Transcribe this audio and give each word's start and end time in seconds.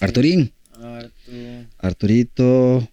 Arturín. 0.00 0.52
Arturito. 1.78 2.88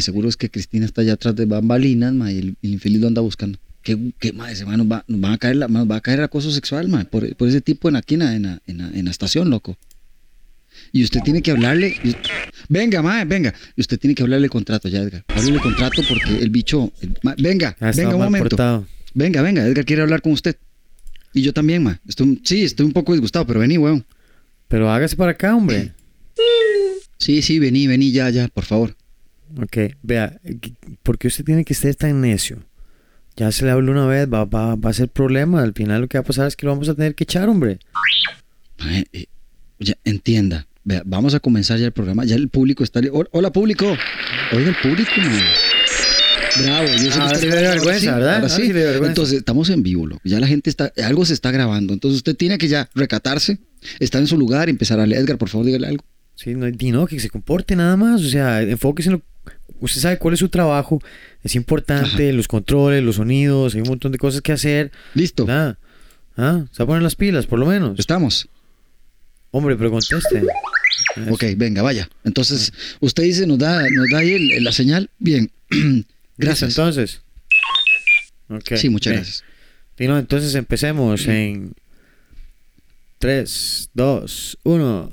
Seguro 0.00 0.28
es 0.28 0.36
que 0.36 0.50
Cristina 0.50 0.84
está 0.86 1.00
allá 1.02 1.14
atrás 1.14 1.34
de 1.36 1.46
bambalinas, 1.46 2.12
mae, 2.12 2.34
y 2.34 2.38
el, 2.38 2.56
el 2.62 2.70
infeliz 2.72 3.00
lo 3.00 3.08
anda 3.08 3.20
buscando. 3.20 3.58
¿Qué, 3.82 3.98
qué 4.18 4.32
mae, 4.32 4.52
ese 4.52 4.64
mae 4.64 4.76
nos 4.76 4.86
va, 4.90 5.04
nos 5.08 5.22
va 5.22 5.32
a 5.34 5.38
caer 5.38 5.56
la, 5.56 5.68
nos 5.68 5.88
va 5.90 5.96
a 5.96 6.00
caer 6.00 6.20
acoso 6.22 6.50
sexual, 6.50 6.88
mae, 6.88 7.04
por, 7.04 7.34
por 7.36 7.48
ese 7.48 7.60
tipo 7.60 7.88
en 7.88 7.96
aquí 7.96 8.14
en 8.14 8.20
la, 8.20 8.34
en 8.34 8.42
la, 8.44 8.62
en 8.66 8.78
la- 8.78 8.88
en 8.90 9.04
la 9.04 9.10
estación, 9.10 9.50
loco. 9.50 9.76
Y 10.92 11.04
usted 11.04 11.20
tiene 11.20 11.42
que 11.42 11.50
hablarle. 11.50 11.88
y- 12.02 12.16
venga, 12.68 13.02
mae, 13.02 13.24
venga. 13.24 13.54
Y 13.76 13.80
usted 13.82 13.98
tiene 13.98 14.14
que 14.14 14.22
hablarle 14.22 14.46
el 14.46 14.50
contrato 14.50 14.88
ya, 14.88 15.00
Edgar. 15.00 15.24
Háblele 15.28 15.56
el 15.56 15.62
contrato 15.62 16.02
porque 16.08 16.38
el 16.42 16.50
bicho. 16.50 16.92
el- 17.00 17.14
venga, 17.38 17.76
Ah, 17.80 17.92
venga 17.94 18.14
un 18.16 18.22
momento. 18.24 18.48
portado. 18.50 18.86
Venga, 19.12 19.42
venga, 19.42 19.64
Edgar 19.66 19.84
quiere 19.84 20.02
hablar 20.02 20.22
con 20.22 20.32
usted. 20.32 20.56
Y 21.34 21.42
yo 21.42 21.52
también, 21.52 21.82
mae. 21.82 21.98
Estoy, 22.08 22.40
sí, 22.44 22.64
estoy 22.64 22.86
un 22.86 22.92
poco 22.92 23.12
disgustado, 23.12 23.46
pero 23.46 23.60
vení, 23.60 23.76
weón. 23.76 24.04
Pero 24.68 24.90
hágase 24.90 25.16
para 25.16 25.32
acá, 25.32 25.54
hombre. 25.54 25.92
Sí, 27.18 27.42
sí, 27.42 27.58
vení, 27.58 27.86
vení 27.86 28.12
ya, 28.12 28.30
ya, 28.30 28.48
por 28.48 28.64
favor. 28.64 28.94
Ok, 29.60 29.76
vea, 30.02 30.40
¿por 31.02 31.18
qué 31.18 31.28
usted 31.28 31.44
tiene 31.44 31.64
que 31.64 31.74
ser 31.74 31.94
tan 31.94 32.20
necio? 32.20 32.58
Ya 33.36 33.50
se 33.52 33.64
le 33.64 33.70
habló 33.72 33.92
una 33.92 34.06
vez, 34.06 34.28
va, 34.32 34.44
va, 34.44 34.74
va 34.76 34.90
a 34.90 34.94
ser 34.94 35.08
problema. 35.08 35.62
Al 35.62 35.72
final 35.74 36.02
lo 36.02 36.08
que 36.08 36.18
va 36.18 36.22
a 36.22 36.26
pasar 36.26 36.46
es 36.46 36.56
que 36.56 36.66
lo 36.66 36.72
vamos 36.72 36.88
a 36.88 36.94
tener 36.94 37.14
que 37.14 37.24
echar, 37.24 37.48
hombre. 37.48 37.78
Eh, 39.12 39.26
ya, 39.78 39.94
entienda. 40.04 40.66
Vea, 40.84 41.02
vamos 41.04 41.34
a 41.34 41.40
comenzar 41.40 41.78
ya 41.78 41.86
el 41.86 41.92
programa. 41.92 42.24
Ya 42.24 42.36
el 42.36 42.48
público 42.48 42.84
está. 42.84 43.00
Hol- 43.00 43.28
Hola, 43.32 43.52
público. 43.52 43.86
Oiga, 44.52 44.68
el 44.68 44.76
público, 44.76 45.10
mae. 45.16 45.42
Bravo. 46.62 46.86
Yo 46.86 47.08
usted- 47.08 47.38
sí 47.40 47.46
vergüenza, 47.48 48.00
sí, 48.00 48.06
¿verdad? 48.06 48.34
ahora 48.36 48.48
sí. 48.48 48.72
vergüenza. 48.72 49.06
Entonces, 49.08 49.38
estamos 49.38 49.68
en 49.70 49.82
vivo, 49.82 50.06
loco. 50.06 50.20
Ya 50.24 50.38
la 50.40 50.46
gente 50.46 50.70
está. 50.70 50.92
Algo 51.04 51.24
se 51.24 51.34
está 51.34 51.50
grabando. 51.50 51.92
Entonces, 51.92 52.18
usted 52.18 52.36
tiene 52.36 52.58
que 52.58 52.68
ya 52.68 52.88
recatarse, 52.94 53.58
estar 53.98 54.20
en 54.20 54.26
su 54.28 54.36
lugar 54.38 54.68
y 54.68 54.70
empezar 54.70 55.00
a 55.00 55.06
leer. 55.06 55.22
Edgar, 55.22 55.38
por 55.38 55.48
favor, 55.48 55.66
dígale 55.66 55.86
algo. 55.88 56.04
Sí, 56.36 56.54
no, 56.54 56.66
y 56.68 56.90
no, 56.92 57.06
que 57.06 57.18
se 57.20 57.30
comporte 57.30 57.76
nada 57.76 57.96
más. 57.96 58.20
O 58.22 58.28
sea, 58.28 58.62
enfóquese 58.62 59.08
en 59.10 59.14
lo. 59.14 59.22
Usted 59.80 60.00
sabe 60.00 60.18
cuál 60.18 60.34
es 60.34 60.40
su 60.40 60.48
trabajo. 60.48 61.00
Es 61.42 61.54
importante, 61.56 62.32
los 62.32 62.48
controles, 62.48 63.02
los 63.02 63.16
sonidos, 63.16 63.74
hay 63.74 63.82
un 63.82 63.88
montón 63.88 64.12
de 64.12 64.18
cosas 64.18 64.40
que 64.40 64.52
hacer. 64.52 64.90
Listo. 65.14 65.44
Nada. 65.46 65.78
¿Ah? 66.36 66.64
Se 66.72 66.78
va 66.78 66.84
a 66.84 66.86
poner 66.86 67.02
las 67.02 67.14
pilas, 67.16 67.46
por 67.46 67.58
lo 67.58 67.66
menos. 67.66 67.98
Estamos. 67.98 68.48
Hombre, 69.50 69.76
pero 69.76 69.90
conteste. 69.90 70.38
Eso. 71.16 71.32
Ok, 71.32 71.44
venga, 71.56 71.82
vaya. 71.82 72.08
Entonces, 72.24 72.72
usted 73.00 73.22
dice, 73.24 73.46
nos 73.46 73.58
da, 73.58 73.82
nos 73.88 74.06
da 74.10 74.18
ahí 74.18 74.32
el- 74.32 74.64
la 74.64 74.72
señal. 74.72 75.10
Bien. 75.18 75.50
Gracias. 76.36 76.70
entonces. 76.70 77.22
Ok, 78.48 78.74
Sí, 78.76 78.88
muchas 78.88 79.12
bien. 79.12 79.22
gracias. 79.22 79.44
Y 79.98 80.06
no, 80.06 80.18
entonces 80.18 80.54
empecemos 80.54 81.26
en 81.26 81.74
3, 83.18 83.90
2, 83.94 84.58
1. 84.64 85.12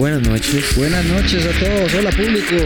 Buenas 0.00 0.22
noches. 0.22 0.64
Buenas 0.76 1.04
noches 1.04 1.44
a 1.44 1.50
todos, 1.62 1.92
hola 1.92 2.10
público. 2.10 2.56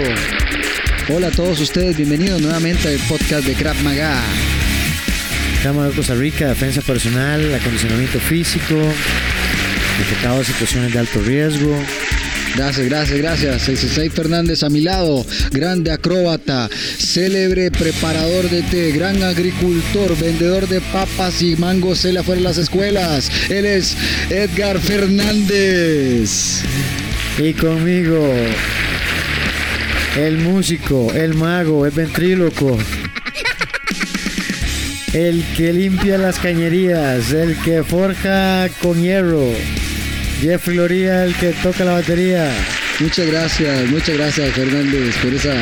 Hola 1.12 1.26
a 1.26 1.30
todos 1.32 1.60
ustedes, 1.60 1.96
bienvenidos 1.96 2.40
nuevamente 2.40 2.86
al 2.86 2.96
podcast 3.08 3.44
de 3.44 3.54
Crap 3.54 3.76
Maga. 3.78 4.22
Cámara 5.60 5.88
de 5.88 5.96
Costa 5.96 6.14
Rica, 6.14 6.46
defensa 6.46 6.80
personal, 6.80 7.52
acondicionamiento 7.52 8.20
físico, 8.20 8.76
detectado 9.98 10.38
de 10.38 10.44
situaciones 10.44 10.92
de 10.92 10.98
alto 11.00 11.20
riesgo. 11.22 11.76
Gracias, 12.54 12.86
gracias, 12.86 13.18
gracias. 13.18 13.68
El 13.68 13.78
Sensei 13.78 14.10
Fernández 14.10 14.62
a 14.62 14.70
mi 14.70 14.82
lado, 14.82 15.26
grande 15.50 15.90
acróbata, 15.90 16.70
célebre 16.98 17.72
preparador 17.72 18.48
de 18.48 18.62
té, 18.62 18.92
gran 18.92 19.20
agricultor, 19.24 20.16
vendedor 20.16 20.68
de 20.68 20.80
papas 20.80 21.42
y 21.42 21.56
mangos 21.56 22.04
él 22.04 22.16
afuera 22.16 22.38
de 22.38 22.44
las 22.44 22.58
escuelas. 22.58 23.28
Él 23.50 23.64
es 23.64 23.96
Edgar 24.30 24.78
Fernández. 24.78 26.62
Y 27.38 27.52
conmigo, 27.54 28.32
el 30.16 30.38
músico, 30.38 31.12
el 31.12 31.34
mago, 31.34 31.84
el 31.84 31.90
ventríloco, 31.90 32.78
el 35.12 35.44
que 35.56 35.72
limpia 35.72 36.16
las 36.16 36.38
cañerías, 36.38 37.32
el 37.32 37.56
que 37.56 37.82
forja 37.82 38.68
con 38.80 39.02
hierro, 39.02 39.48
Jeffrey 40.40 40.76
Loría, 40.76 41.24
el 41.24 41.34
que 41.34 41.50
toca 41.60 41.84
la 41.84 41.94
batería. 41.94 42.48
Muchas 43.00 43.26
gracias, 43.26 43.90
muchas 43.90 44.16
gracias 44.16 44.52
Fernández 44.52 45.16
por 45.20 45.34
esa 45.34 45.54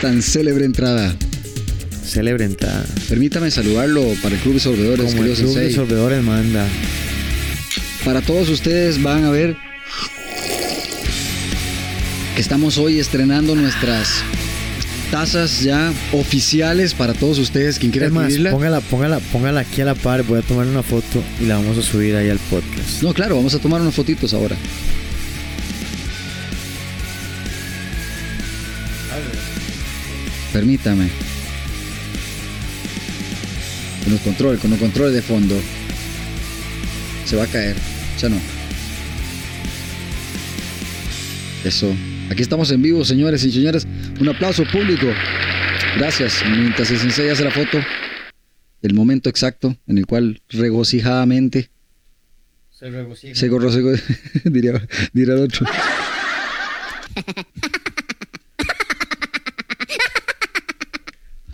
tan 0.00 0.22
célebre 0.22 0.64
entrada. 0.64 1.14
Célebre 2.06 2.46
entrada. 2.46 2.86
Permítame 3.06 3.50
saludarlo 3.50 4.02
para 4.22 4.34
el 4.34 4.40
Club 4.40 4.54
de 4.54 4.60
Sorbedores, 4.60 5.12
Como 5.12 5.24
el 5.24 5.34
club 5.34 5.54
de 5.54 5.72
sorbedores 5.74 6.22
manda. 6.22 6.66
Para 8.02 8.22
todos 8.22 8.48
ustedes 8.48 9.02
van 9.02 9.24
a 9.24 9.30
ver 9.30 9.67
que 12.38 12.42
estamos 12.42 12.78
hoy 12.78 13.00
estrenando 13.00 13.56
nuestras 13.56 14.22
tazas 15.10 15.60
ya 15.60 15.92
oficiales 16.12 16.94
para 16.94 17.12
todos 17.12 17.36
ustedes. 17.40 17.80
Quien 17.80 17.90
quiera 17.90 18.06
adquirirla. 18.06 18.52
póngala, 18.52 18.80
póngala, 18.80 19.18
póngala 19.18 19.60
aquí 19.62 19.80
a 19.80 19.86
la 19.86 19.96
par, 19.96 20.22
voy 20.22 20.38
a 20.38 20.42
tomar 20.42 20.68
una 20.68 20.84
foto 20.84 21.20
y 21.40 21.46
la 21.46 21.56
vamos 21.56 21.76
a 21.78 21.82
subir 21.82 22.14
ahí 22.14 22.30
al 22.30 22.38
podcast. 22.38 23.02
No, 23.02 23.12
claro, 23.12 23.34
vamos 23.34 23.56
a 23.56 23.58
tomar 23.58 23.80
unas 23.80 23.92
fotitos 23.92 24.34
ahora. 24.34 24.54
Permítame. 30.52 31.08
Con 34.04 34.12
los 34.12 34.20
controles, 34.20 34.60
con 34.60 34.70
los 34.70 34.78
controles 34.78 35.12
de 35.12 35.22
fondo. 35.22 35.56
Se 37.24 37.34
va 37.34 37.42
a 37.42 37.48
caer. 37.48 37.74
Ya 38.22 38.28
no. 38.28 38.36
Eso. 41.64 41.92
Aquí 42.30 42.42
estamos 42.42 42.70
en 42.70 42.82
vivo, 42.82 43.04
señores 43.04 43.42
y 43.44 43.50
señoras. 43.52 43.86
Un 44.20 44.28
aplauso 44.28 44.64
público. 44.70 45.06
Gracias. 45.96 46.42
Mientras 46.48 46.90
el 46.90 46.98
sensei 46.98 47.28
hace 47.30 47.44
la 47.44 47.50
foto. 47.50 47.78
El 48.82 48.94
momento 48.94 49.28
exacto 49.28 49.76
en 49.86 49.98
el 49.98 50.06
cual 50.06 50.40
regocijadamente 50.50 51.70
Se 52.70 52.88
regocija. 52.90 53.34
se 53.34 53.48
gorro, 53.48 53.70
se 53.72 53.80
gorro, 53.80 53.98
diría, 54.44 54.72
diría 55.12 55.34
el 55.34 55.40
otro. 55.40 55.66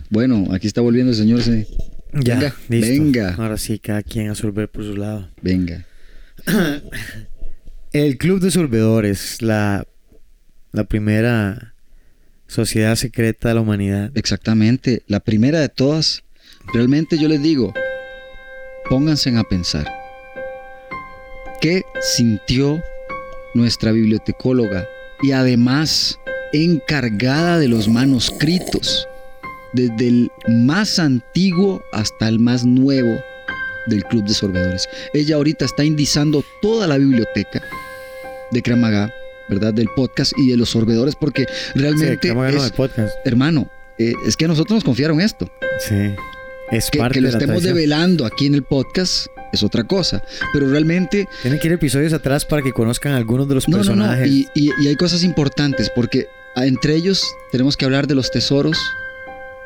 Bueno, 0.09 0.47
aquí 0.53 0.67
está 0.67 0.81
volviendo 0.81 1.11
el 1.11 1.17
señor. 1.17 1.41
se- 1.41 1.67
Ya, 2.13 2.35
Venga, 2.35 2.55
listo. 2.69 2.87
venga. 2.91 3.35
Ahora 3.37 3.57
sí, 3.57 3.79
cada 3.79 4.01
quien 4.03 4.29
a 4.29 4.35
sorber 4.35 4.69
por 4.69 4.83
su 4.83 4.95
lado. 4.95 5.29
Venga. 5.41 5.85
El 7.91 8.17
Club 8.17 8.39
de 8.41 8.51
Sorbedores, 8.51 9.41
la, 9.41 9.85
la 10.75 10.83
primera 10.83 11.73
sociedad 12.47 12.95
secreta 12.95 13.49
de 13.49 13.55
la 13.55 13.61
humanidad. 13.61 14.11
Exactamente. 14.15 15.03
La 15.07 15.19
primera 15.19 15.59
de 15.59 15.69
todas. 15.69 16.23
Realmente 16.73 17.17
yo 17.17 17.27
les 17.27 17.41
digo, 17.41 17.73
pónganse 18.89 19.35
a 19.37 19.43
pensar. 19.43 19.87
¿Qué 21.61 21.83
sintió 22.01 22.83
nuestra 23.53 23.91
bibliotecóloga 23.91 24.85
y 25.23 25.31
además 25.31 26.19
encargada 26.53 27.57
de 27.57 27.67
los 27.67 27.87
manuscritos, 27.87 29.07
desde 29.73 30.07
el 30.07 30.31
más 30.47 30.99
antiguo 30.99 31.83
hasta 31.91 32.27
el 32.27 32.39
más 32.39 32.65
nuevo 32.65 33.19
del 33.87 34.03
Club 34.05 34.25
de 34.25 34.33
Sorbedores? 34.33 34.87
Ella 35.13 35.37
ahorita 35.37 35.65
está 35.65 35.83
indizando 35.83 36.43
toda 36.61 36.87
la 36.87 36.97
biblioteca 36.97 37.63
de 38.51 38.61
Kramaga, 38.61 39.11
¿verdad? 39.49 39.73
Del 39.73 39.87
podcast 39.95 40.33
y 40.37 40.49
de 40.49 40.57
los 40.57 40.69
sorbedores, 40.69 41.15
porque 41.15 41.45
Sí, 41.73 41.79
realmente 41.79 42.29
¿cómo 42.29 42.41
ganó 42.41 42.63
es- 42.65 42.71
podcast? 42.71 43.13
hermano, 43.25 43.69
eh, 43.97 44.13
es 44.27 44.35
que 44.37 44.45
a 44.45 44.47
nosotros 44.47 44.75
nos 44.77 44.83
confiaron 44.83 45.21
esto. 45.21 45.49
Sí. 45.87 45.95
Es 46.71 46.89
Que, 46.89 46.97
parte 46.99 47.15
que 47.15 47.21
lo 47.21 47.27
de 47.27 47.31
la 47.33 47.37
estemos 47.37 47.61
tradición. 47.61 47.75
develando 47.75 48.25
aquí 48.25 48.47
en 48.47 48.55
el 48.55 48.63
podcast 48.63 49.27
es 49.53 49.61
otra 49.63 49.83
cosa. 49.83 50.23
Pero 50.51 50.67
realmente, 50.69 51.27
Tienen 51.43 51.59
que 51.59 51.67
ir 51.67 51.73
episodios 51.73 52.11
atrás 52.11 52.43
para 52.43 52.61
que 52.63 52.71
conozcan 52.71 53.13
algunos 53.13 53.47
de 53.47 53.55
los 53.55 53.67
no, 53.69 53.77
no, 53.77 53.83
no. 53.83 53.89
personajes. 53.89 54.27
Y, 54.31 54.47
y- 54.55 54.71
y 54.81 54.87
hay 54.87 54.95
cosas 54.95 55.23
importantes 55.23 55.91
porque 55.95 56.25
entre 56.55 56.95
ellos 56.95 57.23
tenemos 57.51 57.77
que 57.77 57.85
hablar 57.85 58.07
de 58.07 58.15
los 58.15 58.31
tesoros 58.31 58.77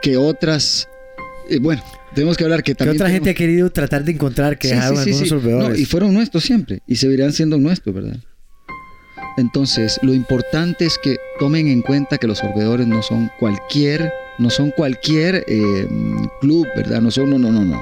que 0.02 0.18
otras. 0.18 0.90
eh, 1.50 1.58
bueno, 1.60 1.82
tenemos 2.14 2.36
que 2.38 2.44
hablar 2.44 2.62
que 2.64 2.72
que 2.74 2.75
también. 2.75 2.98
otra 2.98 3.10
gente 3.10 3.30
ha 3.30 3.34
tenemos- 3.34 3.38
querido 3.38 3.70
tratar 3.72 4.04
de 4.04 4.12
encontrar 4.12 4.58
que 4.60 4.68
Sí, 4.68 4.74
sí, 4.75 4.80
sí, 4.80 4.84
algunos 4.84 5.44
sí. 5.44 5.50
No, 5.50 5.75
y 5.75 5.86
fueron 5.86 6.14
nuestros 6.14 6.44
siempre 6.44 6.82
y 6.86 6.96
seguirán 6.98 7.32
siendo 7.34 7.58
nuestros, 7.58 7.96
¿verdad? 7.96 8.18
Entonces, 9.39 10.00
lo 10.01 10.13
importante 10.13 10.86
es 10.86 10.97
que 10.97 11.18
tomen 11.39 11.68
en 11.68 11.81
cuenta 11.81 12.18
que 12.18 12.27
los 12.27 12.39
sorbedores 12.39 12.88
no 12.88 13.01
son 13.01 13.30
cualquier, 13.39 14.12
no 14.38 14.50
son 14.50 14.71
cualquier 14.71 15.44
eh, 15.47 15.88
club, 16.41 16.68
¿verdad? 16.75 17.01
No 17.01 17.12
son, 17.12 17.30
no, 17.30 17.39
no, 17.39 17.51
no, 17.51 17.63
no. 17.65 17.80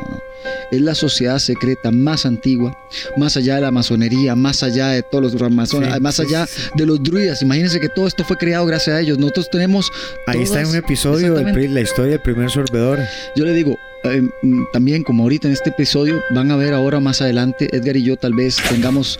Es 0.72 0.82
la 0.82 0.96
sociedad 0.96 1.40
secreta 1.40 1.92
más 1.92 2.26
antigua, 2.26 2.78
más 3.18 3.36
allá 3.38 3.56
de 3.56 3.62
la 3.62 3.72
masonería, 3.72 4.36
más 4.36 4.64
allá 4.64 4.90
de 4.90 5.02
todos 5.04 5.34
los 5.34 5.52
masones, 5.52 5.94
Sí, 5.94 6.00
más 6.00 6.20
allá 6.20 6.46
sí, 6.46 6.62
sí. 6.62 6.70
de 6.76 6.86
los 6.86 7.02
druidas. 7.02 7.42
Imagínense 7.42 7.80
que 7.80 7.90
todo 7.90 8.08
esto 8.08 8.24
fue 8.24 8.38
creado 8.38 8.66
gracias 8.66 8.96
a 8.96 9.00
ellos. 9.02 9.18
Nosotros 9.18 9.50
tenemos. 9.50 9.92
Ahí 10.28 10.42
está 10.44 10.62
en 10.62 10.68
un 10.68 10.76
episodio 10.76 11.36
pri- 11.54 11.68
la 11.68 11.82
historia 11.82 12.12
del 12.12 12.22
primer 12.22 12.50
sorbedor. 12.50 13.00
Yo 13.36 13.46
le 13.46 13.54
digo, 13.54 13.78
eh, 14.04 14.22
mm, 14.44 14.64
también 14.74 15.04
como 15.04 15.24
ahorita 15.24 15.48
en 15.48 15.54
este 15.54 15.70
episodio, 15.70 16.22
van 16.32 16.52
a 16.52 16.56
ver 16.56 16.74
ahora 16.74 17.00
más 17.00 17.22
adelante, 17.22 17.68
Edgar 17.76 17.98
y 17.98 18.04
yo 18.04 18.16
tal 18.18 18.34
vez 18.34 18.58
tengamos, 18.70 19.20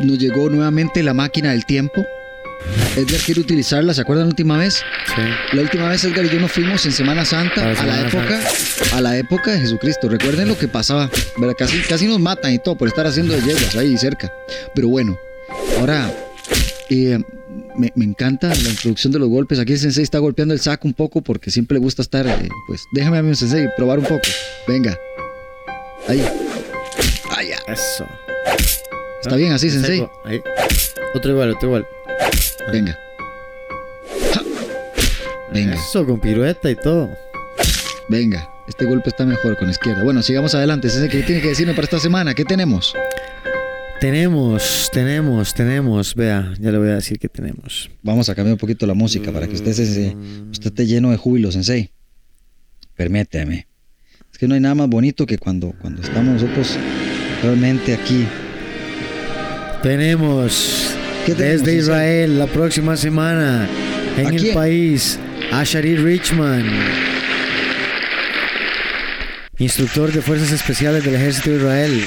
nos 0.00 0.18
llegó 0.18 0.48
nuevamente 0.50 1.02
la 1.02 1.14
máquina 1.14 1.50
del 1.50 1.64
tiempo. 1.66 2.06
Edgar 2.96 3.20
quiere 3.20 3.40
utilizarla, 3.40 3.92
¿se 3.94 4.02
acuerdan 4.02 4.26
la 4.26 4.30
última 4.30 4.56
vez? 4.58 4.82
Sí. 5.06 5.22
La 5.56 5.62
última 5.62 5.88
vez 5.88 6.04
Edgar 6.04 6.24
y 6.24 6.28
yo 6.28 6.38
nos 6.38 6.52
fuimos 6.52 6.84
en 6.86 6.92
Semana 6.92 7.24
Santa 7.24 7.70
a 7.70 7.84
la 7.84 8.00
época, 8.06 8.40
a 8.92 9.00
la 9.00 9.16
época 9.18 9.52
de 9.52 9.60
Jesucristo. 9.60 10.08
Recuerden 10.08 10.48
lo 10.48 10.56
que 10.56 10.68
pasaba, 10.68 11.10
¿verdad? 11.38 11.56
Casi, 11.58 11.80
casi 11.80 12.06
nos 12.06 12.20
matan 12.20 12.52
y 12.52 12.58
todo 12.58 12.76
por 12.76 12.88
estar 12.88 13.06
haciendo 13.06 13.34
de 13.34 13.40
yeguas 13.40 13.74
ahí 13.76 13.96
cerca. 13.96 14.32
Pero 14.74 14.88
bueno, 14.88 15.18
ahora 15.78 16.12
eh, 16.90 17.18
me, 17.76 17.92
me 17.96 18.04
encanta 18.04 18.48
la 18.48 18.68
introducción 18.70 19.12
de 19.12 19.18
los 19.18 19.28
golpes. 19.28 19.58
Aquí 19.58 19.72
el 19.72 19.78
sensei 19.78 20.04
está 20.04 20.18
golpeando 20.18 20.54
el 20.54 20.60
saco 20.60 20.86
un 20.86 20.94
poco 20.94 21.22
porque 21.22 21.50
siempre 21.50 21.76
le 21.76 21.80
gusta 21.80 22.02
estar, 22.02 22.26
eh, 22.26 22.48
pues 22.68 22.84
déjame 22.92 23.18
a 23.18 23.22
mi 23.22 23.34
sensei 23.34 23.68
probar 23.76 23.98
un 23.98 24.04
poco. 24.04 24.28
Venga. 24.68 24.96
Ahí. 26.08 26.22
Ah, 27.30 27.42
ya. 27.42 27.72
Eso. 27.72 28.06
Está 29.22 29.36
bien 29.36 29.52
así, 29.52 29.70
sensei. 29.70 30.04
Ahí. 30.24 30.42
Otro 31.14 31.30
igual, 31.30 31.52
otro 31.52 31.68
igual. 31.68 31.86
Venga. 32.72 32.98
Venga. 35.52 35.74
Eso, 35.74 36.04
con 36.04 36.20
pirueta 36.20 36.70
y 36.70 36.74
todo. 36.74 37.08
Venga, 38.08 38.50
este 38.66 38.84
golpe 38.84 39.10
está 39.10 39.24
mejor 39.24 39.56
con 39.56 39.68
la 39.68 39.72
izquierda. 39.72 40.02
Bueno, 40.02 40.22
sigamos 40.22 40.54
adelante. 40.56 40.90
Sensei, 40.90 41.08
¿qué 41.08 41.22
tiene 41.22 41.40
que 41.40 41.48
decirme 41.48 41.72
para 41.72 41.84
esta 41.84 42.00
semana? 42.00 42.34
¿Qué 42.34 42.44
tenemos? 42.44 42.94
Tenemos, 44.00 44.90
tenemos, 44.92 45.54
tenemos. 45.54 46.14
Vea, 46.16 46.52
ya 46.58 46.72
le 46.72 46.78
voy 46.78 46.88
a 46.88 46.94
decir 46.96 47.20
que 47.20 47.28
tenemos. 47.28 47.90
Vamos 48.02 48.28
a 48.28 48.34
cambiar 48.34 48.54
un 48.54 48.58
poquito 48.58 48.86
la 48.86 48.94
música 48.94 49.30
para 49.30 49.46
que 49.46 49.54
usted, 49.54 49.72
se, 49.72 50.16
usted 50.50 50.66
esté 50.66 50.86
lleno 50.86 51.12
de 51.12 51.16
júbilo, 51.16 51.52
Sensei. 51.52 51.92
Permíteme. 52.96 53.68
Es 54.32 54.38
que 54.38 54.48
no 54.48 54.54
hay 54.54 54.60
nada 54.60 54.74
más 54.74 54.88
bonito 54.88 55.26
que 55.26 55.38
cuando, 55.38 55.74
cuando 55.80 56.02
estamos 56.02 56.42
nosotros 56.42 56.76
realmente 57.42 57.94
aquí. 57.94 58.26
Tenemos 59.82 60.94
¿Qué 61.26 61.34
tenemos, 61.34 61.64
desde? 61.66 61.78
Israel 61.78 62.38
la 62.38 62.46
próxima 62.46 62.96
semana 62.96 63.68
en 64.16 64.26
¿A 64.26 64.30
el 64.30 64.36
quién? 64.40 64.54
país 64.54 65.18
a 65.50 65.64
Sharir 65.64 66.02
Richman, 66.02 66.64
instructor 69.58 70.12
de 70.12 70.22
fuerzas 70.22 70.52
especiales 70.52 71.04
del 71.04 71.14
ejército 71.16 71.50
de 71.50 71.56
Israel, 71.56 72.04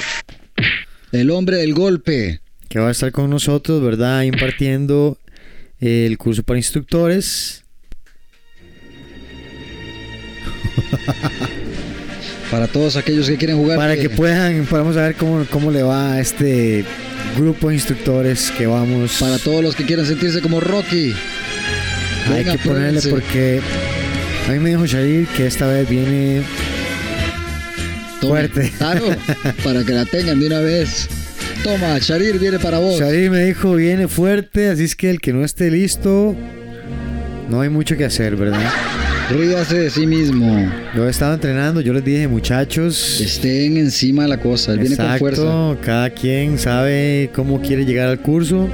El 1.12 1.30
hombre 1.30 1.58
del 1.58 1.74
golpe. 1.74 2.40
que 2.68 2.78
va 2.80 2.88
a 2.88 2.92
estar 2.92 3.12
con 3.12 3.30
nosotros, 3.30 3.82
¿verdad? 3.82 4.22
Impartiendo 4.22 5.18
el 5.78 6.16
curso 6.18 6.42
para 6.42 6.58
instructores. 6.58 7.62
Para 12.50 12.68
todos 12.68 12.96
aquellos 12.96 13.28
que 13.28 13.36
quieren 13.36 13.56
jugar. 13.56 13.76
Para 13.76 13.94
eh, 13.94 13.98
que 13.98 14.08
puedan, 14.08 14.66
vamos 14.70 14.96
a 14.96 15.02
ver 15.02 15.16
cómo, 15.16 15.44
cómo 15.50 15.72
le 15.72 15.82
va 15.82 16.12
a 16.12 16.20
este 16.20 16.84
grupo 17.36 17.68
de 17.68 17.74
instructores 17.74 18.50
que 18.50 18.66
vamos. 18.66 19.16
Para 19.20 19.38
todos 19.38 19.62
los 19.62 19.76
que 19.76 19.84
quieran 19.84 20.06
sentirse 20.06 20.40
como 20.40 20.60
Rocky. 20.60 21.14
Hay 22.32 22.44
que 22.44 22.58
ponerle 22.58 23.00
porque 23.08 23.60
a 24.48 24.52
mí 24.52 24.58
me 24.58 24.70
dijo 24.70 24.86
Sharir 24.86 25.26
que 25.28 25.46
esta 25.46 25.66
vez 25.66 25.88
viene 25.88 26.42
Tome, 28.20 28.48
fuerte. 28.48 28.72
Claro, 28.76 29.04
para 29.64 29.84
que 29.84 29.92
la 29.92 30.04
tengan 30.04 30.40
de 30.40 30.46
una 30.46 30.60
vez. 30.60 31.08
Toma, 31.62 31.98
Sharir 31.98 32.38
viene 32.38 32.58
para 32.58 32.78
vos. 32.78 32.98
Sharir 32.98 33.30
me 33.30 33.44
dijo 33.44 33.74
viene 33.74 34.08
fuerte, 34.08 34.68
así 34.68 34.84
es 34.84 34.96
que 34.96 35.10
el 35.10 35.20
que 35.20 35.32
no 35.32 35.44
esté 35.44 35.70
listo, 35.70 36.34
no 37.48 37.60
hay 37.60 37.68
mucho 37.68 37.96
que 37.96 38.04
hacer, 38.04 38.36
¿verdad? 38.36 38.70
Ríase 39.30 39.76
de 39.76 39.90
sí 39.90 40.06
mismo. 40.06 40.70
Yo 40.94 41.08
estaba 41.08 41.34
entrenando, 41.34 41.80
yo 41.80 41.92
les 41.92 42.04
dije 42.04 42.28
muchachos, 42.28 43.20
Estén 43.20 43.76
encima 43.76 44.22
de 44.22 44.28
la 44.28 44.38
cosa. 44.40 44.72
Él 44.72 44.78
viene 44.80 44.96
con 44.96 45.18
fuerza. 45.18 45.42
exacto, 45.42 45.78
cada 45.84 46.10
quien 46.10 46.58
sabe 46.58 47.30
cómo 47.34 47.60
quiere 47.60 47.84
llegar 47.84 48.08
al 48.08 48.20
curso. 48.20 48.68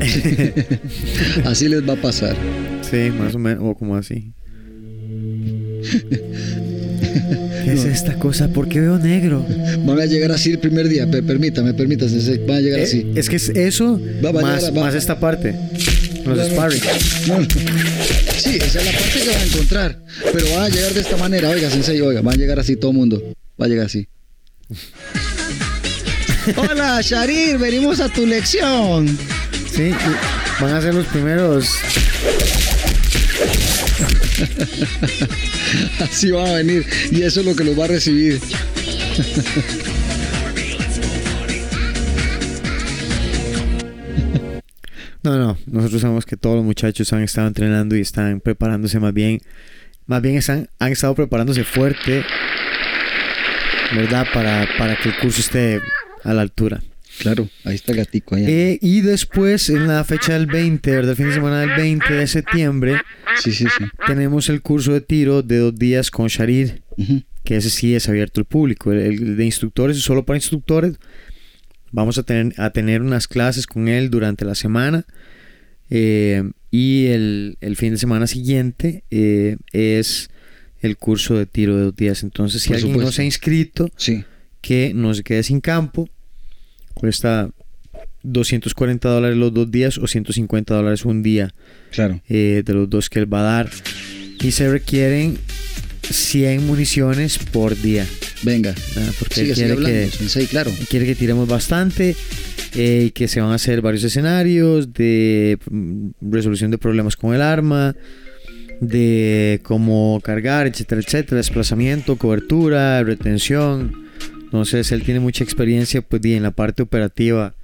Así 1.44 1.68
les 1.68 1.88
va 1.88 1.92
a 1.94 1.96
pasar. 1.96 2.34
Sí, 2.82 3.10
más 3.16 3.34
o 3.34 3.38
menos, 3.38 3.62
o 3.64 3.74
como 3.74 3.96
así. 3.96 4.32
¿Qué 7.64 7.72
es 7.72 7.84
esta 7.84 8.14
cosa? 8.18 8.48
¿Por 8.48 8.68
qué 8.68 8.80
veo 8.80 8.98
negro? 8.98 9.44
Van 9.86 9.98
a 10.00 10.04
llegar 10.06 10.32
así 10.32 10.50
el 10.50 10.58
primer 10.58 10.88
día. 10.88 11.10
Pe- 11.10 11.22
permítame, 11.22 11.72
permítame. 11.72 12.12
Van 12.46 12.56
a 12.58 12.60
llegar 12.60 12.80
Eh, 12.80 12.82
así. 12.82 13.06
es 13.14 13.28
que 13.30 13.36
es 13.36 13.48
eso 13.50 13.98
Va, 14.24 14.32
va, 14.32 14.42
más, 14.42 14.70
va. 14.76 14.82
más 14.84 14.94
esta 14.94 15.18
parte. 15.18 15.54
Los 16.24 16.36
No, 16.38 16.44
no. 16.44 16.50
sparring. 16.50 16.82
No. 17.26 17.46
Sí, 18.38 18.56
esa 18.56 18.78
es 18.80 18.86
la 18.86 18.92
parte 18.92 19.20
que 19.20 19.28
van 19.30 19.38
a 19.40 19.44
encontrar. 19.44 20.04
Pero 20.32 20.46
van 20.54 20.62
a 20.64 20.68
llegar 20.68 20.92
de 20.92 21.00
esta 21.00 21.16
manera. 21.16 21.48
Oiga, 21.50 21.70
sensei, 21.70 22.00
oiga. 22.00 22.20
Van 22.22 22.34
a 22.34 22.36
llegar 22.38 22.58
así 22.58 22.76
todo 22.76 22.90
el 22.92 22.96
mundo. 22.96 23.22
Va 23.60 23.66
a 23.66 23.68
llegar 23.68 23.86
así. 23.86 24.08
Hola, 26.56 27.00
Sharir. 27.02 27.58
Venimos 27.58 28.00
a 28.00 28.08
tu 28.08 28.26
lección. 28.26 29.18
Sí, 29.74 29.90
van 30.60 30.74
a 30.74 30.80
ser 30.82 30.94
los 30.94 31.06
primeros. 31.06 31.68
Así 36.00 36.30
van 36.30 36.46
a 36.46 36.52
venir. 36.54 36.86
Y 37.10 37.22
eso 37.22 37.40
es 37.40 37.46
lo 37.46 37.56
que 37.56 37.64
los 37.64 37.78
va 37.78 37.84
a 37.86 37.88
recibir. 37.88 38.40
No, 45.24 45.38
no, 45.38 45.58
nosotros 45.66 46.02
sabemos 46.02 46.26
que 46.26 46.36
todos 46.36 46.56
los 46.56 46.64
muchachos 46.64 47.12
han 47.12 47.22
estado 47.22 47.48
entrenando 47.48 47.96
y 47.96 48.00
están 48.00 48.40
preparándose 48.40 49.00
más 49.00 49.12
bien. 49.14 49.40
Más 50.06 50.20
bien 50.20 50.36
están, 50.36 50.68
han 50.78 50.92
estado 50.92 51.14
preparándose 51.14 51.64
fuerte, 51.64 52.22
¿verdad? 53.96 54.26
Para, 54.34 54.68
para 54.78 54.96
que 54.96 55.08
el 55.08 55.16
curso 55.16 55.40
esté 55.40 55.80
a 56.22 56.34
la 56.34 56.42
altura. 56.42 56.82
Claro, 57.18 57.48
ahí 57.64 57.76
está 57.76 57.92
el 57.92 57.98
gatico. 57.98 58.34
Allá. 58.34 58.48
Eh, 58.48 58.78
y 58.82 59.00
después, 59.00 59.70
en 59.70 59.86
la 59.86 60.02
fecha 60.04 60.32
del 60.34 60.46
20, 60.46 60.90
¿verdad? 60.90 61.10
El 61.12 61.16
fin 61.16 61.26
de 61.28 61.34
semana 61.34 61.60
del 61.60 61.70
20 61.70 62.12
de 62.12 62.26
septiembre, 62.26 63.00
Sí, 63.40 63.52
sí, 63.52 63.64
sí. 63.78 63.84
tenemos 64.06 64.48
el 64.48 64.60
curso 64.62 64.92
de 64.92 65.00
tiro 65.00 65.42
de 65.42 65.58
dos 65.58 65.74
días 65.74 66.10
con 66.10 66.26
Sharir. 66.28 66.82
Que 67.44 67.56
ese 67.56 67.70
sí 67.70 67.94
es 67.94 68.08
abierto 68.08 68.40
al 68.40 68.46
público. 68.46 68.90
El, 68.92 68.98
el 68.98 69.36
de 69.36 69.44
instructores 69.44 69.96
es 69.96 70.02
solo 70.02 70.24
para 70.24 70.36
instructores. 70.38 70.96
Vamos 71.94 72.18
a 72.18 72.24
tener, 72.24 72.52
a 72.60 72.70
tener 72.70 73.02
unas 73.02 73.28
clases 73.28 73.66
con 73.68 73.86
él 73.88 74.10
durante 74.10 74.44
la 74.44 74.54
semana. 74.56 75.06
eh, 75.90 76.42
y 76.70 77.06
el, 77.06 77.56
el 77.60 77.76
fin 77.76 77.92
de 77.92 77.98
semana 77.98 78.26
siguiente 78.26 79.04
eh, 79.12 79.56
es 79.72 80.28
el 80.80 80.96
curso 80.96 81.36
de 81.38 81.46
tiro 81.46 81.76
de 81.76 81.84
dos 81.84 81.94
días. 81.96 82.24
Entonces, 82.24 82.62
si 82.62 82.70
Por 82.70 82.78
alguien 82.78 82.98
no 82.98 83.12
se 83.12 83.22
ha 83.22 83.24
inscrito, 83.24 83.88
Sí. 83.96 84.24
que 84.60 84.92
no 84.92 85.14
se 85.14 85.22
quede 85.22 85.44
sin 85.44 85.60
campo, 85.60 86.08
cuesta 86.94 87.50
240 88.24 89.08
dólares 89.08 89.36
los 89.36 89.54
dos 89.54 89.70
días 89.70 89.98
o 89.98 90.08
150 90.08 90.74
dólares 90.74 91.04
un 91.04 91.22
día 91.22 91.54
Claro. 91.92 92.20
eh, 92.28 92.62
de 92.64 92.72
los 92.74 92.90
dos 92.90 93.08
que 93.08 93.20
él 93.20 93.32
va 93.32 93.40
a 93.40 93.42
dar. 93.44 93.70
Y 94.40 94.50
se 94.50 94.68
requieren 94.68 95.38
100 96.10 96.66
municiones 96.66 97.38
por 97.38 97.76
día. 97.80 98.06
Venga. 98.42 98.74
¿verdad? 98.94 99.12
Porque 99.18 99.34
Sigue, 99.34 99.54
quiere 99.54 99.76
que, 99.76 100.46
claro. 100.46 100.70
quiere 100.88 101.06
que 101.06 101.14
tiremos 101.14 101.48
bastante 101.48 102.16
eh, 102.74 103.04
y 103.06 103.10
que 103.10 103.28
se 103.28 103.40
van 103.40 103.50
a 103.50 103.54
hacer 103.54 103.80
varios 103.80 104.04
escenarios 104.04 104.92
de 104.92 105.58
mm, 105.70 106.08
resolución 106.30 106.70
de 106.70 106.78
problemas 106.78 107.16
con 107.16 107.34
el 107.34 107.42
arma, 107.42 107.94
de 108.80 109.60
cómo 109.62 110.20
cargar, 110.22 110.66
etcétera, 110.66 111.00
etcétera, 111.00 111.36
desplazamiento, 111.36 112.16
cobertura, 112.16 113.02
retención. 113.02 114.04
Entonces 114.42 114.92
él 114.92 115.02
tiene 115.02 115.20
mucha 115.20 115.44
experiencia 115.44 116.02
pues, 116.02 116.24
en 116.24 116.42
la 116.42 116.50
parte 116.50 116.82
operativa 116.82 117.54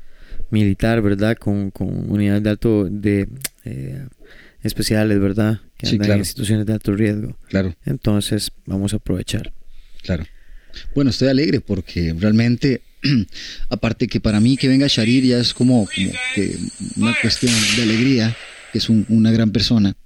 militar, 0.50 1.02
¿verdad? 1.02 1.36
Con, 1.36 1.70
con 1.70 2.10
unidades 2.10 2.42
de 2.42 2.50
alto, 2.50 2.84
de 2.90 3.28
eh, 3.64 4.06
especiales, 4.62 5.20
¿verdad? 5.20 5.60
Que 5.80 5.86
Sí, 5.86 5.92
andan 5.94 6.06
claro. 6.06 6.20
en 6.20 6.24
situaciones 6.26 6.66
de 6.66 6.72
alto 6.74 6.94
riesgo. 6.94 7.36
Claro, 7.48 7.74
Entonces 7.86 8.50
vamos 8.66 8.92
a 8.92 8.96
aprovechar. 8.96 9.52
claro. 10.02 10.24
Bueno, 10.94 11.10
estoy 11.10 11.28
alegre 11.28 11.60
porque 11.60 12.14
realmente, 12.16 12.82
aparte 13.68 14.06
que 14.06 14.20
para 14.20 14.38
mí 14.40 14.56
que 14.56 14.68
venga 14.68 14.86
Sharir 14.88 15.24
ya 15.24 15.38
es 15.40 15.52
como, 15.52 15.86
como 15.92 16.10
que 16.34 16.56
una 16.96 17.14
cuestión 17.20 17.52
de 17.76 17.82
alegría, 17.82 18.36
que 18.72 18.78
es 18.78 18.88
un- 18.88 19.04
una 19.08 19.32
gran 19.32 19.50
persona. 19.50 19.96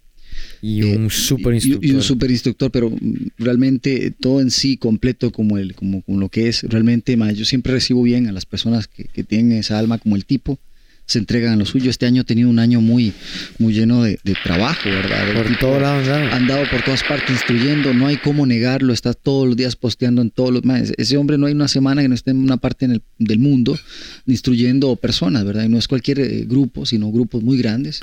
Y 0.63 0.81
Eh, 0.83 0.97
un 0.97 1.11
super 1.11 1.53
y- 1.53 1.57
instructor. 1.57 1.85
Y, 1.85 1.91
un 1.93 2.03
super 2.03 2.31
instructor, 2.31 2.71
pero 2.71 2.91
realmente 3.39 4.11
todo 4.19 4.41
en 4.41 4.51
sí 4.51 4.77
completo 4.79 5.31
como, 5.33 5.59
el, 5.59 5.75
como, 5.75 6.01
como 6.03 6.19
lo 6.19 6.29
que 6.31 6.49
es. 6.49 6.63
Realmente, 6.63 7.17
ma, 7.19 7.31
yo 7.33 7.45
siempre 7.45 7.73
recibo 7.75 8.03
bien 8.03 8.27
a 8.29 8.33
las 8.33 8.47
personas 8.47 8.89
que, 8.89 9.05
que 9.05 9.23
tienen 9.25 9.53
esa 9.53 9.79
alma 9.79 9.99
como 9.99 10.17
el 10.17 10.25
tipo, 10.25 10.59
se 11.07 11.19
entregan 11.19 11.53
a 11.53 11.57
lo 11.57 11.67
suyo. 11.67 11.91
Este 11.91 12.07
año 12.07 12.23
he 12.23 12.25
tenido 12.25 12.49
un 12.49 12.59
año 12.59 12.81
muy, 12.81 13.13
muy 13.59 13.73
lleno 13.75 14.03
de, 14.03 14.19
de 14.25 14.35
trabajo, 14.43 14.89
¿verdad? 14.89 15.29
El 15.29 15.37
Por 15.37 15.59
todo 15.59 15.81
lado 15.81 15.99
andaba. 16.01 16.29
ha 16.29 16.37
andado 16.37 16.65
por 16.71 16.83
todas 16.83 17.03
partes 17.05 17.31
instruyendo, 17.31 17.93
no 17.93 18.07
hay 18.07 18.17
cómo 18.17 18.47
negarlo, 18.47 18.93
está 18.93 19.13
todos 19.15 19.47
los 19.47 19.57
días 19.57 19.77
posteando 19.77 20.23
en 20.23 20.31
todos 20.31 20.51
los... 20.53 20.63
ese- 20.97 21.17
hombre 21.17 21.37
no 21.39 21.47
hay 21.47 21.53
una 21.53 21.69
semana 21.69 22.03
que 22.03 22.09
no 22.09 22.15
esté 22.15 22.31
en 22.31 22.39
una 22.39 22.57
parte 22.57 22.85
en 22.87 22.93
el- 22.93 23.03
del 23.19 23.39
mundo 23.39 23.79
instruyendo 24.27 24.97
personas, 24.97 25.45
¿verdad? 25.45 25.65
Y 25.65 25.69
no 25.69 25.79
es 25.79 25.89
cualquier 25.89 26.21
eh, 26.21 26.45
grupo, 26.49 26.87
sino 26.87 27.11
grupos 27.11 27.43
muy 27.43 27.59
grandes. 27.59 28.01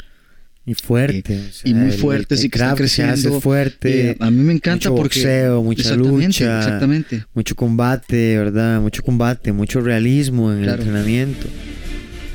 Y 0.63 0.75
fuerte. 0.75 1.39
o 1.39 1.51
sea, 1.51 1.71
y 1.71 1.73
muy 1.73 1.91
fuertes 1.91 2.43
y 2.43 2.49
que 2.49 2.59
están 2.59 2.75
creciendo. 2.75 3.41
fuerte. 3.41 4.11
Eh, 4.11 4.17
a 4.19 4.29
mí 4.29 4.43
me 4.43 4.53
encanta 4.53 4.91
mucho 4.91 5.01
porque 5.01 5.19
boxeo, 5.19 5.63
mucha 5.63 5.81
exactamente, 5.81 6.27
lucha. 6.27 6.59
exactamente. 6.59 7.25
Mucho 7.33 7.55
combate, 7.55 8.37
¿verdad? 8.37 8.79
Mucho 8.79 9.01
combate, 9.01 9.51
mucho 9.51 9.81
realismo 9.81 10.51
en 10.53 10.61
Claro. 10.61 10.83
el 10.83 10.87
entrenamiento. 10.87 11.47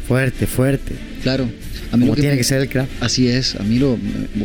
Fuerte, 0.06 0.46
fuerte. 0.46 0.94
Claro. 1.22 1.44
A 1.92 1.96
mí 1.96 2.02
Como 2.02 2.06
lo 2.06 2.14
que 2.14 2.20
tiene 2.22 2.34
me- 2.34 2.38
que 2.38 2.44
ser 2.44 2.60
el 2.62 2.68
craft. 2.68 2.90
Así 3.02 3.28
es, 3.28 3.56
a 3.56 3.62
mí 3.62 3.78
lo 3.78 3.98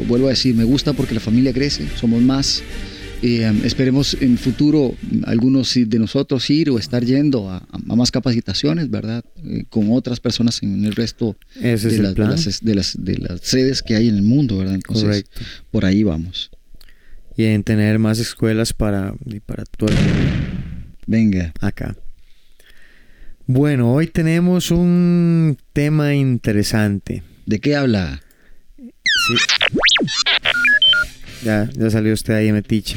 vuelvo 0.08 0.28
a 0.28 0.32
decir, 0.32 0.56
me 0.56 0.64
gusta 0.64 0.94
porque 0.94 1.14
la 1.14 1.20
familia 1.20 1.54
crece, 1.54 1.88
somos 2.00 2.22
más. 2.22 2.64
Eh, 3.24 3.52
esperemos 3.66 4.18
en 4.20 4.36
futuro 4.40 4.96
algunos 5.26 5.76
de 5.76 6.00
nosotros 6.00 6.50
ir 6.50 6.72
o 6.72 6.80
estar 6.80 7.06
yendo 7.06 7.52
a, 7.52 7.58
a 7.72 7.96
más 7.96 8.10
capacitaciones, 8.10 8.90
¿verdad? 8.90 9.24
Eh, 9.44 9.66
con 9.70 9.92
otras 9.92 10.20
personas 10.20 10.64
en 10.64 10.84
el 10.86 10.96
resto 10.96 11.36
es 11.62 11.84
de, 11.84 11.96
el 11.98 12.02
las- 12.04 12.12
de 12.12 12.16
plan. 12.16 12.30
las, 12.32 12.60
de, 12.62 12.76
las, 12.76 12.98
de 13.04 13.18
las 13.20 13.42
sedes 13.42 13.84
que 13.84 13.96
hay 13.96 14.08
en 14.10 14.16
el 14.16 14.24
mundo, 14.24 14.58
¿verdad? 14.58 14.74
Entonces, 14.74 15.04
Correcto. 15.04 15.42
por 15.70 15.86
ahí 15.86 16.02
vamos. 16.02 16.50
Y 17.38 17.44
en 17.46 17.64
tener 17.64 18.00
más 18.00 18.18
escuelas 18.18 18.74
para, 18.74 19.14
para 19.46 19.64
todo 19.66 19.90
el 19.90 19.96
mundo 19.96 20.14
Venga, 21.08 21.54
acá. 21.62 21.96
Bueno, 23.54 23.92
hoy 23.94 24.08
tenemos 24.08 24.72
un 24.72 25.58
tema 25.74 26.14
interesante. 26.16 27.22
¿de 27.46 27.60
qué 27.60 27.76
habla? 27.76 28.22
Sí. 28.78 29.34
Ya, 31.44 31.70
ya 31.74 31.90
salió 31.90 32.14
usted 32.14 32.34
ahí, 32.34 32.54
metiche. 32.54 32.96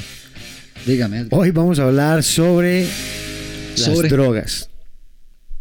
Dígame. 0.86 1.18
Edgar. 1.18 1.40
Hoy 1.40 1.50
vamos 1.50 1.80
a 1.80 1.82
hablar 1.88 2.22
sobre, 2.22 2.86
Sobre. 3.74 4.02
las 4.02 4.10
drogas. 4.12 4.70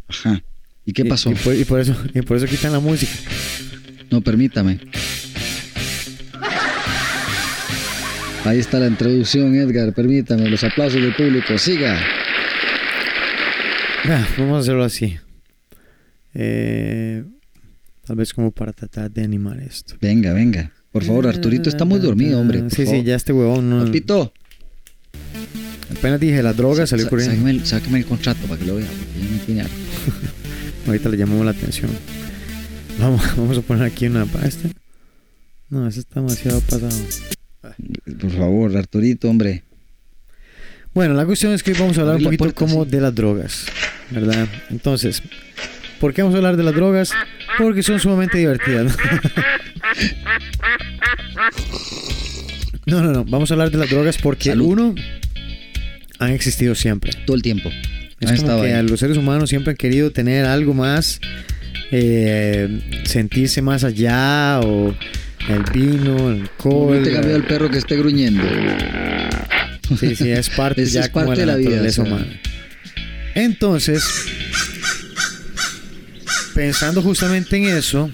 Ajá. 0.09 0.43
¿Y 0.85 0.93
qué 0.93 1.01
Y- 1.01 1.09
pasó? 1.09 1.31
Y, 1.31 1.35
por, 1.35 1.55
y 1.55 1.65
por 1.65 1.79
eso, 1.79 1.95
y 2.13 2.21
por 2.21 2.37
eso 2.37 2.45
quitan 2.45 2.71
la 2.71 2.79
música. 2.79 3.13
No, 4.11 4.21
permítame. 4.21 4.77
Ahí 8.45 8.59
está 8.59 8.77
la 8.77 8.85
introducción, 8.89 9.55
Edgar. 9.55 9.91
Permítame. 9.93 10.47
Los 10.51 10.63
aplausos 10.63 11.01
del 11.01 11.15
público. 11.15 11.57
Siga. 11.57 11.99
Ah, 14.05 14.27
vamos 14.37 14.57
a 14.57 14.59
hacerlo 14.59 14.83
así. 14.83 15.17
Eh, 16.33 17.23
tal 18.05 18.15
vez 18.15 18.33
como 18.33 18.51
para 18.51 18.73
tratar 18.73 19.09
de 19.11 19.23
animar 19.23 19.59
esto. 19.61 19.95
Venga, 20.01 20.33
venga. 20.33 20.71
Por 20.91 21.03
favor, 21.03 21.27
Arturito 21.27 21.69
está 21.69 21.85
muy 21.85 21.99
dormido, 21.99 22.39
hombre. 22.39 22.59
por 22.59 22.71
Sí, 22.71 22.85
favor. 22.85 22.99
sí, 22.99 23.05
ya 23.05 23.15
este 23.15 23.33
huevón 23.33 23.69
no. 23.69 23.83
Papito, 23.85 24.33
Apenas 25.97 26.19
dije 26.19 26.41
la 26.43 26.53
droga, 26.53 26.85
salió 26.87 27.05
sa- 27.05 27.09
corriendo. 27.09 27.35
sáqueme 27.35 27.51
el, 27.51 27.65
sáqueme 27.65 27.97
el 27.99 28.05
contrato 28.05 28.45
para 28.47 28.59
que 28.59 28.65
lo 28.65 28.75
vea. 28.75 28.87
Porque 29.37 29.55
ya 29.55 29.63
me. 29.63 29.69
Ahorita 30.87 31.09
le 31.09 31.17
llamamos 31.17 31.45
la 31.45 31.51
atención. 31.51 31.89
Vamos, 32.99 33.21
vamos 33.37 33.57
a 33.57 33.61
poner 33.61 33.83
aquí 33.83 34.07
una 34.07 34.25
para 34.25 34.47
este. 34.47 34.69
No, 35.69 35.87
ese 35.87 36.01
está 36.01 36.19
demasiado 36.21 36.59
pasado. 36.61 36.89
Por 38.19 38.31
favor, 38.31 38.75
Arturito, 38.75 39.29
hombre. 39.29 39.63
Bueno, 40.93 41.13
la 41.15 41.25
cuestión 41.25 41.53
es 41.53 41.63
que 41.63 41.71
hoy 41.71 41.77
vamos 41.79 41.97
a 41.97 42.01
hablar 42.01 42.17
un 42.17 42.23
poquito 42.23 42.43
puerta, 42.45 42.59
como 42.59 42.83
sí. 42.85 42.91
de 42.91 43.01
las 43.01 43.15
drogas, 43.15 43.65
¿verdad? 44.11 44.47
Entonces, 44.69 45.23
¿por 45.99 46.13
qué 46.13 46.21
vamos 46.21 46.35
a 46.35 46.37
hablar 46.37 46.55
de 46.55 46.63
las 46.63 46.75
drogas? 46.75 47.11
Porque 47.57 47.81
son 47.81 47.99
sumamente 47.99 48.37
divertidas. 48.37 48.95
No, 52.85 53.01
no, 53.03 53.11
no. 53.11 53.25
Vamos 53.25 53.49
a 53.49 53.55
hablar 53.55 53.71
de 53.71 53.77
las 53.77 53.89
drogas 53.89 54.17
porque 54.17 54.49
Salud. 54.51 54.65
uno 54.67 54.95
han 56.19 56.31
existido 56.31 56.75
siempre. 56.75 57.11
Todo 57.25 57.35
el 57.35 57.41
tiempo. 57.41 57.69
Es 58.19 58.29
Han 58.29 58.37
como 58.37 58.61
que 58.61 58.73
ahí. 58.73 58.87
los 58.87 58.99
seres 58.99 59.17
humanos 59.17 59.49
siempre 59.49 59.71
han 59.71 59.77
querido 59.77 60.11
tener 60.11 60.45
algo 60.45 60.73
más, 60.73 61.19
eh, 61.91 63.01
sentirse 63.03 63.61
más 63.61 63.83
allá, 63.83 64.59
o 64.61 64.95
el 65.49 65.63
vino, 65.73 66.29
el 66.29 66.41
alcohol. 66.43 66.97
No 66.99 67.03
te 67.03 67.13
cambió 67.13 67.35
el 67.35 67.43
perro 67.45 67.69
que 67.69 67.79
esté 67.79 67.97
gruñendo. 67.97 68.43
Sí, 69.97 70.15
sí, 70.15 70.29
es 70.31 70.49
parte 70.49 70.85
ya 70.85 71.01
es 71.01 71.09
como 71.09 71.27
parte 71.27 71.41
de 71.41 71.45
la, 71.47 71.55
de 71.57 71.63
la 71.63 71.69
vida, 71.69 71.69
naturaleza 71.81 72.03
sea. 72.05 72.13
humana. 72.13 72.39
Entonces, 73.35 74.03
pensando 76.53 77.01
justamente 77.01 77.57
en 77.57 77.65
eso, 77.65 78.11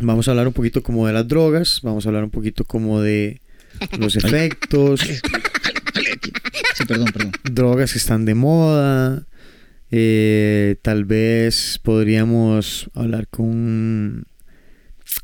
vamos 0.00 0.28
a 0.28 0.32
hablar 0.32 0.46
un 0.46 0.52
poquito 0.52 0.82
como 0.82 1.06
de 1.06 1.12
las 1.12 1.26
drogas, 1.26 1.80
vamos 1.82 2.04
a 2.04 2.08
hablar 2.10 2.24
un 2.24 2.30
poquito 2.30 2.64
como 2.64 3.00
de 3.00 3.40
los 3.98 4.16
efectos, 4.16 5.00
Sí, 5.00 6.84
perdón, 6.86 7.06
perdón. 7.12 7.32
drogas 7.50 7.92
que 7.92 7.98
están 7.98 8.24
de 8.26 8.34
moda. 8.34 9.26
eh, 9.90 10.76
tal 10.82 11.04
vez 11.04 11.78
podríamos 11.82 12.90
hablar 12.94 13.28
con 13.28 13.46
un 13.46 14.24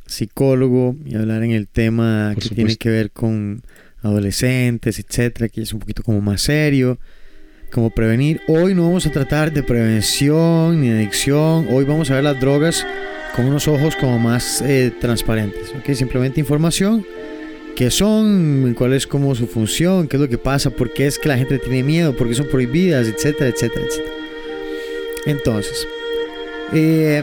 psicólogo 0.06 0.96
y 1.04 1.14
hablar 1.16 1.42
en 1.42 1.50
el 1.50 1.68
tema 1.68 2.30
Por 2.34 2.42
que 2.42 2.54
tiene 2.54 2.76
que 2.76 2.88
ver 2.90 3.10
con 3.10 3.62
adolescentes, 4.02 4.98
etcétera, 4.98 5.48
que 5.48 5.62
es 5.62 5.72
un 5.72 5.80
poquito 5.80 6.02
como 6.02 6.20
más 6.20 6.42
serio, 6.42 6.98
como 7.70 7.90
prevenir. 7.90 8.40
Hoy 8.48 8.74
no 8.74 8.82
vamos 8.82 9.06
a 9.06 9.12
tratar 9.12 9.52
de 9.52 9.62
prevención 9.62 10.80
ni 10.80 10.90
adicción, 10.90 11.66
hoy 11.70 11.84
vamos 11.84 12.10
a 12.10 12.14
ver 12.14 12.24
las 12.24 12.40
drogas 12.40 12.86
con 13.34 13.46
unos 13.46 13.66
ojos 13.68 13.96
como 13.96 14.18
más 14.18 14.60
eh, 14.62 14.92
transparentes, 15.00 15.72
¿ok? 15.78 15.94
Simplemente 15.94 16.40
información 16.40 17.04
qué 17.74 17.90
son, 17.90 18.74
cuál 18.76 18.92
es 18.92 19.06
como 19.06 19.34
su 19.34 19.46
función, 19.46 20.08
qué 20.08 20.16
es 20.16 20.20
lo 20.20 20.28
que 20.28 20.38
pasa, 20.38 20.70
por 20.70 20.92
qué 20.92 21.06
es 21.06 21.18
que 21.18 21.28
la 21.28 21.38
gente 21.38 21.58
tiene 21.58 21.82
miedo, 21.82 22.16
por 22.16 22.28
qué 22.28 22.34
son 22.34 22.48
prohibidas, 22.48 23.08
etcétera, 23.08 23.50
etcétera, 23.50 23.86
etcétera. 23.86 24.14
Entonces, 25.26 25.86
eh, 26.72 27.22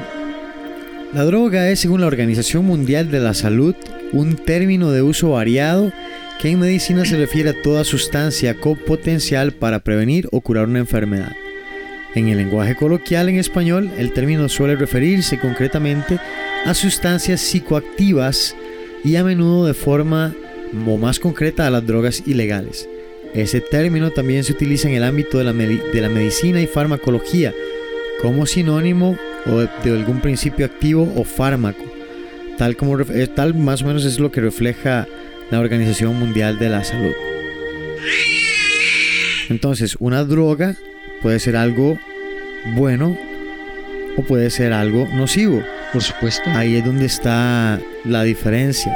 la 1.13 1.23
droga 1.23 1.69
es, 1.69 1.79
según 1.79 2.01
la 2.01 2.07
Organización 2.07 2.65
Mundial 2.65 3.11
de 3.11 3.19
la 3.19 3.33
Salud, 3.33 3.75
un 4.11 4.35
término 4.35 4.91
de 4.91 5.01
uso 5.01 5.31
variado 5.31 5.91
que 6.39 6.49
en 6.49 6.59
medicina 6.59 7.03
se 7.05 7.17
refiere 7.17 7.49
a 7.49 7.61
toda 7.61 7.83
sustancia 7.83 8.55
con 8.55 8.77
potencial 8.77 9.51
para 9.51 9.83
prevenir 9.83 10.27
o 10.31 10.39
curar 10.39 10.67
una 10.67 10.79
enfermedad. 10.79 11.33
En 12.15 12.29
el 12.29 12.37
lenguaje 12.37 12.75
coloquial 12.75 13.29
en 13.29 13.37
español, 13.37 13.91
el 13.97 14.13
término 14.13 14.47
suele 14.49 14.75
referirse 14.75 15.37
concretamente 15.37 16.17
a 16.65 16.73
sustancias 16.73 17.41
psicoactivas 17.41 18.55
y 19.03 19.17
a 19.17 19.23
menudo 19.23 19.65
de 19.65 19.73
forma 19.73 20.33
o 20.87 20.97
más 20.97 21.19
concreta 21.19 21.67
a 21.67 21.69
las 21.69 21.85
drogas 21.85 22.23
ilegales. 22.25 22.87
Ese 23.33 23.61
término 23.61 24.11
también 24.11 24.43
se 24.43 24.53
utiliza 24.53 24.87
en 24.87 24.95
el 24.95 25.03
ámbito 25.03 25.37
de 25.37 25.43
la, 25.43 25.53
de 25.53 26.01
la 26.01 26.09
medicina 26.09 26.61
y 26.61 26.67
farmacología 26.67 27.53
como 28.21 28.45
sinónimo 28.45 29.17
o 29.45 29.59
de, 29.59 29.69
de 29.83 29.91
algún 29.91 30.19
principio 30.19 30.65
activo 30.65 31.11
o 31.15 31.23
fármaco. 31.23 31.83
Tal, 32.57 32.75
como, 32.75 32.99
eh, 32.99 33.27
tal 33.27 33.55
más 33.55 33.81
o 33.81 33.85
menos 33.85 34.03
es 34.05 34.19
lo 34.19 34.31
que 34.31 34.41
refleja 34.41 35.07
la 35.51 35.59
Organización 35.59 36.17
Mundial 36.19 36.59
de 36.59 36.69
la 36.69 36.83
Salud. 36.83 37.13
Entonces, 39.49 39.95
una 39.99 40.23
droga 40.23 40.75
puede 41.21 41.39
ser 41.39 41.55
algo 41.55 41.97
bueno 42.75 43.17
o 44.17 44.21
puede 44.23 44.49
ser 44.49 44.73
algo 44.73 45.07
nocivo. 45.13 45.63
Por 45.91 46.03
supuesto. 46.03 46.49
Ahí 46.51 46.75
es 46.75 46.85
donde 46.85 47.05
está 47.05 47.79
la 48.05 48.23
diferencia. 48.23 48.95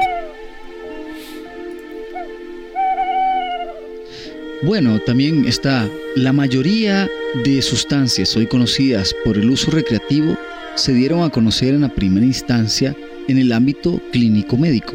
Bueno, 4.62 5.00
también 5.00 5.46
está 5.46 5.90
la 6.16 6.32
mayoría 6.32 7.10
de 7.44 7.62
sustancias 7.62 8.36
hoy 8.38 8.46
conocidas 8.48 9.14
por 9.26 9.38
el 9.38 9.50
uso 9.50 9.72
recreativo 9.72 10.38
se 10.76 10.94
dieron 10.94 11.24
a 11.24 11.30
conocer 11.30 11.74
en 11.74 11.82
la 11.82 11.90
primera 11.90 12.26
instancia 12.26 12.96
en 13.28 13.38
el 13.38 13.52
ámbito 13.52 14.00
clínico 14.12 14.58
médico, 14.58 14.94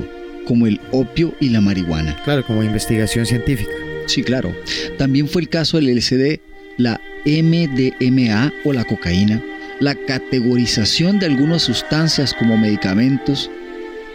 como 0.48 0.66
el 0.66 0.80
opio 0.92 1.34
y 1.40 1.50
la 1.50 1.60
marihuana. 1.60 2.16
Claro, 2.24 2.44
como 2.44 2.62
investigación 2.62 3.26
científica. 3.26 3.70
Sí, 4.06 4.22
claro. 4.22 4.56
También 4.96 5.28
fue 5.28 5.42
el 5.42 5.50
caso 5.50 5.76
del 5.76 5.94
LSD, 5.94 6.40
la 6.78 6.98
MDMA 7.26 8.54
o 8.64 8.72
la 8.72 8.84
cocaína, 8.84 9.44
la 9.78 9.94
categorización 9.94 11.18
de 11.18 11.26
algunas 11.26 11.62
sustancias 11.62 12.32
como 12.32 12.56
medicamentos, 12.56 13.50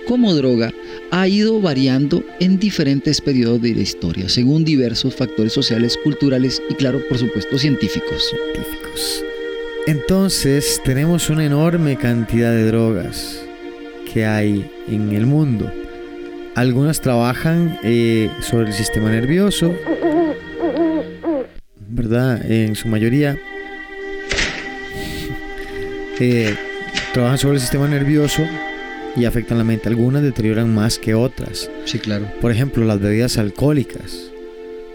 como 0.07 0.33
droga, 0.33 0.73
ha 1.11 1.27
ido 1.27 1.61
variando 1.61 2.25
en 2.39 2.57
diferentes 2.57 3.21
periodos 3.21 3.61
de 3.61 3.75
la 3.75 3.81
historia, 3.81 4.27
según 4.27 4.65
diversos 4.65 5.15
factores 5.15 5.53
sociales, 5.53 5.97
culturales 6.03 6.61
y, 6.67 6.73
claro, 6.73 6.99
por 7.07 7.19
supuesto, 7.19 7.59
científicos. 7.59 8.23
científicos. 8.29 9.23
Entonces, 9.85 10.81
tenemos 10.83 11.29
una 11.29 11.45
enorme 11.45 11.95
cantidad 11.95 12.51
de 12.51 12.65
drogas 12.65 13.39
que 14.11 14.25
hay 14.25 14.65
en 14.87 15.13
el 15.13 15.27
mundo. 15.27 15.71
Algunas 16.55 17.01
trabajan 17.01 17.79
eh, 17.83 18.29
sobre 18.41 18.67
el 18.67 18.73
sistema 18.73 19.09
nervioso, 19.09 19.75
¿verdad? 21.79 22.49
En 22.49 22.75
su 22.75 22.87
mayoría. 22.87 23.37
Eh, 26.19 26.55
trabajan 27.11 27.39
sobre 27.39 27.55
el 27.55 27.59
sistema 27.59 27.87
nervioso 27.87 28.43
y 29.15 29.25
afectan 29.25 29.57
la 29.57 29.63
mente. 29.63 29.89
Algunas 29.89 30.21
deterioran 30.21 30.73
más 30.73 30.99
que 30.99 31.15
otras. 31.15 31.69
Sí, 31.85 31.97
claro. 31.97 32.27
Por 32.39 32.51
ejemplo, 32.51 32.85
las 32.85 33.01
bebidas 33.01 33.39
alcohólicas. 33.39 34.29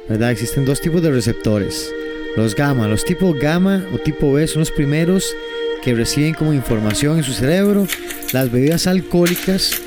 ¿Verdad? 0.09 0.31
Existen 0.31 0.65
dos 0.65 0.81
tipos 0.81 1.03
de 1.03 1.11
receptores. 1.11 1.93
Los 2.37 2.55
gamma. 2.55 2.87
Los 2.87 3.05
tipos 3.05 3.39
gamma 3.39 3.85
o 3.93 3.99
tipo 3.99 4.33
B 4.33 4.47
son 4.47 4.61
los 4.61 4.71
primeros 4.71 5.35
que 5.83 5.93
reciben 5.93 6.35
como 6.35 6.55
información 6.55 7.19
en 7.19 7.25
su 7.25 7.33
cerebro. 7.33 7.87
Las 8.33 8.51
bebidas 8.51 8.87
alcohólicas 8.87 9.83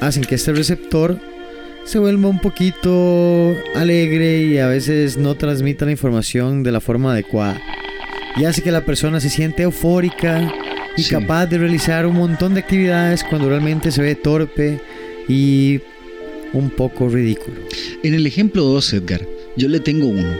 hacen 0.00 0.24
que 0.24 0.34
este 0.36 0.52
receptor 0.52 1.18
se 1.84 1.98
vuelva 1.98 2.28
un 2.28 2.40
poquito 2.40 3.56
alegre 3.74 4.42
y 4.42 4.58
a 4.58 4.66
veces 4.66 5.16
no 5.16 5.34
transmita 5.36 5.84
la 5.86 5.92
información 5.92 6.62
de 6.62 6.72
la 6.72 6.80
forma 6.80 7.12
adecuada. 7.12 7.60
Y 8.36 8.44
hace 8.44 8.62
que 8.62 8.70
la 8.70 8.84
persona 8.84 9.20
se 9.20 9.30
siente 9.30 9.62
eufórica 9.62 10.52
y 10.96 11.02
Sí. 11.02 11.10
capaz 11.10 11.46
de 11.46 11.58
realizar 11.58 12.06
un 12.06 12.16
montón 12.16 12.54
de 12.54 12.60
actividades 12.60 13.24
cuando 13.24 13.48
realmente 13.48 13.90
se 13.90 14.02
ve 14.02 14.14
torpe 14.14 14.80
y 15.28 15.80
un 16.52 16.70
poco 16.70 17.08
ridículo. 17.08 17.56
En 18.02 18.14
el 18.14 18.26
ejemplo 18.26 18.62
2, 18.64 18.92
Edgar, 18.94 19.26
yo 19.56 19.68
le 19.68 19.80
tengo 19.80 20.06
uno. 20.06 20.32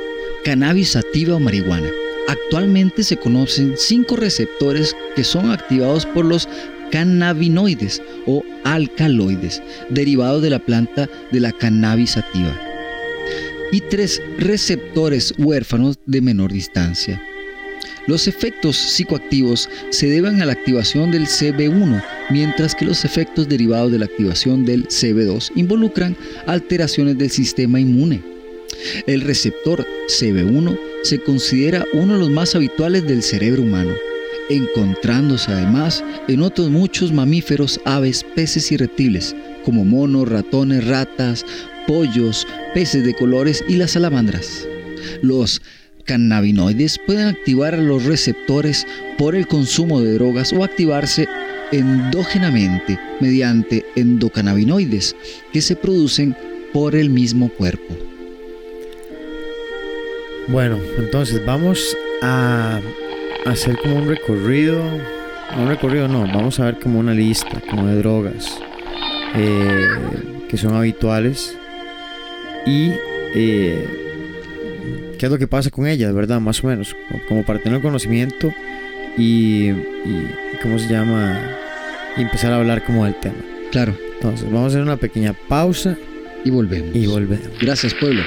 Cannabis 0.45 0.91
sativa 0.91 1.35
o 1.37 1.41
marihuana. 1.41 1.89
Actualmente 2.29 3.03
se 3.03 3.17
conocen 3.17 3.75
cinco 3.77 4.17
receptores 4.17 4.95
que 5.17 5.25
son 5.25 5.51
activados 5.51 6.05
por 6.07 6.25
los 6.25 6.49
cannabinoides 6.91 8.03
o 8.27 8.43
alcaloides, 8.65 9.63
derivados 9.91 10.43
de 10.43 10.51
la 10.51 10.59
planta 10.59 11.09
de 11.33 11.41
la 11.41 11.53
cannabis 11.53 12.13
sativa. 12.13 12.59
Y 13.73 13.81
tres 13.83 14.23
receptores 14.39 15.35
huérfanos 15.39 15.99
de 16.07 16.21
menor 16.21 16.53
distancia. 16.53 17.23
Los 18.09 18.27
efectos 18.27 18.79
psicoactivos 18.79 19.69
se 19.91 20.09
deben 20.09 20.41
a 20.41 20.47
la 20.47 20.53
activación 20.53 21.11
del 21.11 21.27
CB1, 21.27 22.03
mientras 22.31 22.75
que 22.75 22.87
los 22.87 23.05
efectos 23.05 23.51
derivados 23.51 23.93
de 23.93 23.99
la 23.99 24.07
activación 24.07 24.65
del 24.65 24.89
CB2 24.89 25.53
involucran 25.57 26.17
alteraciones 26.47 27.19
del 27.19 27.31
sistema 27.31 27.79
inmune. 27.79 28.23
El 29.07 29.21
receptor 29.21 29.87
CB1 30.09 30.79
se 31.03 31.19
considera 31.19 31.85
uno 31.93 32.15
de 32.15 32.21
los 32.21 32.31
más 32.31 32.55
habituales 32.55 33.07
del 33.07 33.23
cerebro 33.23 33.63
humano, 33.63 33.93
encontrándose 34.51 35.53
además 35.53 36.05
en 36.29 36.43
otros 36.43 36.71
muchos 36.71 37.13
mamíferos, 37.13 37.81
aves, 37.85 38.25
peces 38.35 38.73
y 38.73 38.77
reptiles, 38.77 39.35
como 39.65 39.85
monos, 39.85 40.29
ratones, 40.29 40.87
ratas, 40.87 41.45
pollos, 41.87 42.47
peces 42.75 43.05
de 43.05 43.15
colores 43.15 43.65
y 43.69 43.77
las 43.77 43.93
salamandras. 43.93 44.67
Los 45.23 45.63
cannabinoides 46.05 46.99
pueden 47.07 47.29
activar 47.29 47.79
los 47.79 48.05
receptores 48.05 48.87
por 49.19 49.35
el 49.35 49.47
consumo 49.47 50.01
de 50.01 50.15
drogas 50.15 50.53
o 50.53 50.65
activarse 50.65 51.29
endógenamente 51.71 52.99
mediante 53.21 53.85
endocannabinoides 53.95 55.15
que 55.53 55.61
se 55.61 55.77
producen 55.77 56.35
por 56.73 56.95
el 56.95 57.11
mismo 57.11 57.49
cuerpo. 57.51 57.97
Bueno, 60.49 60.79
entonces 60.99 61.45
vamos 61.45 61.95
a 62.23 62.81
hacer 63.51 63.77
como 63.79 63.97
un 63.97 64.09
recorrido. 64.09 64.79
no 65.57 65.63
Un 65.63 65.69
recorrido 65.69 66.09
no, 66.09 66.21
vamos 66.27 66.59
a 66.61 66.67
ver 66.67 66.79
como 66.79 66.99
una 66.99 67.15
lista 67.15 67.61
como 67.71 67.87
de 67.87 67.97
drogas 67.97 68.59
eh, 69.37 69.89
que 70.49 70.57
son 70.57 70.75
habituales 70.75 71.57
y 72.67 72.93
eh, 73.35 73.87
qué 75.19 75.27
es 75.27 75.33
lo 75.33 75.39
que 75.39 75.47
pasa 75.47 75.71
con 75.71 75.87
ellas, 75.87 76.13
¿verdad? 76.15 76.41
Más 76.41 76.63
o 76.65 76.67
menos, 76.69 76.95
como- 77.09 77.23
como 77.29 77.43
para 77.45 77.59
tener 77.61 77.81
conocimiento 77.81 78.53
y, 79.17 79.69
y 79.71 80.27
¿cómo 80.63 80.79
se 80.79 80.89
llama? 80.89 81.41
Y 82.17 82.23
empezar 82.23 82.53
a 82.53 82.57
hablar 82.57 82.85
como 82.85 83.05
del 83.05 83.15
tema. 83.17 83.37
Claro, 83.71 83.95
Entonces, 84.15 84.47
vamos 84.47 84.65
a 84.65 84.67
hacer 84.69 84.83
una 84.83 84.97
pequeña 84.97 85.33
pausa 85.49 85.97
y 86.45 86.51
volvemos. 86.51 86.95
y 86.95 87.07
volvemos. 87.07 87.49
Gracias, 87.61 87.95
pueblo. 87.95 88.23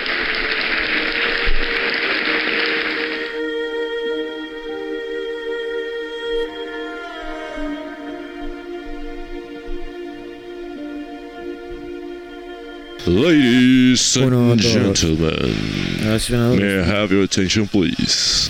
Ladies 13.08 14.16
and 14.18 14.34
Uno, 14.34 14.56
gentlemen, 14.58 15.56
Ahora 16.04 16.20
sí, 16.20 16.34
una, 16.34 16.50
dos. 16.50 16.60
may 16.60 16.80
I 16.80 16.84
have 16.84 17.12
your 17.12 17.24
attention, 17.24 17.68
please? 17.68 18.50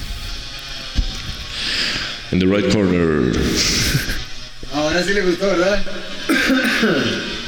In 2.34 2.40
the 2.40 2.48
right 2.48 2.70
corner, 2.72 3.32
Ahora 4.74 5.04
sí 5.04 5.14
le 5.14 5.22
gustó, 5.22 5.48
¿verdad? 5.48 5.84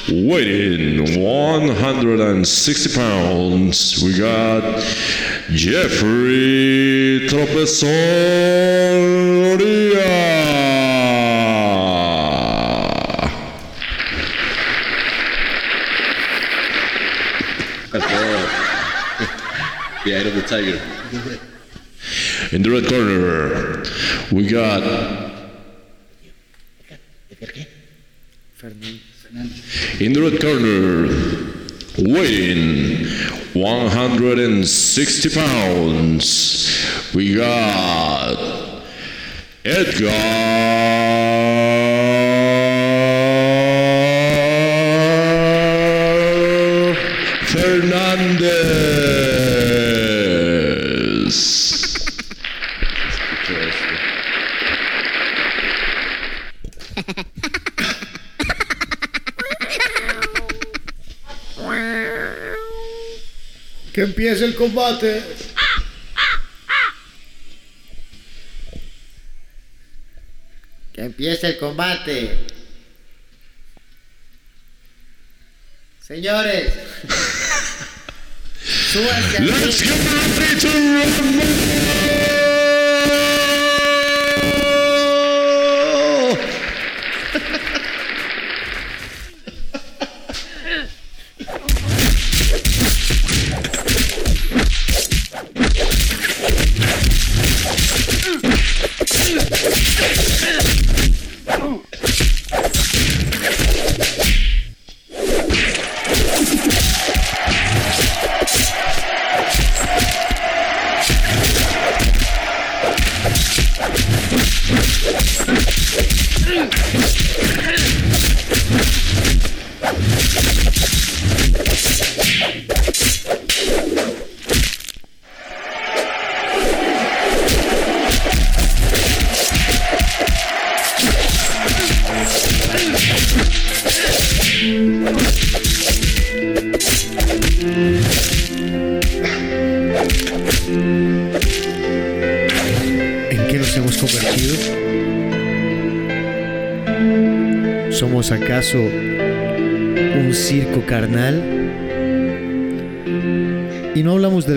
weighing 0.09 1.19
160 1.19 2.89
pounds, 2.95 4.01
we 4.03 4.17
got 4.17 4.81
Jeffrey 5.51 7.27
Tropezoria. 7.29 7.93
Eye 20.15 20.19
of 20.27 20.35
the 20.35 20.41
tiger. 20.43 20.79
In 22.51 22.61
the 22.61 22.69
red 22.69 22.87
corner, 22.87 23.83
we 24.31 24.47
got 24.47 24.83
In 29.99 30.13
the 30.13 30.21
red 30.21 30.39
corner, 30.39 31.07
weighing 31.97 33.05
160 33.53 35.29
pounds, 35.29 37.13
we 37.13 37.35
got 37.35 38.83
Edgar 39.65 40.09
el 64.53 64.55
combate. 64.55 65.23
Que 70.93 71.01
empiece 71.01 71.47
el 71.47 71.57
combate. 71.57 72.45
Señores. 76.01 76.73
Let's 78.95 79.83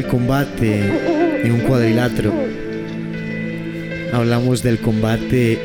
combate 0.07 0.81
en 1.45 1.53
un 1.53 1.61
cuadrilátero. 1.61 2.33
Hablamos 4.13 4.63
del 4.63 4.79
combate 4.79 5.59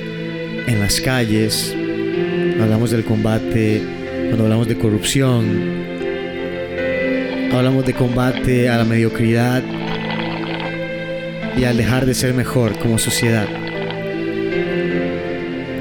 en 0.68 0.80
las 0.80 1.00
calles. 1.02 1.76
Hablamos 2.62 2.92
del 2.92 3.04
combate 3.04 3.82
cuando 4.28 4.44
hablamos 4.44 4.68
de 4.68 4.78
corrupción. 4.78 5.82
Hablamos 7.54 7.86
de 7.86 7.94
combate 7.94 8.70
a 8.70 8.78
la 8.78 8.86
mediocridad 8.86 9.64
y 11.58 11.64
al 11.64 11.78
dejar 11.78 12.06
de 12.06 12.14
ser 12.14 12.34
mejor 12.34 12.78
como 12.80 12.98
sociedad. 12.98 13.48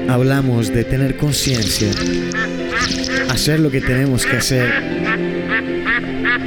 Hablamos 0.09 0.73
de 0.73 0.83
tener 0.83 1.15
conciencia, 1.15 1.91
hacer 3.29 3.59
lo 3.59 3.71
que 3.71 3.79
tenemos 3.79 4.25
que 4.25 4.37
hacer 4.37 5.30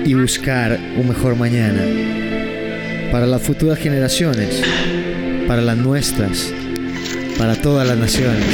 y 0.05 0.13
buscar 0.13 0.79
un 0.97 1.09
mejor 1.09 1.35
mañana 1.35 1.83
para 3.11 3.27
las 3.27 3.41
futuras 3.41 3.79
generaciones, 3.79 4.61
para 5.47 5.63
las 5.63 5.79
nuestras, 5.79 6.53
para 7.39 7.55
todas 7.57 7.89
las 7.89 7.97
naciones. 7.97 8.45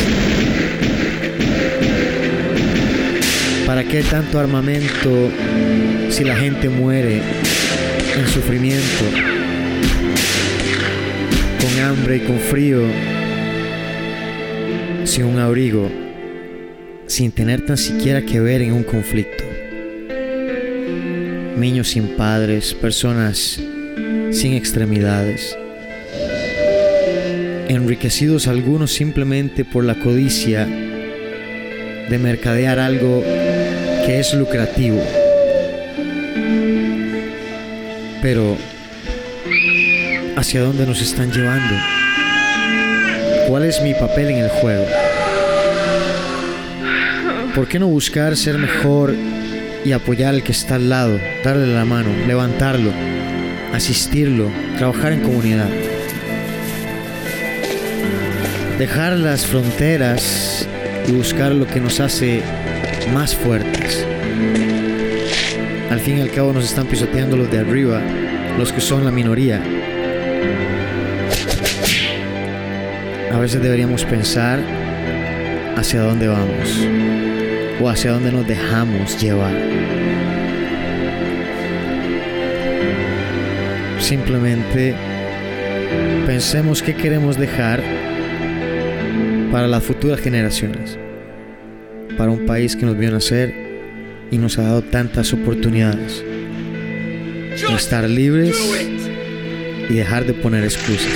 ¿Para 3.67 3.85
qué 3.85 4.03
tanto 4.03 4.39
armamento 4.39 5.31
si 6.11 6.25
la 6.25 6.37
gente 6.37 6.69
muere 6.69 7.21
en 8.17 8.29
sufrimiento, 8.29 9.05
con 11.61 11.85
hambre 11.85 12.17
y 12.17 12.21
con 12.21 12.39
frío, 12.39 12.83
sin 15.05 15.25
un 15.25 15.39
abrigo, 15.39 15.91
sin 17.07 17.33
tener 17.33 17.65
tan 17.65 17.77
siquiera 17.77 18.23
que 18.23 18.41
ver 18.41 18.63
en 18.63 18.73
un 18.73 18.85
conflicto? 18.85 19.40
Niños 21.61 21.89
sin 21.91 22.17
padres, 22.17 22.73
personas 22.73 23.61
sin 24.31 24.55
extremidades, 24.55 25.59
enriquecidos 27.69 28.49
algunos 28.49 28.93
simplemente 28.93 29.67
por 29.67 29.85
la 29.85 29.97
codicia 29.97 30.65
de 30.65 32.19
mercadear 32.19 32.79
algo 32.79 33.23
que 34.07 34.21
es 34.21 34.33
lucrativo. 34.33 35.05
Pero, 38.23 38.57
¿hacia 40.37 40.63
dónde 40.63 40.87
nos 40.87 41.03
están 41.03 41.31
llevando? 41.31 41.75
¿Cuál 43.49 43.67
es 43.67 43.83
mi 43.83 43.93
papel 43.93 44.31
en 44.31 44.39
el 44.39 44.49
juego? 44.49 44.87
¿Por 47.55 47.69
qué 47.69 47.79
no 47.79 47.87
buscar 47.87 48.35
ser 48.35 48.57
mejor 48.57 49.15
y 49.85 49.93
apoyar 49.93 50.35
al 50.35 50.43
que 50.43 50.53
está 50.53 50.77
al 50.77 50.89
lado, 50.89 51.19
darle 51.45 51.67
la 51.75 51.85
mano, 51.85 52.11
levantarlo, 52.27 52.93
asistirlo, 53.73 54.51
trabajar 54.77 55.13
en 55.13 55.21
comunidad? 55.21 55.69
Dejar 58.79 59.15
las 59.19 59.47
fronteras 59.47 60.67
y 61.07 61.13
buscar 61.13 61.53
lo 61.53 61.67
que 61.67 61.81
nos 61.81 62.01
hace 62.01 62.43
más 63.13 63.35
fuertes. 63.35 64.07
Al 65.91 66.01
fin 66.01 66.19
y 66.19 66.21
al 66.21 66.31
cabo 66.31 66.53
nos 66.53 66.65
están 66.65 66.87
pisoteando 66.87 67.37
los 67.37 67.51
de 67.51 67.59
arriba, 67.59 68.01
los 68.59 68.73
que 68.73 68.81
son 68.81 69.05
la 69.05 69.11
minoría. 69.11 69.63
A 73.33 73.39
veces 73.39 73.63
deberíamos 73.63 74.05
pensar 74.05 74.61
hacia 75.77 76.03
dónde 76.03 76.29
vamos 76.29 77.20
o 77.81 77.89
hacia 77.89 78.13
dónde 78.13 78.33
nos 78.33 78.47
dejamos 78.47 79.21
llevar. 79.21 79.55
Simplemente 83.99 84.95
pensemos 86.27 86.83
qué 86.83 86.95
queremos 86.95 87.37
dejar 87.37 87.83
para 89.53 89.67
las 89.67 89.83
futuras 89.83 90.21
generaciones, 90.21 90.99
para 92.17 92.31
un 92.31 92.47
país 92.47 92.77
que 92.77 92.87
nos 92.87 92.97
vio 92.97 93.11
nacer 93.11 93.55
y 94.31 94.39
nos 94.39 94.59
ha 94.59 94.63
dado 94.63 94.83
tantas 94.83 95.33
oportunidades. 95.33 96.25
Estar 97.77 98.09
libres 98.09 98.57
y 99.89 99.95
dejar 99.95 100.25
de 100.25 100.35
poner 100.35 100.65
excusas. 100.65 101.13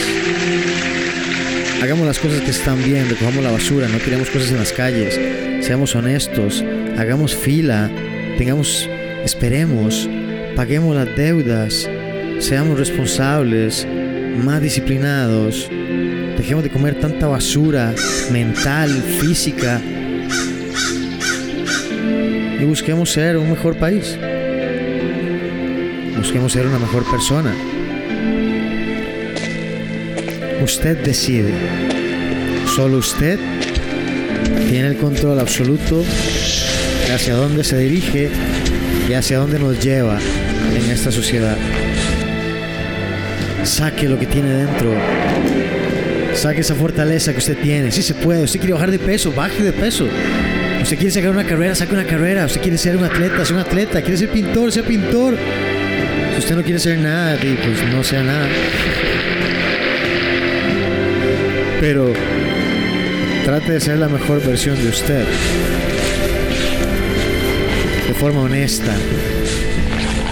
Hagamos 1.83 2.07
las 2.07 2.19
cosas 2.19 2.41
que 2.41 2.51
están 2.51 2.83
bien, 2.83 3.09
recojamos 3.09 3.43
la 3.43 3.51
basura, 3.51 3.89
no 3.89 3.99
tiremos 3.99 4.31
cosas 4.31 4.51
en 4.51 4.59
las 4.59 4.73
calles, 4.73 5.19
seamos 5.65 5.95
honestos, 5.95 6.63
hagamos 6.99 7.35
fila, 7.35 7.91
tengamos, 8.37 8.87
esperemos, 9.25 10.07
paguemos 10.55 10.95
las 10.95 11.17
deudas, 11.17 11.89
seamos 12.39 12.79
responsables, 12.79 13.87
más 14.45 14.61
disciplinados, 14.61 15.71
dejemos 16.37 16.65
de 16.65 16.71
comer 16.71 17.01
tanta 17.01 17.29
basura 17.29 17.95
mental, 18.31 18.91
física 18.91 19.81
y 22.61 22.65
busquemos 22.67 23.11
ser 23.11 23.39
un 23.39 23.49
mejor 23.49 23.79
país. 23.79 24.19
Busquemos 26.19 26.53
ser 26.53 26.67
una 26.67 26.79
mejor 26.79 27.11
persona. 27.11 27.55
Usted 30.63 30.99
decide. 30.99 31.55
Solo 32.67 32.99
usted 32.99 33.39
tiene 34.69 34.89
el 34.89 34.97
control 34.97 35.39
absoluto 35.41 36.03
de 37.07 37.13
hacia 37.13 37.35
dónde 37.35 37.65
se 37.65 37.79
dirige 37.79 38.31
y 39.09 39.13
hacia 39.13 39.39
dónde 39.39 39.59
nos 39.59 39.83
lleva 39.83 40.19
en 40.75 40.91
esta 40.91 41.11
sociedad. 41.11 41.57
Saque 43.65 44.09
lo 44.09 44.19
que 44.19 44.27
tiene 44.27 44.51
dentro. 44.51 44.93
Saque 46.35 46.61
esa 46.61 46.75
fortaleza 46.75 47.33
que 47.33 47.39
usted 47.39 47.57
tiene. 47.59 47.91
Si 47.91 48.03
se 48.03 48.15
puede. 48.15 48.45
Usted 48.45 48.59
quiere 48.59 48.75
bajar 48.75 48.91
de 48.91 48.99
peso, 48.99 49.33
baje 49.33 49.63
de 49.63 49.73
peso. 49.73 50.07
Usted 50.83 50.97
quiere 50.97 51.11
sacar 51.11 51.31
una 51.31 51.45
carrera, 51.45 51.75
saque 51.75 51.95
una 51.95 52.05
carrera. 52.05 52.45
Usted 52.45 52.61
quiere 52.61 52.77
ser 52.77 52.97
un 52.97 53.05
atleta, 53.05 53.45
sea 53.45 53.57
un 53.57 53.63
atleta. 53.63 54.03
Quiere 54.03 54.17
ser 54.17 54.29
pintor, 54.29 54.71
sea 54.71 54.83
pintor. 54.83 55.35
Si 56.35 56.39
usted 56.41 56.57
no 56.57 56.63
quiere 56.63 56.79
ser 56.79 56.99
nada, 56.99 57.39
pues 57.39 57.95
no 57.95 58.05
sea 58.05 58.23
nada. 58.23 58.49
Pero 61.81 62.13
trate 63.45 63.73
de 63.73 63.81
ser 63.81 63.99
la 63.99 64.09
mejor 64.09 64.43
versión 64.43 64.75
de 64.83 64.89
usted. 64.89 65.27
De 68.09 68.15
forma 68.15 68.41
honesta. 68.41 68.95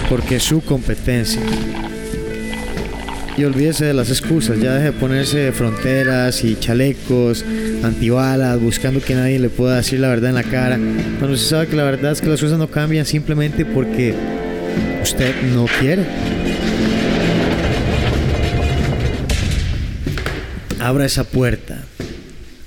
Porque 0.09 0.37
es 0.37 0.43
su 0.43 0.61
competencia. 0.61 1.41
Y 3.37 3.43
olvídese 3.43 3.85
de 3.85 3.93
las 3.93 4.09
excusas, 4.09 4.59
ya 4.59 4.73
deje 4.73 4.85
de 4.85 4.91
ponerse 4.93 5.51
fronteras 5.51 6.43
y 6.43 6.55
chalecos, 6.55 7.45
antibalas, 7.83 8.59
buscando 8.59 8.99
que 8.99 9.15
nadie 9.15 9.39
le 9.39 9.49
pueda 9.49 9.77
decir 9.77 9.99
la 9.99 10.09
verdad 10.09 10.29
en 10.29 10.35
la 10.35 10.43
cara. 10.43 10.79
Cuando 11.19 11.37
se 11.37 11.49
sabe 11.49 11.67
que 11.67 11.75
la 11.75 11.83
verdad 11.83 12.11
es 12.11 12.21
que 12.21 12.27
las 12.27 12.41
cosas 12.41 12.57
no 12.57 12.67
cambian 12.67 13.05
simplemente 13.05 13.63
porque 13.65 14.13
usted 15.01 15.33
no 15.53 15.65
quiere. 15.79 16.03
Abra 20.79 21.05
esa 21.05 21.23
puerta 21.23 21.82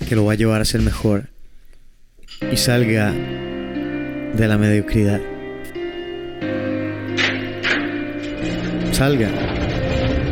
que 0.06 0.16
lo 0.16 0.24
va 0.24 0.32
a 0.32 0.36
llevar 0.36 0.60
a 0.60 0.64
ser 0.64 0.80
mejor 0.82 1.24
y 2.52 2.56
salga 2.56 3.12
de 3.12 4.48
la 4.48 4.56
mediocridad. 4.56 5.20
Salga. 8.92 9.28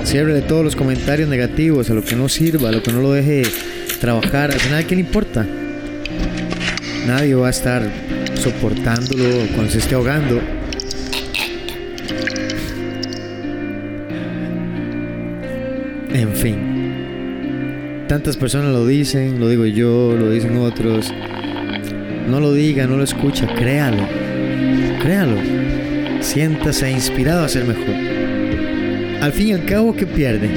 Cierre 0.04 0.40
todos 0.42 0.64
los 0.64 0.76
comentarios 0.76 1.28
negativos, 1.28 1.90
a 1.90 1.94
lo 1.94 2.04
que 2.04 2.14
no 2.14 2.28
sirva, 2.28 2.68
a 2.68 2.72
lo 2.72 2.82
que 2.82 2.92
no 2.92 3.00
lo 3.00 3.12
deje 3.12 3.42
trabajar. 4.00 4.52
Al 4.52 4.60
final, 4.60 4.86
¿qué 4.86 4.94
le 4.94 5.00
importa? 5.00 5.46
Nadie 7.06 7.34
va 7.34 7.48
a 7.48 7.50
estar 7.50 7.82
soportándolo 8.34 9.46
cuando 9.54 9.70
se 9.70 9.78
esté 9.78 9.94
ahogando. 9.94 10.40
En 16.12 16.34
fin. 16.34 16.73
Tantas 18.08 18.36
personas 18.36 18.72
lo 18.72 18.86
dicen, 18.86 19.40
lo 19.40 19.48
digo 19.48 19.64
yo, 19.64 20.14
lo 20.18 20.30
dicen 20.30 20.58
otros. 20.58 21.12
No 22.28 22.38
lo 22.38 22.52
diga, 22.52 22.86
no 22.86 22.98
lo 22.98 23.04
escucha, 23.04 23.46
créalo. 23.54 24.06
Créalo. 25.00 25.36
Siéntase 26.20 26.90
inspirado 26.90 27.44
a 27.44 27.48
ser 27.48 27.64
mejor. 27.64 27.94
Al 29.22 29.32
fin 29.32 29.48
y 29.48 29.52
al 29.54 29.64
cabo, 29.64 29.96
¿qué 29.96 30.06
pierde? 30.06 30.50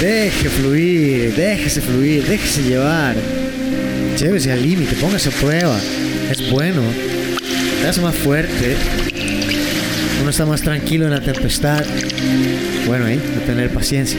Deje 0.00 0.48
fluir, 0.48 1.34
déjese 1.34 1.80
fluir, 1.80 2.24
déjese 2.26 2.62
llevar. 2.62 3.16
Llévese 4.16 4.52
al 4.52 4.62
límite, 4.62 4.94
póngase 5.00 5.30
a 5.30 5.32
prueba. 5.32 5.76
Es 6.30 6.48
bueno. 6.48 6.82
Te 7.80 7.88
hace 7.88 8.00
más 8.00 8.14
fuerte. 8.14 8.76
Uno 10.26 10.32
está 10.32 10.44
más 10.44 10.60
tranquilo 10.60 11.04
en 11.04 11.12
la 11.12 11.20
tempestad. 11.20 11.84
Bueno, 12.84 13.06
¿eh? 13.06 13.20
A 13.40 13.46
tener 13.46 13.70
paciencia. 13.70 14.18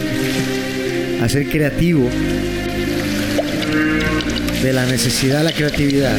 A 1.21 1.27
ser 1.27 1.49
creativo. 1.49 2.09
de 4.63 4.71
la 4.71 4.85
necesidad 4.85 5.41
a 5.41 5.43
la 5.43 5.51
creatividad. 5.51 6.17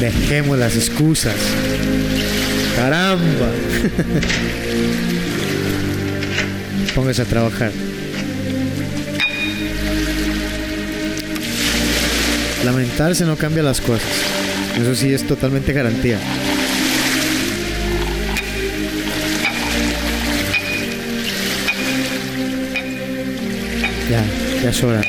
Dejemos 0.00 0.58
las 0.58 0.74
excusas. 0.74 1.36
Caramba. 2.74 3.22
Póngase 6.96 7.22
a 7.22 7.24
trabajar. 7.24 7.70
Lamentarse 12.66 13.24
no 13.24 13.36
cambia 13.36 13.62
las 13.62 13.80
cosas. 13.80 14.10
Eso 14.76 14.92
sí 14.96 15.14
es 15.14 15.24
totalmente 15.24 15.72
garantía. 15.72 16.18
Ya, 24.10 24.24
ya 24.64 24.70
es 24.70 24.82
hora. 24.82 25.00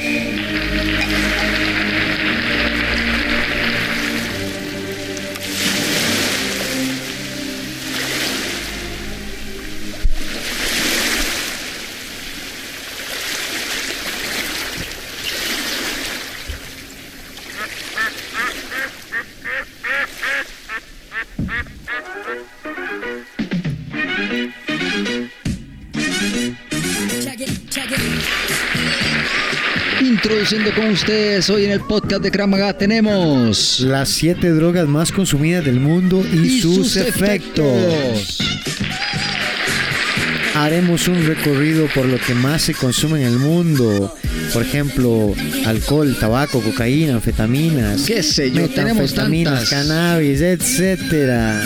Con 30.49 30.91
ustedes 30.91 31.49
hoy 31.49 31.65
en 31.65 31.71
el 31.71 31.81
podcast 31.81 32.21
de 32.21 32.31
Kramaga 32.31 32.71
tenemos 32.71 33.81
Las 33.81 34.07
siete 34.07 34.49
drogas 34.51 34.87
más 34.87 35.11
consumidas 35.11 35.65
del 35.65 35.81
mundo 35.81 36.25
y, 36.25 36.61
sus, 36.61 36.95
efectos. 36.95 38.39
Haremos 40.55 41.09
un 41.09 41.27
recorrido 41.27 41.87
por 41.93 42.05
lo 42.05 42.17
que 42.17 42.33
más 42.33 42.61
se 42.61 42.73
consume 42.73 43.23
en 43.23 43.27
el 43.27 43.39
mundo. 43.39 44.15
Por 44.53 44.61
ejemplo, 44.61 45.33
alcohol, 45.65 46.15
tabaco, 46.17 46.61
cocaína, 46.61 47.15
anfetaminas, 47.15 48.03
Qué 48.03 48.23
sé 48.23 48.49
yo, 48.49 48.69
tenemos 48.69 49.01
metanfetaminas, 49.01 49.69
tantas. 49.69 49.69
cannabis, 49.69 50.39
etcétera. 50.39 51.61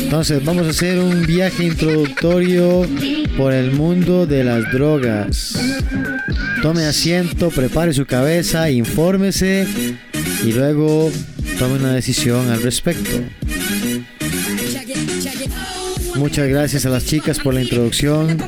Entonces, 0.00 0.42
vamos 0.42 0.66
a 0.66 0.70
hacer 0.70 0.98
un 0.98 1.26
viaje 1.26 1.64
introductorio 1.64 2.86
por 3.36 3.52
el 3.52 3.72
mundo 3.72 4.26
de 4.26 4.44
las 4.44 4.72
drogas. 4.72 5.57
Tome 6.62 6.84
asiento, 6.84 7.50
prepare 7.50 7.92
su 7.92 8.04
cabeza, 8.04 8.70
infórmese 8.70 9.66
y 10.44 10.52
luego 10.52 11.10
tome 11.58 11.76
una 11.76 11.92
decisión 11.92 12.50
al 12.50 12.62
respecto. 12.62 13.10
Muchas 16.16 16.48
gracias 16.48 16.84
a 16.84 16.88
las 16.88 17.04
chicas 17.04 17.38
por 17.38 17.54
la 17.54 17.62
introducción. 17.62 18.38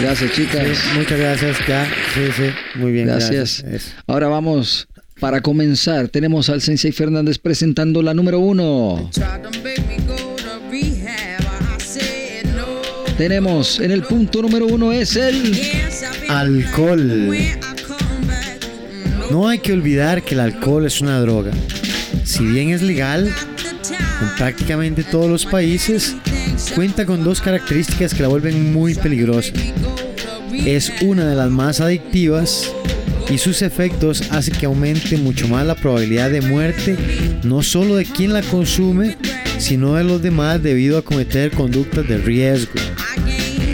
Gracias 0.00 0.32
chicas. 0.32 0.78
Muchas 0.94 1.18
gracias, 1.18 1.56
ya. 1.66 1.84
Sí, 2.14 2.20
sí, 2.36 2.78
muy 2.78 2.92
bien. 2.92 3.06
Gracias. 3.06 3.60
Eso. 3.60 3.90
Ahora 4.06 4.28
vamos, 4.28 4.88
para 5.20 5.40
comenzar, 5.40 6.08
tenemos 6.08 6.48
al 6.48 6.60
Sensei 6.60 6.92
Fernández 6.92 7.38
presentando 7.38 8.02
la 8.02 8.14
número 8.14 8.38
uno. 8.38 9.10
Tenemos 13.16 13.78
en 13.78 13.90
el 13.90 14.02
punto 14.02 14.42
número 14.42 14.66
uno 14.66 14.92
es 14.92 15.16
el... 15.16 15.58
Alcohol. 16.28 17.36
No 19.30 19.48
hay 19.48 19.58
que 19.58 19.72
olvidar 19.72 20.22
que 20.22 20.34
el 20.34 20.40
alcohol 20.40 20.86
es 20.86 21.00
una 21.00 21.20
droga. 21.20 21.52
Si 22.24 22.44
bien 22.44 22.70
es 22.70 22.82
legal 22.82 23.26
en 23.26 24.36
prácticamente 24.36 25.04
todos 25.04 25.30
los 25.30 25.46
países, 25.46 26.16
cuenta 26.74 27.06
con 27.06 27.22
dos 27.22 27.40
características 27.40 28.14
que 28.14 28.22
la 28.22 28.28
vuelven 28.28 28.72
muy 28.72 28.94
peligrosa. 28.94 29.52
Es 30.52 30.92
una 31.02 31.26
de 31.26 31.34
las 31.34 31.50
más 31.50 31.80
adictivas 31.80 32.70
y 33.30 33.38
sus 33.38 33.62
efectos 33.62 34.22
hacen 34.30 34.54
que 34.54 34.66
aumente 34.66 35.16
mucho 35.16 35.48
más 35.48 35.66
la 35.66 35.74
probabilidad 35.74 36.30
de 36.30 36.40
muerte, 36.40 36.96
no 37.44 37.62
solo 37.62 37.96
de 37.96 38.04
quien 38.04 38.32
la 38.32 38.42
consume, 38.42 39.16
sino 39.58 39.94
de 39.94 40.04
los 40.04 40.22
demás 40.22 40.62
debido 40.62 40.98
a 40.98 41.02
cometer 41.02 41.50
conductas 41.50 42.06
de 42.06 42.18
riesgo. 42.18 42.72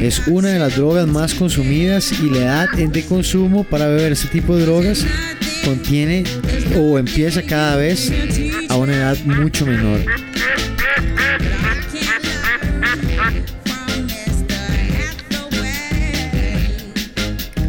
Es 0.01 0.23
una 0.29 0.51
de 0.51 0.61
las 0.61 0.77
drogas 0.77 1.09
más 1.09 1.35
consumidas 1.35 2.13
y 2.13 2.31
la 2.31 2.39
edad 2.39 2.69
de 2.71 3.05
consumo 3.05 3.65
para 3.65 3.89
beber 3.89 4.13
este 4.13 4.29
tipo 4.29 4.57
de 4.57 4.65
drogas 4.65 5.05
contiene 5.65 6.23
o 6.77 6.99
empieza 6.99 7.43
cada 7.43 7.77
vez 7.77 8.13
a 8.69 8.77
una 8.77 8.95
edad 8.95 9.17
mucho 9.25 9.67
menor. 9.67 10.01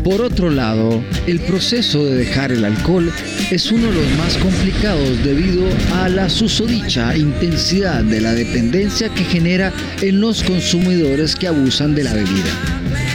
Por 0.04 0.22
otro 0.22 0.52
lado, 0.52 1.04
el 1.26 1.39
proceso 1.39 2.06
de 2.06 2.15
dejar 2.15 2.52
el 2.52 2.63
alcohol 2.63 3.12
es 3.51 3.71
uno 3.71 3.88
de 3.88 3.93
los 3.93 4.17
más 4.17 4.38
complicados 4.38 5.23
debido 5.23 5.63
a 5.95 6.07
la 6.07 6.29
susodicha 6.29 7.17
intensidad 7.17 8.03
de 8.03 8.21
la 8.21 8.33
dependencia 8.33 9.09
que 9.09 9.23
genera 9.23 9.73
en 10.01 10.21
los 10.21 10.43
consumidores 10.43 11.35
que 11.35 11.47
abusan 11.47 11.95
de 11.95 12.03
la 12.03 12.13
bebida. 12.13 12.51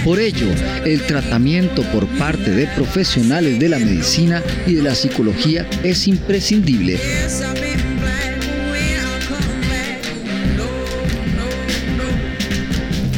Por 0.05 0.19
ello, 0.19 0.49
el 0.85 1.03
tratamiento 1.03 1.83
por 1.93 2.07
parte 2.19 2.51
de 2.51 2.67
profesionales 2.67 3.61
de 3.61 3.69
la 3.69 3.79
medicina 3.79 4.43
y 4.67 4.75
de 4.75 4.83
la 4.83 4.95
psicología 4.95 5.69
es 5.85 6.09
imprescindible. 6.09 6.99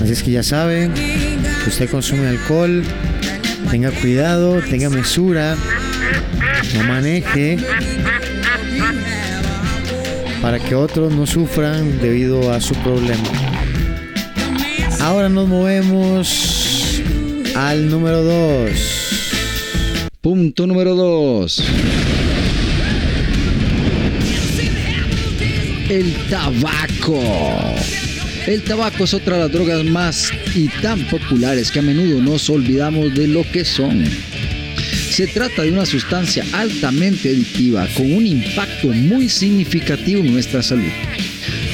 Así 0.02 0.12
es 0.12 0.22
que 0.22 0.30
ya 0.32 0.42
saben, 0.42 0.92
usted 1.66 1.88
consume 1.88 2.28
alcohol, 2.28 2.84
tenga 3.70 3.90
cuidado, 3.90 4.60
tenga 4.60 4.90
mesura, 4.90 5.56
no 6.74 6.84
maneje 6.84 7.58
para 10.42 10.58
que 10.58 10.74
otros 10.74 11.12
no 11.12 11.26
sufran 11.26 12.00
debido 12.00 12.52
a 12.52 12.60
su 12.60 12.74
problema. 12.76 13.24
Ahora 15.00 15.28
nos 15.28 15.48
movemos 15.48 17.02
al 17.54 17.90
número 17.90 18.22
2. 18.22 18.70
Punto 20.20 20.66
número 20.66 20.94
2. 20.94 21.64
El 25.88 26.14
tabaco. 26.28 27.20
El 28.46 28.62
tabaco 28.62 29.04
es 29.04 29.14
otra 29.14 29.36
de 29.36 29.42
las 29.42 29.52
drogas 29.52 29.84
más 29.84 30.30
y 30.54 30.68
tan 30.68 31.00
populares 31.06 31.70
que 31.70 31.80
a 31.80 31.82
menudo 31.82 32.20
nos 32.20 32.48
olvidamos 32.50 33.14
de 33.14 33.28
lo 33.28 33.42
que 33.50 33.64
son. 33.64 34.04
Se 35.10 35.26
trata 35.26 35.62
de 35.62 35.72
una 35.72 35.86
sustancia 35.86 36.44
altamente 36.52 37.30
adictiva 37.30 37.88
con 37.96 38.12
un 38.12 38.26
impacto 38.26 38.88
muy 38.88 39.28
significativo 39.28 40.20
en 40.20 40.32
nuestra 40.32 40.62
salud, 40.62 40.90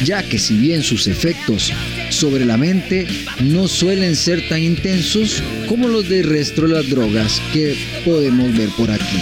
ya 0.05 0.23
que 0.23 0.39
si 0.39 0.57
bien 0.57 0.83
sus 0.83 1.07
efectos 1.09 1.73
sobre 2.11 2.45
la 2.45 2.57
mente 2.57 3.07
no 3.41 3.67
suelen 3.67 4.15
ser 4.15 4.49
tan 4.49 4.63
intensos 4.63 5.43
como 5.69 5.89
los 5.89 6.09
del 6.09 6.25
resto 6.25 6.63
de 6.63 6.69
las 6.69 6.89
drogas 6.89 7.41
que 7.53 7.77
podemos 8.05 8.57
ver 8.57 8.69
por 8.77 8.91
aquí. 8.91 9.19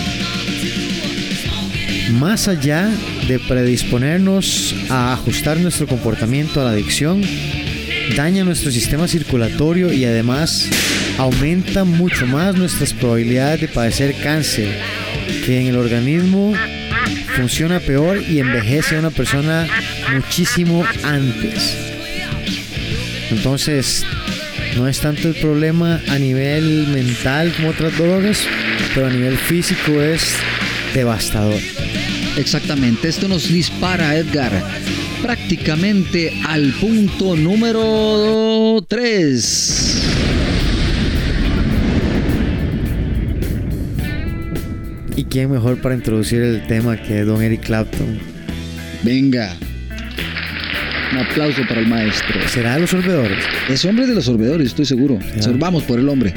Más 2.13 2.49
allá 2.49 2.91
de 3.29 3.39
predisponernos 3.39 4.75
a 4.91 5.13
ajustar 5.13 5.59
nuestro 5.59 5.87
comportamiento 5.87 6.61
a 6.61 6.65
la 6.65 6.71
adicción, 6.71 7.23
daña 8.17 8.45
nuestro 8.45 8.71
sistema 8.71 9.07
circulatorio 9.07 9.93
y 9.93 10.05
además 10.05 10.69
aumenta 11.21 11.85
mucho 11.85 12.27
más 12.27 12.55
nuestras 12.55 12.95
probabilidades 12.95 13.61
de 13.61 13.69
padecer 13.69 14.15
cáncer, 14.23 14.75
que 15.45 15.61
en 15.61 15.67
el 15.67 15.77
organismo 15.77 16.55
funciona 17.37 17.79
peor 17.79 18.23
y 18.23 18.39
envejece 18.39 18.97
a 18.97 19.01
una 19.01 19.11
persona 19.11 19.69
muchísimo 20.15 20.83
antes. 21.05 21.77
Entonces, 23.31 24.03
no 24.77 24.89
es 24.89 25.01
tanto 25.01 25.29
el 25.29 25.35
problema 25.35 26.01
a 26.09 26.19
nivel 26.19 26.87
mental 26.87 27.53
como 27.55 27.69
otras 27.69 27.99
drogas, 27.99 28.47
pero 28.95 29.09
a 29.09 29.11
nivel 29.11 29.37
físico 29.37 30.01
es 30.01 30.37
devastador. 30.95 31.61
Exactamente, 32.39 33.09
esto 33.09 33.29
nos 33.29 33.53
dispara 33.53 34.17
Edgar 34.17 34.53
prácticamente 35.21 36.33
al 36.47 36.73
punto 36.81 37.37
número 37.37 38.83
3. 38.89 39.80
¿Y 45.21 45.25
quién 45.25 45.51
mejor 45.51 45.79
para 45.83 45.95
introducir 45.95 46.41
el 46.41 46.67
tema 46.67 46.97
que 46.97 47.25
Don 47.25 47.43
Eric 47.43 47.61
Clapton? 47.67 48.19
Venga, 49.03 49.55
Un 51.13 51.19
aplauso 51.19 51.61
para 51.69 51.83
el 51.83 51.89
maestro. 51.89 52.41
¿Será 52.49 52.77
de 52.77 52.81
los 52.81 52.91
sorbedores? 52.91 53.45
Es 53.69 53.85
hombre 53.85 54.07
de 54.07 54.15
los 54.15 54.25
sorbedores, 54.25 54.69
estoy 54.69 54.87
seguro. 54.87 55.19
Sorbamos 55.41 55.83
por 55.83 55.99
el 55.99 56.09
hombre. 56.09 56.33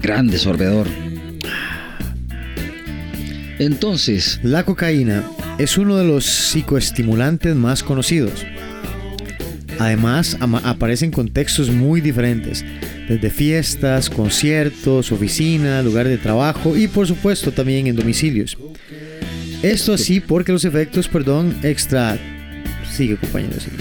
Grande 0.00 0.36
sorbedor. 0.36 0.88
Entonces, 3.60 4.40
La 4.42 4.64
cocaína 4.64 5.22
es 5.58 5.78
uno 5.78 5.96
de 5.96 6.08
los 6.08 6.24
psicoestimulantes 6.24 7.54
más 7.54 7.84
conocidos. 7.84 8.44
Además, 9.78 10.36
aparece 10.40 11.04
en 11.04 11.12
contextos 11.12 11.70
muy 11.70 12.00
diferentes, 12.00 12.64
desde 13.08 13.30
fiestas, 13.30 14.08
conciertos, 14.08 15.12
oficinas, 15.12 15.84
lugares 15.84 16.12
de 16.12 16.18
trabajo 16.18 16.76
y 16.76 16.88
por 16.88 17.06
supuesto 17.06 17.52
también 17.52 17.86
en 17.86 17.96
domicilios. 17.96 18.56
Esto 19.62 19.92
así 19.92 20.20
porque 20.20 20.52
los 20.52 20.64
efectos, 20.64 21.08
perdón, 21.08 21.56
extra... 21.62 22.18
Sigue 22.90 23.16
compañero, 23.16 23.54
sigue. 23.58 23.76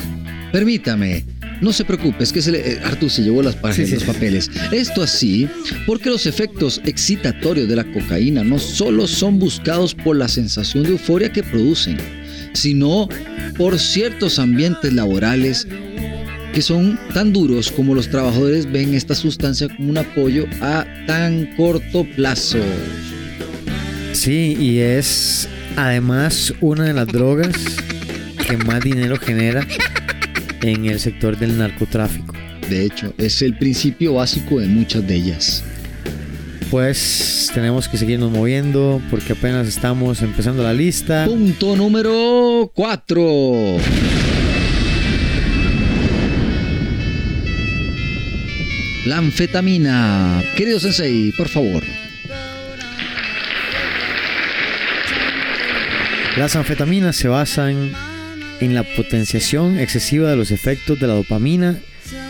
permítame, 0.51 1.25
no 1.61 1.71
se 1.73 1.85
preocupe, 1.85 2.23
es 2.23 2.31
que 2.33 2.41
se 2.41 2.51
le, 2.51 2.59
eh, 2.59 2.79
Artur 2.83 3.09
se 3.09 3.21
llevó 3.21 3.43
las 3.43 3.55
páginas, 3.55 3.89
Sí, 3.89 3.97
sí, 3.97 4.05
los 4.05 4.15
papeles. 4.15 4.49
Esto 4.71 5.03
así 5.03 5.47
porque 5.85 6.09
los 6.09 6.25
efectos 6.25 6.81
excitatorios 6.85 7.67
de 7.67 7.75
la 7.75 7.83
cocaína 7.83 8.43
no 8.43 8.57
solo 8.57 9.07
son 9.07 9.37
buscados 9.37 9.93
por 9.93 10.15
la 10.15 10.27
sensación 10.27 10.83
de 10.83 10.89
euforia 10.89 11.31
que 11.31 11.43
producen, 11.43 11.97
sino 12.53 13.07
por 13.57 13.77
ciertos 13.79 14.39
ambientes 14.39 14.91
laborales 14.93 15.67
que 16.53 16.61
son 16.61 16.99
tan 17.13 17.31
duros 17.31 17.71
como 17.71 17.95
los 17.95 18.09
trabajadores 18.09 18.71
ven 18.71 18.93
esta 18.93 19.15
sustancia 19.15 19.67
como 19.69 19.89
un 19.89 19.97
apoyo 19.97 20.45
a 20.61 20.85
tan 21.07 21.55
corto 21.55 22.05
plazo. 22.15 22.59
Sí, 24.13 24.57
y 24.59 24.79
es 24.79 25.47
además 25.75 26.53
una 26.59 26.85
de 26.85 26.93
las 26.93 27.07
drogas 27.07 27.55
que 28.47 28.57
más 28.57 28.81
dinero 28.81 29.17
genera 29.17 29.65
en 30.61 30.85
el 30.85 30.99
sector 30.99 31.37
del 31.37 31.57
narcotráfico. 31.57 32.35
De 32.69 32.85
hecho, 32.85 33.13
es 33.17 33.41
el 33.41 33.57
principio 33.57 34.15
básico 34.15 34.59
de 34.59 34.67
muchas 34.67 35.07
de 35.07 35.15
ellas. 35.15 35.63
Pues 36.69 37.51
tenemos 37.53 37.87
que 37.87 37.97
seguirnos 37.97 38.31
moviendo 38.31 39.01
porque 39.09 39.33
apenas 39.33 39.67
estamos 39.67 40.21
empezando 40.21 40.63
la 40.63 40.73
lista. 40.73 41.25
Punto 41.25 41.75
número 41.75 42.71
4. 42.73 44.30
La 49.05 49.17
anfetamina. 49.17 50.43
Querido 50.55 50.79
Sensei, 50.79 51.31
por 51.35 51.49
favor. 51.49 51.83
Las 56.37 56.55
anfetaminas 56.55 57.15
se 57.15 57.27
basan 57.27 57.91
en 58.59 58.75
la 58.75 58.83
potenciación 58.83 59.79
excesiva 59.79 60.29
de 60.29 60.35
los 60.35 60.51
efectos 60.51 60.99
de 60.99 61.07
la 61.07 61.15
dopamina 61.15 61.79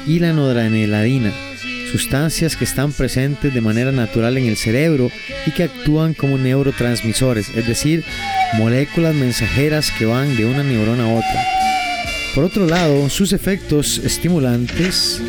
y 0.07 0.19
la 0.19 0.31
noradrenalina, 0.31 1.33
sustancias 1.91 2.55
que 2.55 2.63
están 2.63 2.93
presentes 2.93 3.53
de 3.53 3.61
manera 3.61 3.91
natural 3.91 4.37
en 4.37 4.45
el 4.45 4.55
cerebro 4.55 5.11
y 5.45 5.51
que 5.51 5.63
actúan 5.63 6.13
como 6.13 6.37
neurotransmisores, 6.37 7.49
es 7.49 7.67
decir, 7.67 8.05
moléculas 8.53 9.13
mensajeras 9.13 9.91
que 9.91 10.05
van 10.05 10.37
de 10.37 10.45
una 10.45 10.63
neurona 10.63 11.03
a 11.03 11.13
otra. 11.15 11.45
Por 12.33 12.45
otro 12.45 12.65
lado, 12.65 13.09
sus 13.09 13.33
efectos 13.33 13.97
estimulantes 13.97 15.21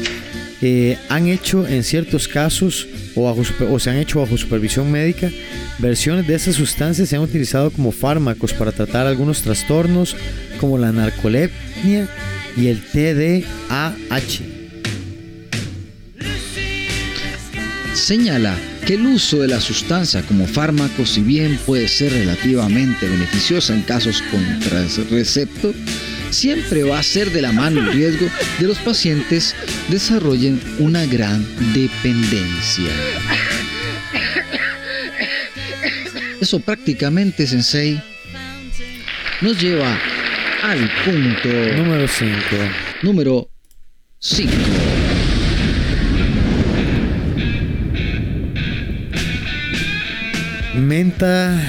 eh, 0.64 0.96
han 1.08 1.26
hecho 1.26 1.66
en 1.66 1.82
ciertos 1.82 2.28
casos 2.28 2.86
o, 3.16 3.78
se 3.80 3.90
han 3.90 3.96
hecho 3.96 4.20
bajo 4.20 4.38
supervisión 4.38 4.92
médica, 4.92 5.28
versiones 5.80 6.26
de 6.28 6.36
estas 6.36 6.54
sustancias 6.54 7.08
se 7.08 7.16
han 7.16 7.22
utilizado 7.22 7.72
como 7.72 7.90
fármacos 7.90 8.52
para 8.52 8.70
tratar 8.70 9.08
algunos 9.08 9.42
trastornos 9.42 10.14
como 10.60 10.78
la 10.78 10.92
narcolepsia 10.92 12.08
y 12.56 12.66
el 12.68 12.80
TDAH. 12.80 14.44
Señala 17.94 18.56
que 18.86 18.94
el 18.94 19.06
uso 19.06 19.40
de 19.40 19.48
la 19.48 19.60
sustancia 19.60 20.22
como 20.22 20.46
fármaco, 20.46 21.04
si 21.06 21.22
bien 21.22 21.58
puede 21.66 21.88
ser 21.88 22.12
relativamente 22.12 23.08
beneficiosa 23.08 23.74
en 23.74 23.82
casos 23.82 24.22
contra 24.30 24.86
recepto, 25.10 25.74
siempre 26.32 26.82
va 26.82 26.98
a 26.98 27.02
ser 27.02 27.30
de 27.30 27.42
la 27.42 27.52
mano 27.52 27.80
el 27.80 27.92
riesgo 27.92 28.26
de 28.58 28.66
los 28.66 28.78
pacientes 28.78 29.54
desarrollen 29.88 30.60
una 30.78 31.04
gran 31.06 31.44
dependencia. 31.74 32.90
Eso 36.40 36.58
prácticamente, 36.60 37.46
Sensei, 37.46 38.02
nos 39.40 39.60
lleva 39.60 39.96
al 40.62 40.90
punto 41.04 41.48
Número 41.76 42.08
5. 42.08 42.36
número 43.02 43.50
5. 44.18 44.52
Menta, 50.74 51.60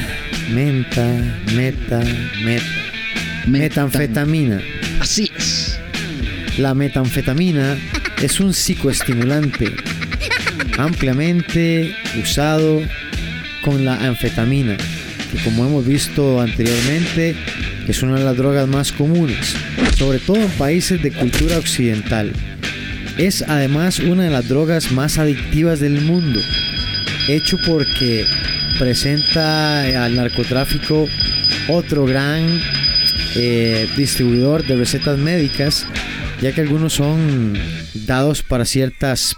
menta, 0.50 1.06
meta, 1.54 2.02
meta. 2.44 2.73
Metanfetamina. 3.48 4.62
Así 5.00 5.32
es. 5.38 5.80
La 6.58 6.74
metanfetamina 6.74 7.78
es 8.22 8.40
un 8.40 8.54
psicoestimulante 8.54 9.74
ampliamente 10.78 11.96
usado 12.22 12.82
con 13.64 13.86
la 13.86 13.96
anfetamina, 13.96 14.78
que 14.78 15.44
como 15.44 15.66
hemos 15.66 15.86
visto 15.86 16.42
anteriormente 16.42 17.36
es 17.88 18.02
una 18.02 18.16
de 18.16 18.24
las 18.24 18.38
drogas 18.38 18.68
más 18.68 18.92
comunes, 18.92 19.56
sobre 19.98 20.20
todo 20.20 20.38
en 20.38 20.50
países 20.52 21.02
de 21.02 21.12
cultura 21.12 21.58
occidental. 21.58 22.32
Es 23.18 23.42
además 23.42 24.00
una 24.00 24.24
de 24.24 24.30
las 24.30 24.48
drogas 24.48 24.92
más 24.92 25.18
adictivas 25.18 25.80
del 25.80 26.02
mundo, 26.02 26.40
hecho 27.28 27.58
porque 27.66 28.26
presenta 28.80 30.06
al 30.06 30.16
narcotráfico 30.16 31.08
otro 31.68 32.06
gran 32.06 32.60
eh, 33.36 33.88
distribuidor 33.98 34.66
de 34.66 34.76
recetas 34.76 35.18
médicas, 35.18 35.86
ya 36.42 36.52
que 36.52 36.62
algunos 36.62 36.94
son 36.94 37.54
dados 37.94 38.44
para 38.44 38.66
ciertos 38.66 39.38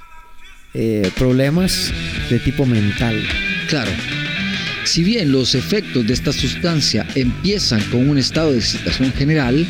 problemas 1.18 1.94
de 2.30 2.38
tipo 2.40 2.66
mental. 2.66 3.16
Claro. 3.70 3.92
Si 4.84 5.04
bien 5.04 5.32
los 5.32 5.56
efectos 5.56 6.06
de 6.06 6.14
esta 6.14 6.34
sustancia 6.34 7.08
empiezan 7.16 7.82
con 7.90 8.10
un 8.10 8.18
estado 8.18 8.52
de 8.52 8.60
excitación 8.60 9.12
general, 9.14 9.66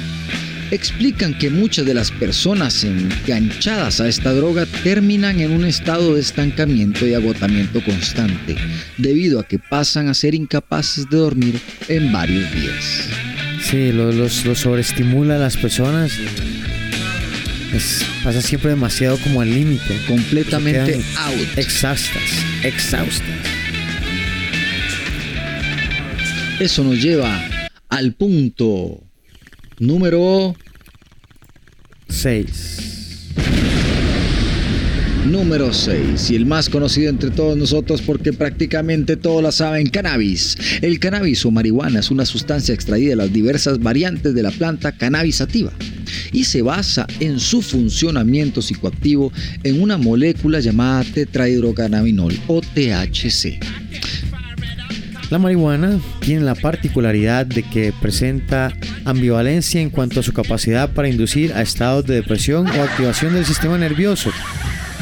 explican 0.72 1.38
que 1.38 1.50
muchas 1.50 1.86
de 1.86 1.94
las 1.94 2.12
personas 2.12 2.84
enganchadas 2.84 4.02
a 4.02 4.08
esta 4.08 4.34
droga 4.34 4.66
terminan 4.84 5.40
en 5.40 5.52
un 5.52 5.66
estado 5.66 6.16
de 6.16 6.22
estancamiento 6.22 7.08
y 7.08 7.14
agotamiento 7.14 7.84
constante, 7.84 8.56
debido 8.98 9.40
a 9.40 9.48
que 9.48 9.60
pasan 9.60 10.10
a 10.10 10.14
ser 10.14 10.36
incapaces 10.36 11.10
de 11.10 11.18
dormir 11.18 11.60
en 11.88 12.12
varios 12.12 12.52
días. 12.54 13.25
Sí, 13.70 13.92
lo- 13.92 14.12
los, 14.12 14.46
los 14.46 14.60
sobreestimula 14.60 15.36
a 15.36 15.40
las 15.40 15.58
personas. 15.58 16.12
Es, 17.74 18.06
pasa 18.24 18.42
siempre 18.42 18.70
demasiado 18.70 19.18
como 19.18 19.42
al 19.42 19.54
límite. 19.54 20.00
Completamente 20.08 21.02
out. 21.18 21.58
Exhaustas, 21.58 22.22
exhaustas. 22.64 23.28
Eso 26.60 26.84
nos 26.84 27.02
lleva 27.02 27.44
al 27.90 28.14
punto 28.14 29.02
número 29.80 30.56
6. 32.08 32.95
Número 35.26 35.74
6 35.74 36.30
y 36.30 36.36
el 36.36 36.46
más 36.46 36.70
conocido 36.70 37.10
entre 37.10 37.32
todos 37.32 37.58
nosotros 37.58 38.02
porque 38.04 38.32
prácticamente 38.32 39.18
todos 39.18 39.42
la 39.42 39.52
saben, 39.52 39.88
cannabis. 39.88 40.56
El 40.82 41.00
cannabis 41.00 41.44
o 41.46 41.52
marihuana 41.52 42.00
es 42.00 42.12
una 42.12 42.26
sustancia 42.26 42.76
extraída 42.76 43.10
de 43.10 43.16
las 43.16 43.34
diversas 43.34 43.80
variantes 43.80 44.36
de 44.36 44.44
la 44.44 44.52
planta 44.52 44.92
cannabis 44.92 45.38
sativa 45.38 45.72
y 46.32 46.44
se 46.44 46.62
basa 46.62 47.08
en 47.20 47.40
su 47.40 47.64
funcionamiento 47.64 48.62
psicoactivo 48.62 49.32
en 49.64 49.82
una 49.82 49.98
molécula 49.98 50.60
llamada 50.60 51.04
tetrahidrocannabinol 51.04 52.34
o 52.46 52.62
THC. 52.62 53.60
La 55.32 55.40
marihuana 55.40 56.00
tiene 56.20 56.44
la 56.44 56.54
particularidad 56.54 57.48
de 57.48 57.64
que 57.64 57.92
presenta 58.00 58.72
ambivalencia 59.06 59.82
en 59.82 59.90
cuanto 59.90 60.20
a 60.20 60.24
su 60.24 60.34
capacidad 60.34 60.92
para 60.92 61.10
inducir 61.10 61.52
a 61.54 61.64
estados 61.64 62.06
de 62.06 62.14
depresión 62.14 62.68
o 62.68 62.84
activación 62.84 63.34
del 63.34 63.44
sistema 63.44 63.76
nervioso, 63.80 64.30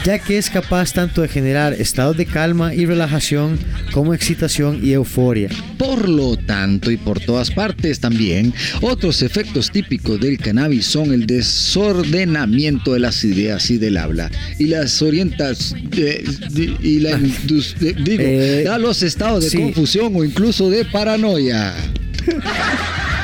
ya 0.05 0.19
que 0.19 0.37
es 0.37 0.49
capaz 0.49 0.91
tanto 0.93 1.21
de 1.21 1.27
generar 1.29 1.73
estados 1.73 2.17
de 2.17 2.25
calma 2.25 2.73
y 2.75 2.85
relajación 2.85 3.57
como 3.93 4.13
excitación 4.13 4.79
y 4.83 4.91
euforia. 4.91 5.49
Por 5.77 6.09
lo 6.09 6.35
tanto, 6.35 6.91
y 6.91 6.97
por 6.97 7.19
todas 7.21 7.51
partes 7.51 7.99
también, 7.99 8.53
otros 8.81 9.21
efectos 9.21 9.71
típicos 9.71 10.19
del 10.19 10.37
cannabis 10.37 10.85
son 10.85 11.13
el 11.13 11.25
desordenamiento 11.25 12.93
de 12.93 12.99
las 12.99 13.23
ideas 13.23 13.69
y 13.71 13.77
del 13.77 13.97
habla, 13.97 14.29
y 14.59 14.65
las 14.65 15.01
orientas 15.01 15.73
de- 15.89 16.23
de- 16.51 16.75
y 16.81 16.99
la 16.99 17.17
de- 17.17 17.93
digo, 17.93 18.23
Eh, 18.25 18.65
a 18.69 18.77
los 18.77 19.03
estados 19.03 19.43
de 19.45 19.49
sí. 19.51 19.57
confusión 19.57 20.13
o 20.15 20.23
incluso 20.23 20.69
de 20.69 20.83
paranoia. 20.85 21.73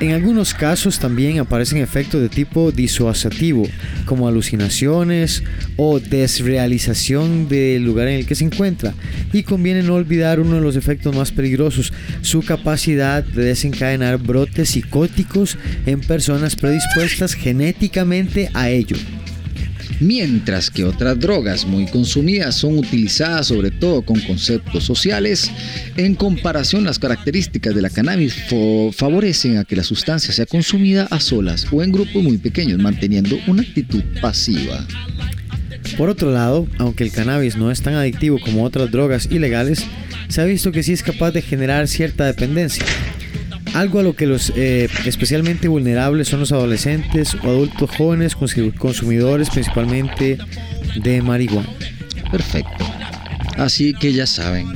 En 0.00 0.12
algunos 0.12 0.54
casos 0.54 1.00
también 1.00 1.40
aparecen 1.40 1.78
efectos 1.78 2.20
de 2.20 2.28
tipo 2.28 2.70
disuasivo, 2.70 3.66
como 4.04 4.28
alucinaciones 4.28 5.42
o 5.76 5.98
desrealización 5.98 7.48
del 7.48 7.82
lugar 7.82 8.06
en 8.06 8.20
el 8.20 8.26
que 8.26 8.36
se 8.36 8.44
encuentra. 8.44 8.94
Y 9.32 9.42
conviene 9.42 9.82
no 9.82 9.94
olvidar 9.94 10.38
uno 10.38 10.54
de 10.54 10.60
los 10.60 10.76
efectos 10.76 11.16
más 11.16 11.32
peligrosos, 11.32 11.92
su 12.20 12.42
capacidad 12.42 13.24
de 13.24 13.42
desencadenar 13.42 14.18
brotes 14.18 14.70
psicóticos 14.70 15.58
en 15.84 15.98
personas 15.98 16.54
predispuestas 16.54 17.34
genéticamente 17.34 18.50
a 18.54 18.70
ello. 18.70 18.96
Mientras 20.00 20.70
que 20.70 20.84
otras 20.84 21.18
drogas 21.18 21.64
muy 21.64 21.86
consumidas 21.86 22.54
son 22.54 22.78
utilizadas 22.78 23.46
sobre 23.46 23.70
todo 23.70 24.02
con 24.02 24.20
conceptos 24.20 24.84
sociales, 24.84 25.50
en 25.96 26.14
comparación 26.14 26.84
las 26.84 26.98
características 26.98 27.74
de 27.74 27.82
la 27.82 27.90
cannabis 27.90 28.34
favorecen 28.92 29.58
a 29.58 29.64
que 29.64 29.76
la 29.76 29.82
sustancia 29.82 30.32
sea 30.32 30.46
consumida 30.46 31.06
a 31.10 31.20
solas 31.20 31.66
o 31.70 31.82
en 31.82 31.92
grupos 31.92 32.22
muy 32.22 32.38
pequeños, 32.38 32.78
manteniendo 32.78 33.36
una 33.46 33.62
actitud 33.62 34.02
pasiva. 34.20 34.86
Por 35.96 36.10
otro 36.10 36.30
lado, 36.30 36.66
aunque 36.78 37.04
el 37.04 37.12
cannabis 37.12 37.56
no 37.56 37.70
es 37.70 37.82
tan 37.82 37.94
adictivo 37.94 38.38
como 38.38 38.64
otras 38.64 38.90
drogas 38.90 39.28
ilegales, 39.30 39.84
se 40.28 40.40
ha 40.40 40.44
visto 40.44 40.72
que 40.72 40.82
sí 40.82 40.92
es 40.92 41.02
capaz 41.02 41.30
de 41.32 41.42
generar 41.42 41.88
cierta 41.88 42.26
dependencia. 42.26 42.84
Algo 43.78 44.00
a 44.00 44.02
lo 44.02 44.16
que 44.16 44.26
los 44.26 44.52
eh, 44.56 44.88
especialmente 45.04 45.68
vulnerables 45.68 46.26
son 46.26 46.40
los 46.40 46.50
adolescentes 46.50 47.36
o 47.44 47.46
adultos 47.46 47.88
jóvenes 47.96 48.34
consumidores 48.34 49.50
principalmente 49.50 50.36
de 50.96 51.22
marihuana. 51.22 51.68
Perfecto. 52.32 52.84
Así 53.56 53.94
que 53.94 54.12
ya 54.12 54.26
saben. 54.26 54.66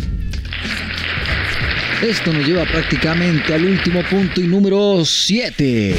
Esto 2.01 2.33
nos 2.33 2.47
lleva 2.47 2.65
prácticamente 2.65 3.53
al 3.53 3.65
último 3.65 4.05
punto 4.09 4.41
y 4.41 4.47
número 4.47 5.05
7. 5.05 5.97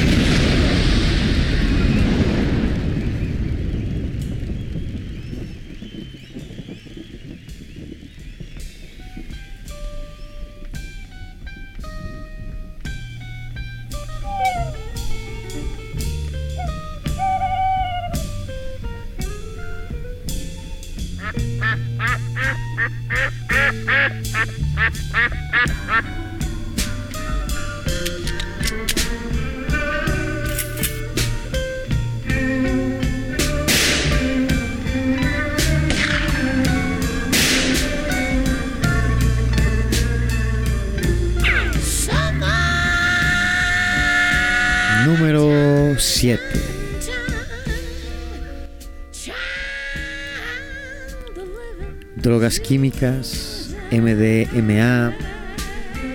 Químicas, 52.66 53.76
MDMA, 53.92 55.14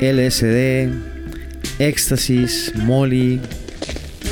LSD, 0.02 0.89
éxtasis, 1.80 2.74
molly, 2.76 3.39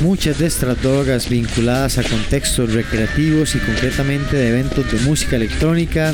muchas 0.00 0.38
de 0.38 0.46
estas 0.46 0.80
drogas 0.82 1.28
vinculadas 1.28 1.98
a 1.98 2.02
contextos 2.02 2.74
recreativos 2.74 3.54
y 3.54 3.58
concretamente 3.58 4.36
de 4.36 4.48
eventos 4.48 4.90
de 4.92 4.98
música 5.00 5.36
electrónica, 5.36 6.12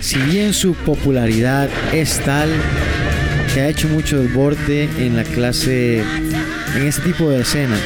si 0.00 0.18
bien 0.18 0.52
su 0.52 0.74
popularidad 0.74 1.68
es 1.92 2.18
tal 2.20 2.50
que 3.52 3.60
ha 3.60 3.68
hecho 3.68 3.88
mucho 3.88 4.20
desborde 4.20 4.88
en 4.98 5.16
la 5.16 5.24
clase, 5.24 6.00
en 6.76 6.86
este 6.86 7.02
tipo 7.02 7.30
de 7.30 7.42
escena. 7.42 7.76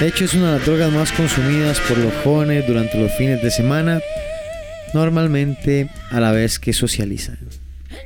De 0.00 0.08
hecho 0.08 0.24
es 0.24 0.34
una 0.34 0.52
de 0.52 0.58
las 0.58 0.66
drogas 0.66 0.92
más 0.92 1.12
consumidas 1.12 1.80
por 1.80 1.98
los 1.98 2.14
jóvenes 2.22 2.66
durante 2.66 2.98
los 2.98 3.12
fines 3.16 3.42
de 3.42 3.50
semana, 3.50 4.00
normalmente 4.94 5.90
a 6.10 6.20
la 6.20 6.32
vez 6.32 6.58
que 6.58 6.72
socializan. 6.72 7.38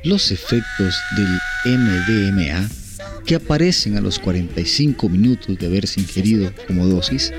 Los 0.03 0.31
efectos 0.31 0.95
del 1.15 1.77
MDMA 1.77 2.67
que 3.25 3.35
aparecen 3.35 3.97
a 3.97 4.01
los 4.01 4.19
45 4.19 5.09
minutos 5.09 5.57
de 5.57 5.65
haberse 5.65 6.01
ingerido 6.01 6.51
como 6.67 6.87
dosis 6.87 7.31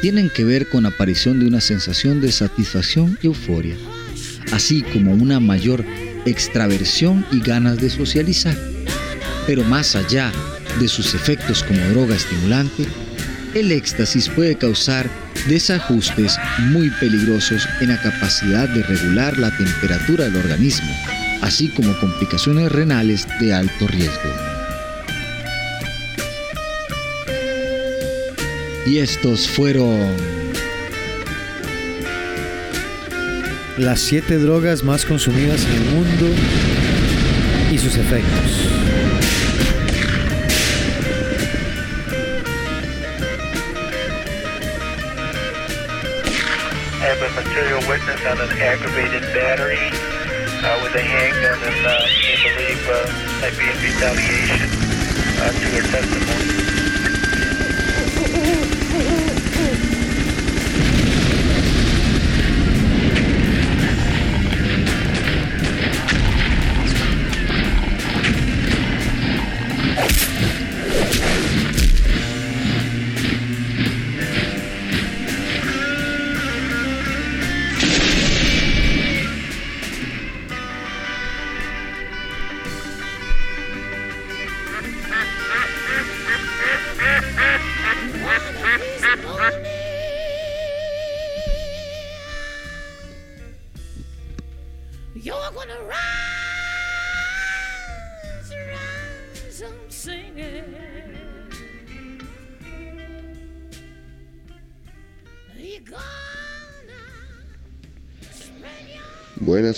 tienen 0.00 0.30
que 0.30 0.44
ver 0.44 0.68
con 0.68 0.84
la 0.84 0.90
aparición 0.90 1.40
de 1.40 1.46
una 1.46 1.60
sensación 1.60 2.20
de 2.20 2.30
satisfacción 2.30 3.18
y 3.22 3.26
euforia, 3.26 3.76
así 4.52 4.82
como 4.82 5.12
una 5.12 5.40
mayor 5.40 5.84
extraversión 6.24 7.26
y 7.32 7.40
ganas 7.40 7.78
de 7.78 7.90
socializar. 7.90 8.56
Pero 9.46 9.64
más 9.64 9.96
allá 9.96 10.30
de 10.78 10.88
sus 10.88 11.14
efectos 11.14 11.64
como 11.64 11.80
droga 11.88 12.14
estimulante, 12.14 12.86
el 13.54 13.72
éxtasis 13.72 14.28
puede 14.28 14.56
causar 14.56 15.08
desajustes 15.48 16.36
muy 16.70 16.90
peligrosos 17.00 17.68
en 17.80 17.88
la 17.88 18.00
capacidad 18.00 18.68
de 18.68 18.82
regular 18.82 19.38
la 19.38 19.56
temperatura 19.56 20.24
del 20.24 20.36
organismo, 20.36 20.90
así 21.42 21.68
como 21.68 21.98
complicaciones 22.00 22.70
renales 22.70 23.26
de 23.40 23.54
alto 23.54 23.86
riesgo. 23.86 24.30
Y 28.86 28.98
estos 28.98 29.48
fueron 29.48 30.16
Las 33.76 34.00
7 34.00 34.38
drogas 34.38 34.82
más 34.82 35.04
consumidas 35.04 35.64
en 35.64 35.72
el 35.72 35.94
mundo 35.94 36.26
y 37.70 37.78
sus 37.78 37.96
efectos. 37.96 38.68
Have 47.18 47.36
a 47.36 47.42
material 47.42 47.80
witness 47.88 48.20
on 48.26 48.40
an 48.40 48.50
aggravated 48.58 49.22
battery 49.34 49.90
uh, 50.62 50.80
with 50.82 50.94
a 50.94 51.02
handgun, 51.02 51.58
and 51.64 51.86
uh, 51.86 52.06
they 52.22 52.36
believe 52.46 52.88
uh, 52.88 53.40
might 53.40 53.58
be 53.58 53.66
in 53.66 53.76
retaliation 53.82 54.70
uh, 55.40 55.50
to 55.50 55.66
her 55.74 55.82
testimony. 55.90 56.67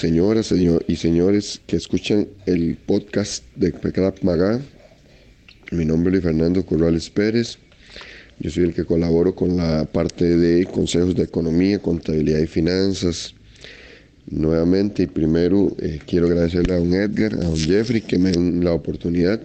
Señoras 0.01 0.47
señor- 0.47 0.83
y 0.89 0.97
señores 0.97 1.61
que 1.67 1.77
escuchan 1.77 2.27
el 2.47 2.79
podcast 2.87 3.45
de 3.55 3.71
Pecrap 3.71 4.23
Magá. 4.23 4.59
Mi 5.73 5.85
nombre 5.85 6.17
es 6.17 6.23
Fernando 6.25 6.65
Corrales 6.65 7.11
Pérez. 7.11 7.59
Yo 8.39 8.51
soy 8.51 8.65
el 8.65 8.73
que 8.75 8.87
colaboro 8.87 9.35
con 9.35 9.59
la 9.59 9.85
parte 9.85 10.25
de 10.25 10.65
consejos 10.65 11.15
de 11.15 11.25
economía, 11.25 11.81
contabilidad 11.81 12.39
y 12.39 12.47
finanzas. 12.47 13.35
Nuevamente 14.27 15.03
y 15.03 15.07
primero 15.07 15.77
eh, 15.79 16.01
quiero 16.07 16.29
agradecerle 16.29 16.73
a 16.73 16.79
don 16.79 16.95
Edgar, 16.95 17.35
a 17.35 17.45
don 17.45 17.57
Jeffrey 17.59 18.01
que 18.01 18.19
me 18.19 18.31
den 18.33 18.65
la 18.65 18.73
oportunidad 18.73 19.43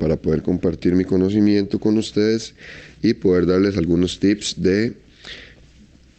para 0.00 0.16
poder 0.16 0.42
compartir 0.42 0.94
mi 0.96 1.04
conocimiento 1.04 1.78
con 1.78 1.98
ustedes 1.98 2.54
y 3.00 3.14
poder 3.14 3.46
darles 3.46 3.76
algunos 3.76 4.18
tips 4.18 4.60
de 4.60 4.94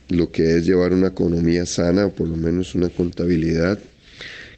lo 0.09 0.31
que 0.31 0.57
es 0.57 0.65
llevar 0.65 0.93
una 0.93 1.07
economía 1.07 1.65
sana 1.65 2.05
o 2.07 2.11
por 2.11 2.27
lo 2.27 2.35
menos 2.35 2.75
una 2.75 2.89
contabilidad 2.89 3.79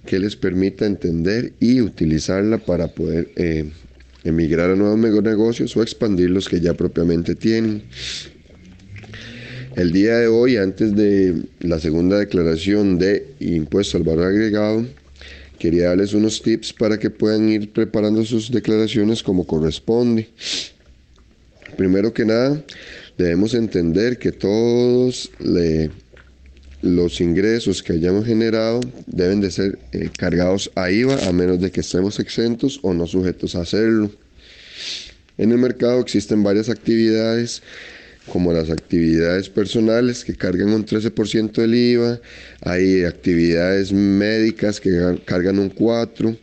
que 0.05 0.19
les 0.19 0.35
permita 0.35 0.85
entender 0.85 1.53
y 1.59 1.81
utilizarla 1.81 2.57
para 2.57 2.87
poder 2.87 3.29
eh, 3.35 3.69
emigrar 4.23 4.71
a 4.71 4.75
nuevos 4.75 4.97
nego- 4.97 5.21
negocios 5.21 5.75
o 5.77 5.83
expandir 5.83 6.29
los 6.29 6.49
que 6.49 6.59
ya 6.59 6.73
propiamente 6.73 7.35
tienen. 7.35 7.83
El 9.75 9.91
día 9.91 10.17
de 10.17 10.27
hoy, 10.27 10.57
antes 10.57 10.95
de 10.95 11.43
la 11.59 11.79
segunda 11.79 12.17
declaración 12.17 12.97
de 12.97 13.27
impuesto 13.39 13.97
al 13.97 14.03
valor 14.03 14.27
agregado, 14.27 14.85
quería 15.59 15.89
darles 15.89 16.13
unos 16.13 16.41
tips 16.41 16.73
para 16.73 16.97
que 16.97 17.09
puedan 17.09 17.47
ir 17.49 17.71
preparando 17.71 18.25
sus 18.25 18.51
declaraciones 18.51 19.21
como 19.23 19.45
corresponde. 19.45 20.27
Primero 21.77 22.13
que 22.13 22.25
nada, 22.25 22.61
debemos 23.21 23.53
entender 23.53 24.17
que 24.17 24.31
todos 24.31 25.31
los 26.81 27.21
ingresos 27.21 27.83
que 27.83 27.93
hayamos 27.93 28.25
generado 28.25 28.79
deben 29.05 29.39
de 29.41 29.51
ser 29.51 29.77
eh, 29.91 30.09
cargados 30.17 30.71
a 30.75 30.89
IVA 30.91 31.27
a 31.27 31.31
menos 31.31 31.59
de 31.61 31.71
que 31.71 31.81
estemos 31.81 32.19
exentos 32.19 32.79
o 32.81 32.93
no 32.93 33.05
sujetos 33.07 33.55
a 33.55 33.61
hacerlo. 33.61 34.11
En 35.37 35.51
el 35.51 35.57
mercado 35.57 35.99
existen 35.99 36.43
varias 36.43 36.69
actividades 36.69 37.61
como 38.27 38.53
las 38.53 38.69
actividades 38.69 39.49
personales 39.49 40.23
que 40.23 40.35
cargan 40.35 40.69
un 40.69 40.85
13% 40.85 41.53
del 41.53 41.73
IVA, 41.73 42.19
hay 42.61 43.03
actividades 43.03 43.91
médicas 43.91 44.79
que 44.79 44.91
ga- 44.91 45.19
cargan 45.25 45.57
un 45.57 45.73
4% 45.73 46.37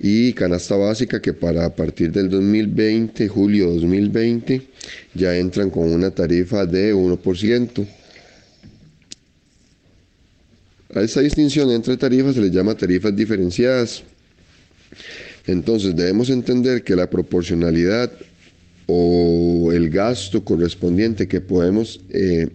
y 0.00 0.32
canasta 0.32 0.76
básica 0.76 1.20
que 1.20 1.32
para 1.32 1.64
a 1.64 1.74
partir 1.74 2.12
del 2.12 2.28
2020, 2.28 3.28
julio 3.28 3.70
2020, 3.72 4.62
ya 5.14 5.36
entran 5.36 5.70
con 5.70 5.90
una 5.90 6.10
tarifa 6.10 6.66
de 6.66 6.94
1%. 6.94 7.86
A 10.94 11.00
esa 11.00 11.20
distinción 11.20 11.70
entre 11.70 11.96
tarifas 11.96 12.34
se 12.34 12.40
les 12.40 12.52
llama 12.52 12.74
tarifas 12.76 13.14
diferenciadas. 13.14 14.02
Entonces 15.46 15.96
debemos 15.96 16.30
entender 16.30 16.82
que 16.82 16.96
la 16.96 17.10
proporcionalidad 17.10 18.12
o 18.86 19.70
el 19.72 19.90
gasto 19.90 20.44
correspondiente 20.44 21.28
que 21.28 21.40
podemos 21.40 22.00
eh, 22.10 22.48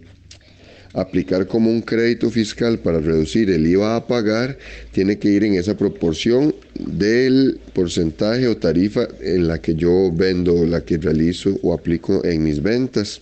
aplicar 0.94 1.46
como 1.46 1.70
un 1.70 1.82
crédito 1.82 2.30
fiscal 2.30 2.78
para 2.78 3.00
reducir 3.00 3.50
el 3.50 3.66
IVA 3.66 3.96
a 3.96 4.06
pagar 4.06 4.56
tiene 4.92 5.18
que 5.18 5.28
ir 5.28 5.44
en 5.44 5.54
esa 5.54 5.76
proporción 5.76 6.54
del 6.74 7.58
porcentaje 7.72 8.46
o 8.46 8.56
tarifa 8.56 9.08
en 9.20 9.48
la 9.48 9.60
que 9.60 9.74
yo 9.74 10.10
vendo, 10.12 10.64
la 10.64 10.84
que 10.84 10.96
realizo 10.96 11.58
o 11.62 11.74
aplico 11.74 12.24
en 12.24 12.44
mis 12.44 12.62
ventas. 12.62 13.20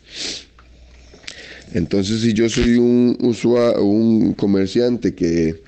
Entonces, 1.75 2.21
si 2.21 2.35
yo 2.35 2.51
soy 2.51 2.77
un 2.77 3.17
usuario, 3.21 3.83
un 3.83 4.35
comerciante 4.35 5.15
que 5.15 5.63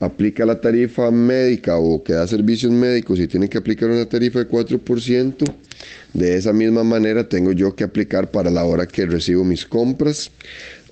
aplica 0.00 0.46
la 0.46 0.60
tarifa 0.60 1.10
médica 1.10 1.76
o 1.76 2.02
que 2.02 2.14
da 2.14 2.26
servicios 2.26 2.72
médicos 2.72 3.20
y 3.20 3.28
tiene 3.28 3.48
que 3.48 3.58
aplicar 3.58 3.90
una 3.90 4.06
tarifa 4.06 4.38
de 4.38 4.48
4%, 4.48 5.44
de 6.14 6.36
esa 6.36 6.52
misma 6.52 6.82
manera 6.82 7.28
tengo 7.28 7.52
yo 7.52 7.76
que 7.76 7.84
aplicar 7.84 8.30
para 8.30 8.50
la 8.50 8.64
hora 8.64 8.86
que 8.86 9.06
recibo 9.06 9.44
mis 9.44 9.66
compras 9.66 10.30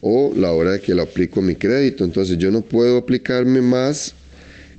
o 0.03 0.33
la 0.37 0.53
hora 0.53 0.79
que 0.79 0.95
lo 0.95 1.03
aplico 1.03 1.41
mi 1.41 1.57
crédito. 1.57 2.05
Entonces 2.05 2.37
yo 2.39 2.51
no 2.51 2.61
puedo 2.61 2.99
aplicarme 2.99 3.63
más 3.63 4.15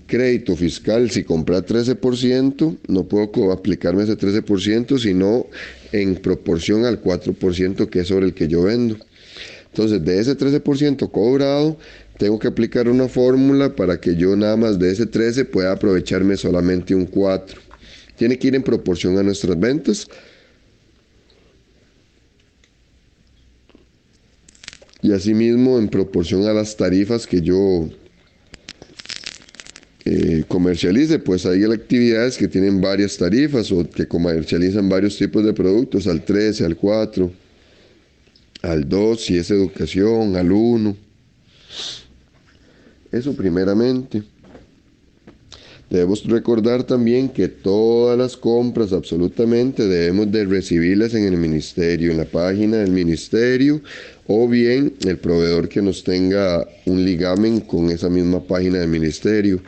crédito 0.06 0.56
fiscal 0.56 1.10
si 1.10 1.24
compra 1.24 1.66
13%, 1.66 2.78
no 2.88 3.04
puedo 3.04 3.52
aplicarme 3.52 4.04
ese 4.04 4.18
13%, 4.18 5.00
sino 5.00 5.48
en 5.92 6.16
proporción 6.16 6.86
al 6.86 7.02
4% 7.02 7.90
que 7.90 8.00
es 8.02 8.08
sobre 8.08 8.28
el 8.28 8.34
que 8.34 8.48
yo 8.48 8.64
vendo. 8.64 8.98
Entonces, 9.72 10.04
de 10.04 10.20
ese 10.20 10.36
13% 10.36 11.12
cobrado, 11.12 11.78
tengo 12.20 12.38
que 12.38 12.50
aplicar 12.50 12.90
una 12.90 13.08
fórmula 13.08 13.74
para 13.78 14.02
que 14.02 14.14
yo 14.14 14.36
nada 14.36 14.58
más 14.58 14.78
de 14.78 14.92
ese 14.92 15.06
13 15.06 15.46
pueda 15.46 15.72
aprovecharme 15.72 16.36
solamente 16.36 16.94
un 16.94 17.06
4. 17.06 17.62
Tiene 18.18 18.38
que 18.38 18.50
ir 18.50 18.56
en 18.56 18.62
proporción 18.62 19.18
a 19.18 19.24
nuestras 19.24 19.58
ventas. 19.58 20.06
Y 25.02 25.14
asimismo 25.14 25.80
en 25.80 25.88
proporción 25.88 26.46
a 26.46 26.52
las 26.52 26.76
tarifas 26.76 27.26
que 27.26 27.40
yo 27.40 27.88
eh, 30.04 30.44
comercialice, 30.50 31.20
pues 31.20 31.46
hay 31.46 31.64
actividades 31.64 32.38
que 32.38 32.50
tienen 32.50 32.82
varias 32.82 33.16
tarifas 33.16 33.72
o 33.72 33.90
que 33.90 34.10
comercializan 34.10 34.90
varios 34.90 35.18
tipos 35.18 35.46
de 35.46 35.54
productos, 35.54 36.06
al 36.06 36.26
13, 36.26 36.66
al 36.66 36.76
4, 36.76 37.32
al 38.64 38.90
2 38.90 39.22
si 39.22 39.38
es 39.38 39.50
educación, 39.52 40.36
al 40.36 40.52
1. 40.52 41.09
Eso 43.12 43.34
primeramente. 43.34 44.24
Debemos 45.90 46.24
recordar 46.26 46.84
también 46.84 47.30
que 47.30 47.48
todas 47.48 48.16
las 48.16 48.38
compras 48.38 48.94
absolutamente 48.94 49.88
debemos 49.88 50.32
de 50.32 50.46
recibirlas 50.46 51.16
en 51.16 51.24
el 51.24 51.36
ministerio, 51.36 52.12
en 52.12 52.18
la 52.18 52.26
página 52.26 52.78
del 52.78 52.92
ministerio 52.92 53.82
o 54.28 54.48
bien 54.48 54.94
el 55.08 55.18
proveedor 55.18 55.68
que 55.68 55.82
nos 55.82 56.04
tenga 56.04 56.68
un 56.86 57.04
ligamen 57.04 57.62
con 57.62 57.90
esa 57.90 58.08
misma 58.08 58.40
página 58.40 58.78
del 58.78 58.90
ministerio. 58.90 59.60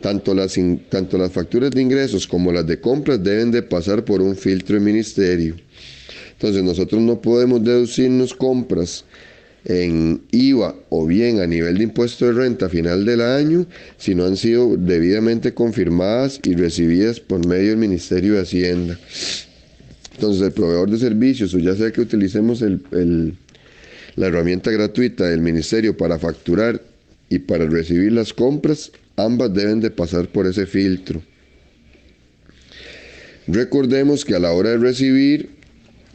Tanto 0.00 0.34
las, 0.34 0.58
tanto 0.88 1.18
las 1.18 1.32
facturas 1.32 1.70
de 1.70 1.82
ingresos 1.82 2.26
como 2.26 2.50
las 2.50 2.66
de 2.66 2.80
compras 2.80 3.22
deben 3.22 3.50
de 3.50 3.62
pasar 3.62 4.02
por 4.02 4.22
un 4.22 4.34
filtro 4.34 4.76
del 4.76 4.84
ministerio. 4.84 5.56
Entonces 6.32 6.62
nosotros 6.62 7.02
no 7.02 7.20
podemos 7.20 7.62
deducirnos 7.62 8.32
compras 8.32 9.04
en 9.68 10.22
IVA 10.30 10.76
o 10.90 11.06
bien 11.06 11.40
a 11.40 11.46
nivel 11.46 11.78
de 11.78 11.84
impuesto 11.84 12.26
de 12.26 12.32
renta 12.32 12.66
a 12.66 12.68
final 12.68 13.04
del 13.04 13.20
año 13.20 13.66
si 13.98 14.14
no 14.14 14.24
han 14.24 14.36
sido 14.36 14.76
debidamente 14.76 15.54
confirmadas 15.54 16.40
y 16.44 16.54
recibidas 16.54 17.18
por 17.18 17.44
medio 17.44 17.70
del 17.70 17.78
Ministerio 17.78 18.34
de 18.34 18.42
Hacienda. 18.42 18.98
Entonces 20.14 20.42
el 20.42 20.52
proveedor 20.52 20.88
de 20.88 20.98
servicios, 20.98 21.52
o 21.52 21.58
ya 21.58 21.74
sea 21.74 21.90
que 21.90 22.00
utilicemos 22.00 22.62
la 22.62 24.26
herramienta 24.26 24.70
gratuita 24.70 25.26
del 25.26 25.40
Ministerio 25.40 25.96
para 25.96 26.18
facturar 26.18 26.80
y 27.28 27.40
para 27.40 27.66
recibir 27.66 28.12
las 28.12 28.32
compras, 28.32 28.92
ambas 29.16 29.52
deben 29.52 29.80
de 29.80 29.90
pasar 29.90 30.28
por 30.28 30.46
ese 30.46 30.64
filtro. 30.66 31.20
Recordemos 33.48 34.24
que 34.24 34.36
a 34.36 34.38
la 34.38 34.52
hora 34.52 34.70
de 34.70 34.78
recibir 34.78 35.55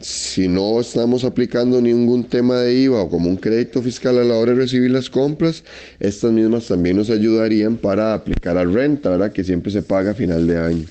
si 0.02 0.48
no 0.48 0.80
estamos 0.80 1.24
aplicando 1.24 1.80
ningún 1.80 2.24
tema 2.24 2.56
de 2.56 2.74
IVA 2.74 3.02
o 3.02 3.08
como 3.08 3.28
un 3.28 3.36
crédito 3.36 3.80
fiscal 3.82 4.18
a 4.18 4.24
la 4.24 4.34
hora 4.34 4.52
de 4.52 4.58
recibir 4.58 4.90
las 4.90 5.08
compras, 5.08 5.62
estas 6.00 6.32
mismas 6.32 6.66
también 6.66 6.96
nos 6.96 7.08
ayudarían 7.10 7.76
para 7.76 8.14
aplicar 8.14 8.58
a 8.58 8.64
renta, 8.64 9.10
¿verdad? 9.10 9.32
Que 9.32 9.44
siempre 9.44 9.70
se 9.70 9.82
paga 9.82 10.10
a 10.10 10.14
final 10.14 10.46
de 10.46 10.58
año. 10.58 10.84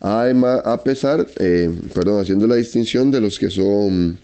Además, 0.00 0.60
a 0.64 0.82
pesar, 0.82 1.26
eh, 1.38 1.70
perdón, 1.94 2.20
haciendo 2.20 2.46
la 2.46 2.56
distinción 2.56 3.10
de 3.10 3.20
los 3.20 3.38
que 3.38 3.50
son 3.50 4.18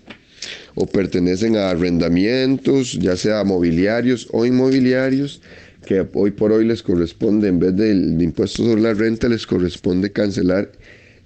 o 0.74 0.86
pertenecen 0.86 1.56
a 1.56 1.70
arrendamientos, 1.70 2.92
ya 2.94 3.16
sea 3.16 3.44
mobiliarios 3.44 4.28
o 4.32 4.44
inmobiliarios, 4.44 5.40
que 5.86 6.06
hoy 6.14 6.32
por 6.32 6.50
hoy 6.52 6.64
les 6.64 6.82
corresponde, 6.82 7.48
en 7.48 7.58
vez 7.58 7.76
del 7.76 8.20
impuesto 8.20 8.64
sobre 8.64 8.82
la 8.82 8.94
renta, 8.94 9.28
les 9.28 9.46
corresponde 9.46 10.10
cancelar 10.10 10.72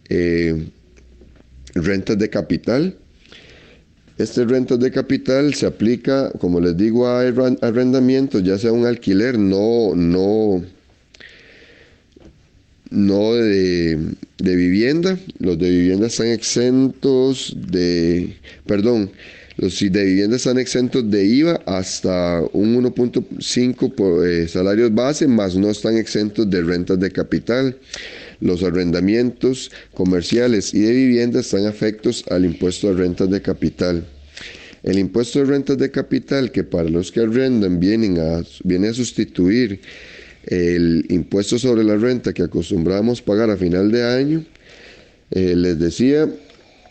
eh, 0.09 0.69
rentas 1.85 2.19
de 2.19 2.29
capital. 2.31 2.97
Este 4.19 4.45
rentas 4.45 4.81
de 4.81 4.91
capital 4.91 5.55
se 5.55 5.67
aplica, 5.67 6.31
como 6.41 6.61
les 6.61 6.77
digo, 6.77 7.07
a 7.07 7.25
arren- 7.25 7.59
arrendamientos, 7.63 8.43
ya 8.43 8.59
sea 8.59 8.73
un 8.73 8.85
alquiler, 8.85 9.39
no, 9.39 9.95
no, 9.95 10.65
no 12.91 13.35
de, 13.35 13.99
de 14.39 14.57
vivienda. 14.57 15.19
Los 15.39 15.59
de 15.59 15.71
vivienda 15.71 16.09
están 16.09 16.29
exentos 16.29 17.55
de, 17.71 18.37
perdón, 18.67 19.11
los 19.57 19.79
de 19.81 20.05
vivienda 20.05 20.37
están 20.37 20.59
exentos 20.59 21.09
de 21.11 21.25
IVA 21.25 21.61
hasta 21.67 22.43
un 22.53 22.77
1.5 22.83 23.93
por 23.95 24.27
eh, 24.27 24.47
salarios 24.49 24.95
base, 24.95 25.27
más 25.27 25.57
no 25.57 25.69
están 25.69 25.97
exentos 25.97 26.49
de 26.49 26.63
rentas 26.63 26.99
de 27.01 27.11
capital. 27.11 27.77
Los 28.41 28.63
arrendamientos 28.63 29.71
comerciales 29.95 30.73
y 30.73 30.81
de 30.81 30.93
vivienda 30.93 31.41
están 31.41 31.67
afectos 31.67 32.25
al 32.31 32.45
impuesto 32.45 32.89
de 32.89 32.95
rentas 32.95 33.31
de 33.31 33.43
capital. 33.43 34.07
El 34.83 34.99
impuesto 34.99 35.41
de 35.41 35.47
rentas 35.47 35.79
de 35.79 35.91
capital, 35.91 36.53
que 36.53 36.63
para 36.63 36.89
los 36.89 37.11
que 37.11 37.21
arrendan 37.21 37.75
a, 38.19 38.43
viene 38.65 38.89
a 38.89 38.95
sustituir 38.95 39.81
el 40.47 41.05
impuesto 41.09 41.59
sobre 41.59 41.83
la 41.85 41.97
renta 41.97 42.33
que 42.33 42.43
acostumbramos 42.43 43.21
pagar 43.21 43.51
a 43.51 43.57
final 43.57 43.91
de 43.91 44.05
año, 44.05 44.45
eh, 45.31 45.55
les 45.57 45.79
decía, 45.79 46.29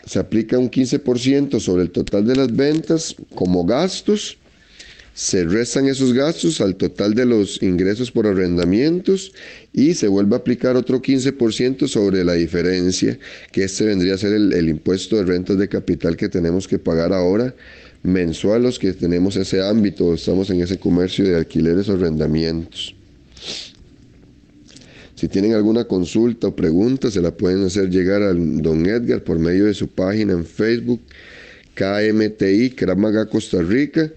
se 0.04 0.18
aplica 0.18 0.58
un 0.58 0.70
15% 0.70 1.58
sobre 1.60 1.82
el 1.82 1.90
total 1.90 2.26
de 2.26 2.36
las 2.36 2.54
ventas 2.54 3.16
como 3.34 3.64
gastos 3.64 4.38
se 5.18 5.42
restan 5.42 5.88
esos 5.88 6.12
gastos 6.12 6.60
al 6.60 6.76
total 6.76 7.12
de 7.12 7.26
los 7.26 7.60
ingresos 7.60 8.12
por 8.12 8.28
arrendamientos 8.28 9.32
y 9.72 9.94
se 9.94 10.06
vuelve 10.06 10.36
a 10.36 10.38
aplicar 10.38 10.76
otro 10.76 11.02
15% 11.02 11.88
sobre 11.88 12.22
la 12.22 12.34
diferencia, 12.34 13.18
que 13.50 13.64
este 13.64 13.84
vendría 13.84 14.14
a 14.14 14.18
ser 14.18 14.32
el, 14.34 14.68
impuesto 14.68 15.16
de 15.16 15.24
rentas 15.24 15.58
de 15.58 15.68
capital 15.68 16.16
que 16.16 16.28
tenemos 16.28 16.68
que 16.68 16.78
pagar 16.78 17.12
ahora 17.12 17.52
mensual 18.04 18.62
los 18.62 18.78
que 18.78 18.92
tenemos 18.92 19.34
ese 19.34 19.60
ámbito, 19.60 20.14
estamos 20.14 20.50
en 20.50 20.60
ese 20.60 20.78
comercio 20.78 21.24
de 21.24 21.34
alquileres 21.34 21.88
o 21.88 21.94
arrendamientos. 21.94 22.94
Si 25.16 25.26
tienen 25.26 25.54
alguna 25.54 25.82
consulta 25.86 26.46
o 26.46 26.54
pregunta, 26.54 27.10
se 27.10 27.20
la 27.20 27.36
pueden 27.36 27.64
hacer 27.64 27.90
llegar 27.90 28.22
al 28.22 28.62
don 28.62 28.86
Edgar 28.86 29.24
por 29.24 29.40
medio 29.40 29.64
de 29.64 29.74
su 29.74 29.88
página 29.88 30.32
en 30.34 30.44
Facebook, 30.44 31.00
KMTI, 31.74 32.70
Krav 32.76 32.98
Maga 32.98 33.26
Costa 33.26 33.60
Rica, 33.60 34.12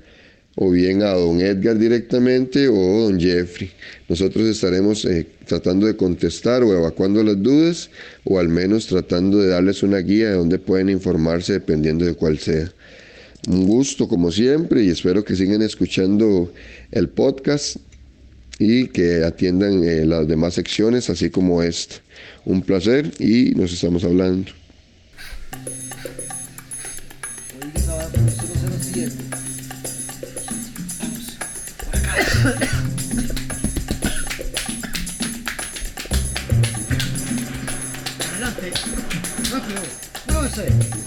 o 0.56 0.70
bien 0.70 1.02
a 1.02 1.14
don 1.14 1.39
Edgar 1.39 1.78
directamente 1.78 2.68
o 2.68 2.76
don 2.76 3.20
Jeffrey. 3.20 3.72
Nosotros 4.10 4.47
estaremos 4.47 5.06
eh, 5.06 5.28
tratando 5.45 5.88
de 5.88 5.95
contestar 5.95 6.64
o 6.64 6.74
evacuando 6.74 7.24
las 7.24 7.41
dudas, 7.41 7.89
o 8.24 8.39
al 8.39 8.49
menos 8.49 8.88
tratando 8.88 9.39
de 9.39 9.49
darles 9.49 9.84
una 9.84 9.99
guía 9.99 10.30
de 10.30 10.36
donde 10.36 10.60
pueden 10.60 10.89
informarse 10.89 11.54
dependiendo 11.54 12.06
de 12.06 12.14
cuál 12.14 12.38
sea. 12.39 12.72
Un 13.47 13.66
gusto 13.66 14.08
como 14.08 14.32
siempre 14.32 14.84
y 14.84 14.89
espero 14.89 15.24
que 15.24 15.36
sigan 15.36 15.62
escuchando 15.62 16.52
el 16.91 17.10
podcast 17.10 17.78
y 18.60 18.88
que 18.89 19.24
atiendan 19.24 19.84
eh, 19.84 20.06
las 20.06 20.28
demás 20.28 20.54
secciones 20.54 21.10
así 21.10 21.32
como 21.32 21.64
esta. 21.64 21.95
Un 22.45 22.62
placer 22.62 23.12
y 23.20 23.56
nos 23.56 23.74
estamos 23.74 24.04
hablando. 24.04 24.52
Não 32.42 32.50
sei. 32.50 32.72
Não 40.28 40.50
sei. 40.50 41.01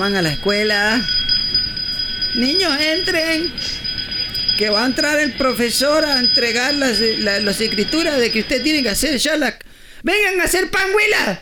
Llaman 0.00 0.16
a 0.16 0.22
la 0.22 0.30
escuela. 0.32 1.06
Niños, 2.34 2.72
entren. 2.80 3.52
Que 4.56 4.70
va 4.70 4.84
a 4.84 4.86
entrar 4.86 5.20
el 5.20 5.34
profesor 5.34 6.06
a 6.06 6.20
entregar 6.20 6.72
las, 6.72 6.98
la- 7.18 7.38
las 7.40 7.60
escrituras 7.60 8.16
de 8.16 8.30
que 8.32 8.40
usted 8.40 8.62
tiene 8.62 8.82
que 8.82 8.88
hacer 8.88 9.18
Shalak. 9.18 9.62
¡Vengan 10.02 10.40
a 10.40 10.44
hacer 10.44 10.70
panguila! 10.70 11.39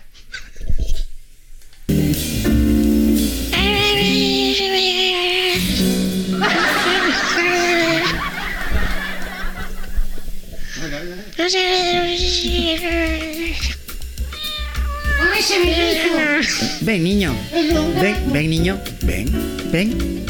Ven. 19.03 19.29
Ven. 19.73 20.25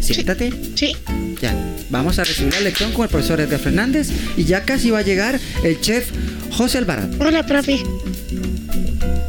Siéntate. 0.00 0.52
Sí. 0.74 0.96
Ya. 1.40 1.54
Vamos 1.90 2.18
a 2.18 2.24
recibir 2.24 2.52
la 2.54 2.60
lección 2.60 2.92
con 2.92 3.04
el 3.04 3.10
profesor 3.10 3.40
Edgar 3.40 3.60
Fernández 3.60 4.08
y 4.36 4.44
ya 4.44 4.64
casi 4.64 4.90
va 4.90 5.00
a 5.00 5.02
llegar 5.02 5.38
el 5.64 5.80
chef 5.80 6.10
José 6.50 6.78
Alvarado. 6.78 7.08
Hola, 7.18 7.44
profe. 7.46 7.82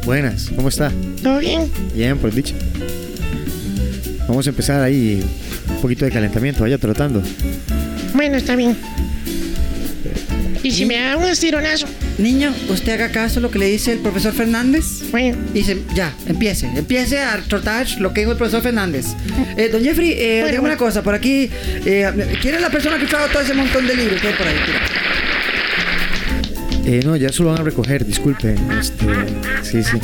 Buenas, 0.04 0.50
¿cómo 0.54 0.68
está? 0.68 0.92
¿Todo 1.22 1.38
bien? 1.38 1.70
Bien, 1.94 2.18
pues 2.18 2.34
dicho. 2.34 2.54
Vamos 4.28 4.46
a 4.46 4.50
empezar 4.50 4.82
ahí 4.82 5.22
un 5.68 5.80
poquito 5.80 6.04
de 6.04 6.10
calentamiento, 6.10 6.62
vaya 6.62 6.78
trotando. 6.78 7.22
Bueno, 8.14 8.36
está 8.36 8.56
bien. 8.56 8.76
¿Y 10.62 10.70
si 10.70 10.86
me 10.86 10.98
da 10.98 11.16
un 11.16 11.24
estironazo? 11.24 11.86
Niño, 12.16 12.54
usted 12.70 12.94
haga 12.94 13.10
caso 13.10 13.38
a 13.38 13.42
lo 13.42 13.50
que 13.50 13.58
le 13.58 13.66
dice 13.66 13.92
el 13.92 13.98
profesor 13.98 14.32
Fernández. 14.32 15.03
Dice, 15.52 15.82
ya, 15.94 16.12
empiece. 16.26 16.66
Empiece 16.66 17.20
a 17.20 17.36
trotar 17.48 17.86
lo 18.00 18.12
que 18.12 18.20
dijo 18.22 18.32
el 18.32 18.38
profesor 18.38 18.62
Fernández. 18.62 19.06
Eh, 19.56 19.68
don 19.68 19.84
Jeffrey, 19.84 20.10
eh, 20.10 20.16
Bueno, 20.16 20.46
dígame 20.46 20.58
bueno. 20.60 20.62
una 20.74 20.76
cosa. 20.76 21.02
Por 21.02 21.14
aquí, 21.14 21.48
eh, 21.84 22.10
¿quién 22.42 22.56
es 22.56 22.60
la 22.60 22.70
persona 22.70 22.98
que 22.98 23.06
trajo 23.06 23.28
todo 23.28 23.40
ese 23.40 23.54
montón 23.54 23.86
de 23.86 23.94
libros 23.94 24.20
que 24.20 24.26
hay 24.28 24.34
por 24.34 24.46
ahí? 24.48 24.56
Tira. 24.66 24.80
Eh, 26.86 27.00
no, 27.04 27.14
ya 27.16 27.30
solo 27.30 27.50
van 27.50 27.60
a 27.60 27.64
recoger, 27.64 28.04
disculpe. 28.04 28.56
Este, 28.80 29.06
sí, 29.62 29.84
sí. 29.84 29.98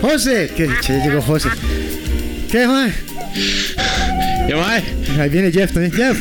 José, 0.00 0.50
que 0.56 0.66
llegó 1.04 1.20
José. 1.20 1.50
¿Qué, 2.50 2.66
man? 2.66 2.92
¿Qué 4.46 4.54
mae? 4.54 4.82
Ahí 5.20 5.28
viene 5.28 5.52
Jeff 5.52 5.72
también. 5.72 5.92
Jeff. 5.92 6.18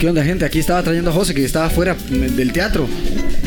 ¿Qué 0.00 0.08
onda, 0.08 0.24
gente? 0.24 0.44
Aquí 0.44 0.58
estaba 0.58 0.82
trayendo 0.82 1.10
a 1.10 1.12
José, 1.12 1.34
que 1.34 1.44
estaba 1.44 1.68
fuera 1.70 1.94
del 2.08 2.52
teatro. 2.52 2.88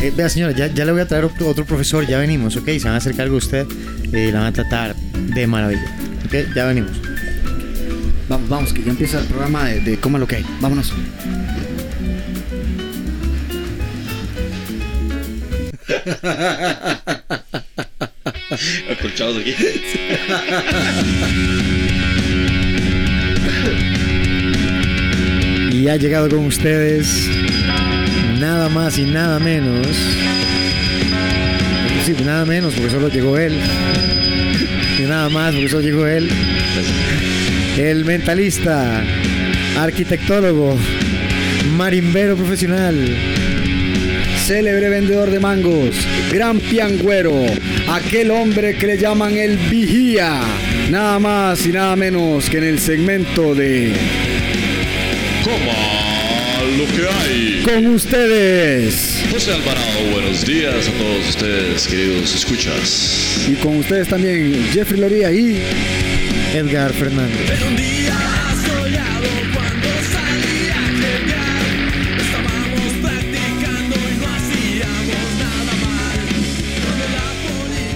Eh, 0.02 0.12
vea, 0.16 0.30
señora, 0.30 0.54
ya, 0.54 0.68
ya 0.68 0.86
le 0.86 0.91
voy 0.91 1.02
a 1.02 1.08
traer 1.08 1.26
otro, 1.26 1.48
otro 1.48 1.66
profesor, 1.66 2.06
ya 2.06 2.20
venimos, 2.20 2.56
¿ok? 2.58 2.66
Se 2.66 2.86
van 2.86 2.93
a 2.93 2.98
hacer 2.98 3.16
cargo 3.16 3.38
usted 3.38 3.66
y 4.12 4.32
la 4.32 4.39
van 4.39 4.48
a 4.48 4.54
tratar 4.54 4.96
de 4.96 5.48
maravilla. 5.48 5.96
¿Ok? 6.26 6.34
Ya 6.56 6.66
venimos. 6.66 6.91
Vamos, 8.28 8.50
vamos, 8.50 8.74
que 8.74 8.84
ya 8.84 8.91
empieza 8.91 9.20
el 9.20 9.26
programa 9.28 9.66
de, 9.66 9.80
de 9.82 9.98
Coma 9.98 10.20
lo 10.20 10.28
que 10.28 10.38
hay. 10.38 10.46
Vámonos. 10.60 10.93
Acolchados 18.91 19.38
aquí. 19.38 19.56
Y 25.72 25.88
ha 25.88 25.96
llegado 25.98 26.30
con 26.30 26.46
ustedes 26.46 27.30
nada 28.39 28.69
más 28.69 28.97
y 28.97 29.03
nada 29.03 29.39
menos. 29.39 29.88
Nada 32.23 32.45
menos 32.45 32.73
porque 32.75 32.91
solo 32.91 33.09
llegó 33.09 33.38
él. 33.38 33.59
Nada 35.07 35.27
más 35.29 35.53
porque 35.53 35.69
solo 35.69 35.81
llegó 35.81 36.07
él. 36.07 36.29
El 37.77 38.05
mentalista, 38.05 39.03
arquitectólogo, 39.77 40.77
marimbero 41.75 42.36
profesional. 42.36 42.95
Célebre 44.45 44.89
vendedor 44.89 45.31
de 45.31 45.39
mangos, 45.39 45.95
gran 46.31 46.59
piangüero, 46.59 47.33
aquel 47.89 48.29
hombre 48.29 48.75
que 48.75 48.86
le 48.86 48.97
llaman 48.97 49.36
el 49.36 49.57
vigía, 49.57 50.41
nada 50.91 51.17
más 51.17 51.65
y 51.65 51.71
nada 51.71 51.95
menos 51.95 52.47
que 52.47 52.59
en 52.59 52.65
el 52.65 52.79
segmento 52.79 53.55
de 53.55 53.93
Coma 55.43 55.95
lo 56.86 56.95
que 56.95 57.07
hay. 57.07 57.63
Con 57.63 57.86
ustedes. 57.88 59.23
José 59.31 59.53
Alvarado, 59.53 60.11
buenos 60.11 60.45
días 60.45 60.88
a 60.88 60.91
todos 60.91 61.29
ustedes, 61.29 61.88
queridos 61.88 62.33
escuchas. 62.33 63.47
Y 63.49 63.55
con 63.55 63.77
ustedes 63.77 64.07
también 64.07 64.67
Jeffrey 64.71 64.99
Loría 64.99 65.31
y 65.31 65.61
Edgar 66.53 66.93
Fernández. 66.93 67.59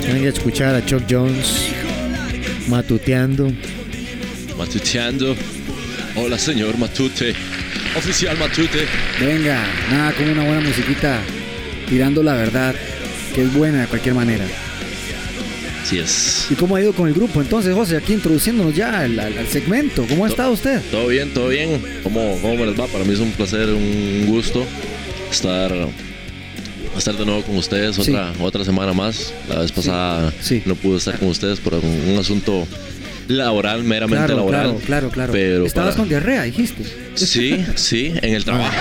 Tienen 0.02 0.24
que 0.24 0.30
escuchar 0.30 0.76
a 0.76 0.86
Chuck 0.86 1.04
Jones 1.10 1.70
matuteando. 2.68 3.52
Matuteando. 4.58 5.36
Hola, 6.16 6.40
señor 6.40 6.78
Matute. 6.78 7.36
Oficial 7.98 8.38
Matute. 8.38 8.86
venga, 9.20 9.66
nada 9.92 10.14
como 10.14 10.32
una 10.32 10.44
buena 10.44 10.62
musiquita 10.62 11.20
tirando 11.88 12.22
la 12.24 12.34
verdad, 12.34 12.76
que 13.34 13.42
es 13.44 13.54
buena 13.54 13.82
de 13.82 13.88
cualquier 13.88 14.16
manera. 14.16 14.46
Así 15.82 15.98
es. 15.98 16.48
¿Y 16.52 16.56
cómo 16.56 16.76
ha 16.76 16.82
ido 16.82 16.94
con 16.94 17.08
el 17.08 17.16
grupo? 17.16 17.42
Entonces, 17.42 17.74
José, 17.74 17.98
aquí 17.98 18.14
introduciéndonos 18.14 18.76
ya 18.76 19.00
al, 19.00 19.48
segmento. 19.50 20.06
¿Cómo 20.08 20.24
ha 20.26 20.28
To- 20.28 20.34
estado 20.34 20.52
usted? 20.52 20.82
Todo 20.92 21.08
bien, 21.08 21.34
todo 21.34 21.48
bien. 21.50 21.82
¿Cómo, 22.04 22.38
¿Cómo 22.42 22.56
me 22.58 22.68
les 22.68 22.80
va? 22.80 22.86
Para 22.88 23.04
mí 23.04 23.14
es 23.14 23.20
un 23.20 23.32
placer, 23.32 23.70
un 23.70 24.26
gusto 24.28 24.64
estar, 25.32 25.74
estar 26.96 27.16
de 27.18 27.26
nuevo 27.26 27.42
con 27.42 27.58
ustedes 27.58 27.96
Sí. 27.96 28.02
otra, 28.12 28.34
otra 28.40 28.64
semana 28.64 28.94
más. 28.94 29.34
La 29.50 29.60
vez 29.62 29.72
pasada 29.72 30.32
sí. 30.42 30.62
no 30.66 30.76
pude 30.76 30.98
estar 30.98 31.18
con 31.18 31.30
ustedes 31.30 31.60
por 31.60 31.74
un, 31.74 32.04
un 32.14 32.20
asunto 32.20 32.68
laboral, 33.30 33.84
meramente 33.84 34.18
Claro, 34.26 34.36
laboral. 34.36 34.62
claro, 34.64 34.80
claro, 34.86 35.10
claro. 35.10 35.34
Pero 35.34 35.66
Estabas 35.66 35.92
para- 35.92 36.00
con 36.02 36.10
diarrea, 36.10 36.44
dijiste. 36.44 36.84
Sí, 37.16 37.64
sí, 37.76 38.14
en 38.22 38.34
el 38.34 38.44
trabajo. 38.44 38.74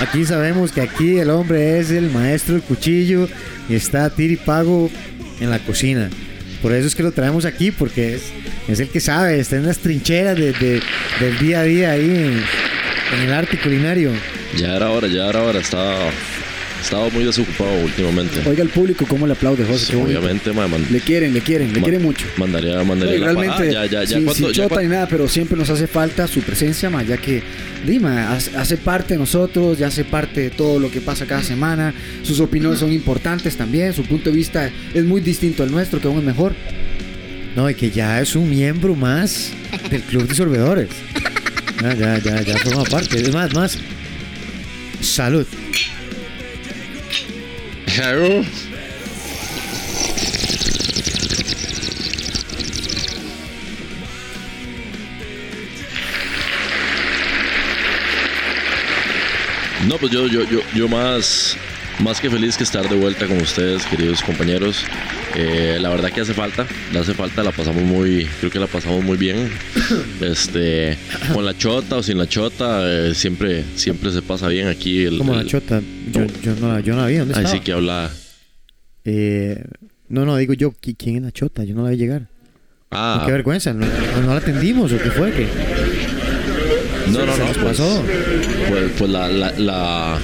Aquí 0.00 0.24
sabemos 0.24 0.72
que 0.72 0.80
aquí 0.80 1.18
el 1.18 1.30
hombre 1.30 1.78
es 1.78 1.90
el 1.90 2.10
maestro 2.10 2.54
del 2.54 2.62
cuchillo 2.62 3.28
y 3.68 3.74
está 3.74 4.04
a 4.06 4.10
tir 4.10 4.30
y 4.32 4.36
pago 4.36 4.90
en 5.40 5.50
la 5.50 5.58
cocina. 5.58 6.08
Por 6.62 6.72
eso 6.72 6.86
es 6.86 6.94
que 6.94 7.02
lo 7.02 7.12
traemos 7.12 7.44
aquí, 7.44 7.70
porque 7.70 8.14
es, 8.16 8.22
es 8.68 8.80
el 8.80 8.88
que 8.88 9.00
sabe, 9.00 9.38
está 9.40 9.56
en 9.56 9.66
las 9.66 9.78
trincheras 9.78 10.36
de- 10.36 10.52
de- 10.52 10.80
del 11.20 11.38
día 11.38 11.60
a 11.60 11.64
día 11.64 11.90
ahí 11.92 12.04
en, 12.10 12.42
en 13.18 13.20
el 13.26 13.32
arte 13.32 13.58
culinario. 13.58 14.10
Ya 14.56 14.76
era 14.76 14.90
hora, 14.90 15.08
ya 15.08 15.28
era 15.28 15.42
hora. 15.42 15.58
Estaba, 15.60 16.10
estaba 16.80 17.08
muy 17.10 17.24
desocupado 17.24 17.70
últimamente. 17.84 18.40
Oiga 18.48 18.62
al 18.62 18.68
público 18.70 19.04
cómo 19.08 19.26
le 19.26 19.32
aplaude, 19.34 19.64
José. 19.64 19.94
bonito. 19.96 20.18
Obviamente, 20.18 20.52
ma, 20.52 20.66
man- 20.68 20.86
Le 20.90 21.00
quieren, 21.00 21.32
le 21.34 21.40
quieren, 21.40 21.72
le 21.72 21.80
quieren 21.80 22.02
mucho. 22.02 22.26
Mandaría, 22.36 22.82
mandaría 22.84 23.14
Oye, 23.14 23.18
la 23.20 23.26
realmente, 23.26 23.56
parada. 23.56 23.72
Ya, 23.72 23.86
ya, 23.86 24.04
ya. 24.04 24.16
sin, 24.16 24.24
¿cuánto- 24.24 24.44
sin 24.44 24.52
chota 24.52 24.80
ni 24.82 24.88
nada, 24.88 25.06
pero 25.08 25.28
siempre 25.28 25.56
nos 25.56 25.70
hace 25.70 25.86
falta 25.86 26.26
su 26.26 26.40
presencia, 26.40 26.90
ma, 26.90 27.02
ya 27.02 27.16
que 27.16 27.42
Dima 27.86 28.32
hace, 28.32 28.56
hace 28.56 28.76
parte 28.76 29.14
de 29.14 29.20
nosotros, 29.20 29.78
ya 29.78 29.86
hace 29.86 30.04
parte 30.04 30.40
de 30.42 30.50
todo 30.50 30.78
lo 30.78 30.90
que 30.90 31.00
pasa 31.00 31.24
cada 31.26 31.42
semana. 31.42 31.94
Sus 32.22 32.38
opiniones 32.40 32.78
son 32.80 32.92
importantes 32.92 33.56
también, 33.56 33.94
su 33.94 34.02
punto 34.04 34.30
de 34.30 34.36
vista 34.36 34.70
es 34.94 35.04
muy 35.04 35.20
distinto 35.22 35.62
al 35.62 35.70
nuestro, 35.70 36.00
que 36.00 36.06
aún 36.08 36.18
es 36.18 36.24
mejor. 36.24 36.54
No, 37.56 37.68
y 37.68 37.74
que 37.74 37.90
ya 37.90 38.20
es 38.20 38.36
un 38.36 38.48
miembro 38.50 38.94
más 38.94 39.50
del 39.90 40.02
club 40.02 40.26
de 40.28 40.34
sorbedores. 40.34 40.88
Ya, 41.82 41.94
ya, 41.94 42.18
ya, 42.18 42.42
ya 42.42 42.58
forma 42.58 42.84
parte. 42.84 43.18
Es 43.22 43.32
más, 43.32 43.54
más. 43.54 43.78
Salud. 45.00 45.46
No, 59.86 59.98
pues 59.98 60.12
yo, 60.12 60.26
yo, 60.26 60.44
yo, 60.44 60.60
yo 60.74 60.88
más, 60.88 61.58
más 62.02 62.20
que 62.20 62.30
feliz 62.30 62.56
que 62.56 62.64
estar 62.64 62.88
de 62.88 62.96
vuelta 62.96 63.26
con 63.26 63.38
ustedes, 63.40 63.84
queridos 63.86 64.22
compañeros. 64.22 64.84
Eh, 65.36 65.78
la 65.80 65.88
verdad 65.90 66.10
que 66.10 66.20
hace 66.22 66.34
falta, 66.34 66.66
le 66.92 66.98
hace 66.98 67.14
falta, 67.14 67.42
la 67.42 67.52
pasamos 67.52 67.82
muy, 67.82 68.26
creo 68.40 68.50
que 68.50 68.58
la 68.58 68.66
pasamos 68.66 69.02
muy 69.04 69.16
bien. 69.16 69.50
Este, 70.20 70.96
con 71.32 71.44
la 71.46 71.56
chota 71.56 71.96
o 71.96 72.02
sin 72.02 72.18
la 72.18 72.26
chota, 72.28 72.80
eh, 72.84 73.14
siempre, 73.14 73.64
siempre 73.76 74.10
se 74.12 74.20
pasa 74.22 74.48
bien 74.48 74.68
aquí. 74.68 75.04
El, 75.04 75.18
Como 75.18 75.34
la 75.34 75.44
chota. 75.46 75.80
Yo, 76.12 76.26
yo 76.42 76.54
no, 76.60 76.68
la- 76.74 76.80
yo 76.80 76.94
no 76.94 77.00
la 77.02 77.06
vi. 77.06 77.16
¿Dónde 77.16 77.34
Así 77.34 77.44
estaba? 77.44 77.64
que 77.64 77.72
habla. 77.72 78.10
Eh, 79.04 79.64
no, 80.08 80.24
no, 80.26 80.36
digo 80.36 80.52
yo, 80.54 80.72
¿qui- 80.72 80.94
¿quién 80.98 81.16
es 81.16 81.22
la 81.22 81.32
chota? 81.32 81.64
Yo 81.64 81.74
no 81.74 81.84
la 81.84 81.90
vi 81.90 81.96
llegar. 81.96 82.26
Ah, 82.90 83.22
Qué 83.24 83.32
vergüenza, 83.32 83.72
¿no, 83.72 83.86
no 83.86 84.26
la 84.34 84.36
atendimos 84.40 84.92
o 84.92 84.98
qué 84.98 85.10
fue? 85.10 85.32
¿Qué? 85.32 85.46
no, 87.12 87.24
no, 87.24 87.36
no. 87.36 87.44
Pues, 87.46 87.58
pasó. 87.58 88.04
pues, 88.68 88.90
pues 88.98 89.10
la, 89.10 89.28
la, 89.28 89.52
la 89.58 90.18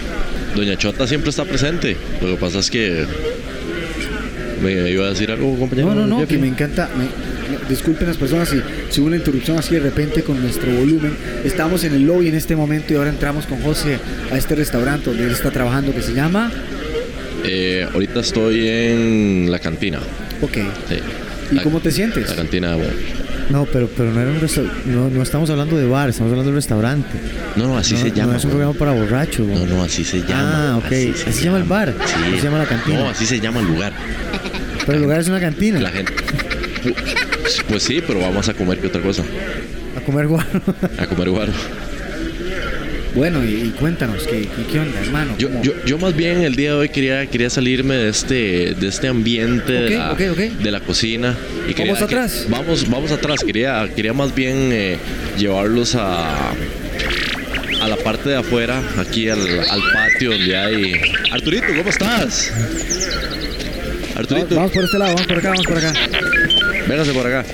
Doña 0.56 0.76
Chota 0.76 1.06
siempre 1.06 1.30
está 1.30 1.44
presente. 1.44 1.96
Lo 2.22 2.28
que 2.28 2.36
pasa 2.36 2.58
es 2.58 2.70
que. 2.70 3.04
¿Me 4.62 4.90
iba 4.90 5.06
a 5.06 5.10
decir 5.10 5.30
algo, 5.30 5.56
compañero? 5.58 5.88
No, 5.88 5.94
no, 5.94 6.06
no, 6.06 6.18
Jeffrey? 6.20 6.36
que 6.38 6.42
me 6.42 6.48
encanta. 6.48 6.88
me- 6.96 7.04
me- 7.04 7.68
disculpen 7.68 8.06
las 8.08 8.16
personas 8.16 8.48
si, 8.48 8.60
si 8.90 9.00
hubo 9.00 9.08
una 9.08 9.16
interrupción 9.16 9.58
así 9.58 9.74
de 9.74 9.80
repente 9.80 10.22
con 10.22 10.40
nuestro 10.40 10.72
volumen. 10.72 11.12
Estamos 11.44 11.84
en 11.84 11.94
el 11.94 12.06
lobby 12.06 12.28
en 12.28 12.34
este 12.36 12.56
momento 12.56 12.92
y 12.92 12.96
ahora 12.96 13.10
entramos 13.10 13.46
con 13.46 13.60
José 13.60 13.98
a 14.32 14.36
este 14.38 14.54
restaurante 14.54 15.10
donde 15.10 15.24
él 15.24 15.30
está 15.32 15.50
trabajando 15.50 15.94
que 15.94 16.00
se 16.02 16.14
llama. 16.14 16.50
Eh, 17.44 17.86
ahorita 17.92 18.20
estoy 18.20 18.66
en 18.68 19.50
la 19.50 19.58
cantina. 19.58 19.98
Ok. 20.42 20.54
Sí. 20.88 20.96
¿Y 21.52 21.54
La- 21.56 21.62
cómo 21.62 21.80
te 21.80 21.90
sientes? 21.92 22.28
La 22.30 22.34
cantina. 22.36 22.74
bueno, 22.76 22.90
No, 23.50 23.64
pero, 23.66 23.88
pero 23.96 24.10
no 24.10 24.20
era 24.20 24.30
un 24.30 24.40
restaurante. 24.40 24.80
No, 24.86 25.08
no 25.08 25.22
estamos 25.22 25.48
hablando 25.50 25.76
de 25.76 25.86
bar, 25.86 26.08
estamos 26.08 26.30
hablando 26.32 26.50
de 26.50 26.56
restaurante. 26.56 27.18
No, 27.54 27.68
no, 27.68 27.78
así 27.78 27.94
no, 27.94 28.00
se 28.00 28.10
llama. 28.10 28.32
No 28.32 28.38
es 28.38 28.44
un 28.44 28.50
programa 28.50 28.72
para 28.74 28.92
borrachos. 28.92 29.46
No, 29.46 29.66
no, 29.66 29.82
así 29.82 30.04
se 30.04 30.20
llama. 30.20 30.72
Ah, 30.72 30.76
ok. 30.78 30.86
Así 30.86 31.32
se 31.32 31.44
llama 31.44 31.58
el 31.58 31.64
bar. 31.64 31.94
Sí. 32.04 32.14
Así 32.26 32.36
se 32.38 32.42
llama 32.44 32.58
la 32.58 32.66
cantina. 32.66 32.98
No, 32.98 33.08
así 33.08 33.26
se 33.26 33.40
llama 33.40 33.60
el 33.60 33.66
lugar. 33.66 33.92
Pero 34.84 34.98
el 34.98 35.02
lugar 35.02 35.20
es 35.20 35.28
una 35.28 35.40
cantina. 35.40 35.80
La 35.80 35.90
gente. 35.90 36.12
Pues 37.68 37.82
sí, 37.82 38.02
pero 38.06 38.20
vamos 38.20 38.48
a 38.48 38.54
comer 38.54 38.78
que 38.78 38.88
otra 38.88 39.02
cosa. 39.02 39.22
A 39.96 40.00
comer 40.00 40.26
guaro. 40.26 40.62
A 40.98 41.06
comer 41.06 41.30
guaro. 41.30 41.52
Bueno, 43.16 43.42
y, 43.42 43.48
y 43.48 43.70
cuéntanos, 43.70 44.24
¿qué, 44.24 44.46
qué, 44.70 44.78
onda, 44.78 45.00
hermano? 45.00 45.34
Yo, 45.38 45.48
yo, 45.62 45.72
yo 45.86 45.96
más 45.98 46.14
bien 46.14 46.42
el 46.42 46.54
día 46.54 46.72
de 46.72 46.76
hoy 46.76 46.88
quería, 46.90 47.24
quería 47.26 47.48
salirme 47.48 47.94
de 47.94 48.10
este, 48.10 48.74
de 48.74 48.88
este 48.88 49.08
ambiente 49.08 49.72
de, 49.72 49.90
la, 49.96 50.14
de 50.14 50.70
la 50.70 50.80
cocina. 50.80 51.34
Y 51.66 51.72
quería- 51.72 51.94
¿Vamos 51.94 52.02
atrás? 52.06 52.42
que- 52.46 52.52
vamos, 52.52 52.90
vamos 52.90 53.10
atrás. 53.12 53.40
Quería, 53.42 53.88
quería 53.96 54.12
más 54.12 54.34
bien 54.34 54.68
eh, 54.70 54.98
llevarlos 55.38 55.94
a, 55.94 56.50
a 56.50 57.88
la 57.88 57.96
parte 57.96 58.28
de 58.28 58.36
afuera, 58.36 58.82
aquí 58.98 59.30
al, 59.30 59.40
al 59.40 59.80
patio 59.94 60.32
donde 60.32 60.54
hay... 60.56 60.92
Arturito, 61.32 61.66
¿cómo 61.74 61.88
estás? 61.88 62.52
Vamos, 62.54 64.16
Arturito, 64.16 64.56
vamos 64.56 64.72
por 64.72 64.84
este 64.84 64.98
lado, 64.98 65.14
vamos 65.14 65.26
por 65.26 65.38
acá, 65.38 65.48
vamos 65.50 65.66
por 65.66 65.78
acá. 65.78 65.92
véngase 66.86 67.12
por 67.14 67.26
acá. 67.26 67.44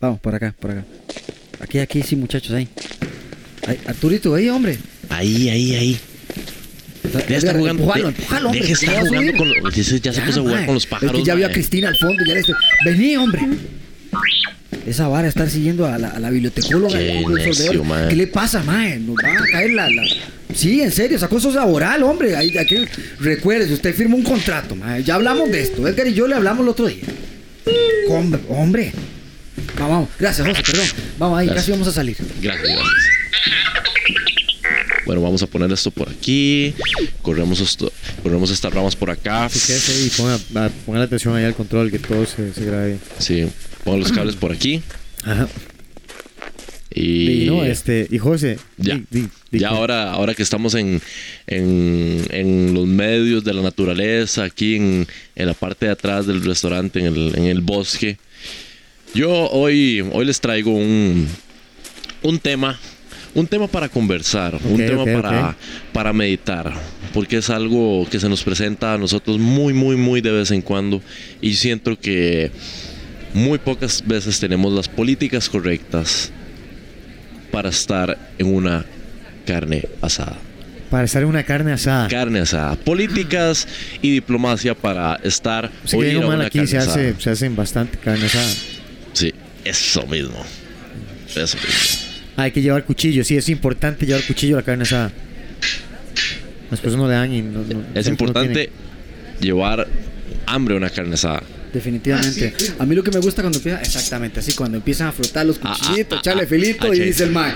Vamos, 0.00 0.18
por 0.20 0.34
acá, 0.34 0.54
por 0.58 0.70
acá. 0.72 0.84
Aquí, 1.62 1.78
aquí, 1.78 2.02
sí, 2.02 2.16
muchachos, 2.16 2.52
ahí. 2.52 2.68
Ahí, 3.66 3.78
Arturito, 3.86 4.34
ahí, 4.34 4.48
hombre. 4.48 4.76
Ahí, 5.08 5.48
ahí, 5.48 5.74
ahí. 5.74 6.00
De 7.28 7.36
estar 7.36 7.56
jugando. 7.56 7.82
Empujalo, 7.82 8.08
empujalo, 8.08 8.46
hombre. 8.48 8.60
deja 8.60 8.72
estar 8.72 8.94
ya 8.94 9.00
jugando 9.08 9.32
con 9.36 9.48
los. 9.48 9.74
Ya 10.02 10.12
se 10.12 10.20
puso 10.22 10.40
a 10.40 10.42
jugar 10.42 10.56
mae. 10.56 10.66
con 10.66 10.74
los 10.74 10.86
pájaros. 10.86 11.14
Es 11.14 11.20
que 11.20 11.26
ya 11.26 11.34
vio 11.34 11.46
a. 11.46 11.50
Cristina 11.50 11.88
al 11.88 11.96
fondo, 11.96 12.22
ya 12.26 12.34
le 12.34 12.40
estoy... 12.40 12.54
Vení, 12.86 13.16
hombre. 13.16 13.42
Esa 14.86 15.06
vara 15.08 15.28
estar 15.28 15.48
siguiendo 15.48 15.86
a 15.86 15.98
la, 15.98 16.08
a 16.08 16.18
la 16.20 16.30
bibliotecóloga. 16.30 16.98
Qué 16.98 17.18
el 17.18 17.24
profesor 17.24 17.44
de 17.44 17.48
necio, 17.64 17.70
oro. 17.70 17.84
mae. 17.84 18.08
¿Qué 18.08 18.16
le 18.16 18.26
pasa, 18.26 18.62
mae? 18.64 18.98
Nos 18.98 19.16
va 19.16 19.32
a 19.32 19.46
caer 19.52 19.70
la... 19.72 19.88
la- 19.90 20.02
Sí, 20.54 20.82
en 20.82 20.90
serio, 20.92 21.16
esa 21.16 21.28
cosa 21.28 21.48
es 21.48 21.54
laboral, 21.54 22.02
hombre. 22.02 22.36
Ahí, 22.36 22.56
aquí, 22.58 22.76
recuerde, 23.20 23.72
usted 23.72 23.94
firmó 23.94 24.16
un 24.16 24.22
contrato, 24.22 24.74
mae. 24.76 25.02
Ya 25.02 25.14
hablamos 25.14 25.50
de 25.50 25.62
esto. 25.62 25.86
Edgar 25.86 26.06
y 26.08 26.14
yo 26.14 26.26
le 26.26 26.34
hablamos 26.34 26.62
el 26.64 26.68
otro 26.70 26.86
día. 26.86 27.04
Hombre, 28.10 28.40
hombre. 28.48 28.92
Vamos, 29.78 29.90
vamos. 29.90 30.08
Gracias, 30.18 30.46
José, 30.46 30.62
perdón. 30.62 30.86
Vamos 31.18 31.38
ahí, 31.38 31.46
Gracias. 31.46 31.64
casi 31.64 31.70
vamos 31.72 31.88
a 31.88 31.92
salir. 31.92 32.16
Gracias, 32.40 32.62
gracias. 32.68 32.88
Bueno, 35.04 35.20
vamos 35.22 35.42
a 35.42 35.46
poner 35.48 35.70
esto 35.72 35.90
por 35.90 36.08
aquí. 36.08 36.74
Corremos, 37.22 37.60
esto, 37.60 37.92
corremos 38.22 38.50
estas 38.50 38.72
ramas 38.72 38.94
por 38.94 39.10
acá. 39.10 39.48
Quieres 39.52 39.88
ahí, 39.88 40.10
ponga, 40.16 40.70
ponga 40.86 40.98
la 41.00 41.04
atención 41.06 41.34
ahí 41.36 41.44
al 41.44 41.54
control, 41.54 41.90
que 41.90 41.98
todo 41.98 42.24
se, 42.24 42.52
se 42.54 42.64
grabe. 42.64 42.98
Sí, 43.18 43.48
pongo 43.84 43.98
los 43.98 44.12
cables 44.12 44.36
por 44.36 44.52
aquí. 44.52 44.80
Ajá. 45.24 45.48
Y, 46.94 47.44
Y 47.44 47.46
no, 47.46 47.64
este, 47.64 48.06
y 48.10 48.18
José. 48.18 48.58
Ya. 48.76 48.94
di- 48.96 49.04
di- 49.10 49.28
di- 49.50 49.58
ya 49.58 49.70
ahora, 49.70 50.12
ahora 50.12 50.34
que 50.34 50.42
estamos 50.42 50.74
en, 50.74 51.00
en, 51.46 52.24
en 52.30 52.74
los 52.74 52.86
medios 52.86 53.42
de 53.44 53.54
la 53.54 53.62
naturaleza, 53.62 54.44
aquí 54.44 54.76
en, 54.76 55.06
en 55.34 55.46
la 55.46 55.54
parte 55.54 55.86
de 55.86 55.92
atrás 55.92 56.26
del 56.26 56.44
restaurante, 56.44 57.00
en 57.00 57.06
el, 57.06 57.32
en 57.36 57.44
el 57.46 57.60
bosque, 57.62 58.18
yo 59.14 59.30
hoy, 59.50 60.04
hoy 60.12 60.24
les 60.24 60.40
traigo 60.40 60.74
un, 60.74 61.28
un 62.22 62.38
tema, 62.38 62.78
un 63.34 63.46
tema 63.46 63.66
para 63.66 63.88
conversar, 63.88 64.58
un 64.64 64.76
tema 64.76 65.04
para, 65.04 65.56
para 65.92 66.12
meditar, 66.12 66.72
porque 67.12 67.38
es 67.38 67.50
algo 67.50 68.06
que 68.10 68.18
se 68.20 68.28
nos 68.28 68.42
presenta 68.42 68.94
a 68.94 68.98
nosotros 68.98 69.38
muy, 69.38 69.72
muy, 69.72 69.96
muy 69.96 70.20
de 70.20 70.32
vez 70.32 70.50
en 70.50 70.62
cuando 70.62 71.02
y 71.40 71.54
siento 71.54 71.98
que 71.98 72.50
muy 73.34 73.58
pocas 73.58 74.06
veces 74.06 74.38
tenemos 74.40 74.72
las 74.72 74.88
políticas 74.88 75.48
correctas 75.48 76.30
para 77.50 77.68
estar 77.68 78.18
en 78.38 78.54
una 78.54 78.84
carne 79.46 79.84
asada. 80.00 80.38
Para 80.90 81.04
estar 81.04 81.22
en 81.22 81.28
una 81.28 81.42
carne 81.42 81.72
asada. 81.72 82.08
Carne 82.08 82.40
asada. 82.40 82.76
Políticas 82.76 83.66
y 84.02 84.10
diplomacia 84.10 84.74
para 84.74 85.18
estar 85.22 85.70
o 85.86 85.90
que 85.90 85.96
ir 85.96 86.04
bien 86.04 86.22
a 86.22 86.26
o 86.26 86.28
mal 86.28 86.36
una 86.36 86.46
aquí 86.46 86.58
carne 86.58 86.70
se, 86.70 86.78
hace, 86.78 86.90
asada. 86.90 87.14
se 87.20 87.30
hacen 87.30 87.56
bastante 87.56 87.96
carne 87.96 88.26
asada. 88.26 88.71
Sí, 89.12 89.32
eso 89.64 90.06
mismo. 90.06 90.44
Eso 91.28 91.56
mismo. 91.56 92.12
Hay 92.36 92.50
que 92.50 92.62
llevar 92.62 92.84
cuchillo, 92.84 93.24
sí, 93.24 93.36
es 93.36 93.48
importante 93.48 94.06
llevar 94.06 94.22
cuchillo 94.24 94.56
a 94.56 94.60
la 94.60 94.64
carne 94.64 94.84
asada. 94.84 95.12
Las 96.70 96.80
personas 96.80 97.04
no 97.04 97.08
le 97.08 97.14
dan 97.14 97.32
y 97.32 97.42
no, 97.42 97.62
no- 97.62 97.84
Es 97.94 98.06
importante 98.06 98.70
llevar 99.40 99.86
hambre 100.46 100.74
a 100.74 100.78
una 100.78 100.90
carne 100.90 101.14
asada. 101.14 101.42
Definitivamente. 101.72 102.52
A 102.78 102.84
mí 102.84 102.94
lo 102.94 103.02
que 103.02 103.10
me 103.10 103.20
gusta 103.20 103.40
cuando 103.42 103.58
empieza, 103.58 103.80
exactamente, 103.80 104.40
así 104.40 104.52
cuando 104.52 104.76
empiezan 104.76 105.08
a 105.08 105.12
frotar 105.12 105.46
los 105.46 105.58
Ah, 105.62 105.74
cuchillitos, 105.78 106.18
ah, 106.18 106.20
echarle 106.20 106.42
ah, 106.42 106.46
filito 106.46 106.92
y 106.92 107.00
dice 107.00 107.24
el 107.24 107.30
mae. 107.30 107.54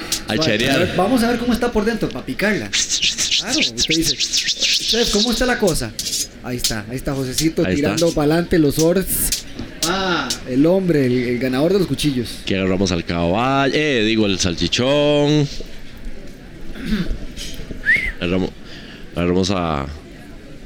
Vamos 0.97 1.23
a 1.23 1.29
ver 1.29 1.39
cómo 1.39 1.53
está 1.53 1.71
por 1.71 1.85
dentro 1.85 2.09
para 2.09 2.25
picarla. 2.25 2.71
Claro, 2.71 3.59
usted 3.59 3.95
dice, 3.95 4.17
"Chef, 4.17 5.11
¿cómo 5.13 5.33
está 5.33 5.45
la 5.45 5.59
cosa? 5.59 5.93
Ahí 6.43 6.57
está, 6.57 6.85
ahí 6.89 6.97
está 6.97 7.13
Josecito 7.15 7.63
Ahí 7.67 7.75
tirando 7.77 8.11
para 8.15 8.33
adelante 8.35 8.59
los 8.59 8.79
ors. 8.79 9.05
Ah, 9.89 10.29
el 10.49 10.65
hombre, 10.67 11.07
el, 11.07 11.13
el 11.13 11.39
ganador 11.39 11.73
de 11.73 11.79
los 11.81 11.89
cuchillos. 11.89 12.41
Que 12.47 12.57
agarramos 12.57 12.93
al 12.93 13.05
caballo, 13.05 13.73
eh, 13.75 14.03
digo 14.05 14.27
el 14.27 14.39
salchichón. 14.39 15.47
Agarramos, 18.21 18.51
agarramos 19.15 19.51
a 19.51 19.87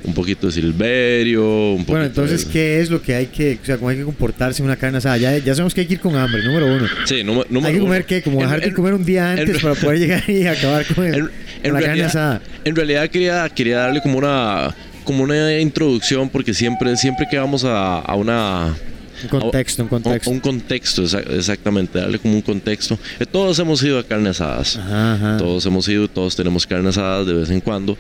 un 0.03 0.15
poquito 0.15 0.47
de 0.47 0.53
silverio. 0.53 1.73
Un 1.73 1.79
poquito 1.79 1.93
Bueno, 1.93 2.07
entonces, 2.07 2.47
de- 2.47 2.53
¿qué 2.53 2.81
es 2.81 2.91
lo 2.91 3.03
que 3.03 3.15
hay 3.15 3.27
que, 3.27 3.59
o 3.63 3.67
sea, 3.67 3.77
cómo 3.77 3.91
hay 3.91 3.99
que 3.99 4.05
comportarse 4.05 4.63
en 4.63 4.67
una 4.67 4.77
carne 4.77 4.99
asada? 4.99 5.19
Ya, 5.19 5.37
ya 5.39 5.55
sabemos 5.55 5.75
que 5.75 5.83
hay 5.83 5.87
que 5.87 5.95
ir 5.95 6.01
con 6.01 6.17
hambre, 6.17 6.43
número 6.45 6.67
uno. 6.75 6.87
Sí, 7.05 7.23
número, 7.23 7.47
número 7.51 7.69
hay 7.69 7.75
que 7.75 7.81
comer 7.81 7.99
uno. 8.01 8.07
qué, 8.07 8.23
como 8.23 8.37
En- 8.39 8.43
dejar 8.45 8.61
de 8.61 8.67
en- 8.69 8.75
comer 8.75 8.95
un 8.95 9.05
día 9.05 9.33
en- 9.35 9.41
antes 9.41 9.61
para 9.63 9.75
poder 9.75 9.99
llegar 9.99 10.29
y 10.31 10.47
acabar 10.47 10.87
con, 10.95 11.05
el- 11.07 11.15
En, 11.15 11.21
con 11.23 11.31
en 11.65 11.73
la 11.75 11.81
carne 11.83 12.03
asada. 12.05 12.41
en 12.65 12.77
realidad 12.77 13.09
quería, 13.11 13.49
quería 13.51 13.79
darle 13.79 14.01
como 14.01 14.19
una 14.19 14.75
como 15.05 15.25
una 15.25 15.59
introducción 15.59 16.29
porque 16.29 16.55
siempre 16.55 16.95
siempre 16.97 17.27
que 17.29 17.37
vamos 17.37 17.65
a, 17.65 17.99
a 17.99 18.15
una 18.15 18.77
Un 19.25 19.29
contexto, 19.29 19.83
un 19.83 19.89
contexto. 19.89 20.31
un 20.31 20.41
contexto 20.41 21.03
exa- 21.03 21.25
exactamente 21.37 21.99
darle 21.99 22.19
como 22.19 22.35
un 22.35 22.43
contexto 22.43 22.99
Eh, 23.19 23.27
todos 23.27 23.59
hemos 23.59 23.83
ido 23.83 23.99
a 23.99 24.05
carne 24.05 24.31
asadas 24.31 24.77
Ajá, 24.77 25.15
ajá. 25.15 25.37
todos 25.39 25.65
hemos 25.67 25.87
ido 25.89 26.09
todos 26.09 26.37
tenemos 26.37 26.67
carne 26.67 26.89
asadas 26.89 27.27
de 27.27 27.35
vez 27.35 27.51
en 27.51 27.61
cuando 27.61 27.97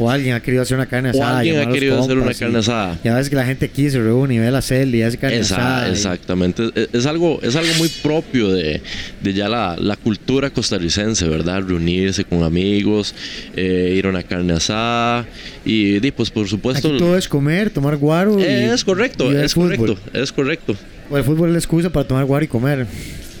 O 0.00 0.08
alguien 0.10 0.34
ha 0.34 0.40
querido 0.40 0.62
hacer 0.62 0.76
una 0.76 0.86
carne 0.86 1.08
o 1.08 1.12
asada. 1.12 1.38
alguien 1.38 1.56
llamar 1.56 1.68
ha 1.70 1.72
querido 1.74 2.00
hacer 2.00 2.18
una 2.18 2.30
y- 2.32 2.34
carne 2.34 2.58
asada 2.58 2.98
Y 3.02 3.08
a 3.08 3.14
veces 3.14 3.30
que 3.30 3.36
la 3.36 3.44
gente 3.44 3.66
aquí 3.66 3.90
se 3.90 3.98
reúne 4.00 4.34
y 4.34 4.38
ve 4.38 4.50
la 4.50 4.62
celda 4.62 4.96
y 4.96 5.02
hace 5.02 5.18
carne 5.18 5.38
Esa- 5.38 5.56
asada. 5.56 5.88
y- 5.88 5.92
exactamente 5.92 6.70
es, 6.74 6.88
es 6.92 7.06
algo 7.06 7.40
es 7.42 7.56
algo 7.56 7.72
muy 7.78 7.88
propio 8.02 8.52
de, 8.52 8.80
de 9.22 9.32
ya 9.34 9.48
la, 9.48 9.76
la 9.78 9.96
cultura 9.96 10.50
costarricense 10.50 11.26
verdad 11.28 11.62
reunirse 11.66 12.24
con 12.24 12.42
amigos 12.44 13.14
eh, 13.56 13.94
ir 13.96 14.06
a 14.06 14.10
una 14.10 14.22
carne 14.22 14.52
asada 14.52 15.26
y, 15.64 15.98
di, 15.98 16.10
pues 16.12 16.30
por 16.30 16.48
supuesto 16.48 16.88
Aquí 16.88 16.98
todo 16.98 17.16
es 17.18 17.28
comer, 17.28 17.70
tomar 17.70 17.96
guaro. 17.96 18.38
y- 18.38 18.42
Es 18.44 18.84
correcto, 18.84 19.32
y 19.32 19.36
es 19.36 19.54
fútbol. 19.54 19.76
correcto, 19.76 19.98
es 20.18 20.32
correcto. 20.32 20.76
O 21.10 21.16
el 21.18 21.24
fútbol 21.24 21.48
es 21.48 21.52
la 21.54 21.58
excusa 21.58 21.90
para 21.90 22.06
tomar 22.06 22.24
guaro 22.24 22.44
y 22.44 22.48
comer. 22.48 22.86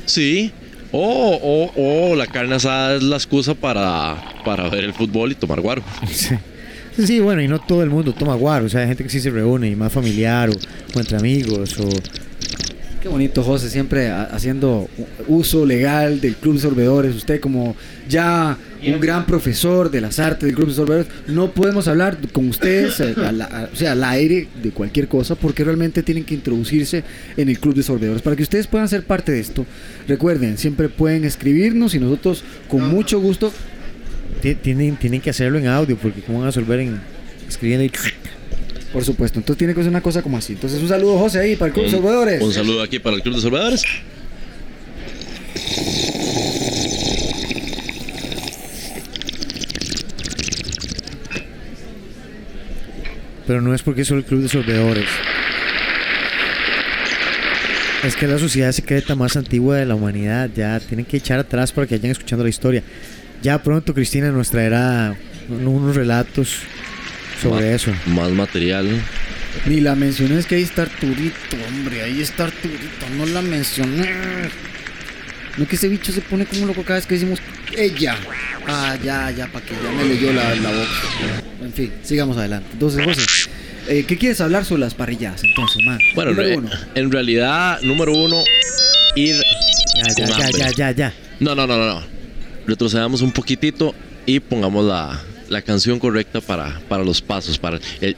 Sí. 0.06 0.50
O, 0.90 1.70
o, 1.76 2.10
o 2.12 2.16
la 2.16 2.26
carne 2.26 2.54
asada 2.54 2.96
es 2.96 3.02
la 3.02 3.16
excusa 3.16 3.54
para, 3.54 4.16
para 4.44 4.68
ver 4.70 4.84
el 4.84 4.94
fútbol 4.94 5.32
y 5.32 5.34
tomar 5.34 5.60
guaro. 5.60 5.82
Sí, 6.10 6.34
sí, 7.06 7.20
bueno, 7.20 7.42
y 7.42 7.48
no 7.48 7.58
todo 7.60 7.82
el 7.82 7.90
mundo 7.90 8.12
toma 8.12 8.34
guaro. 8.34 8.66
O 8.66 8.68
sea, 8.68 8.80
hay 8.80 8.88
gente 8.88 9.04
que 9.04 9.10
sí 9.10 9.20
se 9.20 9.30
reúne 9.30 9.68
y 9.68 9.76
más 9.76 9.92
familiar 9.92 10.50
o, 10.50 10.52
o 10.52 11.00
entre 11.00 11.16
amigos. 11.16 11.78
O... 11.78 11.88
Qué 13.08 13.12
bonito, 13.12 13.42
José, 13.42 13.70
siempre 13.70 14.08
ha- 14.10 14.24
haciendo 14.24 14.86
uso 15.28 15.64
legal 15.64 16.20
del 16.20 16.34
Club 16.36 16.56
de 16.56 16.60
Sorbedores. 16.60 17.14
Usted 17.16 17.40
como 17.40 17.74
ya 18.06 18.58
un 18.86 19.00
gran 19.00 19.24
profesor 19.24 19.90
de 19.90 20.02
las 20.02 20.18
artes 20.18 20.46
del 20.46 20.54
Club 20.54 20.68
de 20.68 20.74
Sorbedores, 20.74 21.06
no 21.26 21.50
podemos 21.52 21.88
hablar 21.88 22.18
con 22.34 22.50
ustedes, 22.50 23.00
eh, 23.00 23.14
a 23.16 23.32
la- 23.32 23.46
a- 23.46 23.70
o 23.72 23.74
sea, 23.74 23.92
al 23.92 24.04
aire 24.04 24.48
de 24.62 24.70
cualquier 24.72 25.08
cosa, 25.08 25.36
porque 25.36 25.64
realmente 25.64 26.02
tienen 26.02 26.24
que 26.24 26.34
introducirse 26.34 27.02
en 27.38 27.48
el 27.48 27.58
Club 27.58 27.74
de 27.76 27.82
Sorbedores. 27.82 28.20
Para 28.20 28.36
que 28.36 28.42
ustedes 28.42 28.66
puedan 28.66 28.88
ser 28.88 29.02
parte 29.04 29.32
de 29.32 29.40
esto, 29.40 29.64
recuerden, 30.06 30.58
siempre 30.58 30.90
pueden 30.90 31.24
escribirnos 31.24 31.94
y 31.94 31.98
nosotros 32.00 32.44
con 32.68 32.86
mucho 32.90 33.20
gusto 33.20 33.50
Ti- 34.42 34.54
Tienen, 34.56 34.96
tienen 34.96 35.22
que 35.22 35.30
hacerlo 35.30 35.58
en 35.58 35.66
audio 35.66 35.96
porque 35.96 36.20
cómo 36.20 36.40
van 36.40 36.48
a 36.48 36.50
resolver 36.50 36.78
en 36.80 37.00
escribiendo 37.48 37.84
y... 37.86 37.90
Por 38.92 39.04
supuesto, 39.04 39.38
entonces 39.38 39.58
tiene 39.58 39.74
que 39.74 39.80
ser 39.82 39.90
una 39.90 40.00
cosa 40.00 40.22
como 40.22 40.38
así. 40.38 40.54
Entonces, 40.54 40.80
un 40.80 40.88
saludo, 40.88 41.18
José, 41.18 41.40
ahí 41.40 41.56
para 41.56 41.68
el 41.68 41.72
Club 41.74 41.84
de 41.86 41.90
Sorbedores. 41.90 42.42
Un 42.42 42.52
saludo 42.54 42.82
aquí 42.82 42.98
para 42.98 43.16
el 43.16 43.22
Club 43.22 43.34
de 43.34 43.40
Sorbedores. 43.42 43.82
Pero 53.46 53.62
no 53.62 53.74
es 53.74 53.82
porque 53.82 54.02
es 54.02 54.08
solo 54.08 54.20
el 54.20 54.26
club 54.26 54.42
de 54.42 54.48
sorbedores. 54.48 55.08
Es 58.04 58.14
que 58.14 58.26
la 58.26 58.38
sociedad 58.38 58.72
secreta 58.72 59.14
más 59.14 59.36
antigua 59.36 59.76
de 59.76 59.86
la 59.86 59.94
humanidad. 59.94 60.50
Ya 60.54 60.78
tienen 60.80 61.06
que 61.06 61.16
echar 61.16 61.38
atrás 61.38 61.72
para 61.72 61.86
que 61.86 61.96
vayan 61.96 62.12
escuchando 62.12 62.44
la 62.44 62.50
historia. 62.50 62.82
Ya 63.42 63.62
pronto 63.62 63.94
Cristina 63.94 64.30
nos 64.30 64.50
traerá 64.50 65.16
un- 65.48 65.66
unos 65.66 65.96
relatos 65.96 66.58
sobre 67.42 67.74
eso. 67.74 67.92
Más 68.06 68.30
material. 68.30 68.88
Ni 69.66 69.80
la 69.80 69.94
mencioné, 69.94 70.38
es 70.38 70.46
que 70.46 70.56
ahí 70.56 70.62
está 70.62 70.82
Arturito, 70.82 71.56
hombre. 71.68 72.02
Ahí 72.02 72.20
está 72.20 72.44
Arturito, 72.44 73.06
no 73.16 73.26
la 73.26 73.42
mencioné. 73.42 74.08
No 75.56 75.66
que 75.66 75.76
ese 75.76 75.88
bicho 75.88 76.12
se 76.12 76.20
pone 76.20 76.44
como 76.46 76.66
loco 76.66 76.82
cada 76.82 76.96
vez 76.98 77.06
que 77.06 77.14
decimos 77.14 77.40
ella. 77.76 78.16
Ah, 78.66 78.96
ya, 79.02 79.30
ya, 79.30 79.46
para 79.48 79.64
que 79.64 79.72
ya 79.74 79.90
me 79.90 80.04
leyó 80.04 80.32
la, 80.32 80.54
la 80.54 80.70
boca. 80.70 81.42
En 81.62 81.72
fin, 81.72 81.92
sigamos 82.02 82.36
adelante. 82.36 82.68
Entonces, 82.74 83.04
José, 83.04 83.50
eh, 83.88 84.04
¿qué 84.06 84.16
quieres 84.16 84.40
hablar 84.40 84.64
sobre 84.64 84.80
las 84.80 84.94
parrilladas? 84.94 85.42
Entonces, 85.42 85.82
man. 85.84 85.98
Bueno, 86.14 86.30
Número 86.32 86.48
re- 86.50 86.56
uno. 86.58 86.70
en 86.94 87.10
realidad, 87.10 87.80
número 87.82 88.12
uno, 88.12 88.36
ir. 89.16 89.34
Ya, 89.96 90.04
ya, 90.16 90.26
con 90.28 90.38
ya, 90.38 90.50
ya, 90.50 90.70
ya, 90.70 90.90
ya. 90.92 91.14
No, 91.40 91.54
no, 91.56 91.66
no, 91.66 91.76
no, 91.76 91.86
no. 91.86 92.02
Retrocedamos 92.66 93.22
un 93.22 93.32
poquitito 93.32 93.94
y 94.26 94.38
pongamos 94.38 94.84
la, 94.84 95.20
la 95.48 95.62
canción 95.62 95.98
correcta 95.98 96.40
para, 96.40 96.78
para 96.88 97.04
los 97.04 97.20
pasos, 97.22 97.58
para 97.58 97.76
el... 97.76 97.82
El 98.00 98.16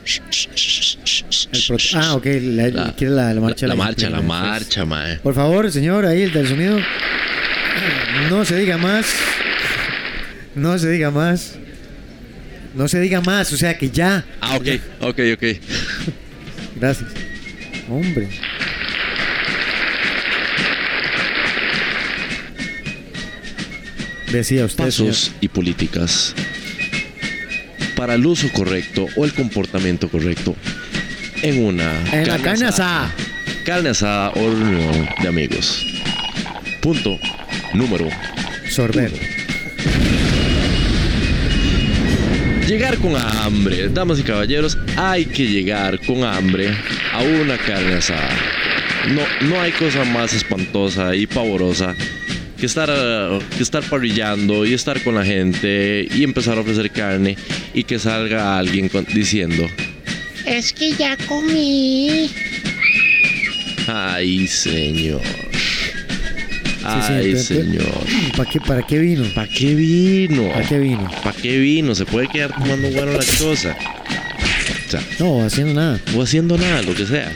ah, 1.95 2.15
ok. 2.15 2.27
La, 2.43 2.69
La- 2.69 2.95
quiere 2.97 3.15
la, 3.15 3.33
la 3.35 3.41
marcha. 3.41 3.67
la, 3.67 3.75
marcha, 3.75 4.11
la 4.11 4.21
marcha, 4.21 4.85
mae. 4.85 5.17
Por 5.19 5.35
favor, 5.35 5.71
señor, 5.71 6.07
ahí 6.07 6.23
el 6.23 6.33
del 6.33 6.49
sonido. 6.49 6.79
No 8.29 8.45
se 8.45 8.57
diga 8.59 8.77
más. 8.79 9.07
No 10.55 10.79
se 10.79 10.91
diga 10.91 11.11
más. 11.11 11.57
No 12.75 12.87
se 12.89 13.01
diga 13.01 13.21
más, 13.21 13.53
o 13.53 13.57
sea 13.57 13.77
que 13.77 13.91
ya. 13.91 14.25
Ah, 14.41 14.57
ok, 14.57 14.67
ok, 15.01 15.19
ok. 15.35 15.45
Gracias. 16.77 17.11
Hombre. 17.89 18.29
Decía 24.33 24.65
usted, 24.65 24.91
señor. 24.91 25.13
Pasos 25.13 25.33
y 25.41 25.49
políticas 25.49 26.35
para 28.01 28.15
el 28.15 28.25
uso 28.25 28.51
correcto 28.55 29.05
o 29.15 29.27
el 29.27 29.35
comportamiento 29.35 30.09
correcto 30.09 30.57
en 31.43 31.63
una 31.63 31.93
En 32.13 32.25
carne 32.43 32.65
asada. 32.65 33.15
Carne 33.63 33.91
asada 33.91 34.31
o 34.31 34.39
reunión 34.39 35.07
de 35.21 35.29
amigos. 35.29 35.85
Punto 36.81 37.19
número 37.75 38.09
Sorber. 38.71 39.13
Llegar 42.67 42.97
con 42.97 43.17
hambre, 43.17 43.91
damas 43.91 44.19
y 44.19 44.23
caballeros, 44.23 44.79
hay 44.97 45.27
que 45.27 45.47
llegar 45.47 46.01
con 46.01 46.25
hambre 46.25 46.75
a 47.13 47.21
una 47.21 47.59
carne 47.59 47.97
asada. 47.97 48.31
No, 49.11 49.21
no 49.47 49.61
hay 49.61 49.73
cosa 49.73 50.07
más 50.07 50.33
espantosa 50.33 51.15
y 51.15 51.27
pavorosa 51.27 51.95
que 52.61 52.67
estar, 52.67 52.91
eh, 52.93 53.39
que 53.57 53.63
estar 53.63 53.83
parrillando 53.85 54.65
y 54.67 54.75
estar 54.75 55.03
con 55.03 55.15
la 55.15 55.25
gente 55.25 56.07
y 56.15 56.23
empezar 56.23 56.59
a 56.59 56.61
ofrecer 56.61 56.91
carne 56.91 57.37
y 57.75 57.85
que 57.85 57.99
salga 57.99 58.59
alguien 58.59 58.89
con- 58.89 59.07
diciendo, 59.07 59.67
Es 60.47 60.73
que 60.73 60.93
ya 60.93 61.17
comí. 61.27 62.31
ay 63.87 64.47
señor, 64.47 65.23
ay 66.85 67.37
señor, 67.37 68.05
¿Para 68.37 68.51
qué, 68.51 68.61
¿Para 68.61 68.83
qué 68.87 68.99
vino? 68.99 69.25
¿para 69.35 69.49
qué 69.49 69.75
vino? 69.75 70.49
¿Para 70.53 70.69
qué 70.69 70.79
vino? 70.79 71.11
¿Para 71.25 71.37
qué 71.41 71.59
vino? 71.59 71.95
Se 71.95 72.05
puede 72.07 72.29
quedar 72.29 72.53
tomando 72.53 72.89
bueno 72.91 73.13
la 73.13 73.19
cosa. 73.19 73.77
O 74.87 74.91
sea, 74.91 75.01
No, 75.19 75.43
haciendo 75.45 75.75
nada. 75.75 76.01
o 76.17 76.23
haciendo 76.23 76.59
nada, 76.59 76.83
lo 76.83 76.95
que 76.95 77.07
sea. 77.07 77.33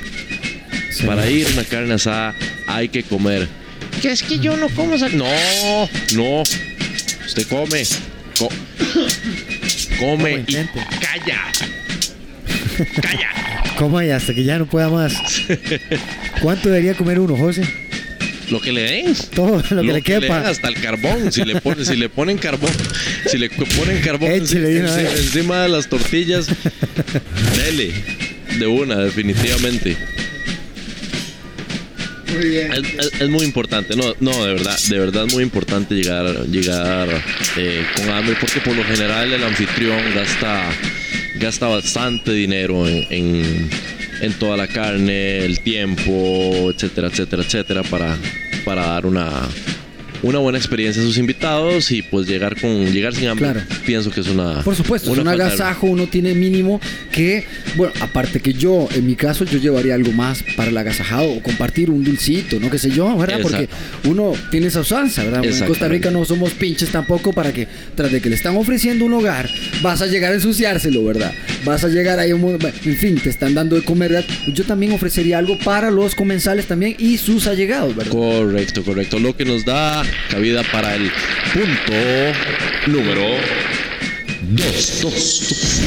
Sí. 0.91 1.05
Para 1.07 1.29
ir 1.31 1.47
a 1.47 1.51
una 1.51 1.65
carne 1.65 1.95
asada 1.95 2.35
hay 2.67 2.89
que 2.89 3.03
comer. 3.03 3.49
Que 4.03 4.11
es 4.13 4.23
que 4.23 4.39
yo 4.39 4.57
no 4.57 4.69
como 4.69 4.99
sal- 4.99 5.17
No, 5.17 5.89
no. 6.15 6.43
Usted 7.27 7.47
come. 7.49 7.85
Co- 8.39 8.49
come 9.99 10.33
No, 10.33 10.45
y 10.47 10.55
calla. 11.01 11.41
Calla. 13.01 13.31
Coma 13.79 14.05
y 14.05 14.11
hasta 14.11 14.35
que 14.35 14.45
ya 14.45 14.59
no 14.59 14.67
pueda 14.67 14.89
más. 14.91 15.15
¿Cuánto 16.43 16.69
debería 16.69 16.95
comer 16.95 17.19
uno, 17.21 17.37
José? 17.37 17.63
Lo 18.51 18.61
que 18.61 18.73
le 18.73 18.83
den. 18.83 19.15
Todo 19.35 19.57
lo 19.57 19.63
que 19.63 19.75
le 19.87 19.93
den 19.95 20.03
quepa. 20.03 20.41
hasta 20.49 20.69
el 20.69 20.75
carbón. 20.81 21.33
Si 21.33 21.45
le 21.45 21.61
ponen, 21.61 21.85
si 21.87 21.97
le 21.97 22.09
ponen 22.09 22.37
carbón, 22.39 22.71
si 23.27 23.39
le 23.39 23.49
ponen 23.51 24.01
carbón 24.03 24.31
encima 24.31 25.63
de 25.63 25.69
las 25.71 25.89
tortillas, 25.89 26.47
dele. 27.57 27.93
De 28.59 28.67
una, 28.67 28.97
definitivamente. 28.97 29.97
Muy 32.35 32.49
bien. 32.49 32.73
Es, 32.73 32.83
es- 33.13 33.21
es 33.21 33.29
muy 33.29 33.45
importante, 33.45 33.97
no, 33.97 34.15
no, 34.21 34.45
de 34.45 34.55
verdad, 34.55 34.79
de 34.89 34.99
verdad 34.99 35.27
muy 35.33 35.43
importante 35.43 35.95
llegar, 35.95 36.47
llegar 36.47 37.09
eh, 37.57 37.85
con 37.97 38.11
hambre 38.11 38.37
porque 38.41 38.61
por 38.61 38.75
lo 38.75 38.85
general 38.85 39.33
el 39.33 39.43
anfitrión 39.45 39.99
gasta, 40.15 40.69
gasta 41.37 41.67
bastante 41.69 42.33
dinero 42.33 42.87
en, 42.89 43.07
en, 43.11 43.71
en 44.21 44.33
toda 44.35 44.57
la 44.57 44.67
carne, 44.69 45.45
el 45.45 45.61
tiempo, 45.61 46.71
etcétera, 46.75 47.09
etcétera, 47.09 47.43
etcétera, 47.43 47.83
para, 47.85 48.17
para 48.65 48.87
dar 48.87 49.07
una, 49.07 49.31
una 50.25 50.39
buena 50.39 50.59
experiencia 50.59 51.03
a 51.03 51.05
sus 51.05 51.19
invitados 51.19 51.91
y 51.91 52.03
pues 52.03 52.27
llegar 52.27 52.59
con 52.59 52.93
llegar 52.93 53.15
sin 53.15 53.29
hambre. 53.29 53.45
Claro. 53.45 53.61
Pienso 53.85 54.11
que 54.11 54.21
es 54.21 54.29
una 54.29 54.63
Por 54.63 54.75
supuesto, 54.75 55.13
es 55.13 55.19
un 55.19 55.29
agasajo, 55.29 55.87
uno 55.87 56.07
tiene 56.07 56.35
mínimo 56.35 56.81
que, 57.13 57.45
bueno, 57.77 57.93
aparte 58.01 58.41
que 58.41 58.55
yo, 58.55 58.89
en 58.95 59.07
mi 59.07 59.17
caso, 59.17 59.45
yo 59.45 59.59
llevaría 59.59 59.95
algo 59.95 60.13
más 60.13 60.43
para 60.57 60.71
el 60.71 60.77
agasajado 60.77 61.31
o 61.31 61.43
compartir 61.43 61.91
un 61.91 62.03
dulcito, 62.03 62.59
no 62.59 62.71
qué 62.71 62.79
sé 62.79 62.91
yo, 62.91 63.17
¿verdad? 63.17 63.41
Porque 63.43 63.69
uno 64.05 64.33
tiene 64.51 64.69
esa 64.69 64.81
usanza, 64.81 65.23
¿verdad? 65.25 65.45
En 65.45 65.67
Costa. 65.67 65.89
Rica 65.89 66.11
no 66.11 66.25
somos 66.25 66.53
pinches 66.53 66.91
tampoco 66.91 67.33
para 67.33 67.53
que, 67.53 67.69
tras 67.95 68.11
de 68.11 68.23
que 68.23 68.31
le 68.31 68.37
están 68.37 68.57
ofreciendo 68.57 69.05
un 69.05 69.13
hogar, 69.13 69.51
vas 69.83 70.01
a 70.01 70.07
llegar 70.07 70.33
a 70.33 70.37
ensuciárselo, 70.37 71.05
¿verdad? 71.05 71.33
Vas 71.65 71.85
a 71.85 71.89
llegar 71.89 72.19
ahí, 72.19 72.33
un 72.33 72.45
en 72.45 72.97
fin, 72.97 73.21
te 73.21 73.29
están 73.29 73.55
dando 73.55 73.77
de 73.77 73.83
comer, 73.83 74.13
¿verdad? 74.13 74.29
Yo 74.55 74.65
también 74.65 74.93
ofrecería 74.93 75.39
algo 75.39 75.59
para 75.59 75.91
los 75.91 76.15
comensales 76.15 76.67
también 76.67 76.97
y 76.99 77.19
sus 77.19 77.47
allegados, 77.47 77.95
¿verdad? 77.95 78.13
Correcto, 78.13 78.83
correcto. 78.83 79.19
Lo 79.19 79.37
que 79.37 79.45
nos 79.45 79.65
da 79.65 80.03
cabida 80.31 80.63
para 80.73 80.95
el 80.95 81.11
punto 81.53 81.93
número 82.87 83.27
2. 84.43 85.81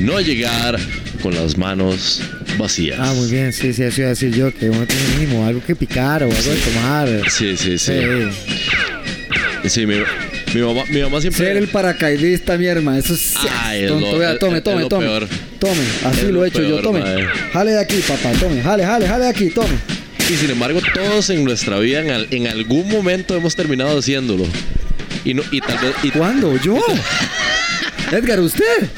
No 0.00 0.20
llegar 0.20 0.78
con 1.22 1.34
las 1.34 1.56
manos 1.58 2.22
vacías. 2.58 2.98
Ah, 3.00 3.12
muy 3.14 3.30
bien, 3.30 3.52
sí, 3.52 3.72
sí, 3.72 3.82
eso 3.82 4.00
iba 4.02 4.06
a 4.08 4.10
decir 4.10 4.32
yo, 4.34 4.54
que 4.54 4.70
uno 4.70 4.86
tiene 4.86 5.02
mínimo 5.18 5.46
algo 5.46 5.62
que 5.64 5.74
picar 5.74 6.22
o 6.22 6.26
algo 6.26 6.36
de 6.50 6.56
tomar. 6.56 7.08
Sí, 7.30 7.56
sí, 7.56 7.78
sí. 7.78 7.92
Sí. 9.62 9.68
Sí, 9.68 9.84
mi, 9.86 9.96
mi 10.54 10.60
mamá, 10.60 10.84
mi 10.88 11.00
mamá 11.00 11.20
siempre. 11.20 11.44
Ser 11.44 11.56
el 11.56 11.66
paracaidista, 11.68 12.56
mi 12.56 12.66
hermano, 12.66 12.98
eso 12.98 13.14
es 13.14 13.34
Ay, 13.64 13.82
es 13.82 13.88
tonto. 13.88 14.12
lo- 14.12 14.18
Vea, 14.18 14.38
tome, 14.38 14.58
es 14.58 14.64
tome, 14.64 14.84
tome. 14.84 15.06
peor. 15.06 15.28
Tome, 15.58 15.72
así 16.04 16.20
Es 16.20 16.24
lo 16.30 16.44
he 16.44 16.48
hecho 16.48 16.62
yo, 16.62 16.80
tome. 16.80 17.02
Jale 17.52 17.72
de 17.72 17.80
aquí, 17.80 17.96
papá, 18.06 18.30
tome, 18.38 18.62
jale, 18.62 18.84
jale, 18.84 19.08
jale 19.08 19.24
de 19.24 19.30
aquí, 19.30 19.50
tome. 19.50 19.74
Y 20.28 20.34
sin 20.34 20.50
embargo, 20.50 20.80
todos 20.92 21.30
en 21.30 21.44
nuestra 21.44 21.78
vida, 21.78 22.00
en, 22.00 22.10
al- 22.10 22.28
en 22.30 22.46
algún 22.48 22.88
momento, 22.88 23.36
hemos 23.36 23.54
terminado 23.54 23.98
haciéndolo. 23.98 24.44
Y, 25.24 25.34
no, 25.34 25.42
y 25.52 25.60
tal 25.60 25.78
vez. 25.78 25.94
Y, 26.02 26.10
¿Cuándo? 26.10 26.56
¿Yo? 26.60 26.78
Edgar, 28.12 28.40
¿usted? 28.40 28.88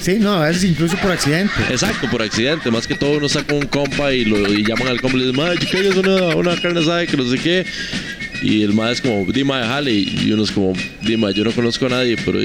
Sí, 0.00 0.16
no, 0.18 0.34
a 0.34 0.46
veces 0.48 0.64
incluso 0.64 0.96
por 0.96 1.10
accidente. 1.12 1.52
Exacto, 1.70 2.08
por 2.10 2.22
accidente. 2.22 2.70
Más 2.70 2.86
que 2.86 2.94
todo 2.94 3.18
uno 3.18 3.28
saca 3.28 3.54
un 3.54 3.66
compa 3.66 4.12
y, 4.12 4.24
lo, 4.24 4.52
y 4.52 4.64
llaman 4.64 4.88
al 4.88 5.00
compa 5.00 5.16
y 5.16 5.20
le 5.20 5.26
dicen, 5.26 5.40
madre, 5.40 5.58
que 5.58 5.88
es 5.88 5.94
una, 5.96 6.34
una 6.36 6.60
carne 6.60 6.80
asada 6.80 7.06
que 7.06 7.16
no 7.16 7.28
sé 7.30 7.38
qué. 7.38 7.64
Y 8.42 8.62
el 8.62 8.72
madre 8.72 8.94
es 8.94 9.00
como, 9.02 9.30
dime, 9.30 9.52
jale. 9.52 9.92
Y 9.92 10.30
uno 10.32 10.44
es 10.44 10.50
como, 10.50 10.72
dime, 11.02 11.32
yo 11.34 11.44
no 11.44 11.52
conozco 11.52 11.86
a 11.86 11.90
nadie, 11.90 12.16
pero 12.24 12.40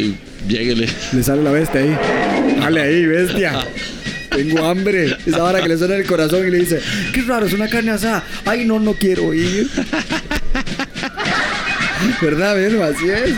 lléguele. 0.47 0.87
Le 1.13 1.23
sale 1.23 1.41
la 1.43 1.51
bestia 1.51 1.81
ahí. 1.81 1.97
Jale 2.59 2.81
ahí, 2.81 3.05
bestia. 3.05 3.65
Tengo 4.35 4.65
hambre. 4.65 5.15
Esa 5.25 5.43
hora 5.43 5.61
que 5.61 5.69
le 5.69 5.77
suena 5.77 5.95
el 5.95 6.05
corazón 6.05 6.47
y 6.47 6.51
le 6.51 6.59
dice, 6.59 6.79
qué 7.13 7.21
raro, 7.21 7.45
es 7.45 7.53
una 7.53 7.69
carne 7.69 7.91
asada. 7.91 8.23
Ay, 8.45 8.65
no, 8.65 8.79
no 8.79 8.93
quiero 8.93 9.33
ir. 9.33 9.67
¿Verdad, 12.21 12.55
Verbo? 12.55 12.83
Así 12.83 13.09
es. 13.09 13.33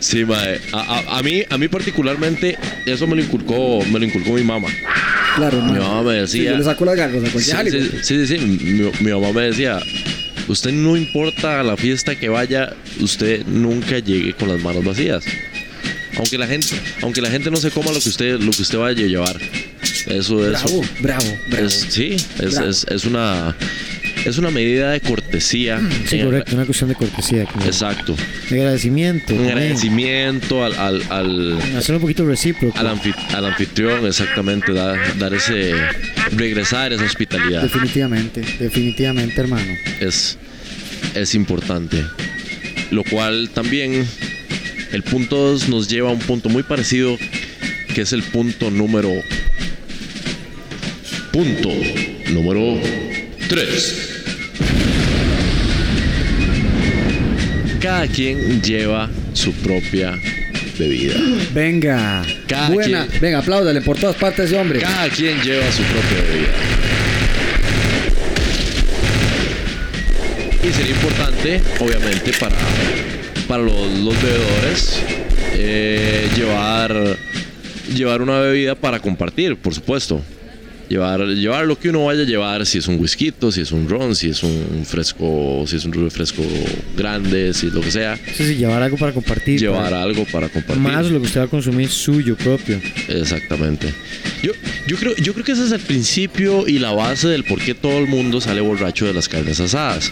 Sí, 0.00 0.24
madre. 0.24 0.60
A, 0.72 0.80
a- 0.80 1.18
a 1.18 1.22
mí, 1.22 1.42
a 1.48 1.58
mí 1.58 1.68
particularmente, 1.68 2.58
eso 2.86 3.06
me 3.06 3.16
lo 3.16 3.22
inculcó, 3.22 3.80
me 3.90 3.98
lo 3.98 4.04
inculcó 4.04 4.32
mi 4.32 4.42
mamá. 4.42 4.68
Claro, 5.36 5.62
Mi 5.62 5.78
mamá 5.78 6.02
me 6.02 6.26
Sí, 6.26 6.38
decía. 6.40 6.52
yo 6.52 6.58
le 6.58 6.64
saco 6.64 6.84
las 6.84 6.96
garras 6.96 7.22
a 7.24 7.40
Sí, 7.40 7.70
sí, 7.70 7.90
sí, 8.02 8.02
sí, 8.02 8.26
sí. 8.26 8.38
Mi, 8.38 8.90
mi 9.00 9.10
mamá 9.12 9.32
me 9.32 9.42
decía, 9.46 9.78
usted 10.48 10.72
no 10.72 10.96
importa 10.96 11.60
a 11.60 11.62
la 11.62 11.76
fiesta 11.76 12.16
que 12.16 12.28
vaya, 12.28 12.74
usted 13.00 13.46
nunca 13.46 13.98
llegue 13.98 14.34
con 14.34 14.48
las 14.48 14.60
manos 14.60 14.84
vacías. 14.84 15.24
Aunque 16.16 16.36
la 16.38 16.46
gente, 16.46 16.68
aunque 17.00 17.20
la 17.22 17.30
gente 17.30 17.50
no 17.50 17.56
se 17.56 17.70
coma 17.70 17.90
lo 17.92 18.00
que 18.00 18.08
usted, 18.08 18.38
lo 18.40 18.50
que 18.52 18.62
usted 18.62 18.78
vaya 18.78 19.04
a 19.04 19.08
llevar. 19.08 19.36
Eso 20.06 20.44
es. 20.44 20.50
Bravo, 20.62 20.82
bravo, 21.00 21.38
bravo. 21.48 21.66
es- 21.66 21.86
sí, 21.88 22.12
es, 22.38 22.54
Bravo. 22.54 22.68
es, 22.70 22.86
es 22.90 23.04
una 23.04 23.56
es 24.24 24.38
una 24.38 24.50
medida 24.50 24.90
de 24.92 25.00
cortesía. 25.00 25.80
Sí, 26.06 26.18
En- 26.20 26.26
correcto, 26.26 26.54
una 26.54 26.64
cuestión 26.64 26.90
de 26.90 26.94
cortesía. 26.96 27.44
como 27.46 27.64
Exacto. 27.64 28.14
De 28.50 28.58
agradecimiento. 28.60 29.34
Un 29.34 29.46
agradecimiento 29.46 30.64
al, 30.64 30.74
al, 30.74 31.02
al, 31.10 31.58
Hacer 31.76 31.96
un 31.96 32.00
poquito 32.02 32.24
recíproco. 32.26 32.78
al, 32.78 32.86
anfi- 32.88 33.14
al 33.34 33.46
anfitrión, 33.46 34.06
exactamente, 34.06 34.72
dar, 34.72 35.18
dar 35.18 35.34
ese, 35.34 35.72
regresar 36.36 36.92
esa 36.92 37.04
hospitalidad. 37.04 37.62
Definitivamente, 37.62 38.42
definitivamente, 38.60 39.40
hermano. 39.40 39.72
es, 40.00 40.38
es 41.14 41.34
importante. 41.34 42.04
Lo 42.92 43.02
cual 43.04 43.50
también 43.54 44.06
El 44.92 45.02
punto 45.02 45.36
2 45.36 45.68
nos 45.68 45.88
lleva 45.88 46.10
a 46.10 46.12
un 46.12 46.18
punto 46.18 46.48
muy 46.48 46.62
parecido, 46.62 47.16
que 47.94 48.02
es 48.02 48.12
el 48.12 48.22
punto 48.22 48.70
número. 48.70 49.10
Punto 51.32 51.70
número 52.30 52.78
3. 53.48 54.08
Cada 57.80 58.06
quien 58.06 58.60
lleva 58.62 59.08
su 59.32 59.52
propia 59.54 60.12
bebida. 60.78 61.14
Venga. 61.54 62.22
Cada 62.46 62.68
Buena. 62.70 63.06
quien- 63.06 63.20
Venga, 63.20 63.38
apláudale 63.38 63.80
por 63.80 63.98
todas 63.98 64.16
partes 64.16 64.46
ese 64.46 64.58
hombre. 64.58 64.80
Cada 64.80 65.08
quien 65.08 65.40
lleva 65.42 65.64
su 65.72 65.82
propia 65.84 66.18
bebida. 66.30 66.52
Y 70.68 70.72
sería 70.72 70.92
importante, 70.92 71.60
obviamente, 71.80 72.32
para, 72.38 72.54
para 73.52 73.64
los, 73.64 73.74
los 73.98 74.14
bebedores 74.22 74.98
eh, 75.56 76.26
llevar, 76.34 77.18
llevar 77.94 78.22
una 78.22 78.40
bebida 78.40 78.74
para 78.74 78.98
compartir, 78.98 79.56
por 79.56 79.74
supuesto. 79.74 80.22
Llevar, 80.88 81.20
llevar 81.26 81.66
lo 81.66 81.78
que 81.78 81.90
uno 81.90 82.06
vaya 82.06 82.22
a 82.22 82.24
llevar, 82.24 82.64
si 82.64 82.78
es 82.78 82.88
un 82.88 82.98
whisky, 82.98 83.30
si 83.50 83.60
es 83.60 83.70
un 83.72 83.90
ron, 83.90 84.16
si 84.16 84.30
es 84.30 84.42
un 84.42 84.84
fresco, 84.86 85.64
si 85.66 85.76
es 85.76 85.84
un 85.84 85.92
refresco 85.92 86.42
grande, 86.96 87.52
si 87.52 87.66
es 87.66 87.74
lo 87.74 87.82
que 87.82 87.90
sea. 87.90 88.16
Sí, 88.16 88.46
sí, 88.46 88.54
llevar 88.56 88.82
algo 88.82 88.96
para 88.96 89.12
compartir. 89.12 89.60
Llevar 89.60 89.82
para- 89.84 90.02
algo 90.02 90.24
para 90.32 90.48
compartir. 90.48 90.82
Más 90.82 91.10
lo 91.10 91.20
que 91.20 91.26
usted 91.26 91.40
va 91.40 91.44
a 91.44 91.48
consumir 91.48 91.90
suyo 91.90 92.34
propio. 92.36 92.80
Exactamente. 93.08 93.92
Yo, 94.42 94.52
yo, 94.86 94.96
creo, 94.96 95.14
yo 95.16 95.34
creo 95.34 95.44
que 95.44 95.52
ese 95.52 95.66
es 95.66 95.72
el 95.72 95.80
principio 95.80 96.66
y 96.66 96.78
la 96.78 96.92
base 96.92 97.28
del 97.28 97.44
por 97.44 97.60
qué 97.60 97.74
todo 97.74 97.98
el 97.98 98.06
mundo 98.06 98.40
sale 98.40 98.62
borracho 98.62 99.04
de 99.04 99.12
las 99.12 99.28
carnes 99.28 99.60
asadas. 99.60 100.10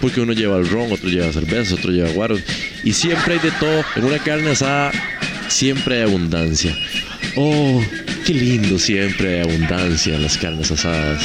Porque 0.00 0.20
uno 0.20 0.32
lleva 0.32 0.58
el 0.58 0.68
ron, 0.68 0.92
otro 0.92 1.08
lleva 1.08 1.32
cerveza, 1.32 1.74
otro 1.74 1.90
lleva 1.90 2.10
guaros. 2.10 2.40
Y 2.84 2.92
siempre 2.92 3.34
hay 3.34 3.40
de 3.40 3.50
todo. 3.52 3.84
En 3.96 4.04
una 4.04 4.18
carne 4.18 4.50
asada 4.50 4.92
siempre 5.48 5.96
hay 5.96 6.02
abundancia. 6.02 6.76
Oh, 7.36 7.82
qué 8.24 8.34
lindo 8.34 8.78
siempre 8.78 9.34
hay 9.36 9.40
abundancia 9.48 10.14
en 10.14 10.22
las 10.22 10.36
carnes 10.38 10.70
asadas. 10.70 11.22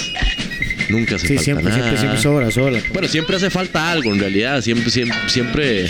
Nunca 0.90 1.16
hace 1.16 1.28
Sí, 1.28 1.34
falta 1.36 1.44
siempre, 1.44 1.64
nada. 1.66 1.76
siempre, 1.76 1.98
siempre 2.00 2.22
sobra, 2.22 2.52
sobra. 2.52 2.82
Bueno, 2.94 3.08
siempre 3.08 3.36
hace 3.38 3.50
falta 3.50 3.92
algo 3.92 4.12
en 4.14 4.20
realidad. 4.20 4.62
Siempre, 4.62 4.90
siempre, 4.92 5.18
siempre, 5.30 5.90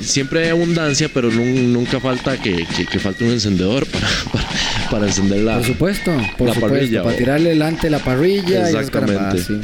siempre 0.00 0.44
hay 0.44 0.48
abundancia, 0.50 1.08
pero 1.12 1.30
nun- 1.30 1.72
nunca 1.72 2.00
falta 2.00 2.36
que, 2.40 2.66
que, 2.76 2.86
que 2.86 2.98
falte 2.98 3.24
un 3.24 3.32
encendedor 3.32 3.86
para, 3.90 4.08
para, 4.32 4.90
para 4.90 5.06
encender 5.06 5.40
la. 5.42 5.56
Por 5.58 5.66
supuesto, 5.66 6.10
por 6.38 6.48
La 6.48 6.54
supuesto. 6.54 6.60
parrilla, 6.78 7.02
para 7.02 7.14
o- 7.14 7.18
tirarle 7.18 7.48
delante 7.50 7.90
la 7.90 7.98
parrilla 7.98 8.70
y 8.70 8.74
Exactamente. 8.74 9.38
sí. 9.42 9.54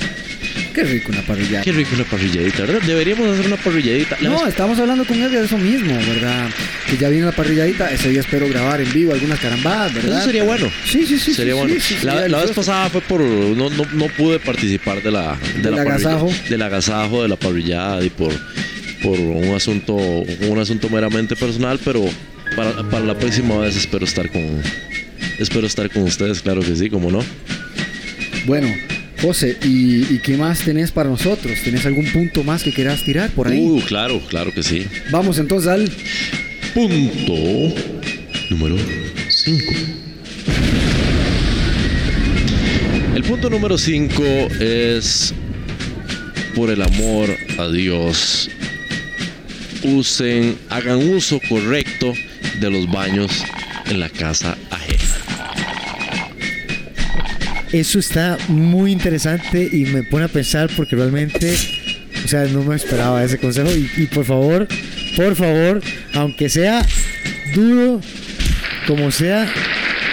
Qué 0.75 0.85
rico 0.85 1.13
una 1.13 1.23
parrilla. 1.23 1.61
Qué 1.63 1.73
rico 1.73 1.91
una 1.95 2.05
parrilladita, 2.05 2.61
¿verdad? 2.63 2.81
Deberíamos 2.87 3.29
hacer 3.29 3.47
una 3.47 3.57
parrilladita. 3.57 4.17
La 4.21 4.29
No, 4.31 4.39
vez- 4.41 4.49
estamos 4.49 4.79
hablando 4.79 5.05
con 5.05 5.21
él 5.21 5.31
de 5.31 5.45
eso 5.45 5.59
mismo, 5.59 5.95
¿verdad? 5.95 6.49
Que 6.89 6.97
ya 6.97 7.09
viene 7.09 7.27
la 7.27 7.33
parrilladita, 7.33 7.91
ese 7.93 8.09
día 8.11 8.21
espero 8.21 8.49
grabar 8.49 8.81
en 8.81 8.93
vivo 8.93 9.13
algunas 9.13 9.39
carambadas, 9.41 9.93
¿verdad? 9.95 10.17
Eso 10.19 10.27
sería 10.27 10.45
bueno. 10.45 10.71
Sí, 10.87 11.05
sí, 11.07 11.19
sí. 11.19 11.35
Sería 11.35 11.55
sí, 11.55 11.59
bueno. 11.61 11.75
sí, 11.75 11.97
sí, 12.01 12.07
la, 12.07 12.39
vez 12.43 12.51
pasada 12.53 12.89
fue 12.91 13.01
por. 13.03 13.21
No, 13.21 13.69
no, 13.71 13.85
no 13.93 14.07
pude 14.17 14.39
participar 14.39 15.03
de 15.03 15.11
la. 15.11 15.37
De 15.57 15.63
Del 15.63 15.75
la 15.77 15.83
agasajo. 15.83 16.31
del 16.49 16.63
agasajo, 16.63 17.23
de 17.23 17.29
la 17.29 17.37
parrillada 17.37 18.03
y 18.05 18.11
por, 18.11 18.33
por 19.03 19.19
un 19.21 19.55
asunto 19.55 19.95
un 19.95 20.59
asunto 20.59 20.89
meramente 20.89 21.37
personal, 21.37 21.79
pero 21.85 22.05
para, 22.57 22.83
para 22.91 23.05
la 23.05 23.15
próxima 23.19 23.59
vez 23.59 23.77
espero 23.77 24.05
estar 24.05 24.31
con. 24.31 24.63
Espero 25.39 25.67
estar 25.67 25.91
con 25.91 26.03
ustedes, 26.05 26.41
claro 26.41 26.61
que 26.61 26.75
sí, 26.77 26.89
como 26.91 27.11
no. 27.11 27.21
Bueno, 28.47 28.69
José, 29.23 29.57
¿y, 29.63 30.13
y 30.13 30.19
qué 30.19 30.37
más 30.37 30.65
tenés 30.65 30.91
para 30.91 31.09
nosotros? 31.09 31.53
¿Tenés 31.63 31.87
algún 31.87 32.07
punto 32.07 32.43
más 32.43 32.65
que 32.65 32.73
quieras 32.73 33.05
tirar 33.05 33.31
por 33.31 33.47
ahí? 33.47 33.61
Uh, 33.61 33.81
claro, 33.83 34.21
claro 34.29 34.53
que 34.53 34.65
sí. 34.65 34.85
Vamos 35.11 35.39
entonces 35.39 35.71
al 35.71 35.89
Punto 36.75 37.35
número 38.51 38.77
5. 39.29 39.73
El 43.15 43.23
punto 43.25 43.51
número 43.51 43.77
5 43.77 44.23
es 44.59 45.35
por 46.55 46.71
el 46.71 46.81
amor 46.81 47.29
a 47.59 47.69
Dios. 47.69 48.51
Usen, 49.83 50.57
hagan 50.71 51.11
uso 51.11 51.41
correcto 51.47 52.15
de 52.59 52.71
los 52.71 52.91
baños 52.91 53.45
en 53.87 54.01
la 54.01 54.09
casa 54.09 54.57
ajena. 54.71 55.22
Eso 57.73 57.99
está 57.99 58.37
muy 58.49 58.93
interesante 58.93 59.69
y 59.73 59.87
me 59.87 60.03
pone 60.03 60.27
a 60.27 60.29
pensar 60.29 60.71
porque 60.77 60.95
realmente, 60.95 61.57
o 62.25 62.29
sea, 62.29 62.45
no 62.45 62.63
me 62.63 62.77
esperaba 62.77 63.25
ese 63.25 63.39
consejo 63.39 63.71
y, 63.71 63.91
y 63.97 64.07
por 64.07 64.27
favor, 64.27 64.69
por 65.17 65.35
favor, 65.35 65.81
aunque 66.15 66.51
sea 66.51 66.85
duro, 67.55 68.01
como 68.87 69.11
sea, 69.11 69.51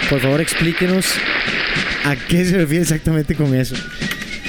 por 0.08 0.20
favor 0.20 0.40
explíquenos 0.40 1.06
a 2.04 2.16
qué 2.16 2.44
se 2.44 2.56
refiere 2.56 2.82
exactamente 2.82 3.34
con 3.34 3.54
eso. 3.54 3.76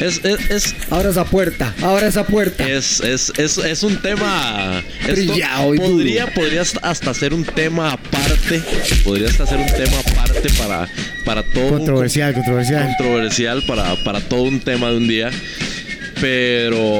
Es, 0.01 0.19
es, 0.25 0.49
es, 0.49 0.75
Ahora 0.89 1.09
esa 1.11 1.23
puerta, 1.25 1.73
ahora 1.81 2.07
esa 2.07 2.25
puerta. 2.25 2.67
es, 2.67 2.99
es, 3.01 3.31
es, 3.37 3.57
es 3.59 3.83
un 3.83 4.01
tema. 4.01 4.81
y 5.07 5.25
duro. 5.25 5.77
podría, 5.77 6.27
podría 6.33 6.61
hasta- 6.81 7.13
ser 7.13 7.33
un 7.33 7.43
tema 7.45 7.93
aparte. 7.93 8.61
Podría 9.03 9.29
hasta 9.29 9.45
ser 9.45 9.59
un 9.59 9.67
tema 9.67 9.97
aparte 9.99 10.49
para, 10.57 10.87
para 11.23 11.43
todo. 11.43 11.63
un- 11.65 11.69
Controversial, 11.77 12.33
controversial. 12.33 12.87
controversial 12.97 13.63
para, 13.67 13.95
para 14.03 14.19
todo 14.21 14.43
un 14.43 14.59
tema 14.59 14.89
de 14.89 14.97
un 14.97 15.07
día. 15.07 15.29
Pero 16.19 16.99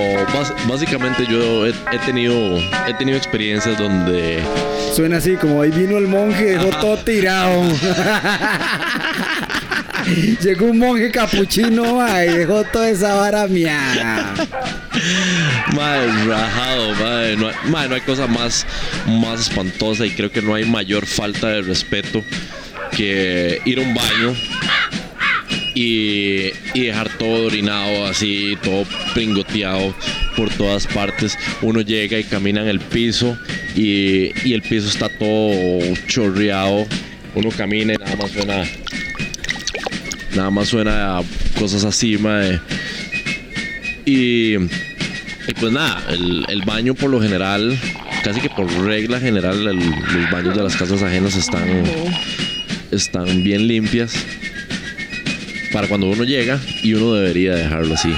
básicamente 0.68 1.26
yo 1.30 1.68
he, 1.68 1.70
he 1.92 2.00
tenido 2.06 2.58
he 2.88 2.94
tenido 2.98 3.18
experiencias 3.18 3.78
donde 3.78 4.40
Suena 4.96 5.18
así 5.18 5.36
como 5.36 5.62
ahí 5.62 5.70
vino 5.70 5.98
el 6.00 6.08
monje, 6.08 6.44
dejó 6.58 6.70
todo 6.80 6.98
tirado. 6.98 7.62
Llegó 10.42 10.66
un 10.66 10.80
monje 10.80 11.12
capuchino 11.12 12.00
y 12.24 12.38
dejó 12.38 12.64
toda 12.66 12.90
esa 12.90 13.16
vara 13.16 13.48
mía. 13.48 14.34
Madre, 15.76 16.26
rajado, 16.26 16.94
madre. 16.96 17.38
No 17.38 17.48
hay, 17.48 17.56
madre, 17.70 17.90
no 17.90 17.96
hay 17.96 18.02
cosa 18.02 18.28
más, 18.28 18.66
más 19.08 19.42
espantosa 19.42 20.06
y 20.06 20.12
creo 20.12 20.32
que 20.32 20.42
no 20.42 20.56
hay 20.56 20.66
mayor 20.66 21.06
falta 21.06 21.50
de 21.50 21.62
respeto 21.62 22.24
que 22.96 23.62
ir 23.66 23.80
a 23.80 23.82
un 23.82 23.94
baño 23.94 24.36
y, 25.74 26.52
y 26.74 26.82
dejar 26.86 27.10
todo 27.18 27.46
orinado 27.46 28.06
así, 28.06 28.58
todo 28.62 28.86
pringoteado 29.14 29.96
por 30.36 30.50
todas 30.50 30.88
partes. 30.88 31.38
Uno 31.62 31.82
llega 31.82 32.20
y 32.20 32.24
camina 32.24 32.62
en 32.62 32.68
el 32.68 32.80
piso 32.80 33.38
y, 33.76 34.32
y 34.48 34.54
el 34.54 34.62
piso 34.62 34.88
está 34.88 35.10
todo 35.10 35.80
chorreado. 36.08 36.86
Uno 37.34 37.50
camina 37.52 37.94
y 37.94 37.98
nada 37.98 38.16
más 38.18 38.32
suena. 38.32 38.66
Nada 40.36 40.50
más 40.50 40.70
suena 40.70 41.18
a 41.20 41.24
cosas 41.60 41.84
así, 41.84 42.18
madre. 42.18 42.60
Y, 44.06 44.56
y 44.56 45.54
pues 45.60 45.72
nada, 45.72 46.04
el, 46.10 46.46
el 46.50 46.62
baño 46.64 46.94
por 46.96 47.10
lo 47.10 47.22
general, 47.22 47.78
casi 48.24 48.40
que 48.42 48.50
por 48.50 48.68
regla 48.86 49.20
general, 49.20 49.68
el- 49.68 49.78
los 49.78 50.32
baños 50.32 50.56
de 50.56 50.64
las 50.64 50.76
casas 50.76 51.02
ajenas 51.04 51.36
están, 51.36 51.68
están 52.92 53.44
bien 53.44 53.68
limpias 53.68 54.14
para 55.74 55.88
cuando 55.88 56.08
uno 56.08 56.24
llega 56.24 56.60
y 56.84 56.94
uno 56.94 57.14
debería 57.14 57.56
dejarlo 57.56 57.94
así. 57.94 58.14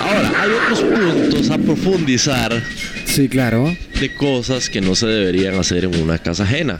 Ahora, 0.00 0.32
hay 0.40 0.50
otros 0.50 0.80
puntos 0.80 1.50
a 1.50 1.58
profundizar 1.58 2.62
Sí, 3.04 3.28
claro. 3.28 3.76
de 4.00 4.14
cosas 4.14 4.68
que 4.70 4.80
no 4.80 4.94
se 4.94 5.06
deberían 5.06 5.54
hacer 5.56 5.84
en 5.84 6.00
una 6.00 6.18
casa 6.18 6.44
ajena. 6.44 6.78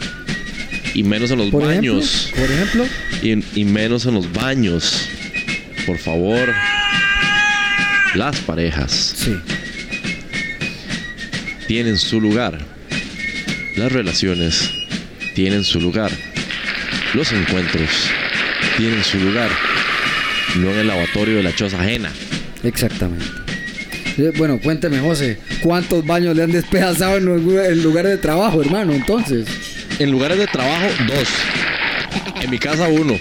Y 0.98 1.04
menos 1.04 1.30
en 1.30 1.38
los 1.38 1.50
Por 1.50 1.62
ejemplo, 1.62 1.92
baños. 1.94 2.32
por 2.34 2.50
ejemplo, 2.50 2.86
Y, 3.22 3.60
y 3.60 3.64
menos 3.64 4.04
en 4.06 4.14
los 4.14 4.32
baños. 4.32 5.08
Por 5.86 5.98
favor. 5.98 6.52
Las 8.14 8.36
parejas 8.40 9.14
sí. 9.16 9.34
tienen 11.66 11.98
su 11.98 12.20
lugar. 12.20 12.58
Las 13.76 13.92
relaciones 13.92 14.70
tienen 15.34 15.62
su 15.62 15.80
lugar. 15.80 16.10
Los 17.14 17.30
encuentros 17.32 17.88
tienen 18.76 19.04
su 19.04 19.18
lugar. 19.18 19.50
No 20.56 20.70
en 20.70 20.78
el 20.78 20.86
lavatorio 20.88 21.36
de 21.36 21.42
la 21.42 21.54
choza 21.54 21.80
ajena. 21.80 22.10
Exactamente. 22.64 23.24
Eh, 24.18 24.32
Bueno, 24.36 24.58
cuénteme, 24.60 24.98
José, 24.98 25.38
¿cuántos 25.62 26.04
baños 26.04 26.34
le 26.34 26.42
han 26.42 26.50
despedazado 26.50 27.18
en 27.18 27.28
en 27.28 27.82
lugar 27.84 28.06
de 28.06 28.16
trabajo, 28.16 28.60
hermano? 28.62 28.92
Entonces, 28.94 29.46
En 29.98 30.10
lugares 30.10 30.38
de 30.38 30.46
trabajo, 30.46 30.86
dos. 31.06 31.28
En 32.42 32.50
mi 32.50 32.58
casa, 32.58 32.88
uno. 32.88 33.18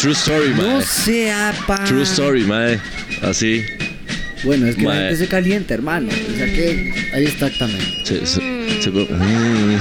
True 0.00 0.12
story, 0.12 0.50
no 0.56 0.62
mae. 0.78 0.82
sea 0.84 1.54
pa. 1.66 1.82
True 1.84 2.02
story, 2.02 2.44
mae. 2.44 2.78
Así. 3.22 3.64
Bueno, 4.44 4.66
es 4.66 4.76
que 4.76 4.82
la 4.82 4.88
Mae. 4.88 4.98
gente 5.08 5.16
se 5.16 5.26
calienta, 5.28 5.74
hermano. 5.74 6.08
O 6.08 6.36
sea 6.36 6.46
que 6.46 7.10
ahí 7.14 7.24
exactamente. 7.26 7.84
Se, 8.04 8.26
se- 8.26 8.80
se- 8.80 8.90
mm, 8.90 9.78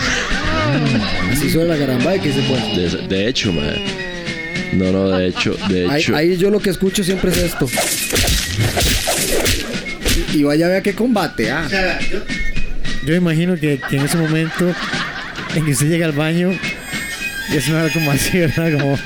Así 1.31 1.49
suena 1.49 1.75
la 1.75 1.77
garamba 1.77 2.15
y 2.15 2.19
que 2.19 2.33
se 2.33 2.41
puede. 2.41 2.89
de, 2.89 3.07
de 3.07 3.27
hecho, 3.29 3.53
mae. 3.53 3.81
No, 4.73 4.91
no, 4.91 5.09
de 5.09 5.27
hecho, 5.27 5.55
de 5.69 5.89
Ahí, 5.89 6.01
hecho. 6.01 6.15
ahí 6.15 6.37
yo 6.37 6.49
lo 6.49 6.59
que 6.59 6.69
escucho 6.71 7.03
siempre 7.03 7.31
es 7.31 7.37
esto. 7.37 7.67
Y, 10.33 10.39
y 10.39 10.43
vaya 10.43 10.65
a 10.65 10.69
ver 10.69 10.83
qué 10.83 10.93
combate, 10.93 11.49
ah. 11.51 11.67
Yo 13.05 13.15
imagino 13.15 13.55
que, 13.55 13.79
que 13.89 13.95
en 13.97 14.05
ese 14.05 14.17
momento 14.17 14.73
en 15.55 15.65
que 15.65 15.71
usted 15.71 15.89
llega 15.89 16.05
al 16.05 16.11
baño, 16.13 16.51
es 17.53 17.67
una 17.67 17.83
hora 17.83 17.93
como 17.93 18.11
así, 18.11 18.37
¿verdad? 18.39 18.71
Como. 18.79 18.97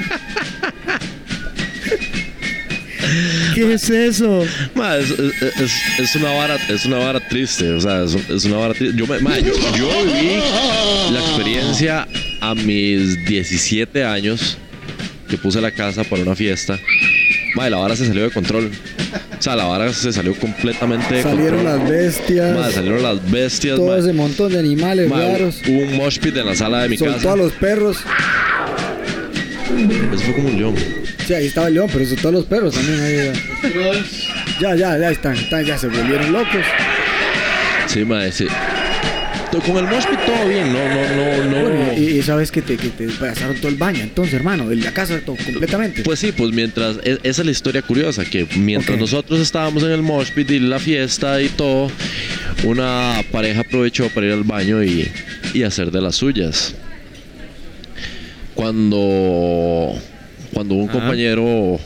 ¿Qué 3.53 3.73
es 3.73 3.89
eso? 3.89 4.43
Ma, 4.73 4.97
es, 4.97 5.11
es- 5.11 5.59
es- 5.61 5.99
es 5.99 6.15
una 6.15 6.31
vara, 6.31 6.55
es 6.67 6.85
una 6.85 6.97
vara 6.97 7.19
triste, 7.27 7.69
o 7.69 7.79
sea, 7.79 8.03
es, 8.03 8.15
es 8.29 8.45
una 8.45 8.57
vara 8.57 8.73
triste. 8.73 8.97
Yo, 8.97 9.05
me- 9.05 9.19
ma, 9.19 9.37
yo, 9.37 9.53
yo 9.77 9.89
viví 10.05 10.39
la 11.11 11.19
experiencia 11.19 12.07
a 12.41 12.55
mis 12.55 13.23
17 13.25 14.03
años 14.03 14.57
que 15.29 15.37
puse 15.37 15.61
la 15.61 15.71
casa 15.71 16.03
para 16.03 16.23
una 16.23 16.35
fiesta. 16.35 16.79
Ma, 17.55 17.67
y 17.67 17.71
la 17.71 17.77
vara 17.77 17.95
se 17.95 18.07
salió 18.07 18.23
de 18.23 18.31
control. 18.31 18.71
O 19.43 19.45
sea, 19.45 19.57
la 19.57 19.65
vara 19.65 19.91
se 19.91 20.13
salió 20.13 20.33
completamente 20.35 21.21
Salieron 21.21 21.65
las 21.65 21.89
bestias. 21.89 22.55
Ma, 22.57 22.71
salieron 22.71 23.03
las 23.03 23.29
bestias. 23.29 23.75
todo 23.75 23.87
ma. 23.87 23.97
ese 23.97 24.13
montón 24.13 24.53
de 24.53 24.59
animales 24.59 25.09
Ma, 25.09 25.17
raros. 25.19 25.57
hubo 25.67 25.79
un 25.81 25.97
mosh 25.97 26.17
pit 26.17 26.37
en 26.37 26.45
la 26.45 26.55
sala 26.55 26.83
de 26.83 26.87
mi 26.87 26.95
Soltó 26.97 27.15
casa. 27.15 27.33
a 27.33 27.35
los 27.35 27.51
perros. 27.51 27.97
Eso 30.13 30.23
fue 30.23 30.33
como 30.35 30.47
un 30.47 30.55
león. 30.57 30.75
Sí, 31.27 31.33
ahí 31.33 31.47
estaba 31.47 31.67
el 31.67 31.73
león, 31.73 31.89
pero 31.91 32.05
soltó 32.05 32.29
a 32.29 32.31
los 32.31 32.45
perros 32.45 32.73
también. 32.73 33.01
Ahí, 33.01 33.33
ya, 34.61 34.75
ya, 34.77 34.97
ya 34.97 35.11
están, 35.11 35.35
están, 35.35 35.65
ya 35.65 35.77
se 35.77 35.87
volvieron 35.87 36.31
locos. 36.31 36.63
Sí, 37.87 38.05
ma, 38.05 38.31
sí. 38.31 38.47
Con 39.61 39.77
el 39.77 39.83
mosh 39.85 40.05
pit 40.09 40.19
todo 40.25 40.47
bien, 40.49 40.73
no, 40.73 40.79
no, 40.79 41.15
no, 41.15 41.49
no. 41.51 41.61
Bueno, 41.69 41.93
y, 41.97 42.17
y 42.17 42.21
sabes 42.23 42.51
que 42.51 42.61
te, 42.61 42.75
que 42.75 42.89
te 42.89 43.07
pasaron 43.07 43.55
todo 43.57 43.67
el 43.69 43.75
baño, 43.75 43.99
entonces, 44.01 44.33
hermano, 44.33 44.71
en 44.71 44.81
la 44.83 44.91
casa 44.91 45.19
todo 45.25 45.35
completamente. 45.35 46.01
Pues 46.03 46.19
sí, 46.19 46.31
pues 46.31 46.51
mientras, 46.51 46.97
e- 47.03 47.19
esa 47.23 47.41
es 47.41 47.45
la 47.45 47.51
historia 47.51 47.81
curiosa, 47.83 48.25
que 48.25 48.47
mientras 48.57 48.97
nosotros 48.97 49.39
estábamos 49.39 49.83
en 49.83 49.91
el 49.91 50.01
mosh 50.01 50.31
pit 50.31 50.49
y 50.51 50.59
la 50.59 50.79
fiesta 50.79 51.41
y 51.41 51.49
todo, 51.49 51.91
una 52.63 53.21
pareja 53.31 53.61
aprovechó 53.61 54.09
para 54.09 54.25
ir 54.27 54.33
al 54.33 54.43
baño 54.43 54.83
y, 54.83 55.09
y 55.53 55.63
hacer 55.63 55.91
de 55.91 56.01
las 56.01 56.15
suyas. 56.15 56.73
Cuando, 58.55 59.93
cuando 60.53 60.75
un 60.75 60.87
compañero 60.87 61.79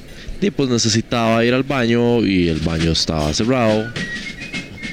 pues 0.56 0.69
necesitaba 0.69 1.44
ir 1.44 1.53
al 1.53 1.64
baño 1.64 2.23
y 2.26 2.48
el 2.49 2.60
baño 2.60 2.91
estaba 2.91 3.34
cerrado. 3.34 3.91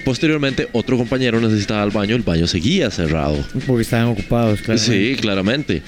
Posteriormente, 0.05 0.69
otro 0.73 0.97
compañero 0.97 1.41
necesitaba 1.41 1.83
al 1.83 1.91
baño, 1.91 2.15
el 2.17 2.23
baño 2.23 2.47
seguía 2.47 2.91
cerrado. 2.91 3.45
Porque 3.67 3.83
estaban 3.83 4.09
ocupados, 4.09 4.61
claro. 4.61 4.79
Sí, 4.79 5.17
claramente. 5.21 5.83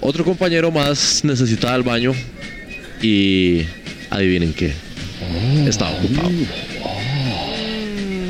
Otro 0.00 0.24
compañero 0.24 0.70
más 0.70 1.22
necesitaba 1.24 1.74
el 1.76 1.82
baño 1.82 2.12
y 3.02 3.62
adivinen 4.10 4.52
qué. 4.52 4.72
Estaba 5.66 5.90
ocupado. 5.90 6.30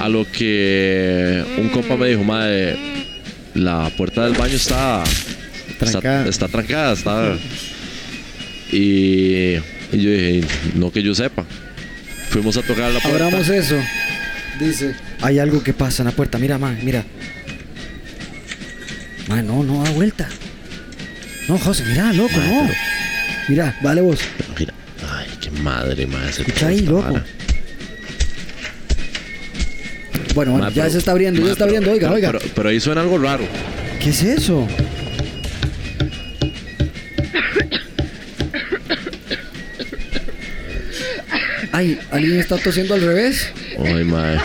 A 0.01 0.09
lo 0.09 0.31
que 0.31 1.45
un 1.59 1.69
compa 1.69 1.97
me 1.97 2.09
dijo, 2.09 2.23
madre, 2.25 2.77
la 3.55 3.91
puerta 3.97 4.25
del 4.25 4.35
baño 4.35 4.57
está 4.57 5.03
Trancada. 5.79 6.19
Está, 6.21 6.31
está 6.31 6.49
trancada, 6.49 6.93
está. 6.93 7.37
Y, 8.73 9.55
y 9.93 9.93
yo 9.93 10.11
dije, 10.11 10.41
no 10.75 10.91
que 10.91 11.03
yo 11.03 11.15
sepa. 11.15 11.45
Fuimos 12.31 12.57
a 12.57 12.63
tocar 12.63 12.91
la 12.93 13.01
puerta. 13.01 13.27
Abramos 13.27 13.49
eso. 13.49 13.77
Dice. 14.59 14.95
Hay 15.21 15.39
algo 15.39 15.63
que 15.63 15.73
pasa 15.73 16.03
en 16.03 16.09
la 16.09 16.13
puerta. 16.15 16.39
Mira, 16.39 16.59
man, 16.59 16.79
mira. 16.83 17.05
Man, 19.29 19.47
no, 19.47 19.63
no 19.63 19.83
da 19.85 19.91
vuelta. 19.91 20.29
No, 21.49 21.59
José, 21.59 21.85
mira, 21.87 22.13
loco, 22.13 22.33
no. 22.37 22.67
pero- 22.67 22.75
Mira, 23.49 23.77
vale 23.83 24.01
vos. 24.01 24.19
Mira, 24.59 24.73
ay, 25.09 25.29
qué 25.41 25.51
madre, 25.51 26.07
madre. 26.07 26.33
se 26.33 26.43
Escucha 26.43 26.69
ahí, 26.69 26.81
loco. 26.81 27.21
Bueno, 30.35 30.59
Ma, 30.59 30.69
ya 30.69 30.83
pero- 30.83 30.91
se 30.91 30.99
está 30.99 31.13
abriendo, 31.13 31.41
ya 31.41 31.47
ma, 31.47 31.53
está 31.53 31.65
abriendo. 31.65 31.91
Oiga, 31.93 32.13
pero- 32.13 32.39
oiga. 32.39 32.53
Pero 32.55 32.69
ahí 32.69 32.81
suena 32.81 33.01
algo 33.03 33.19
raro. 33.19 33.45
¿Qué 34.01 34.11
es 34.11 34.23
eso? 34.23 34.67
Ay, 41.77 41.99
¿alguien 42.11 42.41
está 42.41 42.57
tosiendo 42.57 42.95
al 42.95 43.03
revés? 43.03 43.53
Ay, 43.85 44.03
madre. 44.03 44.41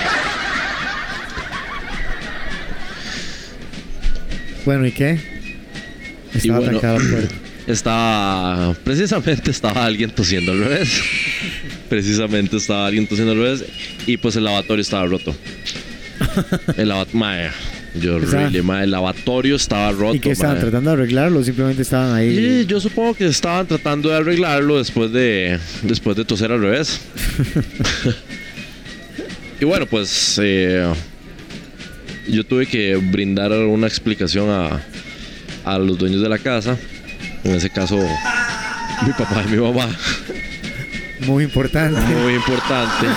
Bueno, 4.66 4.86
¿y 4.86 4.92
qué? 4.92 5.18
Estaba 6.34 6.60
bueno, 6.60 6.72
trancada 6.72 7.00
la 7.00 7.10
puerta. 7.10 7.36
Estaba. 7.68 8.74
Precisamente 8.84 9.50
estaba 9.50 9.86
alguien 9.86 10.12
tosiendo 10.12 10.52
al 10.52 10.60
revés. 10.60 11.02
Precisamente 11.90 12.58
estaba 12.58 12.88
alguien 12.88 13.08
tosiendo 13.08 13.32
al 13.32 13.38
revés. 13.38 13.64
Y 14.06 14.18
pues 14.18 14.36
el 14.36 14.44
lavatorio 14.44 14.82
estaba 14.82 15.06
roto. 15.06 15.34
El 16.76 16.90
lavatorio. 16.90 17.22
Yo 17.94 18.20
really, 18.20 18.60
el 18.60 18.92
lavatorio 18.92 19.56
estaba 19.56 19.92
roto. 19.92 20.16
¿Y 20.16 20.20
qué 20.20 20.32
estaban 20.32 20.60
tratando 20.60 20.92
de 20.92 20.98
arreglarlo? 20.98 21.44
Simplemente 21.44 21.82
estaban 21.82 22.16
ahí. 22.16 22.62
Y 22.62 22.66
yo 22.66 22.80
supongo 22.80 23.14
que 23.16 23.28
estaban 23.28 23.68
tratando 23.68 24.10
de 24.10 24.16
arreglarlo 24.16 24.78
después 24.78 25.12
de 25.12 25.60
después 25.84 26.16
de 26.16 26.24
toser 26.24 26.52
al 26.54 26.62
revés. 26.62 27.02
y 29.60 29.66
bueno, 29.66 29.86
pues 29.88 30.40
eh, 30.42 30.88
yo 32.30 32.46
tuve 32.46 32.66
que 32.66 32.96
brindar 32.96 33.52
una 33.52 33.88
explicación 33.88 34.50
a, 34.50 34.82
a 35.66 35.78
los 35.78 35.98
dueños 35.98 36.22
de 36.22 36.30
la 36.30 36.38
casa. 36.38 36.78
En 37.44 37.56
ese 37.56 37.70
caso, 37.70 37.98
mi 39.06 39.12
papá 39.14 39.44
y 39.46 39.52
mi 39.52 39.58
mamá. 39.58 39.90
Muy 41.26 41.44
importante. 41.44 42.00
Muy 42.00 42.36
importante. 42.36 43.08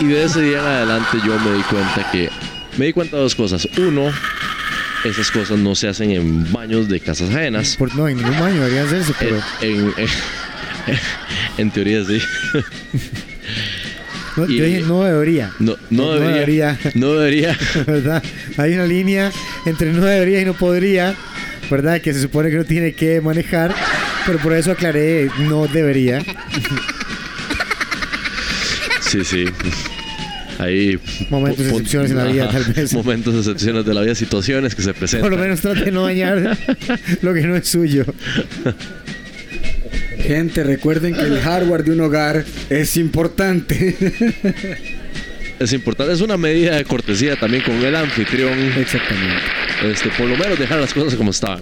Y 0.00 0.06
de 0.06 0.24
ese 0.24 0.40
día 0.40 0.60
en 0.60 0.64
adelante 0.66 1.18
yo 1.24 1.38
me 1.40 1.56
di 1.56 1.62
cuenta 1.64 2.10
que... 2.10 2.30
Me 2.78 2.86
di 2.86 2.92
cuenta 2.92 3.16
de 3.16 3.22
dos 3.22 3.34
cosas. 3.34 3.68
Uno, 3.78 4.12
esas 5.04 5.30
cosas 5.30 5.58
no 5.58 5.74
se 5.74 5.88
hacen 5.88 6.10
en 6.12 6.52
baños 6.52 6.88
de 6.88 7.00
casas 7.00 7.30
ajenas. 7.30 7.76
Por- 7.76 7.94
no, 7.94 8.08
en 8.08 8.16
ningún 8.18 8.38
baño 8.38 8.56
debería 8.62 8.84
hacerse, 8.84 9.12
pero. 9.18 9.36
En, 9.60 9.92
en, 9.96 10.08
en 11.58 11.70
teoría 11.72 12.04
sí. 12.04 12.20
No, 14.36 14.44
y- 14.46 14.60
dije, 14.60 14.80
no 14.82 15.02
debería. 15.02 15.52
No, 15.58 15.76
no, 15.90 16.12
debería, 16.12 16.78
No 16.94 17.12
debería. 17.14 17.56
¿Verdad? 17.86 18.22
Hay 18.56 18.74
una 18.74 18.86
línea 18.86 19.32
entre 19.66 19.92
no 19.92 20.04
debería 20.04 20.40
y 20.40 20.44
no 20.44 20.54
podría, 20.54 21.14
¿verdad? 21.70 22.00
Que 22.00 22.14
se 22.14 22.20
supone 22.22 22.50
que 22.50 22.56
no 22.56 22.64
tiene 22.64 22.94
que 22.94 23.20
manejar, 23.20 23.74
pero 24.26 24.38
por 24.38 24.52
eso 24.54 24.70
aclaré, 24.72 25.28
no 25.40 25.66
debería. 25.66 26.22
Sí, 29.00 29.24
sí. 29.24 29.44
Hay 30.60 30.98
Momentos 31.30 31.66
excepciones 31.66 32.10
en 32.10 32.18
la 32.18 32.24
vida, 32.24 32.50
tal 32.50 32.64
vez. 32.64 32.92
Momentos 32.94 33.34
excepciones 33.34 33.86
de 33.86 33.94
la 33.94 34.02
vida, 34.02 34.14
situaciones 34.14 34.74
que 34.74 34.82
se 34.82 34.92
presentan. 34.92 35.30
Por 35.30 35.38
lo 35.38 35.42
menos 35.42 35.60
trate 35.62 35.86
de 35.86 35.90
no 35.90 36.02
dañar 36.04 36.58
lo 37.22 37.32
que 37.32 37.42
no 37.42 37.56
es 37.56 37.66
suyo. 37.66 38.04
Gente, 40.18 40.62
recuerden 40.62 41.14
que 41.14 41.22
el 41.22 41.40
hardware 41.40 41.82
de 41.82 41.92
un 41.92 42.00
hogar 42.02 42.44
es 42.68 42.96
importante. 42.96 43.96
Es 45.60 45.74
importante, 45.74 46.14
es 46.14 46.22
una 46.22 46.38
medida 46.38 46.74
de 46.74 46.86
cortesía 46.86 47.36
también 47.36 47.62
con 47.62 47.74
el 47.84 47.94
anfitrión. 47.94 48.58
Exactamente. 48.78 49.42
Este, 49.92 50.08
por 50.08 50.26
lo 50.26 50.34
menos 50.34 50.58
dejar 50.58 50.80
las 50.80 50.94
cosas 50.94 51.14
como 51.16 51.32
estaban. 51.32 51.60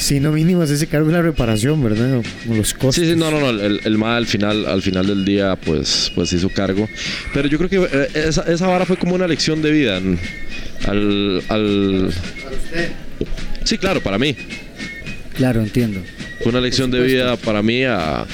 Si 0.00 0.18
no 0.18 0.32
mínimo 0.32 0.62
ese 0.62 0.86
cargo 0.86 1.08
de 1.08 1.12
la 1.12 1.22
reparación, 1.22 1.84
¿verdad? 1.84 2.22
Los 2.48 2.72
costos. 2.72 2.94
Sí, 2.94 3.04
sí, 3.04 3.14
no, 3.16 3.30
no, 3.30 3.38
no. 3.38 3.50
El, 3.50 3.80
el 3.84 3.98
MA 3.98 4.16
al 4.16 4.26
final, 4.26 4.64
al 4.64 4.80
final 4.80 5.06
del 5.06 5.26
día, 5.26 5.56
pues, 5.56 6.10
pues 6.14 6.32
hizo 6.32 6.48
cargo. 6.48 6.88
Pero 7.34 7.48
yo 7.48 7.58
creo 7.58 7.68
que 7.68 7.76
eh, 7.98 8.08
esa, 8.14 8.42
esa 8.50 8.66
vara 8.66 8.86
fue 8.86 8.96
como 8.96 9.14
una 9.14 9.28
lección 9.28 9.60
de 9.60 9.70
vida. 9.70 10.00
Al, 10.86 11.42
al... 11.48 12.10
Sí, 13.64 13.76
claro, 13.76 14.00
para 14.00 14.18
mí. 14.18 14.34
Claro, 15.34 15.60
entiendo. 15.60 16.00
Fue 16.42 16.50
una 16.50 16.62
lección 16.62 16.90
de 16.90 17.02
vida 17.02 17.36
para 17.36 17.62
mí 17.62 17.84
a 17.84 18.24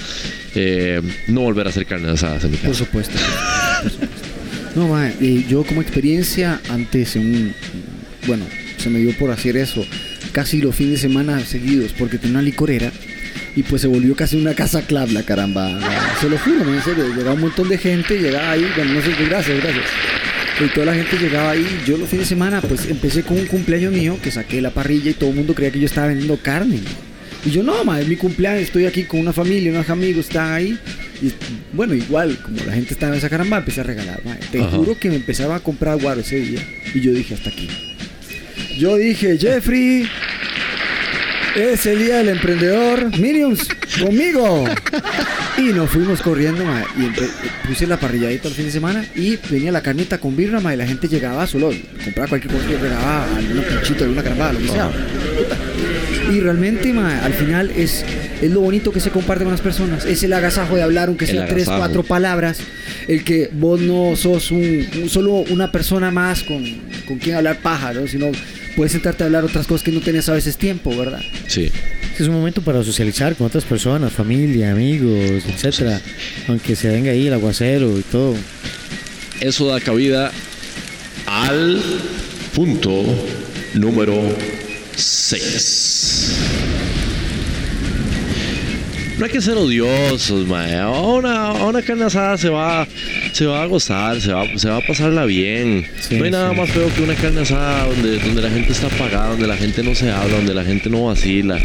eh, 0.55 1.03
no 1.27 1.41
volver 1.41 1.67
a 1.67 1.71
hacer 1.71 1.85
carne 1.85 2.11
asada 2.11 2.39
en 2.43 2.53
mi 2.53 2.57
Por 2.59 2.77
supuesto. 2.77 3.15
por 3.83 3.91
supuesto. 3.91 4.17
No, 4.77 4.97
yo 5.49 5.65
como 5.65 5.83
experiencia 5.83 6.61
antes 6.71 7.17
en 7.17 7.23
un... 7.23 7.55
Bueno, 8.29 8.45
se 8.79 8.89
me 8.89 9.01
dio 9.01 9.13
por 9.17 9.31
hacer 9.33 9.57
eso 9.57 9.85
casi 10.33 10.61
los 10.61 10.75
fines 10.75 10.95
de 10.95 10.99
semana 10.99 11.41
seguidos 11.41 11.93
porque 11.99 12.19
tenía 12.19 12.39
una 12.39 12.43
licorera 12.43 12.91
y 13.55 13.63
pues 13.63 13.83
se 13.83 13.89
volvió 13.89 14.15
casi 14.15 14.37
una 14.37 14.55
casa 14.55 14.83
club 14.83 15.11
la 15.13 15.23
caramba. 15.23 15.79
Se 16.21 16.29
lo 16.29 16.39
juro, 16.39 16.73
en 16.73 16.83
serio. 16.83 17.09
Llegaba 17.09 17.33
un 17.33 17.41
montón 17.41 17.69
de 17.69 17.79
gente, 17.79 18.19
llegaba 18.19 18.51
ahí, 18.51 18.67
bueno, 18.77 18.95
no 18.95 19.01
sé, 19.03 19.11
gracias, 19.29 19.63
gracias. 19.63 19.85
Y 20.65 20.69
toda 20.75 20.87
la 20.87 20.95
gente 20.95 21.19
llegaba 21.19 21.51
ahí. 21.51 21.67
Yo 21.87 21.97
los 21.97 22.09
fines 22.09 22.27
de 22.27 22.29
semana 22.29 22.61
pues 22.61 22.87
empecé 22.87 23.23
con 23.23 23.39
un 23.39 23.47
cumpleaños 23.47 23.93
mío 23.93 24.19
que 24.23 24.31
saqué 24.31 24.61
la 24.61 24.71
parrilla 24.71 25.11
y 25.11 25.15
todo 25.15 25.31
el 25.31 25.37
mundo 25.37 25.55
creía 25.55 25.71
que 25.73 25.81
yo 25.81 25.87
estaba 25.87 26.09
vendiendo 26.09 26.37
carne. 26.39 26.81
Y 27.45 27.51
yo, 27.51 27.63
no, 27.63 27.85
ma, 27.85 28.01
es 28.01 28.09
mi 28.09 28.17
cumpleaños, 28.17 28.63
estoy 28.63 28.87
aquí 28.87 29.05
con 29.05 29.21
una 29.21 29.33
familia, 29.33 29.71
unos 29.71 29.89
amigos 29.89 30.27
están 30.27 30.53
ahí. 30.53 30.79
Y 31.23 31.33
bueno, 31.73 31.95
igual, 31.95 32.37
como 32.43 32.57
la 32.65 32.73
gente 32.73 32.93
estaba 32.93 33.13
en 33.13 33.19
esa 33.19 33.29
caramba, 33.31 33.59
empecé 33.59 33.81
a 33.81 33.85
regalar. 33.85 34.21
Te 34.51 34.61
Ajá. 34.61 34.77
juro 34.77 34.99
que 34.99 35.09
me 35.11 35.17
empezaba 35.17 35.57
a 35.57 35.61
comprar 35.61 35.99
guaro 36.01 36.21
ese 36.23 36.41
día. 36.41 36.61
Y 36.93 37.01
yo 37.01 37.13
dije, 37.13 37.35
hasta 37.35 37.51
aquí. 37.51 37.69
Yo 38.77 38.97
dije, 38.97 39.39
Jeffrey, 39.39 40.07
Es 41.55 41.87
el 41.87 41.99
día 41.99 42.19
del 42.19 42.29
emprendedor. 42.29 43.19
Minions, 43.19 43.69
conmigo. 44.05 44.67
Y 45.59 45.73
nos 45.73 45.89
fuimos 45.91 46.21
corriendo, 46.21 46.65
ma, 46.65 46.85
y 46.99 47.67
puse 47.67 47.87
la 47.87 47.99
parrilladita 47.99 48.49
el 48.49 48.55
fin 48.55 48.67
de 48.67 48.71
semana 48.73 49.05
y 49.15 49.39
venía 49.51 49.73
la 49.73 49.81
carnita 49.83 50.19
con 50.19 50.37
birra, 50.37 50.61
ma, 50.61 50.75
y 50.75 50.77
la 50.77 50.87
gente 50.87 51.09
llegaba 51.09 51.47
solo, 51.47 51.73
compraba 52.05 52.29
cualquier 52.29 52.53
cosa 52.53 52.65
y 52.71 52.75
regalaba 52.75 53.25
algún 53.37 53.63
pinchito, 53.65 54.05
alguna 54.05 54.23
carambada, 54.23 54.53
lo 54.53 54.59
que 54.61 54.69
sea. 54.69 54.91
Y 56.31 56.41
realmente, 56.41 56.93
ma, 56.93 57.25
al 57.25 57.33
final 57.33 57.71
es, 57.75 58.05
es 58.43 58.51
lo 58.51 58.61
bonito 58.61 58.93
que 58.93 59.01
se 59.01 59.11
comparte 59.11 59.45
con 59.45 59.53
las 59.53 59.61
personas. 59.63 60.05
Es 60.05 60.23
el 60.25 60.33
agasajo 60.35 60.77
de 60.77 60.83
hablar, 60.83 61.09
aunque 61.09 61.25
El 61.25 61.31
sea 61.31 61.47
tres, 61.47 61.67
cuatro 61.79 62.03
palabras. 62.03 62.59
El 63.09 63.25
que 63.25 63.49
vos 63.53 63.81
no 63.81 64.15
sos 64.17 64.51
un, 64.51 64.87
un- 65.03 65.09
solo 65.09 65.33
una 65.51 65.71
persona 65.73 66.11
más 66.11 66.43
con, 66.43 66.65
con 67.07 67.19
quien 67.19 67.37
hablar 67.37 67.59
paja, 67.61 67.93
¿no? 67.95 68.07
Sino 68.09 68.27
puedes 68.75 68.93
sentarte 68.93 69.23
a 69.23 69.27
hablar 69.27 69.45
otras 69.45 69.67
cosas 69.67 69.85
que 69.85 69.93
no 69.93 70.01
tenés 70.01 70.29
a 70.29 70.33
veces 70.35 70.57
tiempo, 70.59 70.95
¿verdad? 70.97 71.21
Sí. 71.47 71.71
Es 72.19 72.29
un 72.29 72.35
momento 72.35 72.63
para 72.63 72.83
socializar 72.83 73.37
con 73.37 73.47
otras 73.47 73.65
personas, 73.65 74.11
familia, 74.11 74.73
amigos, 74.73 75.45
etcétera. 75.47 76.01
Aunque 76.49 76.75
se 76.75 76.89
venga 76.89 77.11
ahí 77.11 77.27
el 77.27 77.35
aguacero 77.35 77.99
y 77.99 78.03
todo. 78.03 78.35
Eso 79.41 79.67
da 79.67 79.81
cabida 79.81 80.33
al 81.27 81.79
punto 82.55 83.05
número 83.75 84.15
6. 84.97 87.06
No 89.19 89.25
hay 89.25 89.31
que 89.31 89.41
ser 89.41 89.57
odiosos, 89.57 90.47
mae. 90.47 90.77
A 90.77 90.91
una, 90.91 91.47
a 91.49 91.65
una 91.65 91.81
carne 91.81 92.05
asada 92.05 92.37
se 92.37 92.51
va, 92.51 92.87
se 93.33 93.47
va 93.47 93.63
a 93.63 93.67
gozar, 93.67 94.21
se 94.21 94.31
va, 94.31 94.45
se 94.59 94.69
va 94.69 94.77
a 94.77 94.81
pasarla 94.87 95.25
bien. 95.25 95.87
Sí, 96.01 96.17
no 96.17 96.25
hay 96.27 96.31
nada 96.31 96.51
sí. 96.51 96.57
más 96.61 96.69
feo 96.71 96.87
que 96.95 97.01
una 97.03 97.15
carne 97.15 97.41
asada 97.41 97.87
donde, 97.87 98.19
donde 98.19 98.43
la 98.43 98.51
gente 98.51 98.73
está 98.73 98.89
apagada, 98.89 99.29
donde 99.31 99.47
la 99.47 99.57
gente 99.57 99.83
no 99.83 99.95
se 99.95 100.11
habla, 100.11 100.37
donde 100.37 100.53
la 100.53 100.65
gente 100.65 100.91
no 100.91 101.05
vacila. 101.07 101.59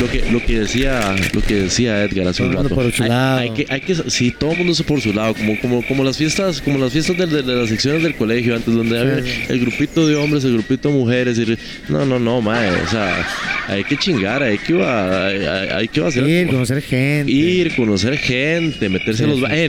Lo 0.00 0.10
que, 0.10 0.24
lo 0.32 0.44
que 0.44 0.58
decía, 0.60 1.14
lo 1.34 1.40
que 1.40 1.54
decía 1.54 2.02
Edgar 2.02 2.26
hace 2.28 2.42
un 2.42 2.50
Todo 2.50 2.62
mundo 2.64 2.74
rato. 2.76 2.82
por 2.82 2.92
su 2.92 3.02
Hay- 3.04 3.08
lado. 3.08 3.38
hay 3.38 3.50
que, 3.50 3.66
hay 3.68 3.80
que, 3.80 3.94
sí, 4.10 4.32
todo 4.36 4.50
el 4.52 4.58
mundo 4.58 4.74
se 4.74 4.82
por 4.82 5.00
su 5.00 5.12
lado, 5.12 5.34
como, 5.34 5.60
como, 5.60 5.86
como 5.86 6.02
las 6.02 6.16
fiestas, 6.16 6.60
como 6.60 6.78
las 6.78 6.92
fiestas 6.92 7.16
de, 7.16 7.26
de- 7.26 7.42
de 7.44 7.54
las 7.54 7.68
secciones 7.68 8.02
del 8.02 8.16
colegio 8.16 8.56
antes, 8.56 8.74
donde 8.74 8.98
había 8.98 9.22
el 9.48 9.60
grupito 9.60 10.04
de 10.06 10.16
hombres, 10.16 10.42
el 10.44 10.54
grupito 10.54 10.88
de 10.88 10.94
mujeres, 10.94 11.38
y, 11.38 11.56
no, 11.92 12.04
no, 12.04 12.18
no, 12.18 12.40
mae, 12.40 12.70
o 12.70 12.88
sea, 12.90 13.24
hay 13.68 13.84
que 13.84 13.96
chingar, 13.96 14.42
hay 14.42 14.58
que 14.58 14.74
hay, 14.82 15.44
hay- 15.46 15.68
hay 15.68 15.88
que 15.88 16.04
hacer 16.04 16.28
Ir, 16.28 16.46
conocer 16.48 16.82
gente. 16.88 17.30
ir, 17.30 17.74
conocer 17.76 18.16
gente, 18.18 18.88
meterse 18.88 19.18
Sí, 19.18 19.24
a 19.24 19.26
los 19.28 19.36
sí. 19.36 19.42
baños, 19.42 19.58
eh, 19.58 19.68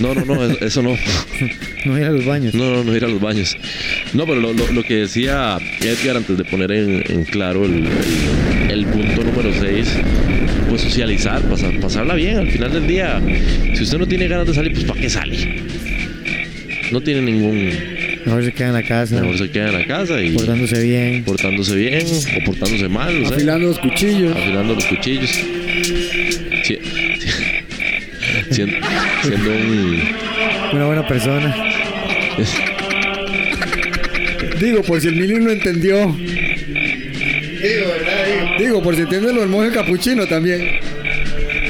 no, 0.00 0.14
no, 0.14 0.24
no, 0.24 0.34
no, 0.34 0.44
eso- 0.44 0.64
eso 0.64 0.82
no. 0.82 0.96
No 1.84 1.98
ir 1.98 2.04
a 2.04 2.10
los 2.10 2.24
baños. 2.24 2.54
No, 2.54 2.70
no, 2.76 2.82
no 2.82 2.96
ir 2.96 3.04
a 3.04 3.08
los 3.08 3.20
baños. 3.20 3.54
No, 4.14 4.24
pero 4.26 4.40
lo, 4.40 4.54
lo- 4.54 4.72
lo 4.72 4.82
que 4.84 4.94
decía 4.94 5.58
Edgar 5.82 6.16
antes 6.16 6.38
de 6.38 6.44
poner 6.44 6.72
en, 6.72 7.04
en 7.10 7.24
claro 7.24 7.66
el, 7.66 7.86
el- 7.86 8.70
el 8.70 8.86
punto 8.86 9.22
número 9.22 9.52
6, 9.60 9.86
pues 10.70 10.80
socializar, 10.80 11.42
pasar, 11.42 11.78
pasarla 11.80 12.14
bien 12.14 12.38
al 12.38 12.50
final 12.50 12.72
del 12.72 12.86
día. 12.86 13.20
Si 13.74 13.82
usted 13.82 13.98
no 13.98 14.06
tiene 14.06 14.28
ganas 14.28 14.46
de 14.46 14.54
salir, 14.54 14.72
pues 14.72 14.84
¿para 14.84 14.98
qué 15.00 15.10
sale? 15.10 15.36
No 16.90 17.00
tiene 17.02 17.20
ningún... 17.20 17.70
Mejor 18.24 18.42
se 18.44 18.52
queda 18.52 18.68
en 18.68 18.74
la 18.74 18.82
casa, 18.82 19.20
Mejor 19.20 19.36
se 19.36 19.50
queda 19.50 19.66
en 19.68 19.72
la 19.80 19.86
casa 19.86 20.22
y 20.22 20.30
portándose 20.30 20.82
bien. 20.82 21.22
portándose 21.24 21.76
bien 21.76 22.06
o 22.06 22.44
portándose 22.46 22.88
mal, 22.88 23.22
no 23.22 23.28
sé. 23.28 23.34
Afilando 23.34 23.68
los 23.68 23.78
cuchillos. 23.78 24.34
afilando 24.34 24.74
los 24.74 24.84
cuchillos. 24.86 25.30
Sí. 26.64 26.78
Siendo, 28.50 28.76
siendo 29.22 29.50
un... 29.50 30.02
Una 30.72 30.86
buena 30.86 31.06
persona. 31.06 31.54
Digo, 34.60 34.82
por 34.82 35.00
si 35.00 35.08
el 35.08 35.16
Mili 35.16 35.34
no 35.34 35.50
entendió. 35.50 36.16
Digo, 38.58 38.82
por 38.82 38.94
si 38.94 39.02
entiende 39.02 39.32
lo 39.32 39.40
del 39.40 39.48
monje 39.50 39.72
capuchino 39.72 40.26
también. 40.26 40.78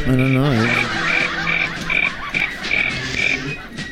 No, 0.06 0.16
no, 0.16 0.28
no. 0.28 0.52
eh. 0.52 0.66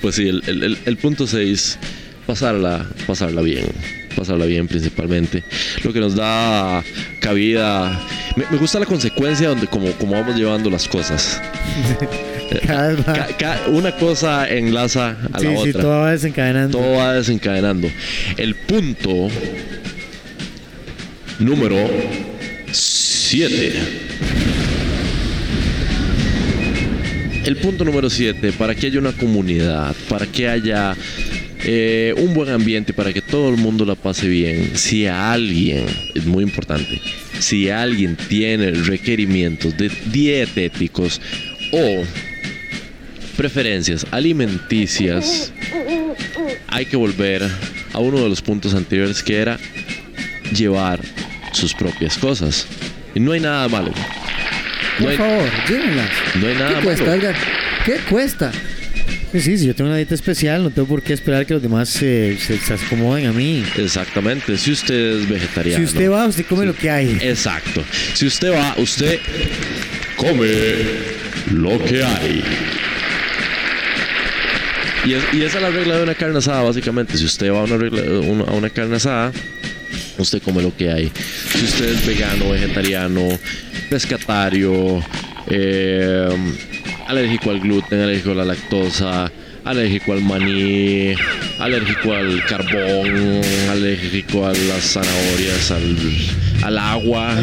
Pues 0.01 0.17
sí, 0.17 0.29
el, 0.29 0.43
el- 0.47 0.63
el- 0.65 0.79
el 0.85 0.97
punto 0.97 1.27
6, 1.27 1.79
pasarla, 2.27 2.87
pasarla 3.07 3.41
bien. 3.43 3.67
Pasarla 4.17 4.45
bien 4.47 4.69
principalmente. 4.69 5.43
Lo 5.85 5.93
que 5.93 6.01
nos 6.01 6.15
da 6.17 6.83
cabida. 7.21 8.01
Me, 8.37 8.45
me 8.51 8.57
gusta 8.59 8.79
la 8.79 8.87
consecuencia 8.87 9.49
donde 9.49 9.67
como, 9.67 9.91
como 9.93 10.13
vamos 10.13 10.37
llevando 10.37 10.71
las 10.71 10.89
cosas. 10.89 11.41
Cada 12.67 12.89
vez 12.89 12.99
va- 13.07 13.13
Ca- 13.13 13.29
ca- 13.39 13.61
una 13.69 13.93
cosa 13.93 14.49
enlaza 14.49 15.17
a 15.33 15.39
sí, 15.39 15.47
la 15.47 15.53
sí, 15.63 15.69
otra. 15.71 15.81
todo 15.83 16.01
va 16.01 16.13
desencadenando. 16.13 16.79
Todo 16.79 16.93
va 16.97 17.15
desencadenando. 17.15 17.89
El 18.37 18.55
punto 18.55 19.29
número 21.39 21.77
7. 22.71 23.73
El 27.45 27.57
punto 27.57 27.85
número 27.85 28.09
7, 28.09 28.53
para 28.53 28.75
que 28.75 28.87
haya 28.87 28.99
una 29.01 29.13
comunidad, 29.13 29.95
para 30.09 30.27
que 30.27 30.49
haya 30.49 30.95
eh, 31.65 32.15
un 32.17 32.33
buen 32.35 32.49
ambiente, 32.51 32.93
para 32.93 33.13
que 33.13 33.21
todo 33.21 33.51
el 33.51 33.57
mundo 33.57 33.85
la 33.85 33.95
pase 33.97 34.29
bien, 34.29 34.71
si 34.75 35.07
alguien, 35.07 35.85
es 36.15 36.25
muy 36.25 36.45
importante, 36.45 37.01
si 37.43 37.69
alguien 37.71 38.17
tiene 38.17 38.71
requerimientos 38.71 39.77
de 39.77 39.91
dietéticos 40.07 41.21
o 41.73 42.05
preferencias 43.37 44.07
alimenticias, 44.11 45.53
hay 46.69 46.87
que 46.87 46.97
volver 46.97 47.43
a 47.93 47.99
uno 47.99 48.23
de 48.23 48.29
los 48.29 48.41
puntos 48.41 48.75
anteriores 48.75 49.23
que 49.23 49.37
era 49.39 49.59
llevar 50.57 51.01
sus 51.53 51.75
propias 51.75 52.17
cosas. 52.17 52.67
Y 53.15 53.21
no 53.21 53.33
hay 53.33 53.41
nada 53.41 53.69
malo. 53.69 53.93
No 54.99 55.05
Por 55.05 55.11
hay, 55.11 55.17
favor, 55.17 55.51
llévenlas. 55.69 56.11
no 56.41 56.47
hay 56.49 56.55
nada 56.55 56.79
¿Qué 56.79 56.85
cuesta, 56.85 57.05
malo. 57.05 57.17
Edgar? 57.17 57.37
¿Qué 57.85 57.97
cuesta? 58.09 58.53
Sí, 59.33 59.41
sí, 59.41 59.57
si 59.59 59.67
yo 59.67 59.75
tengo 59.75 59.89
una 59.89 59.97
dieta 59.97 60.15
especial, 60.15 60.63
no 60.63 60.71
tengo 60.71 60.87
por 60.87 61.03
qué 61.03 61.15
esperar 61.15 61.47
que 61.47 61.55
los 61.55 61.63
demás 61.63 61.89
se, 61.89 62.37
se, 62.39 62.59
se 62.59 62.75
acomoden 62.75 63.27
a 63.27 63.33
mí. 63.33 63.65
Exactamente. 63.79 64.59
Si 64.59 64.71
usted 64.73 65.21
es 65.21 65.29
vegetariano. 65.29 65.79
Si 65.79 65.85
usted 65.91 66.11
va, 66.11 66.27
usted 66.27 66.45
come 66.45 66.67
lo 66.67 66.75
que 66.75 66.91
hay. 66.91 67.17
Exacto. 67.23 67.83
Si 68.13 68.27
usted 68.27 68.53
va, 68.53 68.75
usted 68.77 69.19
come 70.17 70.49
lo 71.51 71.83
que 71.83 72.05
hay. 72.05 72.45
Y, 75.07 75.15
es- 75.15 75.25
y 75.33 75.43
esa 75.43 75.57
es 75.57 75.63
la 75.63 75.71
regla 75.71 75.97
de 75.97 76.03
una 76.03 76.15
carne 76.15 76.37
asada, 76.39 76.63
básicamente. 76.63 77.17
Si 77.17 77.25
usted 77.25 77.51
va 77.51 77.61
a 77.61 77.65
una, 77.65 77.79
regla- 77.79 78.03
una- 78.21 78.45
a 78.45 78.53
una 78.53 78.69
carne 78.69 78.97
asada, 78.97 79.33
usted 80.19 80.43
come 80.43 80.63
lo 80.63 80.77
que 80.77 80.91
hay. 80.91 81.11
Si 81.57 81.65
usted 81.65 81.89
es 81.89 82.07
vegano, 82.07 82.51
vegetariano, 82.51 83.39
pescatario, 83.89 85.03
eh, 85.49 86.29
alérgico 87.13 87.51
al 87.51 87.61
gluten, 87.61 88.01
alérgico 88.01 88.31
a 88.33 88.35
la 88.35 88.45
lactosa, 88.45 89.31
alérgico 89.65 90.13
al 90.13 90.21
maní, 90.23 91.15
alérgico 91.59 92.13
al 92.15 92.45
carbón, 92.47 93.41
alérgico 93.71 94.47
a 94.47 94.53
las 94.53 94.83
zanahorias, 94.95 95.71
al, 95.71 95.97
al 96.65 96.79
agua, 96.79 97.37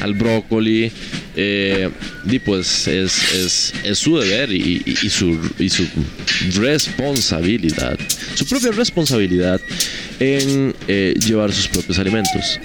al 0.00 0.14
brócoli. 0.14 0.90
eh, 1.36 1.88
y 2.28 2.38
pues 2.40 2.86
es, 2.88 3.32
es, 3.32 3.74
es 3.84 3.98
su 3.98 4.18
deber 4.18 4.50
y, 4.52 4.82
y- 4.84 4.94
y 5.06 5.08
su, 5.10 5.38
y 5.58 5.68
su 5.68 5.86
responsabilidad, 6.60 7.98
su 8.34 8.46
propia 8.46 8.70
responsabilidad 8.72 9.60
en 10.18 10.74
eh, 10.88 11.14
llevar 11.24 11.52
sus 11.52 11.68
propios 11.68 11.98
alimentos, 11.98 12.58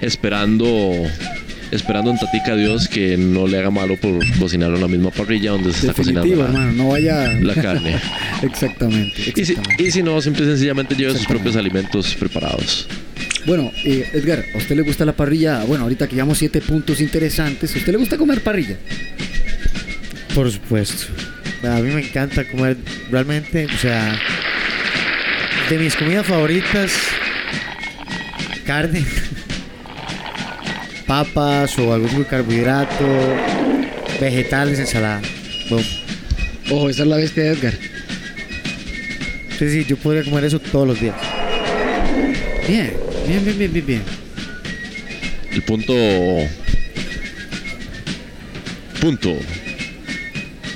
esperando 0.00 1.06
esperando 1.76 2.10
en 2.10 2.18
Tatica 2.18 2.52
a 2.52 2.56
Dios 2.56 2.88
que 2.88 3.16
no 3.16 3.46
le 3.46 3.58
haga 3.58 3.70
malo 3.70 3.96
por 3.96 4.18
cocinarlo 4.38 4.76
en 4.76 4.82
la 4.82 4.88
misma 4.88 5.10
parrilla 5.10 5.50
donde 5.52 5.72
se 5.72 5.80
está 5.88 5.92
cocinando 5.94 6.34
la- 6.36 6.44
hermano. 6.44 6.72
No 6.72 6.88
vaya. 6.88 7.32
la 7.40 7.54
carne. 7.54 7.96
exactamente. 8.42 9.32
Y 9.36 9.44
si, 9.44 9.56
y 9.78 9.90
si 9.90 10.02
no, 10.02 10.20
simple 10.20 10.44
y 10.44 10.48
sencillamente 10.48 10.94
lleve 10.94 11.12
sus 11.12 11.26
propios 11.26 11.56
alimentos 11.56 12.14
preparados. 12.14 12.86
Bueno, 13.46 13.70
eh, 13.84 14.08
Edgar, 14.14 14.44
¿a 14.54 14.58
usted 14.58 14.74
le 14.76 14.82
gusta 14.82 15.04
la 15.04 15.12
parrilla? 15.14 15.64
Bueno, 15.64 15.84
ahorita 15.84 16.06
que 16.08 16.14
llevamos 16.14 16.38
siete 16.38 16.60
puntos 16.60 17.00
interesantes, 17.00 17.74
¿a 17.74 17.78
usted 17.78 17.92
le 17.92 17.98
gusta 17.98 18.16
comer 18.16 18.40
parrilla? 18.42 18.76
Por 20.34 20.50
supuesto. 20.50 21.06
A 21.62 21.80
mí 21.80 21.90
me 21.94 22.00
encanta 22.02 22.44
comer 22.44 22.76
realmente, 23.10 23.66
o 23.66 23.78
sea, 23.78 24.18
de 25.70 25.78
mis 25.78 25.94
comidas 25.96 26.26
favoritas, 26.26 26.92
carne, 28.66 29.04
papas 31.06 31.78
o 31.78 31.92
algún 31.92 32.24
carbohidrato, 32.24 33.04
vegetales, 34.20 34.78
ensalada. 34.78 35.22
Boom. 35.70 35.82
Ojo, 36.70 36.88
esa 36.88 37.02
es 37.02 37.08
la 37.08 37.16
bestia 37.16 37.44
de 37.44 37.50
Edgar. 37.50 37.74
Sí, 39.58 39.70
sí, 39.70 39.84
yo 39.84 39.96
podría 39.96 40.24
comer 40.24 40.44
eso 40.44 40.58
todos 40.58 40.86
los 40.86 41.00
días. 41.00 41.16
Bien, 42.66 42.94
bien, 43.26 43.44
bien, 43.44 43.58
bien, 43.58 43.72
bien, 43.72 43.86
bien. 43.86 44.02
El 45.52 45.62
punto. 45.62 45.94
Punto. 49.00 49.36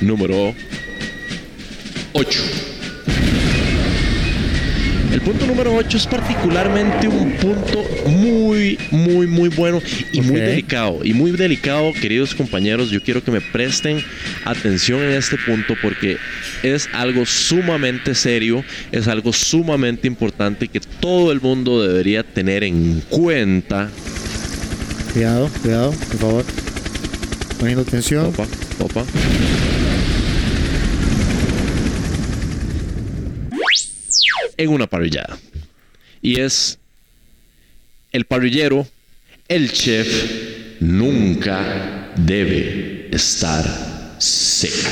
Número 0.01 0.55
8. 2.13 2.58
Punto 5.29 5.47
número 5.47 5.75
8 5.75 5.95
es 5.99 6.07
particularmente 6.07 7.07
un 7.07 7.33
punto 7.33 7.85
muy, 8.07 8.79
muy, 8.91 9.27
muy 9.27 9.51
bueno 9.51 9.83
y 10.11 10.23
muy 10.23 10.41
delicado. 10.41 11.01
Y 11.05 11.13
muy 11.13 11.33
delicado, 11.33 11.93
queridos 11.93 12.35
compañeros, 12.35 12.89
yo 12.89 13.03
quiero 13.03 13.23
que 13.23 13.31
me 13.31 13.43
presten 13.43 14.03
atención 14.47 15.03
en 15.03 15.11
este 15.11 15.37
punto 15.37 15.75
porque 15.83 16.17
es 16.63 16.89
algo 16.95 17.27
sumamente 17.27 18.15
serio, 18.15 18.65
es 18.91 19.07
algo 19.07 19.35
sumamente 19.35 20.07
importante 20.07 20.67
que 20.67 20.81
todo 20.81 21.31
el 21.31 21.43
mundo 21.43 21.87
debería 21.87 22.23
tener 22.23 22.65
en 22.65 23.03
cuenta. 23.11 23.91
Cuidado, 25.13 25.51
cuidado, 25.61 25.91
por 25.91 26.17
favor. 26.17 26.45
Poniendo 27.59 27.83
atención. 27.83 28.25
Opa, 28.29 28.47
opa. 28.79 29.05
En 34.59 34.69
una 34.69 34.87
parrillada. 34.87 35.39
Y 36.21 36.41
es 36.41 36.79
el 38.13 38.27
parrillero, 38.27 38.87
el 39.49 39.73
chef, 39.73 40.79
nunca 40.81 42.13
debe 42.17 43.09
estar 43.11 43.65
seco. 44.19 44.91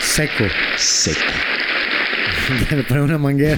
Seco. 0.00 0.44
Seco. 0.76 1.59
Ponen 2.88 3.04
una 3.04 3.18
manguera. 3.18 3.56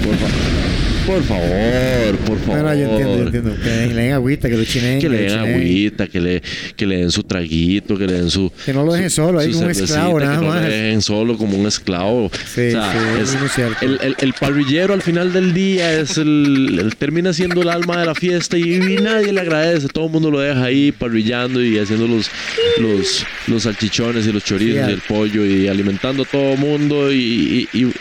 Por 1.06 1.20
favor, 1.24 2.16
por 2.26 2.38
favor. 2.38 2.56
No, 2.58 2.62
no, 2.62 2.74
yo 2.76 2.84
entiendo, 2.90 3.16
yo 3.18 3.22
entiendo. 3.24 3.56
Que 3.60 3.86
le 3.92 4.02
den 4.02 4.12
agüita, 4.12 4.48
que 4.48 4.56
lo 4.56 4.64
chinen. 4.64 5.00
Que 5.00 5.08
le 5.08 5.22
den 5.22 5.38
agüita, 5.38 6.06
que 6.06 6.20
le, 6.20 6.42
que 6.76 6.86
le 6.86 6.98
den 6.98 7.10
su 7.10 7.24
traguito, 7.24 7.98
que 7.98 8.06
le 8.06 8.12
den 8.12 8.30
su. 8.30 8.52
Que 8.64 8.72
no 8.72 8.84
lo 8.84 8.92
dejen 8.92 9.10
solo, 9.10 9.40
como 9.40 9.58
un 9.64 9.70
esclavo, 9.70 10.18
que 10.18 10.24
nada 10.24 10.36
no 10.40 10.46
más. 10.46 10.62
lo 10.62 10.68
dejen 10.68 11.02
solo 11.02 11.36
como 11.36 11.56
un 11.58 11.66
esclavo. 11.66 12.30
Sí, 12.54 12.68
O 12.68 12.70
sea, 12.70 12.92
sí, 12.92 12.98
es- 13.20 13.42
es 13.42 13.52
cierto. 13.52 13.76
el, 13.84 13.98
el- 14.00 14.16
el 14.20 14.32
parrillero 14.34 14.94
al 14.94 15.02
final 15.02 15.32
del 15.32 15.52
día 15.52 15.92
es 16.00 16.18
el, 16.18 16.78
el- 16.80 16.94
termina 16.96 17.32
siendo 17.32 17.62
el 17.62 17.68
alma 17.70 17.98
de 17.98 18.06
la 18.06 18.14
fiesta 18.14 18.56
y, 18.56 18.74
y 18.74 18.96
nadie 19.02 19.32
le 19.32 19.40
agradece. 19.40 19.88
Todo 19.88 20.06
el 20.06 20.12
mundo 20.12 20.30
lo 20.30 20.38
deja 20.38 20.62
ahí 20.62 20.92
parrillando 20.92 21.60
y 21.64 21.78
haciendo 21.80 22.06
los, 22.06 22.30
los, 22.78 23.26
los 23.48 23.62
salchichones 23.64 24.24
y 24.28 24.32
los 24.32 24.44
chorizos 24.44 24.84
Sí, 24.86 24.90
y 24.90 24.94
el 24.94 25.00
pollo 25.00 25.44
y 25.44 25.66
alimentando 25.66 26.22
a 26.22 26.26
todo 26.26 26.52
el 26.52 26.58
mundo 26.60 27.12
y, 27.12 27.68
y- 27.72 27.78
y- 27.80 27.92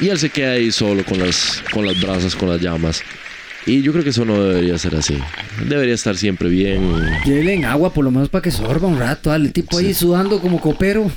y 0.00 0.08
él 0.08 0.18
se 0.18 0.30
queda 0.30 0.52
ahí 0.52 0.70
solo 0.72 1.04
con 1.04 1.18
las, 1.18 1.62
con 1.72 1.86
las 1.86 2.00
brasas, 2.00 2.34
con 2.36 2.48
las 2.48 2.60
llamas. 2.60 3.02
Y 3.66 3.82
yo 3.82 3.90
creo 3.92 4.04
que 4.04 4.10
eso 4.10 4.24
no 4.24 4.40
debería 4.42 4.78
ser 4.78 4.94
así. 4.94 5.18
Debería 5.68 5.94
estar 5.94 6.16
siempre 6.16 6.48
bien. 6.48 6.92
Llévenle 7.24 7.64
agua 7.66 7.92
por 7.92 8.04
lo 8.04 8.12
menos 8.12 8.28
para 8.28 8.42
que 8.42 8.52
sorba 8.52 8.86
un 8.86 8.98
rato. 8.98 9.32
al 9.32 9.52
tipo 9.52 9.78
ahí 9.78 9.92
sudando 9.92 10.40
como 10.40 10.60
copero. 10.60 11.10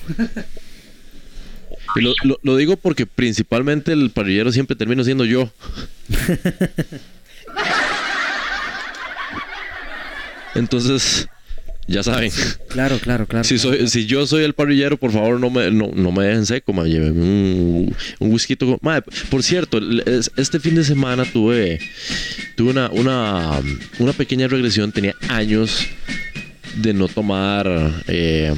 Y 1.95 2.01
lo, 2.01 2.13
lo- 2.23 2.39
lo 2.41 2.55
digo 2.55 2.75
porque 2.77 3.05
principalmente 3.05 3.91
el 3.91 4.09
parrillero 4.09 4.51
siempre 4.51 4.75
termino 4.75 5.03
siendo 5.03 5.25
yo. 5.25 5.51
Entonces, 10.55 11.27
ya 11.89 12.03
saben. 12.03 12.31
Claro, 12.69 12.99
claro, 12.99 13.25
claro. 13.25 13.43
Si, 13.43 13.57
soy, 13.57 13.87
si 13.87 14.05
yo 14.05 14.25
soy 14.27 14.43
el 14.43 14.53
parrillero, 14.53 14.97
por 14.97 15.11
favor, 15.11 15.39
no 15.39 15.49
me, 15.49 15.71
no, 15.71 15.91
no 15.93 16.11
me 16.11 16.25
dejen 16.25 16.45
seco, 16.45 16.71
ma. 16.71 16.85
Llévenme 16.85 17.21
un, 17.21 17.95
un 18.19 18.31
whisky. 18.31 18.55
con- 18.55 18.77
ma, 18.81 19.01
por 19.29 19.43
cierto, 19.43 19.79
este 20.37 20.59
fin 20.59 20.75
de 20.75 20.83
semana 20.83 21.25
tuve, 21.25 21.79
tuve 22.55 22.71
una, 22.71 22.89
una, 22.91 23.59
una 23.99 24.13
pequeña 24.13 24.47
regresión. 24.47 24.91
Tenía 24.91 25.15
años 25.27 25.85
de 26.75 26.93
no 26.93 27.07
tomar 27.07 27.67
eh, 28.07 28.53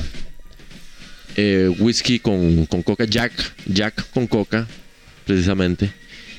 eh, 1.38 1.70
whisky 1.80 2.20
con, 2.20 2.66
con 2.66 2.84
coca, 2.84 3.06
Jack, 3.06 3.32
Jack 3.66 4.10
con 4.12 4.28
coca, 4.28 4.68
precisamente. 5.26 5.92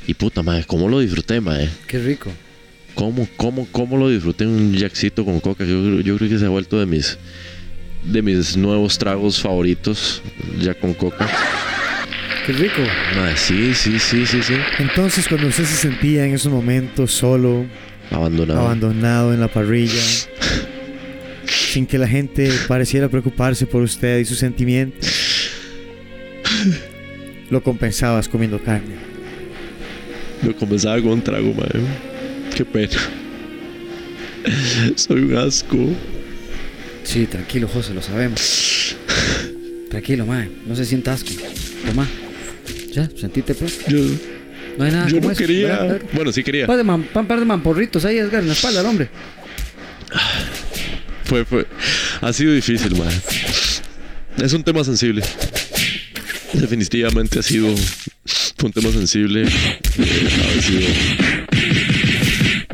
Y 0.07 0.15
puta 0.15 0.43
madre, 0.43 0.65
cómo 0.67 0.89
lo 0.89 0.99
disfruté, 1.01 1.41
madre. 1.41 1.71
Qué 1.87 1.99
rico. 1.99 2.31
¿Cómo, 2.95 3.27
cómo, 3.37 3.67
cómo 3.73 3.97
lo 3.97 4.09
disfruté 4.09 4.47
un 4.47 4.75
jackcito 4.75 5.25
con 5.25 5.41
coca? 5.41 5.65
Yo, 5.65 6.01
yo 6.01 6.17
creo 6.17 6.29
que 6.29 6.39
se 6.39 6.45
ha 6.47 6.49
vuelto 6.51 6.79
de 6.79 6.87
mis, 6.87 7.19
de 8.05 8.23
mis 8.23 8.57
nuevos 8.57 8.99
tragos 8.99 9.41
favoritos, 9.41 10.23
ya 10.61 10.75
con 10.75 10.93
coca. 10.95 11.29
Qué 12.47 12.53
rico. 12.53 12.83
Sí, 13.37 13.73
sí, 13.75 13.99
sí, 13.99 14.27
sí, 14.27 14.43
sí. 14.43 14.55
Entonces, 14.79 15.27
cuando 15.29 15.47
usted 15.47 15.65
se 15.65 15.77
sentía 15.77 16.27
en 16.27 16.35
esos 16.35 16.53
momentos 16.53 17.13
solo, 17.13 17.65
Abandonado. 18.11 18.61
abandonado 18.61 19.33
en 19.33 19.41
la 19.41 19.49
parrilla, 19.49 20.03
sin 21.47 21.87
que 21.87 21.99
la 21.99 22.09
gente 22.09 22.51
pareciera 22.69 23.09
preocuparse 23.09 23.67
por 23.67 23.83
usted 23.83 24.19
y 24.19 24.25
sus 24.25 24.39
sentimientos, 24.39 25.09
lo 27.49 27.63
compensabas 27.63 28.29
comiendo 28.29 28.59
carne. 28.59 28.97
Lo 30.43 30.55
comenzaba 30.57 30.97
con 31.01 31.13
un 31.13 31.23
trago, 31.23 31.55
madre. 31.55 31.81
Qué 32.55 32.65
pena. 32.65 32.99
Soy 34.97 35.21
un 35.23 35.37
asco. 35.37 35.77
Sí, 37.05 37.27
tranquilo, 37.27 37.69
José, 37.69 37.95
lo 37.95 38.03
sabemos. 38.03 38.97
Tranquilo, 39.91 40.27
mae. 40.27 40.49
No 40.67 40.75
se 40.77 40.85
sienta 40.85 41.13
asco. 41.13 41.31
Toma. 41.87 42.07
Ya, 42.93 43.09
sentite 43.19 43.55
pues. 43.55 43.85
Yo, 43.87 43.99
No 44.79 44.85
hay 44.85 44.93
nada 44.93 45.09
yo 45.09 45.21
no 45.21 45.31
eso. 45.31 45.39
quería. 45.39 45.99
Bueno, 46.13 46.33
sí 46.33 46.43
quería. 46.43 46.67
De, 46.67 46.85
man- 46.85 47.05
par 47.13 47.39
de 47.39 47.45
mamporritos 47.45 48.05
ahí, 48.05 48.19
Edgar, 48.19 48.41
en 48.43 48.49
la 48.49 48.53
espalda, 48.55 48.81
al 48.81 48.87
hombre. 48.87 49.09
Fue, 51.25 51.45
fue. 51.45 51.67
Ha 52.21 52.33
sido 52.33 52.53
difícil, 52.53 52.95
madre. 52.97 53.15
Es 54.43 54.53
un 54.53 54.63
tema 54.63 54.85
sensible. 54.85 55.23
Definitivamente 56.53 57.39
ha 57.39 57.43
sido 57.43 57.75
fue 58.59 58.67
un 58.69 58.73
tema 58.73 58.91
sensible. 58.93 59.45
Ha 59.47 60.63
sido- 60.63 60.89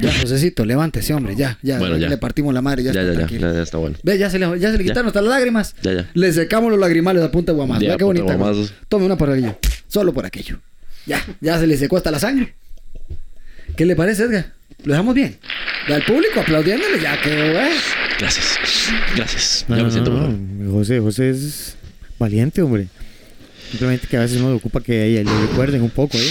Ya, 0.00 0.12
Josecito, 0.20 0.64
levántese, 0.64 1.12
hombre, 1.14 1.34
ya, 1.36 1.58
ya. 1.62 1.78
Bueno, 1.78 1.96
ya. 1.96 2.08
Le 2.08 2.18
partimos 2.18 2.52
la 2.54 2.62
madre, 2.62 2.82
ya, 2.84 2.92
Ya, 2.92 3.00
está 3.00 3.12
ya, 3.12 3.12
ya, 3.12 3.26
tranquilo. 3.26 3.48
ya, 3.50 3.56
ya 3.56 3.62
está 3.62 3.78
bueno. 3.78 3.96
Ve, 4.02 4.18
ya 4.18 4.30
se 4.30 4.38
le, 4.38 4.58
ya 4.60 4.70
se 4.70 4.78
le 4.78 4.84
quitaron 4.84 5.06
hasta 5.08 5.20
las 5.20 5.30
lágrimas. 5.30 5.74
Ya, 5.82 5.92
ya. 5.92 6.10
Le 6.14 6.32
secamos 6.32 6.70
los 6.70 6.78
lagrimales 6.80 7.22
a 7.22 7.30
punta 7.30 7.52
de 7.52 7.56
guamazo. 7.56 7.80
Ya, 7.82 7.88
Vea 7.88 7.96
qué 7.96 8.04
bonita. 8.04 8.34
guamazos. 8.34 8.72
Tome 8.88 9.06
una 9.06 9.16
por 9.16 9.30
aquello. 9.30 9.58
Solo 9.88 10.12
por 10.12 10.24
aquello. 10.26 10.58
Ya, 11.06 11.24
ya 11.40 11.58
se 11.58 11.66
le 11.66 11.76
secó 11.76 11.96
hasta 11.96 12.10
la 12.10 12.18
sangre. 12.18 12.54
¿Qué 13.76 13.84
le 13.86 13.96
parece, 13.96 14.24
Edgar? 14.24 14.52
¿Lo 14.84 14.92
dejamos 14.92 15.14
bien? 15.14 15.38
Ve 15.88 15.94
al 15.94 16.04
público 16.04 16.40
aplaudiéndole, 16.40 17.00
ya 17.00 17.20
que, 17.20 17.30
güey. 17.52 17.70
Gracias. 18.18 18.58
Gracias. 19.16 19.64
No, 19.68 19.76
ya 19.76 19.84
me 19.84 19.90
siento 19.90 20.10
no, 20.12 20.28
no. 20.28 20.72
José, 20.72 21.00
José 21.00 21.30
es 21.30 21.76
valiente, 22.18 22.62
hombre. 22.62 22.88
Simplemente 23.70 24.06
que 24.06 24.16
a 24.16 24.20
veces 24.20 24.40
no 24.40 24.48
le 24.50 24.56
ocupa 24.56 24.80
que 24.80 25.00
ahí 25.02 25.24
le 25.24 25.40
recuerden 25.48 25.82
un 25.82 25.90
poco 25.90 26.16
ahí. 26.16 26.30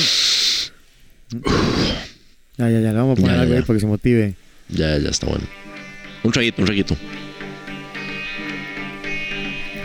Ya, 2.57 2.69
ya, 2.69 2.79
ya, 2.79 2.91
le 2.91 2.97
vamos 2.97 3.17
a 3.19 3.21
poner 3.21 3.35
Ya, 3.35 3.41
algo 3.41 3.53
ya. 3.53 3.59
ahí 3.59 3.65
para 3.65 3.75
que 3.77 3.81
se 3.81 3.88
motive. 3.88 4.34
Ya, 4.69 4.97
ya 4.97 5.09
está 5.09 5.27
bueno. 5.27 5.45
Un 6.23 6.31
traguito, 6.31 6.61
un 6.61 6.65
traguito. 6.65 6.97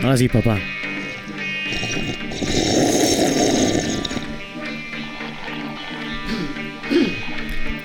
Ahora 0.01 0.17
sí, 0.17 0.27
papá. 0.27 0.59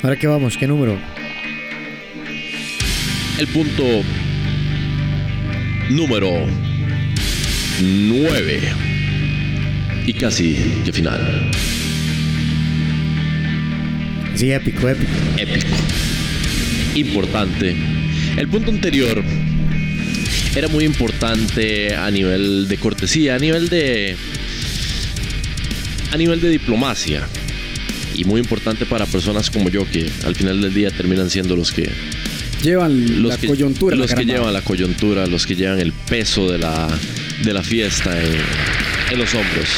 Ahora 0.02 0.16
qué 0.16 0.26
vamos, 0.26 0.56
¿qué 0.56 0.66
número? 0.66 0.96
El 3.38 3.46
punto 3.48 3.84
número 5.90 6.46
9. 7.82 8.60
Y 10.06 10.12
casi 10.14 10.54
que 10.84 10.92
final. 10.92 11.50
Sí, 14.38 14.52
épico, 14.52 14.88
épico. 14.88 15.10
Épico. 15.36 15.66
Importante. 16.94 17.74
El 18.36 18.46
punto 18.46 18.70
anterior 18.70 19.20
era 20.54 20.68
muy 20.68 20.84
importante 20.84 21.96
a 21.96 22.08
nivel 22.12 22.68
de 22.68 22.76
cortesía, 22.76 23.34
a 23.34 23.38
nivel 23.40 23.68
de. 23.68 24.14
a 26.12 26.16
nivel 26.16 26.40
de 26.40 26.50
diplomacia. 26.50 27.26
Y 28.14 28.22
muy 28.26 28.40
importante 28.40 28.86
para 28.86 29.06
personas 29.06 29.50
como 29.50 29.70
yo 29.70 29.84
que 29.90 30.08
al 30.24 30.36
final 30.36 30.60
del 30.60 30.72
día 30.72 30.92
terminan 30.92 31.30
siendo 31.30 31.56
los 31.56 31.72
que 31.72 31.90
Llevan 32.62 33.20
los 33.20 33.32
la 33.32 33.38
que, 33.38 33.48
coyuntura. 33.48 33.96
la 33.96 34.02
los 34.02 34.14
que 34.14 34.24
llevan 34.24 34.52
la 34.52 34.62
coyuntura, 34.62 35.26
los 35.26 35.48
que 35.48 35.56
llevan 35.56 35.80
el 35.80 35.92
peso 35.92 36.48
de 36.48 36.58
la, 36.58 36.86
de 37.42 37.52
la 37.52 37.64
fiesta 37.64 38.16
en, 38.22 38.36
en 39.10 39.18
los 39.18 39.34
hombros. 39.34 39.68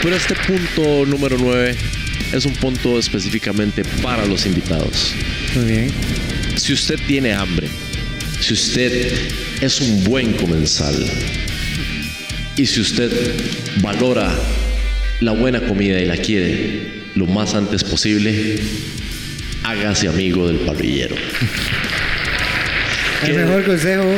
Pero 0.00 0.14
este 0.14 0.36
punto 0.46 1.06
número 1.06 1.36
9 1.40 1.76
es 2.32 2.46
un 2.46 2.54
punto 2.54 2.98
específicamente 2.98 3.84
para 4.02 4.24
los 4.26 4.46
invitados. 4.46 5.12
Muy 5.54 5.64
bien. 5.64 5.90
Si 6.56 6.72
usted 6.72 6.98
tiene 7.06 7.32
hambre, 7.32 7.68
si 8.40 8.54
usted 8.54 9.12
es 9.60 9.80
un 9.80 10.04
buen 10.04 10.32
comensal 10.32 10.94
y 12.56 12.66
si 12.66 12.80
usted 12.80 13.10
valora 13.80 14.34
la 15.20 15.32
buena 15.32 15.60
comida 15.60 16.00
y 16.00 16.06
la 16.06 16.16
quiere 16.16 17.02
lo 17.14 17.26
más 17.26 17.54
antes 17.54 17.84
posible, 17.84 18.58
hágase 19.62 20.08
amigo 20.08 20.48
del 20.48 20.58
parrillero. 20.58 21.14
El 23.24 23.34
mejor 23.34 23.64
consejo 23.64 24.14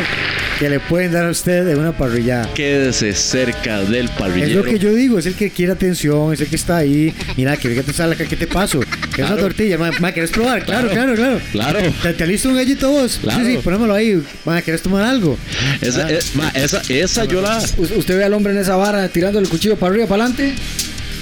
que 0.64 0.70
que 0.70 0.70
le 0.70 0.80
pueden 0.80 1.12
dar 1.12 1.26
a 1.26 1.30
usted 1.30 1.62
de 1.66 1.76
una 1.76 1.92
parrillada. 1.92 2.48
Quédese 2.54 3.12
cerca 3.12 3.82
del 3.82 4.06
Es 4.06 4.10
parrillero. 4.12 4.62
lo 4.64 4.64
que 4.64 4.78
yo 4.78 4.94
digo, 4.94 5.18
es 5.18 5.26
el 5.26 5.34
que 5.34 5.50
quiere 5.50 5.72
atención, 5.72 6.32
es 6.32 6.40
el 6.40 6.46
que 6.46 6.56
está 6.56 6.78
ahí. 6.78 7.12
Mira, 7.36 7.54
que 7.58 7.68
fíjate 7.68 7.92
sal 7.92 8.12
acá, 8.12 8.24
¿qué 8.24 8.34
te 8.34 8.46
paso? 8.46 8.80
¿Qué 9.14 9.20
es 9.20 9.28
una 9.30 9.36
tortilla? 9.36 9.76
Ma, 9.76 9.90
ma, 10.00 10.12
¿quieres 10.12 10.30
probar? 10.30 10.64
Claro, 10.64 10.88
claro, 10.88 11.14
claro. 11.16 11.38
Claro. 11.52 11.80
¿Te, 12.02 12.14
te 12.14 12.26
listo 12.26 12.48
un 12.48 12.56
gallito 12.56 12.90
vos? 12.90 13.18
Claro. 13.20 13.44
Sí, 13.44 13.52
sí, 13.52 13.58
ponémoslo 13.62 13.92
ahí. 13.92 14.22
Ma, 14.46 14.62
¿quieres 14.62 14.80
tomar 14.80 15.04
algo? 15.04 15.36
Esa, 15.82 16.06
Ah. 16.06 16.18
ma, 16.34 16.48
esa, 16.54 16.80
esa 16.88 17.24
yo 17.26 17.42
la. 17.42 17.58
¿Usted 17.58 18.16
ve 18.16 18.24
al 18.24 18.32
hombre 18.32 18.54
en 18.54 18.58
esa 18.60 18.76
vara 18.76 19.06
tirando 19.10 19.38
el 19.40 19.48
cuchillo 19.50 19.76
para 19.76 19.90
arriba, 19.92 20.06
para 20.06 20.24
adelante? 20.24 20.54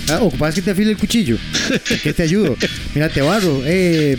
Ah, 0.09 0.19
¿Ocupas 0.21 0.55
que 0.55 0.63
te 0.63 0.71
afile 0.71 0.93
el 0.93 0.97
cuchillo? 0.99 1.37
¿Qué 2.05 2.13
te 2.13 2.23
ayudo? 2.23 2.57
Mira, 2.95 3.09
te 3.09 3.23
barro. 3.23 3.63
Eh, 3.67 4.17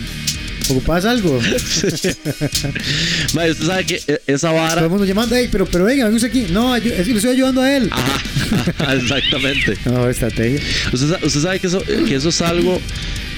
¿Ocupas 0.70 1.06
algo? 1.06 1.40
Ma, 3.34 3.46
usted 3.46 3.66
sabe 3.66 3.86
que 3.86 4.02
eh, 4.08 4.22
esa 4.28 4.50
Todo 4.50 4.58
vara. 4.60 4.82
el 4.84 4.90
mundo 4.90 5.06
llamando, 5.06 5.36
"Ey, 5.36 5.48
pero, 5.52 5.66
pero 5.66 5.86
venga, 5.86 6.08
venga 6.08 6.26
aquí. 6.26 6.48
No, 6.52 6.76
es 6.76 6.82
que 6.84 7.06
lo 7.12 7.18
estoy 7.18 7.32
ayudando 7.34 7.62
a 7.62 7.76
él. 7.76 7.90
Ajá, 7.92 8.64
ajá, 8.80 8.94
exactamente. 8.96 9.78
No, 9.86 10.10
estrategia. 10.10 10.60
Usted, 10.92 11.24
usted 11.24 11.42
sabe 11.42 11.60
que 11.60 11.68
eso, 11.68 11.82
que 11.84 12.16
eso 12.16 12.30
es 12.30 12.42
algo. 12.42 12.80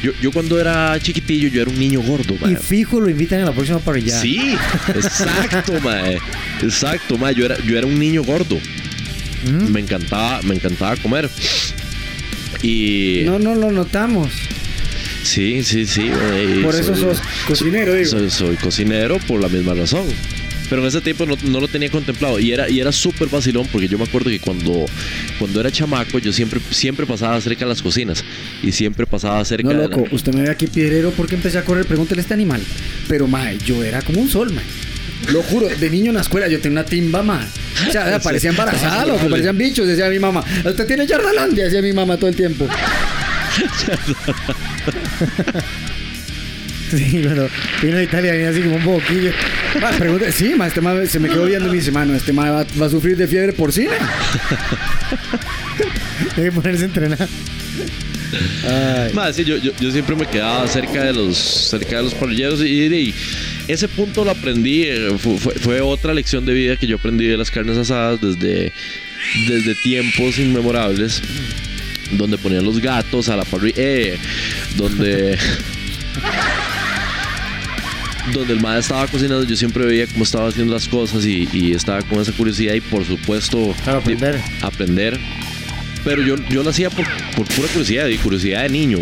Yo, 0.03 0.11
yo 0.21 0.31
cuando 0.31 0.59
era 0.59 0.99
chiquitillo, 1.01 1.47
yo 1.47 1.61
era 1.63 1.71
un 1.71 1.79
niño 1.79 2.01
gordo. 2.01 2.35
Y 2.49 2.55
fijo 2.55 2.99
lo 3.01 3.09
invitan 3.09 3.41
a 3.41 3.45
la 3.45 3.51
próxima 3.53 3.79
parrillada. 3.79 4.21
Sí, 4.21 4.55
exacto, 4.89 5.73
mae. 5.83 6.19
Exacto, 6.61 7.17
mae. 7.17 7.33
Yo 7.33 7.45
era, 7.45 7.57
yo 7.65 7.77
era 7.77 7.87
un 7.87 7.97
niño 7.97 8.23
gordo. 8.23 8.59
Mm. 9.49 9.71
Me 9.71 9.79
encantaba, 9.79 10.41
me 10.43 10.55
encantaba 10.55 10.95
comer. 10.97 11.29
Y 12.61 13.21
No, 13.25 13.39
no 13.39 13.55
lo 13.55 13.71
notamos. 13.71 14.31
Sí, 15.25 15.63
sí, 15.63 15.85
sí. 15.85 16.09
Por 16.63 16.75
eso 16.75 16.95
sos 16.95 17.21
cocinero, 17.47 17.93
digo. 17.93 18.09
Soy, 18.09 18.29
soy 18.29 18.55
cocinero 18.55 19.17
por 19.27 19.41
la 19.41 19.49
misma 19.49 19.73
razón. 19.73 20.05
Pero 20.69 20.81
en 20.81 20.87
ese 20.87 20.99
tiempo 21.01 21.27
no, 21.27 21.35
no 21.43 21.59
lo 21.59 21.67
tenía 21.67 21.91
contemplado 21.91 22.39
y 22.39 22.51
era, 22.51 22.67
y 22.67 22.79
era 22.79 22.91
súper 22.91 23.27
vacilón 23.27 23.67
porque 23.71 23.87
yo 23.87 23.99
me 23.99 24.05
acuerdo 24.05 24.31
que 24.31 24.39
cuando, 24.39 24.87
cuando 25.37 25.59
era 25.59 25.69
chamaco 25.71 26.17
yo 26.17 26.33
siempre, 26.33 26.59
siempre 26.71 27.05
pasaba 27.05 27.39
cerca 27.39 27.65
de 27.65 27.69
las 27.69 27.83
cocinas 27.83 28.23
y 28.63 28.71
siempre 28.71 29.05
pasaba 29.05 29.45
cerca 29.45 29.67
No, 29.67 29.69
de 29.69 29.75
la- 29.75 29.83
loco, 29.95 30.05
usted 30.11 30.33
me 30.33 30.41
ve 30.41 30.49
aquí 30.49 30.65
piedrero 30.65 31.11
porque 31.15 31.35
empecé 31.35 31.59
a 31.59 31.63
correr, 31.63 31.85
pregúntele 31.85 32.21
a 32.21 32.23
este 32.23 32.33
animal. 32.33 32.61
Pero, 33.07 33.27
mae, 33.27 33.59
yo 33.59 33.83
era 33.83 34.01
como 34.01 34.19
un 34.21 34.27
sol, 34.29 34.51
mae. 34.53 34.63
Lo 35.31 35.43
juro, 35.43 35.67
de 35.67 35.89
niño 35.89 36.09
en 36.09 36.15
la 36.15 36.21
escuela 36.21 36.47
yo 36.47 36.59
tenía 36.59 36.79
una 36.81 36.89
timba, 36.89 37.21
mae. 37.21 37.45
O 37.87 37.91
sea, 37.91 38.19
parecía 38.23 38.49
embarazada, 38.49 39.05
loco, 39.05 39.29
parecían 39.29 39.57
bichos, 39.59 39.87
decía 39.87 40.09
mi 40.09 40.17
mamá. 40.17 40.43
Usted 40.65 40.87
tiene 40.87 41.05
yardalandia, 41.05 41.65
decía 41.65 41.83
mi 41.83 41.93
mamá 41.93 42.17
todo 42.17 42.27
el 42.29 42.35
tiempo. 42.35 42.67
Sí, 46.89 47.21
bueno, 47.23 47.47
vino 47.81 47.97
de 47.97 48.03
Italia, 48.03 48.31
venía 48.31 48.49
así 48.49 48.61
como 48.61 48.75
un 48.75 48.83
pregunte, 49.97 50.31
sí, 50.31 50.53
este 50.67 50.81
ma 50.81 51.05
se 51.05 51.19
me 51.19 51.29
quedó 51.29 51.45
viendo 51.45 51.73
y 51.73 51.81
me 51.91 52.15
este 52.15 52.31
ma 52.31 52.51
va, 52.51 52.85
a 52.85 52.89
sufrir 52.89 53.17
de 53.17 53.27
fiebre 53.27 53.53
porcina. 53.53 53.93
Que 56.35 56.51
ponerse 56.51 56.83
a 56.83 56.85
entrenar. 56.85 57.27
Mae, 59.13 59.33
sí, 59.33 59.43
yo, 59.43 59.91
siempre 59.91 60.15
me 60.15 60.27
quedaba 60.27 60.67
cerca 60.67 61.03
de 61.03 61.13
los, 61.13 61.37
cerca 61.37 61.97
de 61.97 62.03
los 62.03 62.13
parrilleros 62.13 62.61
y, 62.61 63.13
ese 63.67 63.87
punto 63.87 64.23
lo 64.23 64.31
aprendí. 64.31 64.83
eh, 64.83 65.17
fue 65.17 65.81
otra 65.81 66.13
lección 66.13 66.45
de 66.45 66.53
vida 66.53 66.77
que 66.77 66.85
yo 66.85 66.97
aprendí 66.97 67.25
de 67.25 67.37
las 67.37 67.49
carnes 67.49 67.77
asadas 67.77 68.21
desde, 68.21 68.71
desde 69.47 69.75
tiempos 69.83 70.37
inmemorables. 70.37 71.21
Donde 72.11 72.37
ponían 72.37 72.63
los 72.63 72.79
gatos 72.79 73.29
a 73.29 73.35
la 73.35 73.43
parrilla. 73.45 73.73
eh, 73.77 74.17
donde. 74.75 75.37
donde 78.33 78.53
el 78.53 78.59
madre 78.59 78.79
estaba 78.79 79.05
cocinando, 79.07 79.43
yo 79.45 79.55
siempre 79.55 79.85
veía 79.85 80.07
cómo 80.07 80.23
estaba 80.23 80.47
haciendo 80.49 80.73
las 80.73 80.87
cosas 80.87 81.25
y, 81.25 81.47
y 81.53 81.73
estaba 81.73 82.01
con 82.01 82.19
esa 82.19 82.31
curiosidad 82.31 82.73
y 82.73 82.81
por 82.81 83.05
supuesto 83.05 83.75
Claro, 83.83 83.99
aprender. 83.99 84.41
aprender. 84.61 85.19
Pero 86.03 86.21
yo, 86.23 86.35
yo 86.49 86.63
lo 86.63 86.69
hacía 86.69 86.89
por, 86.89 87.05
por 87.35 87.45
pura 87.47 87.67
curiosidad 87.69 88.07
y 88.07 88.17
curiosidad 88.17 88.63
de 88.63 88.69
niño, 88.69 88.97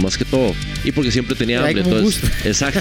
más 0.00 0.16
que 0.18 0.24
todo. 0.24 0.54
Y 0.84 0.92
porque 0.92 1.10
siempre 1.10 1.34
tenía 1.36 1.58
hambre. 1.58 1.82
Entonces, 1.82 2.02
gusto. 2.22 2.26
exacto. 2.48 2.80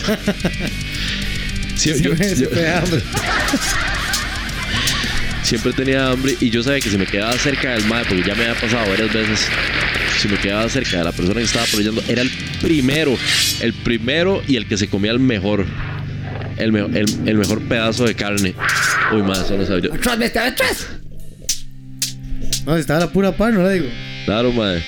Sí, 1.75 1.93
Sí, 1.95 2.01
yo- 2.03 2.15
me- 2.15 2.35
yo- 2.35 2.49
siempre 5.47 5.71
tenía 5.71 6.09
hambre 6.09 6.35
y 6.41 6.49
yo 6.49 6.61
sabía 6.61 6.81
que 6.81 6.89
si 6.89 6.97
me 6.97 7.05
quedaba 7.05 7.31
cerca 7.37 7.71
del 7.73 7.85
mar, 7.85 8.05
porque 8.07 8.23
ya 8.27 8.35
me 8.35 8.43
había 8.45 8.59
pasado 8.59 8.89
varias 8.89 9.13
veces, 9.13 9.47
si 10.21 10.27
me 10.27 10.37
quedaba 10.37 10.67
cerca 10.67 10.97
de 10.97 11.03
la 11.05 11.11
persona 11.13 11.35
que 11.39 11.45
estaba 11.45 11.65
apoyando, 11.65 12.03
era 12.09 12.21
el 12.21 12.29
primero, 12.61 13.17
el 13.61 13.73
primero 13.73 14.43
y 14.47 14.57
el 14.57 14.67
que 14.67 14.77
se 14.77 14.87
comía 14.89 15.11
el 15.11 15.19
mejor, 15.19 15.65
el, 16.57 16.71
me- 16.73 16.81
el, 16.99 17.05
el 17.25 17.37
mejor 17.37 17.61
pedazo 17.61 18.03
de 18.05 18.15
carne. 18.15 18.53
Uy, 19.13 19.21
más, 19.23 19.39
eso 19.45 19.57
no 19.57 19.65
sabía 19.65 19.85
yo. 19.87 19.93
¡Atrás, 19.93 20.19
bestia, 20.19 20.45
atrás! 20.47 20.87
No, 22.65 22.73
si 22.75 22.81
estaba 22.81 22.99
la 22.99 23.09
pura 23.11 23.31
par, 23.35 23.53
no 23.53 23.63
la 23.63 23.69
digo. 23.71 23.87
Claro, 24.25 24.51
madre. 24.51 24.83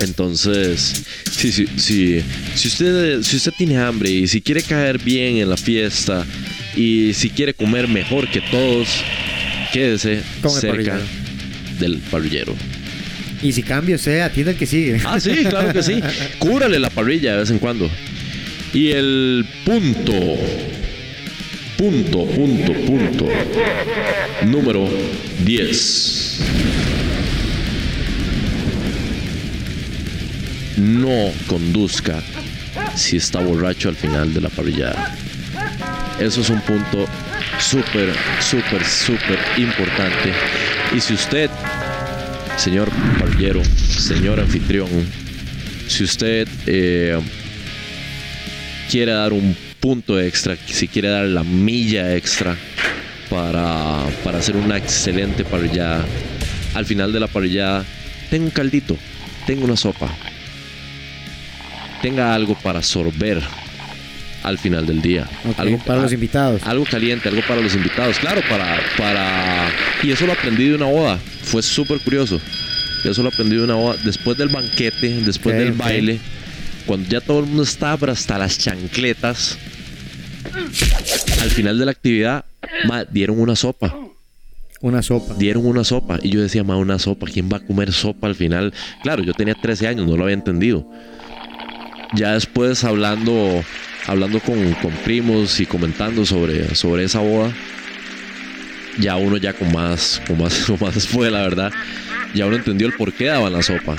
Entonces, 0.00 1.04
sí, 1.30 1.52
sí, 1.52 1.66
sí. 1.76 2.20
Si 2.56 2.68
usted, 2.68 3.22
si 3.22 3.36
usted 3.36 3.52
tiene 3.56 3.78
hambre 3.78 4.10
y 4.10 4.26
si 4.26 4.40
quiere 4.40 4.62
caer 4.62 4.98
bien 4.98 5.36
en 5.36 5.48
la 5.48 5.56
fiesta 5.56 6.26
y 6.74 7.14
si 7.14 7.30
quiere 7.30 7.54
comer 7.54 7.86
mejor 7.86 8.28
que 8.28 8.40
todos, 8.40 8.88
quédese 9.74 10.22
Con 10.40 10.54
el 10.54 10.60
cerca 10.60 10.76
parrillero. 10.76 11.00
del 11.80 11.98
parrillero. 11.98 12.54
Y 13.42 13.52
si 13.52 13.62
cambio, 13.62 13.96
usted 13.96 14.20
atiende 14.20 14.54
que 14.54 14.66
sigue. 14.66 15.00
Ah, 15.04 15.18
sí, 15.18 15.44
claro 15.44 15.72
que 15.72 15.82
sí. 15.82 16.00
Cúrale 16.38 16.78
la 16.78 16.88
parrilla 16.90 17.32
de 17.32 17.38
vez 17.38 17.50
en 17.50 17.58
cuando. 17.58 17.90
Y 18.72 18.92
el 18.92 19.44
punto, 19.64 20.12
punto, 21.76 22.24
punto, 22.26 22.72
punto, 22.86 23.28
número 24.46 24.88
10. 25.44 26.40
No 30.78 31.32
conduzca 31.46 32.22
si 32.96 33.16
está 33.16 33.40
borracho 33.40 33.88
al 33.88 33.96
final 33.96 34.32
de 34.32 34.40
la 34.40 34.48
parrillada. 34.48 35.16
Eso 36.20 36.40
es 36.40 36.50
un 36.50 36.60
punto 36.60 37.06
súper, 37.58 38.12
súper, 38.40 38.84
súper 38.84 39.38
importante. 39.58 40.32
Y 40.94 41.00
si 41.00 41.14
usted 41.14 41.50
señor 42.56 42.90
parrillero, 43.18 43.62
señor 43.64 44.40
anfitrión, 44.40 44.88
si 45.88 46.04
usted 46.04 46.48
eh, 46.66 47.18
quiere 48.90 49.12
dar 49.12 49.32
un 49.32 49.56
punto 49.80 50.20
extra, 50.20 50.56
si 50.66 50.88
quiere 50.88 51.08
dar 51.08 51.26
la 51.26 51.42
milla 51.42 52.14
extra 52.14 52.56
para, 53.28 54.04
para 54.22 54.38
hacer 54.38 54.56
una 54.56 54.76
excelente 54.76 55.44
parrillada, 55.44 56.04
al 56.74 56.86
final 56.86 57.12
de 57.12 57.20
la 57.20 57.26
parrillada, 57.26 57.84
tenga 58.30 58.46
un 58.46 58.50
caldito, 58.50 58.96
tenga 59.46 59.64
una 59.64 59.76
sopa, 59.76 60.08
tenga 62.02 62.34
algo 62.34 62.54
para 62.54 62.82
sorber 62.82 63.42
al 64.44 64.58
final 64.58 64.86
del 64.86 65.02
día. 65.02 65.28
Algo 65.56 65.78
para 65.78 66.02
los 66.02 66.12
invitados. 66.12 66.62
algo 66.64 66.84
caliente, 66.84 67.28
algo 67.28 67.40
para 67.48 67.60
los 67.60 67.74
invitados, 67.74 68.18
claro, 68.18 68.40
para, 68.48 68.78
para... 68.96 69.68
Y 70.02 70.12
eso 70.12 70.26
lo 70.26 70.32
aprendí 70.34 70.68
de 70.68 70.76
una 70.76 70.86
boda, 70.86 71.18
fue 71.42 71.62
súper 71.62 71.98
curioso. 71.98 72.40
Eso 73.04 73.22
lo 73.22 73.28
aprendí 73.30 73.56
de 73.56 73.64
una 73.64 73.74
boda, 73.74 73.96
después 74.04 74.36
del 74.38 74.48
banquete, 74.48 75.08
después 75.24 75.56
del 75.56 75.72
baile, 75.72 76.20
cuando 76.86 77.08
ya 77.08 77.20
todo 77.20 77.40
el 77.40 77.46
mundo 77.46 77.62
estaba 77.64 78.12
hasta 78.12 78.38
las 78.38 78.58
chancletas, 78.58 79.58
al 81.42 81.50
final 81.50 81.78
de 81.78 81.84
la 81.84 81.90
actividad, 81.90 82.44
ma, 82.86 83.04
dieron 83.04 83.40
una 83.40 83.56
sopa, 83.56 83.94
Una 84.80 85.02
sopa. 85.02 85.34
dieron 85.34 85.66
una 85.66 85.84
sopa. 85.84 86.18
Y 86.22 86.30
yo 86.30 86.40
decía, 86.40 86.64
ma, 86.64 86.76
una 86.76 86.98
sopa, 86.98 87.26
¿quién 87.26 87.48
va 87.52 87.58
a 87.58 87.60
comer 87.60 87.92
sopa 87.92 88.26
al 88.26 88.34
final? 88.34 88.72
Claro, 89.02 89.22
yo 89.22 89.32
tenía 89.34 89.54
13 89.54 89.86
años, 89.88 90.06
no 90.06 90.16
lo 90.16 90.24
había 90.24 90.34
entendido. 90.34 90.86
Ya 92.14 92.32
después 92.32 92.84
hablando, 92.84 93.64
hablando 94.06 94.40
con, 94.40 94.72
con 94.74 94.92
primos 95.04 95.60
y 95.60 95.66
comentando 95.66 96.24
sobre, 96.24 96.74
sobre 96.74 97.04
esa 97.04 97.20
boda, 97.20 97.52
ya 98.98 99.16
uno 99.16 99.36
ya 99.36 99.52
con 99.52 99.72
más, 99.72 100.20
con 100.26 100.38
más, 100.38 100.54
con 100.66 100.78
más 100.80 100.94
después, 100.94 101.30
la 101.32 101.42
verdad, 101.42 101.72
ya 102.34 102.46
uno 102.46 102.56
entendió 102.56 102.86
el 102.86 102.92
por 102.94 103.12
qué 103.12 103.26
daban 103.26 103.52
la 103.52 103.62
sopa. 103.62 103.96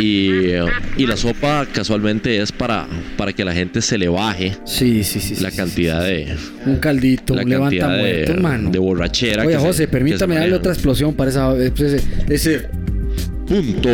Y, 0.00 0.52
y 0.96 1.06
la 1.08 1.16
sopa 1.16 1.66
casualmente 1.72 2.40
es 2.40 2.52
para, 2.52 2.86
para 3.16 3.32
que 3.32 3.44
la 3.44 3.52
gente 3.52 3.82
se 3.82 3.98
le 3.98 4.06
baje 4.08 4.56
Sí, 4.64 5.02
sí, 5.02 5.18
sí. 5.18 5.34
la 5.42 5.50
cantidad 5.50 6.04
de 6.04 6.36
Un 6.66 6.76
caldito, 6.76 7.34
la 7.34 7.42
un 7.42 7.48
levanta 7.50 7.88
de, 7.96 8.32
muerto, 8.38 8.70
de 8.70 8.78
borrachera. 8.78 9.42
Oye, 9.42 9.56
que 9.56 9.58
José, 9.58 9.72
se 9.78 9.88
permítame 9.88 10.36
darle 10.36 10.54
otra 10.54 10.72
explosión 10.72 11.14
para 11.14 11.30
esa, 11.30 11.52
ese, 11.56 12.00
ese- 12.28 12.68
Punto 13.48 13.88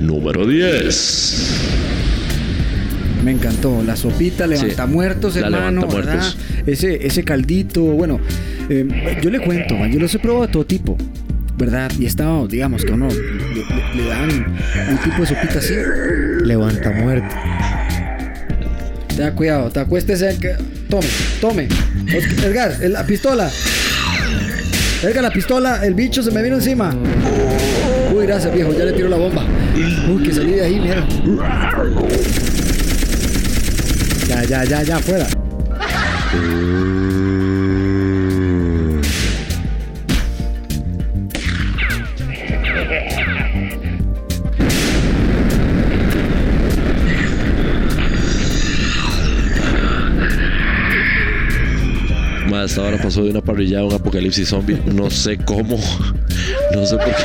número 0.00 0.46
10. 0.46 1.79
Me 3.24 3.32
encantó. 3.32 3.82
La 3.84 3.96
sopita, 3.96 4.46
levanta 4.46 4.86
muertos, 4.86 5.36
hermano, 5.36 5.82
levantamuertos. 5.82 6.36
¿verdad? 6.38 6.68
Ese, 6.68 7.06
ese 7.06 7.22
caldito, 7.24 7.82
bueno, 7.82 8.18
eh, 8.68 8.86
yo 9.22 9.30
le 9.30 9.40
cuento, 9.40 9.76
man, 9.76 9.90
yo 9.92 9.98
los 10.00 10.14
he 10.14 10.18
probado 10.18 10.46
de 10.46 10.52
todo 10.52 10.64
tipo, 10.64 10.96
¿verdad? 11.58 11.90
Y 11.98 12.06
estaba, 12.06 12.46
digamos 12.46 12.84
que 12.84 12.92
uno 12.92 13.08
le, 13.08 13.14
le- 13.16 14.02
le 14.02 14.08
dan 14.08 14.30
un 14.90 14.98
tipo 14.98 15.20
de 15.22 15.26
sopita 15.26 15.58
así. 15.58 15.74
Levanta 16.44 16.90
muerto. 16.92 17.34
Tenga 19.08 19.32
cuidado, 19.34 19.70
te 19.70 19.80
acuéstese. 19.80 20.38
que- 20.40 20.54
Tome, 20.88 21.06
tome. 21.40 21.68
Edgar, 22.44 22.76
la 22.80 23.04
pistola. 23.06 23.48
Verga 25.02 25.22
la 25.22 25.30
pistola, 25.30 25.86
el 25.86 25.94
bicho 25.94 26.22
se 26.22 26.30
me 26.32 26.42
vino 26.42 26.56
encima. 26.56 26.94
Uy, 28.14 28.26
gracias 28.26 28.52
viejo, 28.52 28.72
ya 28.76 28.84
le 28.84 28.92
tiro 28.92 29.08
la 29.08 29.16
bomba. 29.16 29.44
Uy, 30.12 30.22
que 30.24 30.32
salí 30.32 30.52
de 30.52 30.62
ahí, 30.62 30.80
mierda. 30.80 31.06
Ya, 34.30 34.44
ya, 34.44 34.62
ya, 34.62 34.82
ya, 34.84 34.98
fuera. 35.00 35.26
Hasta 52.62 52.82
ahora 52.82 52.98
pasó 52.98 53.24
de 53.24 53.30
una 53.30 53.40
parrilla 53.40 53.80
a 53.80 53.84
un 53.84 53.92
apocalipsis 53.92 54.50
zombie. 54.50 54.80
No 54.86 55.10
sé 55.10 55.38
cómo. 55.38 55.76
No 56.72 56.86
sé 56.86 56.96
por 56.98 57.06
qué. 57.06 57.24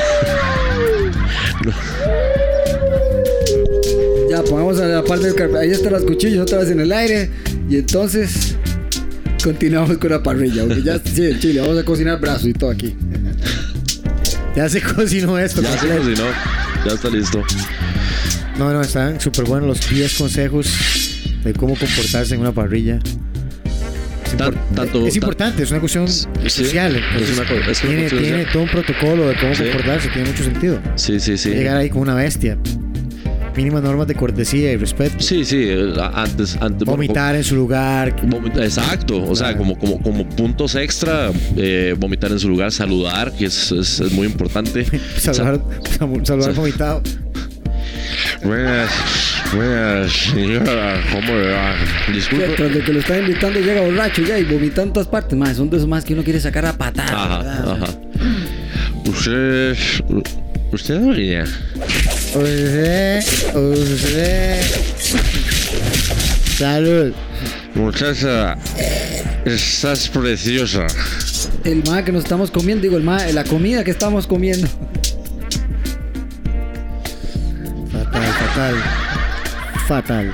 Ya, 4.36 4.42
pongamos 4.42 4.78
a 4.80 4.86
la 4.86 5.02
parte 5.02 5.24
del 5.26 5.34
carpeta. 5.34 5.60
Ahí 5.60 5.70
están 5.70 5.94
los 5.94 6.02
cuchillos 6.02 6.42
otra 6.42 6.58
vez 6.58 6.68
en 6.70 6.80
el 6.80 6.92
aire. 6.92 7.30
Y 7.70 7.76
entonces 7.76 8.54
continuamos 9.42 9.96
con 9.96 10.10
la 10.10 10.22
parrilla. 10.22 10.64
Porque 10.66 10.82
ya, 10.82 10.98
sí, 11.02 11.24
en 11.24 11.40
Chile, 11.40 11.60
vamos 11.62 11.78
a 11.78 11.84
cocinar 11.84 12.20
brazos 12.20 12.44
y 12.46 12.52
todo 12.52 12.70
aquí. 12.70 12.94
Ya 14.54 14.68
se 14.68 14.82
cocinó 14.82 15.38
esto. 15.38 15.62
Ya 15.62 15.78
se 15.78 15.88
cocinó. 15.88 16.24
Ya 16.86 16.92
está 16.92 17.08
listo. 17.08 17.42
No, 18.58 18.72
no, 18.74 18.82
están 18.82 19.18
súper 19.20 19.46
buenos 19.46 19.68
los 19.68 19.88
10 19.90 20.14
consejos 20.18 20.66
de 21.42 21.54
cómo 21.54 21.74
comportarse 21.74 22.34
en 22.34 22.40
una 22.42 22.52
parrilla. 22.52 22.98
Es, 24.26 24.36
Tan- 24.36 24.52
impor- 24.52 24.74
tanto- 24.74 24.98
es 25.06 25.14
tan- 25.14 25.22
importante, 25.22 25.62
es 25.62 25.70
una 25.70 25.80
cuestión 25.80 26.08
Sí, 26.08 26.26
social. 26.46 26.94
es 26.96 27.02
entonces, 27.10 27.38
una 27.38 27.48
co- 27.48 27.70
es 27.70 27.84
una 27.84 28.08
tiene, 28.20 28.44
todo 28.52 28.62
un 28.64 28.68
protocolo 28.68 29.28
de 29.28 29.36
cómo 29.36 29.54
Sí. 29.54 29.62
comportarse, 29.62 30.08
tiene 30.10 30.28
mucho 30.30 30.44
sentido. 30.44 30.78
Sí, 30.96 31.18
sí, 31.20 31.38
sí. 31.38 31.50
Llegar 31.50 31.78
ahí 31.78 31.88
como 31.88 32.02
una 32.02 32.14
bestia. 32.14 32.58
Mínimas 33.56 33.82
normas 33.82 34.06
de 34.06 34.14
cortesía 34.14 34.72
y 34.72 34.76
respeto. 34.76 35.16
Sí, 35.18 35.44
sí. 35.44 35.64
eh, 35.68 35.94
Antes. 36.14 36.56
antes 36.60 36.84
Vomitar 36.86 37.34
en 37.36 37.42
su 37.44 37.56
lugar. 37.56 38.14
Vomita- 38.26 38.62
Exacto, 38.62 39.22
o 39.22 39.34
sea, 39.34 39.56
como, 39.56 39.78
como, 39.78 40.00
como 40.02 40.28
puntos 40.28 40.74
extra, 40.74 41.30
eh, 41.56 41.94
vomitar 41.98 42.30
en 42.32 42.38
su 42.38 42.48
lugar, 42.48 42.70
saludar, 42.72 43.32
que 43.32 43.46
es, 43.46 43.72
es- 43.72 44.00
es 44.00 44.12
muy 44.12 44.26
importante. 44.26 44.84
Saludar, 45.18 45.60
saludar 46.24 46.54
Sa- 46.54 46.60
vomitado. 46.60 47.02
Buenas, 48.44 48.90
buenas, 49.54 50.12
señora, 50.12 51.00
¿cómo 51.12 51.34
le 51.34 51.50
va? 51.52 51.74
Disculpe. 52.12 52.46
Tras 52.56 52.74
de 52.74 52.80
que 52.82 52.92
lo 52.92 53.00
están 53.00 53.20
invitando, 53.20 53.58
llega 53.60 53.80
borracho 53.80 54.22
ya 54.22 54.38
y 54.38 54.44
vomitando 54.44 54.82
en 54.84 54.92
todas 54.92 55.08
partes. 55.08 55.36
Más, 55.38 55.56
son 55.56 55.70
de 55.70 55.78
esos 55.78 55.88
más 55.88 56.04
que 56.04 56.12
uno 56.14 56.22
quiere 56.22 56.40
sacar 56.40 56.66
a 56.66 56.72
patada. 56.76 57.08
Ajá, 57.24 57.38
¿verdad? 57.38 57.72
ajá. 57.82 57.86
Usted, 59.06 59.76
usted 60.72 61.00
no 61.00 61.08
venía. 61.10 61.44
Usted, 62.34 63.22
usted. 63.54 64.62
Salud. 66.58 67.12
Muchacha, 67.74 68.56
estás 69.44 70.08
preciosa. 70.08 70.86
El 71.64 71.82
ma 71.84 72.04
que 72.04 72.12
nos 72.12 72.24
estamos 72.24 72.50
comiendo, 72.50 72.82
digo, 72.82 72.96
el 72.96 73.02
ma, 73.02 73.24
la 73.26 73.44
comida 73.44 73.84
que 73.84 73.90
estamos 73.90 74.26
comiendo. 74.26 74.66
Fatal, 77.92 78.32
fatal. 78.32 78.74
Fatal. 79.86 80.32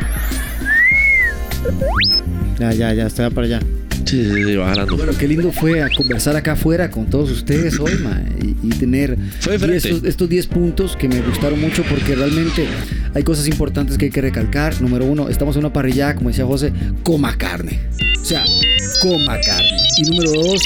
Ya, 2.59 2.73
ya, 2.73 2.93
ya, 2.94 3.06
estoy 3.06 3.31
para 3.31 3.47
allá. 3.47 3.60
Sí, 4.12 4.22
sí, 4.30 4.44
sí, 4.44 4.56
va 4.56 4.68
jalando. 4.68 4.94
Bueno, 4.98 5.12
qué 5.18 5.26
lindo 5.26 5.51
fue 5.52 5.82
a 5.82 5.89
conversar 5.89 6.36
acá 6.36 6.52
afuera 6.52 6.90
con 6.90 7.06
todos 7.06 7.30
ustedes 7.30 7.80
hoy, 7.80 7.93
ma, 8.02 8.22
y, 8.43 8.55
y 8.62 8.68
tener 8.68 9.16
Fue 9.40 9.55
estos- 9.74 10.05
estos 10.05 10.28
10 10.28 10.47
puntos 10.48 10.97
que 10.97 11.09
me 11.09 11.22
gustaron 11.22 11.59
mucho 11.59 11.82
porque 11.89 12.14
realmente 12.14 12.66
hay 13.14 13.22
cosas 13.22 13.47
importantes 13.48 13.97
que 13.97 14.05
hay 14.05 14.10
que 14.10 14.20
recalcar. 14.20 14.78
Número 14.82 15.06
uno, 15.06 15.30
estamos 15.30 15.56
en 15.56 15.60
una 15.60 15.72
parrilla, 15.72 16.14
como 16.14 16.28
decía 16.28 16.44
José, 16.44 16.74
coma 17.02 17.39
carne. 17.39 17.80
O 18.20 18.24
sea, 18.24 18.44
coma 19.01 19.39
carne. 19.40 19.78
Y 20.03 20.11
número 20.11 20.33
dos, 20.33 20.62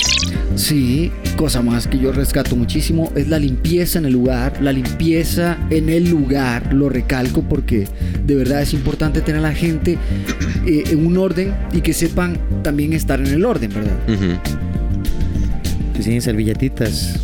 sí, 0.54 1.12
cosa 1.36 1.60
más 1.60 1.86
que 1.86 1.98
yo 1.98 2.10
rescato 2.10 2.56
muchísimo 2.56 3.12
es 3.14 3.28
la 3.28 3.38
limpieza 3.38 3.98
en 3.98 4.06
el 4.06 4.14
lugar. 4.14 4.62
La 4.62 4.72
limpieza 4.72 5.58
en 5.68 5.90
el 5.90 6.08
lugar, 6.08 6.72
lo 6.72 6.88
recalco 6.88 7.42
porque 7.42 7.86
de 8.24 8.34
verdad 8.34 8.62
es 8.62 8.72
importante 8.72 9.20
tener 9.20 9.40
a 9.40 9.48
la 9.48 9.52
gente 9.54 9.98
eh, 10.64 10.84
en 10.86 11.04
un 11.04 11.18
orden 11.18 11.54
y 11.74 11.82
que 11.82 11.92
sepan 11.92 12.38
también 12.62 12.94
estar 12.94 13.20
en 13.20 13.26
el 13.26 13.44
orden, 13.44 13.74
¿verdad? 13.74 13.98
Que 15.94 16.02
siguen 16.02 16.22
servilletitas. 16.22 17.20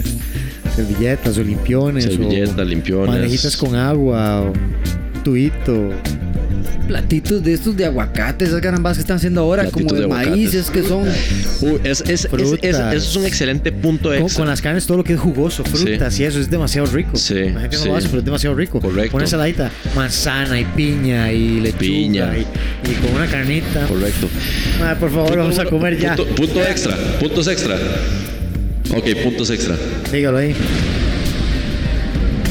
Servilletas 0.74 1.36
o 1.36 1.42
limpiones. 1.42 2.04
Servilletas, 2.04 2.58
o 2.58 2.64
limpiones. 2.64 3.14
Manejitas 3.14 3.58
con 3.58 3.74
agua 3.74 4.40
o 4.40 4.52
tuito. 5.22 5.90
Platitos 6.86 7.42
de 7.42 7.52
estos 7.52 7.76
de 7.76 7.84
aguacate, 7.84 8.44
esas 8.44 8.60
garambas 8.60 8.96
que 8.96 9.00
están 9.00 9.16
haciendo 9.16 9.40
ahora, 9.40 9.68
como 9.70 9.92
de, 9.92 9.98
de 9.98 10.04
aguacates. 10.04 10.30
maíces 10.30 10.70
que 10.70 10.82
son. 10.84 11.02
Uh, 11.62 11.78
es, 11.82 12.00
es, 12.02 12.08
es- 12.08 12.26
es- 12.62 12.62
eso 12.62 12.90
es 12.92 13.16
un 13.16 13.26
excelente 13.26 13.72
punto 13.72 14.14
extra. 14.14 14.36
con 14.42 14.46
las 14.48 14.62
carnes, 14.62 14.86
todo 14.86 14.98
lo 14.98 15.04
que 15.04 15.14
es 15.14 15.18
jugoso, 15.20 15.64
frutas 15.64 16.18
y 16.20 16.24
eso 16.24 16.38
es 16.38 16.48
demasiado 16.48 16.86
rico. 16.86 17.16
Sí, 17.16 17.34
La 17.50 17.60
gente 17.62 17.76
sí. 17.76 17.84
no 17.86 17.90
lo 17.92 17.96
hace, 17.96 18.06
pero 18.08 18.18
es 18.20 18.24
demasiado 18.24 18.54
rico. 18.54 18.80
Correcto. 18.80 19.12
Con 19.12 19.20
ensaladita, 19.22 19.70
manzana 19.96 20.60
y 20.60 20.64
piña 20.64 21.32
y 21.32 21.60
lechuga 21.60 21.78
Piña. 21.80 22.36
Y, 22.38 22.40
y 22.90 22.94
con 22.94 23.14
una 23.16 23.26
carnita. 23.26 23.86
Correcto. 23.88 24.28
Por 25.00 25.10
favor, 25.10 25.36
vamos 25.38 25.58
a 25.58 25.64
comer 25.64 25.98
ya. 25.98 26.14
Punto, 26.14 26.34
punto 26.36 26.62
extra, 26.62 26.96
puntos 27.18 27.48
extra. 27.48 27.76
Ok, 28.96 29.04
puntos 29.24 29.50
extra. 29.50 29.76
Dígalo 30.12 30.38
ahí. 30.38 30.54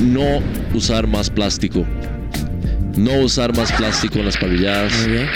No 0.04 0.42
usar 0.74 1.08
más 1.08 1.30
plástico. 1.30 1.86
No 2.96 3.14
usar 3.20 3.56
más 3.56 3.72
plástico 3.74 4.20
en 4.20 4.26
las 4.26 4.38
parrilladas. 4.38 4.94
Muy 5.02 5.12
bien. 5.18 5.30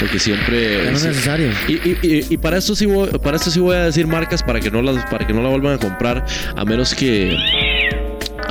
Porque 0.00 0.18
siempre. 0.18 0.90
No 0.90 0.96
es 0.96 1.04
necesario. 1.04 1.50
Y, 1.68 1.74
y- 1.74 1.98
y- 2.02 2.26
y 2.30 2.36
para 2.36 2.58
esto 2.58 2.74
sí 2.74 2.86
voy, 2.86 3.08
para 3.22 3.36
esto 3.36 3.50
sí 3.50 3.60
voy 3.60 3.76
a 3.76 3.84
decir 3.84 4.06
marcas 4.06 4.42
para 4.42 4.58
que 4.58 4.70
no 4.70 4.82
las 4.82 5.04
para 5.06 5.26
que 5.26 5.32
no 5.32 5.42
la 5.42 5.48
vuelvan 5.48 5.74
a 5.74 5.78
comprar 5.78 6.24
a 6.56 6.64
menos 6.64 6.94
que 6.94 7.36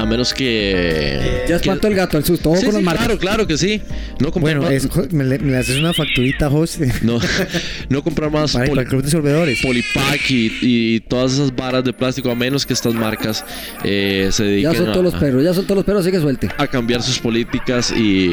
a 0.02 0.06
menos 0.06 0.34
que 0.34 1.44
Ya 1.48 1.56
espantó 1.58 1.88
el 1.88 1.96
gato 1.96 2.18
al 2.18 2.26
susto. 2.26 2.50
Ojo 2.52 2.60
Sí, 2.60 2.66
con 2.66 2.76
sí, 2.76 2.82
marcas. 2.82 3.06
claro, 3.06 3.20
claro 3.20 3.48
que 3.48 3.58
sí. 3.58 3.82
No 4.20 4.32
comprar 4.32 4.58
Bueno, 4.60 4.62
más, 4.62 4.72
es, 4.86 5.14
me, 5.14 5.24
le, 5.24 5.40
me 5.40 5.58
haces 5.58 5.78
una 5.78 5.94
facturita, 5.94 6.50
José. 6.50 6.92
no, 7.04 7.20
no 7.90 8.04
comprar 8.04 8.30
más 8.32 8.54
Para, 8.54 8.66
poli- 8.66 8.76
para 8.76 8.82
el 8.84 8.88
club 8.88 9.04
de 9.04 9.12
sorbedores. 9.12 9.62
Polipack 9.62 10.30
y, 10.32 10.52
y 10.62 11.00
todas 11.02 11.34
esas 11.34 11.56
varas 11.56 11.84
de 11.84 11.94
plástico 11.94 12.30
a 12.32 12.36
menos 12.36 12.66
que 12.66 12.74
estas 12.74 12.94
marcas 12.94 13.44
eh, 13.84 14.30
se 14.32 14.44
Ya 14.44 14.50
dediquen 14.50 14.76
soltó 14.76 15.00
a, 15.00 15.04
los 15.04 15.14
perros, 15.16 15.44
ya 15.44 15.54
soltó 15.54 15.76
los 15.76 15.84
perros, 15.86 16.02
así 16.02 16.12
que 16.12 16.20
suelte. 16.20 16.50
a 16.58 16.68
cambiar 16.68 17.02
sus 17.02 17.20
políticas 17.20 17.92
y, 17.92 18.32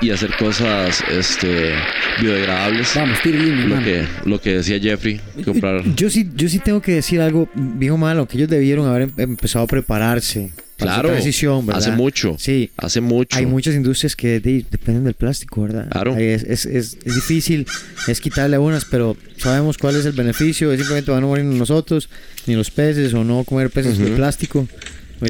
y 0.00 0.10
hacer 0.10 0.30
cosas 0.38 1.02
este 1.10 1.72
biodegradables. 2.20 2.92
Vamos, 2.94 3.18
tire 3.22 3.38
línea, 3.38 3.64
Lo 3.66 3.74
mano. 3.76 3.84
que, 3.84 4.04
lo 4.24 4.40
que 4.40 4.54
decía 4.56 4.78
Jeffrey, 4.80 5.20
comprar 5.44 5.82
Yo 5.96 6.10
sí, 6.10 6.28
yo 6.34 6.48
sí 6.48 6.58
tengo 6.58 6.80
que 6.80 6.92
decir 6.92 7.20
algo 7.20 7.48
bien 7.54 7.92
o 7.92 7.96
malo, 7.96 8.26
que 8.26 8.36
ellos 8.36 8.48
debieron 8.48 8.86
haber 8.88 9.02
em- 9.02 9.12
empezado 9.16 9.64
a 9.64 9.68
prepararse. 9.68 10.50
Claro, 10.80 11.08
transición, 11.10 11.66
¿verdad? 11.66 11.82
hace 11.82 11.92
mucho. 11.92 12.36
Sí. 12.38 12.70
Hace 12.76 13.00
mucho. 13.00 13.36
Hay 13.38 13.46
muchas 13.46 13.74
industrias 13.74 14.16
que 14.16 14.40
de- 14.40 14.64
dependen 14.70 15.04
del 15.04 15.14
plástico, 15.14 15.62
¿verdad? 15.62 15.88
Claro. 15.90 16.16
Es, 16.16 16.42
es, 16.44 16.66
es, 16.66 16.98
es 17.04 17.14
difícil, 17.14 17.66
es 18.08 18.20
quitarle 18.20 18.58
unas, 18.58 18.84
pero 18.84 19.16
sabemos 19.36 19.78
cuál 19.78 19.96
es 19.96 20.04
el 20.06 20.12
beneficio. 20.12 20.72
Es 20.72 20.78
simplemente 20.78 21.10
van 21.10 21.22
a 21.22 21.26
morir 21.26 21.44
nosotros, 21.44 22.08
ni 22.46 22.54
los 22.54 22.70
peces, 22.70 23.12
o 23.14 23.24
no 23.24 23.44
comer 23.44 23.70
peces 23.70 23.98
de 23.98 24.10
plástico. 24.10 24.66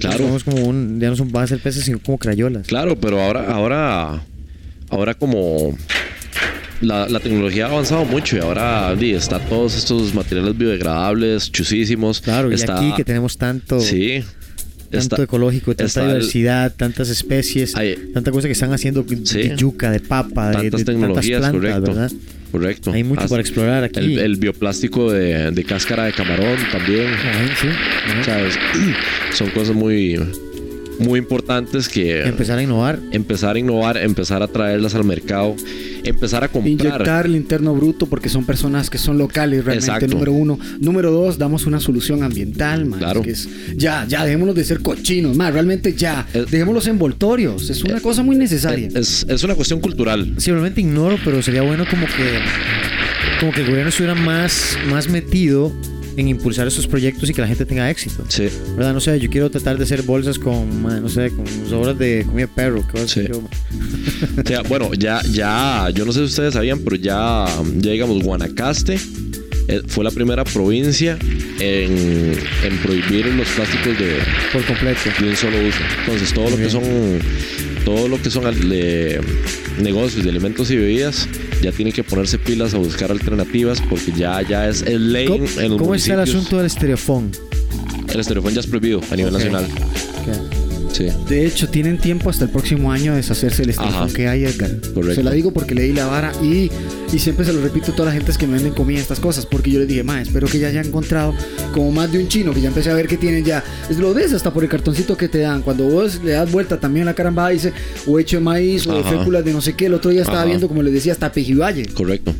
Claro. 0.00 0.18
somos 0.18 0.44
como 0.44 0.64
un, 0.66 1.00
ya 1.00 1.08
no 1.10 1.16
son, 1.16 1.32
van 1.32 1.44
a 1.44 1.46
ser 1.48 1.58
peces, 1.58 1.84
sino 1.84 1.98
como 1.98 2.16
crayolas. 2.16 2.66
Claro, 2.68 2.94
pero 3.00 3.20
ahora, 3.20 3.50
ahora, 3.52 4.22
ahora 4.88 5.14
como 5.14 5.76
la, 6.80 7.08
la 7.08 7.18
tecnología 7.18 7.66
ha 7.66 7.70
avanzado 7.70 8.04
mucho 8.04 8.36
y 8.36 8.40
ahora 8.40 8.94
di, 8.94 9.12
está 9.14 9.40
todos 9.40 9.76
estos 9.76 10.14
materiales 10.14 10.56
biodegradables, 10.56 11.50
chusísimos. 11.50 12.20
Claro, 12.20 12.52
y 12.52 12.54
aquí 12.54 12.92
que 12.96 13.04
tenemos 13.04 13.36
tanto, 13.36 13.80
Sí. 13.80 14.22
Tanto 14.90 15.14
está- 15.16 15.22
ecológico, 15.22 15.74
tanta 15.74 16.00
el- 16.02 16.08
diversidad, 16.08 16.72
tantas 16.76 17.08
especies, 17.08 17.74
Hay- 17.76 17.96
tanta 18.12 18.30
cosa 18.30 18.48
que 18.48 18.52
están 18.52 18.72
haciendo 18.72 19.02
de 19.02 19.24
Sí. 19.24 19.52
yuca, 19.56 19.90
de 19.90 20.00
papa, 20.00 20.48
de, 20.50 20.54
tantas 20.54 20.80
de 20.80 20.84
tecnologías, 20.84 21.40
tantas 21.40 21.60
plantas, 21.60 21.80
correcto. 21.80 21.94
¿verdad? 21.94 22.12
Correcto. 22.50 22.92
Hay 22.92 23.04
mucho 23.04 23.28
para 23.28 23.40
explorar 23.40 23.84
aquí. 23.84 24.00
El, 24.00 24.18
el 24.18 24.36
bioplástico 24.36 25.12
de, 25.12 25.52
de 25.52 25.64
cáscara 25.64 26.04
de 26.06 26.12
camarón 26.12 26.56
también. 26.72 27.06
Ay, 27.06 27.48
sí, 27.60 27.68
ajá. 27.68 28.20
O 28.20 28.24
sea, 28.24 28.46
es- 28.46 28.58
son 29.36 29.50
cosas 29.50 29.76
muy, 29.76 30.18
muy 31.00 31.18
importantes 31.18 31.88
que 31.88 32.22
Empezar 32.24 32.58
a 32.58 32.62
innovar. 32.62 32.98
empezar 33.12 33.56
a 33.56 33.58
innovar, 33.58 33.96
empezar 33.96 34.42
a 34.42 34.48
traerlas 34.48 34.94
al 34.94 35.04
mercado, 35.04 35.56
empezar 36.04 36.44
a 36.44 36.48
comprar. 36.48 36.70
Inyectar 36.72 37.26
el 37.26 37.36
interno 37.36 37.74
bruto 37.74 38.06
porque 38.06 38.28
son 38.28 38.44
personas 38.44 38.88
que 38.90 38.98
son 38.98 39.18
locales 39.18 39.64
realmente, 39.64 39.92
Exacto. 39.92 40.06
número 40.14 40.32
uno. 40.32 40.58
Número 40.80 41.10
dos, 41.10 41.38
damos 41.38 41.66
una 41.66 41.80
solución 41.80 42.22
ambiental, 42.22 42.84
man. 42.86 42.98
Claro. 43.00 43.22
que 43.22 43.30
es- 43.30 43.48
ya, 43.76 44.04
ya, 44.08 44.24
dejémonos 44.24 44.54
de 44.54 44.64
ser 44.64 44.80
cochinos, 44.80 45.36
más 45.36 45.52
realmente 45.52 45.94
ya. 45.94 46.26
Es- 46.32 46.50
dejemos 46.50 46.74
los 46.74 46.86
envoltorios, 46.86 47.68
es 47.70 47.82
una 47.82 48.00
cosa 48.00 48.22
muy 48.22 48.36
necesaria. 48.36 48.88
Es, 48.94 49.26
es 49.28 49.42
una 49.42 49.54
cuestión 49.54 49.80
cultural. 49.80 50.34
Simplemente 50.38 50.80
ignoro, 50.80 51.18
pero 51.24 51.42
sería 51.42 51.62
bueno 51.62 51.84
como 51.90 52.06
que 52.06 52.38
como 53.40 53.52
que 53.52 53.60
el 53.62 53.68
gobierno 53.68 53.88
estuviera 53.88 54.14
más, 54.14 54.76
más 54.90 55.08
metido 55.08 55.72
en 56.16 56.28
impulsar 56.28 56.66
estos 56.66 56.86
proyectos 56.86 57.30
y 57.30 57.34
que 57.34 57.40
la 57.40 57.48
gente 57.48 57.64
tenga 57.64 57.90
éxito. 57.90 58.24
Sí. 58.28 58.48
¿Verdad? 58.76 58.92
No 58.92 59.00
sé, 59.00 59.18
yo 59.20 59.30
quiero 59.30 59.50
tratar 59.50 59.76
de 59.78 59.84
hacer 59.84 60.02
bolsas 60.02 60.38
con, 60.38 60.82
no 60.82 61.08
sé, 61.08 61.30
con 61.30 61.46
sobras 61.68 61.98
de 61.98 62.24
comida 62.26 62.46
de 62.46 62.52
perro. 62.52 62.84
¿qué 62.92 63.06
Sí. 63.08 63.24
yo? 63.28 63.38
O 63.38 64.46
sea, 64.46 64.62
bueno, 64.68 64.92
ya, 64.94 65.22
ya, 65.30 65.88
yo 65.94 66.04
no 66.04 66.12
sé 66.12 66.20
si 66.20 66.24
ustedes 66.26 66.54
sabían, 66.54 66.80
pero 66.80 66.96
ya, 66.96 67.44
ya 67.78 67.90
digamos, 67.92 68.22
Guanacaste 68.22 68.98
eh, 69.68 69.82
fue 69.86 70.04
la 70.04 70.10
primera 70.10 70.44
provincia 70.44 71.16
en, 71.60 72.32
en 72.64 72.78
prohibir 72.82 73.26
los 73.26 73.48
plásticos 73.48 73.98
de, 73.98 74.18
Por 74.52 74.64
completo. 74.64 75.00
de 75.20 75.28
un 75.28 75.36
solo 75.36 75.56
uso. 75.58 75.78
Entonces, 76.00 76.32
todo 76.32 76.50
lo 76.50 76.56
Muy 76.56 76.64
que 76.64 76.70
son, 76.70 76.82
todo 77.84 78.08
lo 78.08 78.20
que 78.20 78.30
son 78.30 78.44
eh, 78.72 79.20
negocios 79.80 80.24
de 80.24 80.30
alimentos 80.30 80.70
y 80.70 80.76
bebidas, 80.76 81.28
ya 81.60 81.72
tienen 81.72 81.92
que 81.92 82.02
ponerse 82.04 82.38
pilas 82.38 82.74
a 82.74 82.78
buscar 82.78 83.10
alternativas 83.10 83.80
porque 83.88 84.12
ya, 84.12 84.40
ya 84.42 84.68
es 84.68 84.82
el 84.82 85.12
ley 85.12 85.26
¿Cómo, 85.26 85.44
en 85.44 85.70
los 85.70 85.78
cómo 85.80 85.94
está 85.94 86.12
el 86.14 86.18
municipios. 86.18 86.28
asunto 86.28 86.56
del 86.58 86.66
estereofón? 86.66 87.30
El 88.12 88.20
estereofón 88.20 88.54
ya 88.54 88.60
es 88.60 88.66
prohibido 88.66 89.00
a 89.10 89.16
nivel 89.16 89.32
nacional. 89.32 89.66
Sí. 91.00 91.08
De 91.28 91.46
hecho, 91.46 91.66
tienen 91.68 91.96
tiempo 91.96 92.28
hasta 92.28 92.44
el 92.44 92.50
próximo 92.50 92.92
año 92.92 93.12
de 93.12 93.18
deshacerse 93.18 93.62
del 93.62 93.74
Ajá. 93.78 94.06
que 94.14 94.28
hay, 94.28 94.44
Edgar. 94.44 94.70
Correcto. 94.92 95.14
Se 95.14 95.22
la 95.22 95.30
digo 95.30 95.50
porque 95.50 95.74
leí 95.74 95.94
la 95.94 96.04
vara 96.04 96.30
y, 96.42 96.70
y 97.10 97.18
siempre 97.18 97.46
se 97.46 97.54
lo 97.54 97.62
repito 97.62 97.92
a 97.92 97.94
todas 97.94 98.12
las 98.12 98.14
gentes 98.14 98.36
que 98.36 98.46
me 98.46 98.54
venden 98.54 98.74
comida 98.74 99.00
estas 99.00 99.18
cosas. 99.18 99.46
Porque 99.46 99.70
yo 99.70 99.78
les 99.78 99.88
dije, 99.88 100.02
ma, 100.02 100.20
espero 100.20 100.46
que 100.46 100.58
ya 100.58 100.68
hayan 100.68 100.86
encontrado 100.86 101.34
como 101.72 101.90
más 101.90 102.12
de 102.12 102.18
un 102.18 102.28
chino, 102.28 102.52
que 102.52 102.60
ya 102.60 102.68
empecé 102.68 102.90
a 102.90 102.94
ver 102.94 103.08
que 103.08 103.16
tienen 103.16 103.44
ya. 103.44 103.64
Es 103.88 103.96
lo 103.98 104.12
ves 104.12 104.34
hasta 104.34 104.52
por 104.52 104.62
el 104.62 104.68
cartoncito 104.68 105.16
que 105.16 105.28
te 105.28 105.38
dan. 105.38 105.62
Cuando 105.62 105.84
vos 105.84 106.20
le 106.22 106.32
das 106.32 106.52
vuelta 106.52 106.78
también 106.78 107.04
a 107.08 107.12
la 107.12 107.14
caramba, 107.14 107.48
dice 107.48 107.72
o 108.06 108.18
hecho 108.18 108.36
de 108.36 108.42
maíz 108.42 108.86
o 108.86 108.92
de 108.94 109.00
Ajá. 109.00 109.10
féculas 109.18 109.42
de 109.42 109.52
no 109.54 109.62
sé 109.62 109.72
qué. 109.74 109.86
El 109.86 109.94
otro 109.94 110.10
día 110.10 110.20
estaba 110.20 110.40
Ajá. 110.40 110.48
viendo, 110.48 110.68
como 110.68 110.82
les 110.82 110.92
decía, 110.92 111.12
hasta 111.12 111.32
pejibaye. 111.32 111.86
Correcto. 111.86 112.34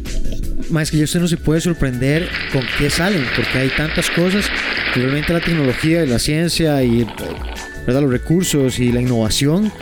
Más 0.69 0.91
que 0.91 0.99
yo 0.99 1.05
usted 1.05 1.19
no 1.21 1.29
se 1.29 1.37
puede 1.39 1.61
sorprender 1.63 2.29
con 2.53 2.63
qué 2.79 2.91
salen, 2.91 3.25
porque 3.35 3.59
hay 3.59 3.71
tantas 3.71 4.11
cosas 4.11 4.45
que 4.93 5.01
realmente 5.01 5.33
la 5.33 5.41
tecnología 5.41 6.05
y 6.05 6.07
la 6.07 6.19
ciencia 6.19 6.83
y 6.85 7.01
eh, 7.01 7.07
¿verdad? 7.87 8.03
los 8.03 8.11
recursos 8.11 8.79
y 8.79 8.93
la 8.93 9.01
innovación, 9.01 9.73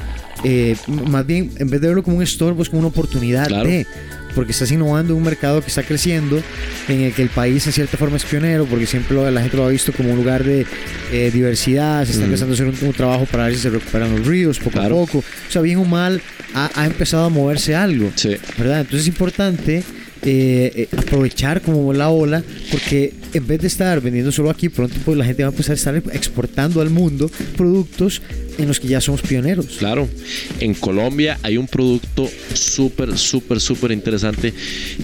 eh, 0.44 0.76
más 1.10 1.26
bien 1.26 1.50
en 1.58 1.68
vez 1.68 1.80
de 1.80 1.88
verlo 1.88 2.02
como 2.02 2.18
un 2.18 2.22
estorbo, 2.22 2.62
es 2.62 2.68
como 2.68 2.80
una 2.80 2.88
oportunidad 2.88 3.48
Claro. 3.48 3.68
de. 3.68 3.86
Porque 4.34 4.52
estás 4.52 4.70
innovando 4.70 5.14
en 5.14 5.18
un 5.18 5.24
mercado 5.24 5.60
que 5.62 5.66
está 5.68 5.82
creciendo, 5.82 6.40
en 6.86 7.00
el 7.00 7.12
que 7.12 7.22
el 7.22 7.28
país 7.30 7.66
en 7.66 7.72
cierta 7.72 7.96
forma 7.96 8.18
es 8.18 8.24
pionero, 8.24 8.66
porque 8.66 8.86
siempre 8.86 9.16
lo- 9.16 9.28
la 9.30 9.40
gente 9.40 9.56
lo 9.56 9.64
ha 9.64 9.68
visto 9.68 9.90
como 9.92 10.10
un 10.10 10.16
lugar 10.16 10.44
de 10.44 10.64
eh, 11.10 11.30
diversidad, 11.32 12.04
se 12.04 12.12
está 12.12 12.22
Mm. 12.22 12.26
empezando 12.26 12.52
a 12.52 12.54
hacer 12.54 12.66
un, 12.66 12.88
un 12.88 12.92
trabajo 12.92 13.24
para 13.24 13.46
ver 13.46 13.54
si 13.54 13.60
se 13.62 13.70
recuperan 13.70 14.14
los 14.16 14.26
ríos 14.26 14.58
poco 14.58 14.72
Claro. 14.72 15.02
a 15.02 15.06
poco. 15.06 15.18
O 15.18 15.50
sea, 15.50 15.62
bien 15.62 15.78
o 15.78 15.84
mal, 15.86 16.20
ha, 16.54 16.70
ha 16.74 16.86
empezado 16.86 17.24
a 17.24 17.28
moverse 17.30 17.74
algo. 17.74 18.12
Sí. 18.14 18.36
¿verdad? 18.58 18.80
Entonces 18.82 19.00
es 19.00 19.08
importante 19.08 19.82
eh, 20.22 20.72
eh, 20.74 20.88
aprovechar 20.96 21.62
como 21.62 21.92
la 21.92 22.10
ola, 22.10 22.42
porque 22.70 23.14
en 23.34 23.46
vez 23.46 23.60
de 23.60 23.66
estar 23.66 24.00
vendiendo 24.00 24.32
solo 24.32 24.50
aquí, 24.50 24.68
pronto 24.68 24.94
pues, 25.04 25.16
la 25.18 25.24
gente 25.24 25.42
va 25.42 25.48
a 25.48 25.52
empezar 25.52 25.72
a 25.72 25.74
estar 25.76 25.96
exportando 26.12 26.80
al 26.80 26.90
mundo 26.90 27.30
productos 27.56 28.22
en 28.58 28.68
los 28.68 28.80
que 28.80 28.88
ya 28.88 29.00
somos 29.00 29.22
pioneros. 29.22 29.66
Claro, 29.78 30.08
en 30.60 30.74
Colombia 30.74 31.38
hay 31.42 31.56
un 31.56 31.66
producto 31.66 32.28
súper, 32.54 33.16
súper, 33.18 33.60
súper 33.60 33.92
interesante. 33.92 34.52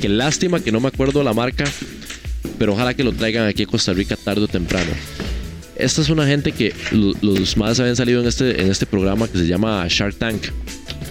Que 0.01 0.09
lástima 0.09 0.61
que 0.61 0.73
no 0.73 0.81
me 0.81 0.89
acuerdo 0.89 1.23
la 1.23 1.33
marca, 1.33 1.65
pero 2.59 2.73
ojalá 2.75 2.95
que 2.95 3.05
lo 3.05 3.13
traigan 3.13 3.47
aquí 3.47 3.63
a 3.63 3.67
Costa 3.67 3.93
Rica 3.93 4.17
tarde 4.17 4.43
o 4.43 4.49
temprano. 4.49 4.91
Esta 5.77 6.03
es 6.03 6.09
una 6.09 6.27
gente 6.27 6.53
que 6.53 6.73
lo- 6.93 7.15
los 7.21 7.57
más 7.57 7.81
habían 7.81 7.97
salido 7.97 8.21
en 8.23 8.29
este, 8.29 8.63
en 8.63 8.71
este 8.71 8.87
programa 8.87 9.27
que 9.29 9.39
se 9.39 9.47
llama 9.47 9.85
Shark 9.89 10.15
Tank 10.17 10.41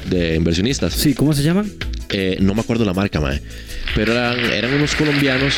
de 0.10 0.36
inversionistas. 0.36 0.94
Sí, 0.94 1.14
¿cómo 1.14 1.34
se 1.34 1.44
llaman? 1.44 1.72
Eh, 2.10 2.38
no 2.40 2.54
me 2.54 2.62
acuerdo 2.62 2.86
la 2.86 2.94
marca, 2.94 3.20
mae. 3.20 3.42
Pero 3.96 4.14
eran, 4.14 4.40
eran 4.40 4.74
unos 4.74 4.96
colombianos 4.96 5.56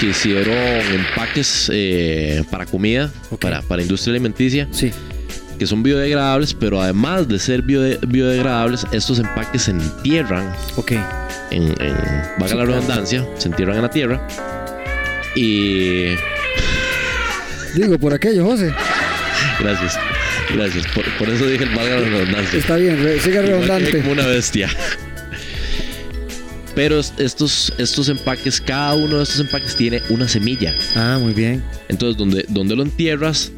que 0.00 0.06
hicieron 0.06 0.54
empaques 0.92 1.70
eh, 1.72 2.44
para 2.50 2.66
comida, 2.66 3.10
Ok. 3.30 3.40
para, 3.40 3.62
para 3.62 3.82
industria 3.82 4.12
alimenticia 4.12 4.68
Sí. 4.70 4.90
que 5.58 5.66
son 5.66 5.82
biodegradables, 5.82 6.52
pero 6.54 6.80
además 6.82 7.26
de 7.28 7.38
ser 7.38 7.62
biode- 7.62 7.98
biodegradables, 8.06 8.86
estos 8.92 9.18
empaques 9.18 9.62
se 9.62 9.70
entierran 9.70 10.52
Ok. 10.76 10.92
en, 11.50 11.62
en 11.80 11.96
valga 12.38 12.56
la 12.56 12.64
redundancia, 12.66 13.26
se 13.38 13.48
entierran 13.48 13.76
en 13.76 13.82
la 13.82 13.90
tierra. 13.90 14.26
Y 15.34 16.06
Digo, 17.74 17.98
por 17.98 18.14
aquello, 18.14 18.44
José. 18.46 18.72
gracias, 19.60 19.98
gracias. 20.54 20.86
Por, 20.94 21.04
por 21.18 21.28
eso 21.28 21.46
dije 21.46 21.64
el 21.64 21.70
valga 21.74 21.96
la 22.00 22.08
redundancia. 22.08 22.58
Está 22.58 22.76
bien, 22.76 22.96
quedé 22.96 23.42
redundante. 23.42 23.98
como 24.00 24.12
una 24.12 24.26
bestia. 24.26 24.68
Pero 26.76 27.00
es- 27.00 27.12
estos, 27.18 27.72
estos 27.78 28.08
empaques, 28.08 28.60
cada 28.60 28.94
uno 28.94 29.16
de 29.16 29.22
estos 29.24 29.40
empaques 29.40 29.74
tiene 29.74 30.00
una 30.10 30.28
semilla. 30.28 30.72
Ah, 30.94 31.18
muy 31.20 31.32
bien. 31.32 31.64
Entonces, 31.88 32.16
donde, 32.16 32.44
donde 32.48 32.76
lo 32.76 32.82
entierras, 32.84 33.50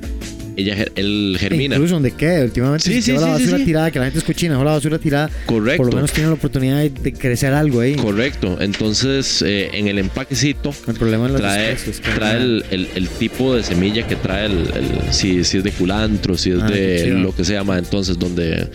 ella, 0.56 0.86
él 0.96 1.36
germina. 1.38 1.74
Incluso 1.76 1.94
donde 1.94 2.10
quede, 2.12 2.42
últimamente 2.44 2.84
Sí, 2.90 3.00
sí, 3.02 3.12
la 3.12 3.18
sí, 3.20 3.24
basura 3.26 3.58
tirada, 3.64 3.90
que 3.92 3.98
la 4.00 4.06
gente 4.06 4.18
es 4.20 4.24
cochina, 4.24 4.54
deja 4.54 4.64
la 4.64 4.70
basura 4.72 4.98
tirada, 4.98 5.30
Correcto. 5.46 5.76
por 5.78 5.86
lo 5.86 5.94
menos 5.96 6.12
tiene 6.12 6.28
la 6.30 6.34
oportunidad 6.34 6.78
de, 6.78 6.90
de 6.90 7.12
crecer 7.12 7.52
algo 7.52 7.80
ahí. 7.80 7.94
Correcto. 7.96 8.56
Entonces, 8.60 9.42
eh, 9.42 9.70
en 9.72 9.86
el 9.88 9.98
empaquecito 9.98 10.74
El 10.88 10.94
problema 10.94 11.26
es 11.26 11.32
las 11.32 11.40
trae, 11.42 11.72
especies, 11.72 12.00
que 12.00 12.10
trae 12.12 12.36
el, 12.38 12.64
el- 12.70 12.88
el 12.94 13.08
tipo 13.08 13.54
de 13.54 13.62
semilla 13.62 14.06
que 14.06 14.16
trae 14.16 14.46
el, 14.46 14.52
el- 14.74 15.12
si, 15.12 15.44
si 15.44 15.58
es 15.58 15.64
de 15.64 15.70
culantro, 15.72 16.36
si 16.36 16.50
es 16.50 16.60
Ah, 16.62 16.66
de 16.70 17.06
lo 17.16 17.34
que 17.34 17.44
se 17.44 17.52
llama. 17.52 17.78
Entonces, 17.78 18.18
donde 18.18 18.68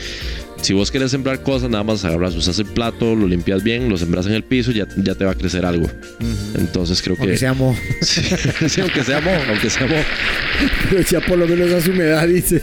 si 0.64 0.72
vos 0.72 0.90
querés 0.90 1.12
sembrar 1.12 1.44
cosas, 1.44 1.70
nada 1.70 1.84
más 1.84 2.06
agarras, 2.06 2.36
usas 2.36 2.58
el 2.58 2.68
plato, 2.68 3.16
lo 3.16 3.28
limpias 3.28 3.64
bien, 3.64 3.90
lo 3.90 3.98
sembras 3.98 4.26
en 4.28 4.32
el 4.34 4.44
piso, 4.44 4.72
ya, 4.72 4.88
ya 4.96 5.14
te 5.14 5.26
va 5.26 5.32
a 5.32 5.36
crecer 5.36 5.66
algo. 5.66 5.90
Entonces 6.58 7.02
creo 7.02 7.18
Aunque 7.18 7.34
que 7.34 7.38
sea 7.38 7.54
mo. 7.54 7.78
Sí, 8.02 8.22
sí, 8.70 8.82
aunque 8.82 9.04
sea 9.04 9.20
mo, 9.20 9.32
aunque 9.50 9.70
sea 9.70 9.88
mo. 9.88 9.96
Pero 10.90 11.02
ya 11.12 11.20
por 11.20 11.38
lo 11.38 11.48
menos 11.48 11.70
hace 11.74 11.92
humedad, 11.92 12.26
dice. 12.28 12.62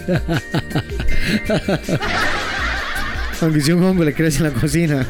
Aunque 3.42 3.60
sea 3.60 3.76
un 3.76 3.84
hongo 3.84 4.02
le 4.02 4.14
crece 4.14 4.38
en 4.38 4.44
la 4.44 4.50
cocina. 4.50 5.06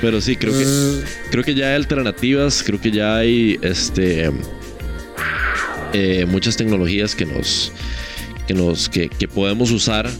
Pero 0.00 0.20
sí, 0.20 0.34
creo 0.34 0.58
que 0.58 0.66
creo 1.30 1.44
que 1.44 1.54
ya 1.54 1.68
hay 1.68 1.74
alternativas, 1.76 2.64
creo 2.66 2.80
que 2.80 2.90
ya 2.90 3.16
hay 3.16 3.60
este 3.62 4.28
eh, 5.92 6.26
muchas 6.26 6.56
tecnologías 6.56 7.14
que 7.14 7.26
nos 7.26 7.70
que 8.48 8.54
nos 8.54 8.88
que, 8.88 9.08
que 9.08 9.28
podemos 9.28 9.70
usar 9.70 10.10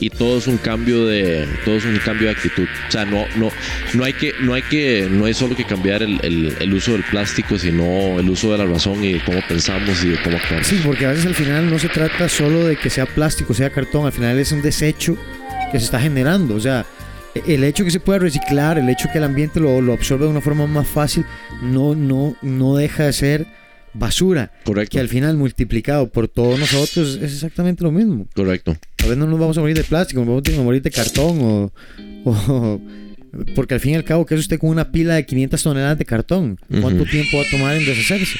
y 0.00 0.10
todo 0.10 0.38
es 0.38 0.46
un 0.46 0.56
cambio 0.58 1.06
de 1.06 1.46
todo 1.64 1.76
es 1.76 1.84
un 1.84 1.96
cambio 1.98 2.26
de 2.28 2.34
actitud 2.34 2.64
o 2.88 2.90
sea 2.90 3.04
no 3.04 3.24
no 3.36 3.50
no 3.94 4.04
hay 4.04 4.12
que 4.12 4.32
no 4.40 4.54
hay 4.54 4.62
que 4.62 5.06
no 5.10 5.24
hay 5.26 5.34
solo 5.34 5.54
que 5.56 5.64
cambiar 5.64 6.02
el, 6.02 6.20
el- 6.60 6.74
uso 6.74 6.92
del 6.92 7.04
plástico 7.04 7.56
sino 7.58 8.18
el 8.18 8.28
uso 8.28 8.50
de 8.52 8.58
la 8.58 8.66
razón 8.66 9.02
y 9.04 9.12
de 9.14 9.20
cómo 9.24 9.38
pensamos 9.48 10.04
y 10.04 10.08
de 10.10 10.22
cómo 10.22 10.36
actuamos 10.36 10.66
Sí, 10.66 10.80
porque 10.84 11.06
a 11.06 11.10
veces 11.10 11.26
al 11.26 11.34
final 11.34 11.70
no 11.70 11.78
se 11.78 11.88
trata 11.88 12.28
solo 12.28 12.66
de 12.66 12.76
que 12.76 12.90
sea 12.90 13.06
plástico, 13.06 13.54
sea 13.54 13.70
cartón, 13.70 14.06
al 14.06 14.12
final 14.12 14.38
es 14.38 14.50
un 14.52 14.62
desecho 14.62 15.16
que 15.70 15.78
se 15.78 15.84
está 15.86 16.00
generando. 16.00 16.54
O 16.56 16.60
sea, 16.60 16.84
el 17.46 17.62
hecho 17.64 17.84
que 17.84 17.90
se 17.90 18.00
pueda 18.00 18.18
reciclar, 18.18 18.78
el 18.78 18.88
hecho 18.88 19.08
que 19.12 19.18
el 19.18 19.24
ambiente 19.24 19.60
lo, 19.60 19.80
lo 19.80 19.92
absorbe 19.92 20.24
de 20.24 20.30
una 20.30 20.40
forma 20.40 20.66
más 20.66 20.86
fácil, 20.88 21.24
no, 21.62 21.94
no, 21.94 22.36
no 22.42 22.76
deja 22.76 23.04
de 23.06 23.12
ser 23.12 23.46
basura. 23.94 24.52
correcto 24.64 24.92
Que 24.96 25.00
al 25.00 25.08
final 25.08 25.36
multiplicado 25.36 26.10
por 26.10 26.28
todos 26.28 26.58
nosotros 26.58 27.16
es 27.22 27.32
exactamente 27.32 27.82
lo 27.84 27.90
mismo. 27.92 28.26
correcto 28.34 28.76
A 28.98 29.04
veces 29.04 29.16
no 29.18 29.26
nos 29.26 29.38
vamos 29.38 29.56
a 29.56 29.60
morir 29.60 29.76
de 29.76 29.84
plástico, 29.84 30.20
nos 30.24 30.42
vamos 30.42 30.58
a 30.58 30.62
morir 30.62 30.82
de 30.82 30.90
cartón 30.90 31.38
o, 31.40 31.72
o- 32.24 32.80
porque 33.56 33.74
al 33.74 33.80
fin 33.80 33.92
y 33.92 33.94
al 33.96 34.04
cabo, 34.04 34.24
que 34.26 34.34
es 34.34 34.40
usted 34.40 34.58
con 34.60 34.70
una 34.70 34.92
pila 34.92 35.14
de 35.14 35.26
500 35.26 35.62
toneladas 35.62 35.98
de 35.98 36.04
cartón? 36.04 36.58
¿Cuánto 36.80 37.04
tiempo 37.04 37.36
va 37.38 37.42
a 37.42 37.50
tomar 37.50 37.74
en 37.76 37.84
deshacerse? 37.84 38.38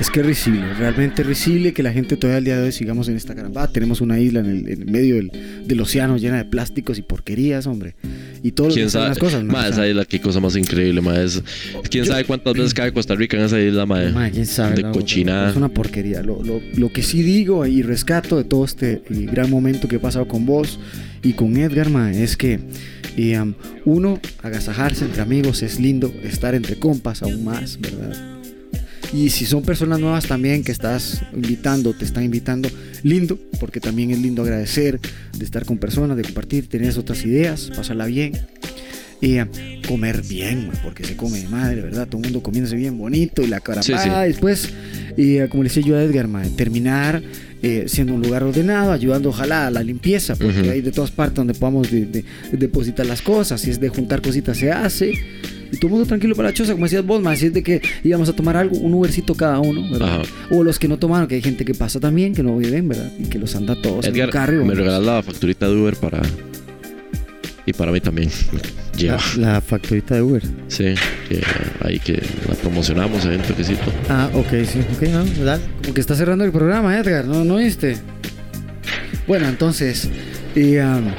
Es 0.00 0.08
que 0.08 0.20
es 0.20 0.26
risible, 0.26 0.72
realmente 0.74 1.22
risible 1.22 1.74
que 1.74 1.82
la 1.82 1.92
gente 1.92 2.16
todavía 2.16 2.38
al 2.38 2.44
día 2.44 2.56
de 2.58 2.64
hoy 2.64 2.72
sigamos 2.72 3.08
en 3.08 3.16
esta 3.16 3.34
caramba. 3.34 3.68
Tenemos 3.70 4.00
una 4.00 4.18
isla 4.18 4.40
en 4.40 4.46
el, 4.46 4.68
en 4.68 4.82
el 4.82 4.90
medio 4.90 5.16
del, 5.16 5.30
del 5.66 5.80
océano 5.80 6.16
llena 6.16 6.38
de 6.38 6.46
plásticos 6.46 6.96
y 6.98 7.02
porquerías, 7.02 7.66
hombre. 7.66 7.94
Y 8.42 8.52
todo 8.52 8.68
lo 8.68 8.74
que 8.74 8.80
quién 8.80 8.90
son 8.90 9.00
sabe 9.02 9.08
las 9.10 9.18
cosas, 9.18 9.44
ma, 9.44 9.52
ma, 9.52 9.58
o 9.58 9.62
sea, 9.64 9.70
esa 9.72 9.88
isla 9.88 10.04
qué 10.06 10.18
cosa 10.20 10.40
más 10.40 10.56
increíble 10.56 11.02
ma, 11.02 11.20
es- 11.20 11.42
quién 11.90 12.06
sabe 12.06 12.24
cuántas 12.24 12.54
veces 12.54 12.72
cae 12.72 12.90
Costa 12.94 13.14
Rica 13.14 13.36
en 13.36 13.42
esa 13.44 13.60
isla 13.60 13.84
Ma, 13.84 14.30
quién 14.30 14.46
sabe, 14.46 14.76
de 14.76 14.82
no, 14.84 14.92
cochinada 14.92 15.50
Es 15.50 15.56
una 15.56 15.68
porquería. 15.68 16.22
Lo, 16.22 16.42
lo- 16.42 16.62
lo 16.76 16.90
que 16.90 17.02
sí 17.02 17.22
digo 17.22 17.66
y 17.66 17.82
rescato 17.82 18.38
de 18.38 18.44
todo 18.44 18.64
este 18.64 19.02
eh, 19.10 19.26
gran 19.30 19.50
momento 19.50 19.86
que 19.86 19.96
he 19.96 20.00
pasado 20.00 20.26
con 20.26 20.46
vos 20.46 20.80
y 21.22 21.34
con 21.34 21.58
Edgar, 21.58 21.90
ma, 21.90 22.10
es 22.10 22.38
que 22.38 22.58
eh, 23.18 23.52
uno, 23.84 24.18
agasajarse 24.42 25.04
entre 25.04 25.20
amigos 25.20 25.62
es 25.62 25.78
lindo, 25.78 26.10
estar 26.22 26.54
entre 26.54 26.76
compas 26.76 27.22
aún 27.22 27.44
más, 27.44 27.78
¿verdad? 27.78 28.29
Y 29.12 29.30
si 29.30 29.44
son 29.44 29.62
personas 29.62 29.98
nuevas 29.98 30.26
también 30.26 30.62
que 30.62 30.70
estás 30.70 31.22
invitando, 31.34 31.92
te 31.94 32.04
están 32.04 32.22
invitando, 32.24 32.68
lindo, 33.02 33.38
porque 33.58 33.80
también 33.80 34.10
es 34.12 34.18
lindo 34.20 34.42
agradecer 34.42 35.00
de 35.36 35.44
estar 35.44 35.64
con 35.64 35.78
personas, 35.78 36.16
de 36.16 36.22
compartir, 36.22 36.68
tener 36.68 36.96
otras 36.96 37.24
ideas, 37.24 37.70
pasarla 37.74 38.06
bien. 38.06 38.32
Y 39.22 39.36
eh, 39.38 39.46
comer 39.86 40.22
bien, 40.22 40.70
porque 40.82 41.04
se 41.04 41.14
come 41.16 41.40
de 41.42 41.48
madre, 41.48 41.82
¿verdad? 41.82 42.06
Todo 42.08 42.18
el 42.18 42.24
mundo 42.28 42.42
comiéndose 42.42 42.76
bien 42.76 42.96
bonito 42.96 43.42
y 43.42 43.48
la 43.48 43.60
cara 43.60 43.82
Sí, 43.82 43.92
sí. 44.02 44.08
después, 44.08 44.70
y 45.16 45.36
eh, 45.38 45.48
como 45.50 45.62
le 45.62 45.68
decía 45.68 45.82
yo 45.82 45.96
a 45.96 46.02
Edgar, 46.02 46.26
ma, 46.26 46.42
terminar 46.56 47.20
eh, 47.62 47.84
siendo 47.86 48.14
un 48.14 48.22
lugar 48.22 48.44
ordenado, 48.44 48.92
ayudando 48.92 49.28
ojalá 49.28 49.66
a 49.66 49.70
la 49.70 49.82
limpieza, 49.82 50.36
porque 50.36 50.70
hay 50.70 50.80
de 50.80 50.90
todas 50.92 51.10
partes 51.10 51.34
donde 51.34 51.52
podamos 51.52 51.90
de- 51.90 52.06
de- 52.06 52.24
depositar 52.52 53.04
las 53.04 53.20
cosas, 53.20 53.60
si 53.60 53.68
es 53.70 53.78
de 53.78 53.90
juntar 53.90 54.22
cositas 54.22 54.56
se 54.56 54.72
hace, 54.72 55.12
Y 55.72 55.76
todo 55.76 55.86
el 55.86 55.90
mundo 55.92 56.06
tranquilo 56.06 56.34
para 56.34 56.48
la 56.48 56.54
choza, 56.54 56.72
como 56.72 56.84
decías 56.84 57.04
vos, 57.04 57.22
más 57.22 57.40
de 57.40 57.62
que 57.62 57.80
íbamos 58.02 58.28
a 58.28 58.32
tomar 58.32 58.56
algo, 58.56 58.76
un 58.78 58.94
Ubercito 58.94 59.34
cada 59.34 59.60
uno, 59.60 59.82
¿verdad? 59.90 60.20
Ajá. 60.20 60.22
O 60.50 60.64
los 60.64 60.78
que 60.78 60.88
no 60.88 60.98
tomaron, 60.98 61.28
que 61.28 61.36
hay 61.36 61.42
gente 61.42 61.64
que 61.64 61.74
pasa 61.74 62.00
también, 62.00 62.34
que 62.34 62.42
no 62.42 62.56
viven, 62.56 62.88
¿verdad? 62.88 63.10
Y 63.18 63.24
que 63.24 63.38
los 63.38 63.54
anda 63.54 63.74
todos 63.80 64.04
en 64.04 64.12
un 64.12 64.16
Edgar, 64.16 64.30
carro. 64.30 64.62
y 64.62 64.64
me 64.64 64.74
regalas 64.74 65.02
la 65.02 65.22
facturita 65.22 65.68
de 65.68 65.76
Uber 65.76 65.96
para. 65.96 66.22
Y 67.66 67.72
para 67.72 67.92
mí 67.92 68.00
también. 68.00 68.30
Lleva. 68.96 69.18
La, 69.36 69.52
la 69.52 69.60
factorita 69.60 70.16
de 70.16 70.22
Uber. 70.22 70.42
Sí, 70.68 70.94
que 71.28 71.40
ahí 71.82 71.98
que 72.00 72.20
la 72.48 72.54
promocionamos 72.54 73.24
ahí 73.24 73.36
en 73.36 73.42
toquecito. 73.42 73.92
Ah, 74.08 74.28
ok, 74.34 74.48
sí. 74.66 74.80
Ok, 74.94 75.02
no, 75.08 75.24
dale. 75.44 75.62
Como 75.82 75.94
que 75.94 76.00
está 76.00 76.14
cerrando 76.16 76.44
el 76.44 76.52
programa, 76.52 76.98
Edgar, 76.98 77.24
¿no, 77.26 77.44
no 77.44 77.56
viste? 77.56 77.96
Bueno, 79.26 79.48
entonces, 79.48 80.08
y, 80.56 80.78
um, 80.78 81.12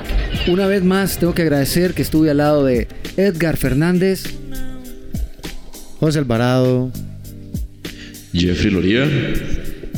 una 0.48 0.68
vez 0.68 0.84
más 0.84 1.18
tengo 1.18 1.34
que 1.34 1.44
agradecer 1.44 1.94
que 1.94 2.02
estuve 2.02 2.30
al 2.30 2.38
lado 2.38 2.66
de 2.66 2.88
Edgar 3.18 3.58
Fernández. 3.58 4.41
José 6.02 6.18
Alvarado. 6.18 6.92
Jeffrey 8.34 8.72
Loría. 8.72 9.08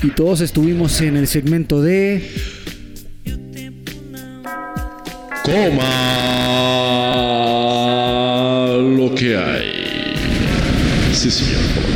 Y 0.04 0.10
todos 0.10 0.42
estuvimos 0.42 1.00
en 1.00 1.16
el 1.16 1.28
segmento 1.28 1.82
de... 1.82 2.30
Coma 5.46 5.94
lo 8.98 9.16
que 9.16 9.38
hay. 9.38 10.14
Sí, 11.14 11.32
señor. 11.32 11.93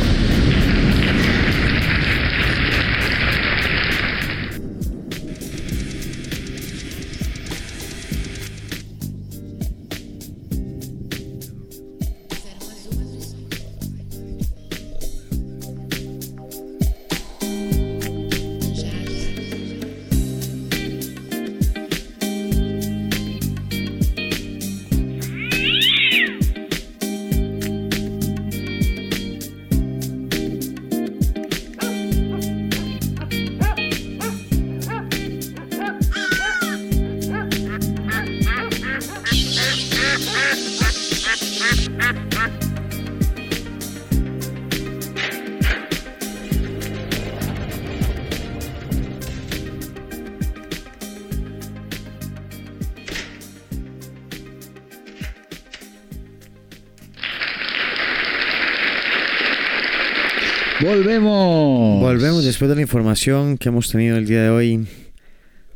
Después 62.68 62.76
de 62.76 62.82
la 62.82 62.82
información 62.82 63.56
que 63.56 63.68
hemos 63.70 63.90
tenido 63.90 64.18
el 64.18 64.26
día 64.26 64.42
de 64.42 64.50
hoy 64.50 64.86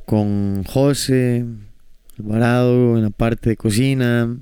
con 0.04 0.62
José 0.64 1.42
Alvarado 2.18 2.98
en 2.98 3.04
la 3.04 3.08
parte 3.10 3.48
de 3.48 3.56
cocina, 3.56 4.36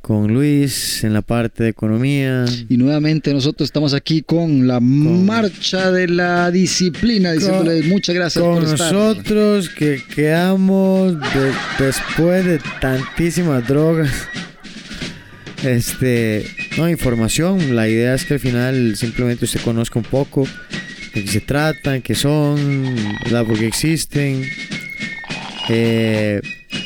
con 0.00 0.32
Luis 0.32 1.04
en 1.04 1.12
la 1.12 1.20
parte 1.20 1.64
de 1.64 1.68
economía. 1.68 2.46
Y 2.70 2.78
nuevamente 2.78 3.34
nosotros 3.34 3.66
estamos 3.68 3.92
aquí 3.92 4.22
con 4.22 4.66
la 4.66 4.80
marcha 4.80 5.90
de 5.90 6.08
la 6.08 6.50
disciplina, 6.50 7.32
diciéndoles 7.32 7.84
muchas 7.86 8.14
gracias 8.14 8.42
con 8.42 8.54
por 8.54 8.64
estar. 8.72 8.90
nosotros 8.94 9.68
que 9.68 10.00
quedamos 10.14 11.20
de- 11.20 11.84
después 11.84 12.46
de 12.46 12.60
tantísimas 12.80 13.68
drogas. 13.68 14.10
Este, 15.62 16.46
no, 16.78 16.88
información. 16.88 17.76
La 17.76 17.88
idea 17.88 18.14
es 18.14 18.24
que 18.24 18.34
al 18.34 18.40
final 18.40 18.96
simplemente 18.96 19.44
usted 19.44 19.60
conozca 19.60 19.98
un 19.98 20.04
poco 20.06 20.44
de 21.14 21.24
qué 21.24 21.30
se 21.30 21.40
tratan, 21.40 22.02
qué 22.02 22.14
son, 22.14 22.94
¿verdad? 23.24 23.44
por 23.44 23.58
qué 23.58 23.66
existen. 23.66 24.44
Eh, 25.68 26.40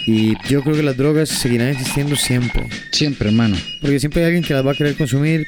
y 0.06 0.34
yo 0.48 0.62
creo 0.62 0.76
que 0.76 0.82
las 0.82 0.96
drogas 0.96 1.28
seguirán 1.28 1.68
existiendo 1.68 2.16
siempre. 2.16 2.68
Siempre, 2.92 3.28
hermano. 3.28 3.56
Porque 3.80 4.00
siempre 4.00 4.22
hay 4.22 4.26
alguien 4.26 4.44
que 4.44 4.54
las 4.54 4.66
va 4.66 4.72
a 4.72 4.74
querer 4.74 4.94
consumir. 4.96 5.46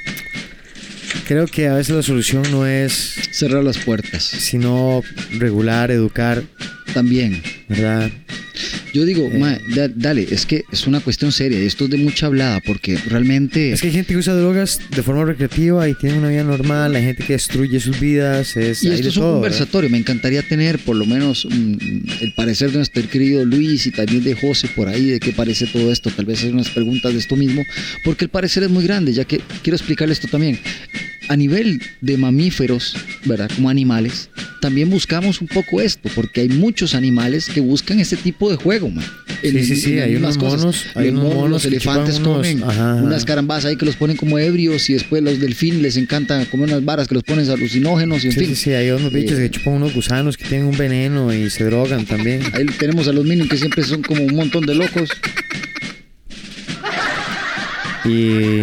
Creo 1.26 1.46
que 1.46 1.68
a 1.68 1.74
veces 1.74 1.94
la 1.94 2.02
solución 2.02 2.42
no 2.50 2.66
es 2.66 3.28
cerrar 3.32 3.62
las 3.62 3.78
puertas, 3.78 4.22
sino 4.22 5.02
regular, 5.38 5.90
educar, 5.90 6.42
También. 6.94 7.42
¿verdad? 7.68 8.10
Yo 8.94 9.04
digo, 9.04 9.30
Eh. 9.32 9.38
mae, 9.38 9.60
da- 9.74 9.88
dale, 9.88 10.26
es 10.30 10.46
que 10.46 10.64
es 10.72 10.86
una 10.86 11.00
cuestión 11.00 11.30
seria 11.32 11.60
y 11.62 11.66
esto 11.66 11.84
es 11.84 11.90
de 11.90 11.98
mucha 11.98 12.26
hablada 12.26 12.60
porque 12.64 12.96
realmente 13.08 13.72
Es 13.72 13.80
que 13.80 13.88
hay 13.88 13.92
gente 13.92 14.12
que 14.14 14.18
usa 14.18 14.34
drogas 14.34 14.80
de 14.94 15.02
forma 15.02 15.24
recreativa 15.24 15.88
y 15.88 15.94
tiene 15.94 16.18
una 16.18 16.28
vida 16.28 16.44
normal, 16.44 16.94
hay 16.96 17.04
gente 17.04 17.24
que 17.24 17.34
destruye 17.34 17.78
sus 17.80 18.00
vidas, 18.00 18.56
es, 18.56 18.82
Y 18.82 18.88
esto 18.88 19.08
es 19.08 19.16
un 19.16 19.22
todo, 19.22 19.32
conversatorio. 19.34 19.90
Me 19.90 19.98
encantaría 19.98 20.42
tener 20.42 20.78
por 20.78 20.96
lo 20.96 21.04
menos 21.06 21.46
mm, 21.50 21.74
el 22.22 22.32
parecer 22.34 22.70
de 22.70 22.78
nuestro 22.78 23.06
querido 23.08 23.44
Luis 23.44 23.86
y 23.86 23.90
también 23.90 24.24
de 24.24 24.34
José 24.34 24.68
por 24.74 24.88
ahí, 24.88 25.06
de 25.10 25.20
qué 25.20 25.32
parece 25.32 25.66
todo 25.66 25.92
esto. 25.92 26.10
Tal 26.10 26.24
vez 26.24 26.38
hacer 26.38 26.52
unas 26.54 26.70
preguntas 26.70 27.12
de 27.12 27.18
esto 27.18 27.36
mismo, 27.36 27.64
porque 28.04 28.24
el 28.24 28.30
parecer 28.30 28.62
es 28.62 28.70
muy 28.70 28.84
grande, 28.84 29.12
ya 29.12 29.24
que 29.24 29.40
quiero 29.62 29.76
explicarle 29.76 30.12
esto 30.14 30.28
también. 30.28 30.58
A 31.28 31.36
nivel 31.36 31.82
de 32.00 32.16
mamíferos, 32.16 32.94
¿verdad? 33.26 33.50
Como 33.54 33.68
animales, 33.68 34.30
también 34.62 34.88
buscamos 34.88 35.40
un 35.42 35.46
poco 35.48 35.80
esto, 35.80 36.08
porque 36.14 36.40
hay 36.40 36.48
muchos 36.48 36.94
animales 36.94 37.48
que 37.48 37.60
buscan 37.60 38.00
este 38.00 38.16
tipo 38.16 38.50
de 38.50 38.56
juego, 38.56 38.88
man. 38.90 39.04
Sí, 39.42 39.62
sí, 39.64 39.76
sí, 39.76 39.98
hay 40.00 40.16
unos 40.16 40.36
cosas. 40.38 40.60
monos, 40.60 40.84
hay 40.96 41.08
unos 41.10 41.24
monos 41.34 41.50
los 41.50 41.64
elefantes 41.66 42.16
unos- 42.18 42.38
comen 42.38 42.62
ajá, 42.64 42.72
ajá. 42.94 43.02
unas 43.04 43.24
carambas 43.24 43.64
ahí 43.66 43.76
que 43.76 43.84
los 43.86 43.94
ponen 43.94 44.16
como 44.16 44.38
ebrios 44.38 44.88
y 44.90 44.94
después 44.94 45.22
los 45.22 45.38
delfines 45.38 45.80
les 45.80 45.96
encanta 45.96 46.44
comer 46.46 46.70
unas 46.70 46.84
varas 46.84 47.06
que 47.06 47.14
los 47.14 47.22
ponen 47.22 47.48
alucinógenos 47.48 48.24
y 48.24 48.28
en 48.28 48.32
Sí, 48.32 48.38
fin. 48.40 48.48
sí, 48.48 48.56
sí, 48.56 48.70
hay 48.72 48.90
unos 48.90 49.12
bichos 49.12 49.38
Eh, 49.38 49.42
que 49.42 49.50
chupan 49.50 49.74
unos 49.74 49.94
gusanos 49.94 50.36
que 50.36 50.44
tienen 50.44 50.66
un 50.66 50.76
veneno 50.76 51.32
y 51.32 51.50
se 51.50 51.62
drogan 51.64 52.04
también. 52.06 52.40
Ahí 52.54 52.64
tenemos 52.78 53.06
a 53.06 53.12
los 53.12 53.24
minions 53.24 53.48
que 53.50 53.58
siempre 53.58 53.84
son 53.84 54.02
como 54.02 54.24
un 54.24 54.34
montón 54.34 54.66
de 54.66 54.74
locos. 54.74 55.08
Y 58.04 58.62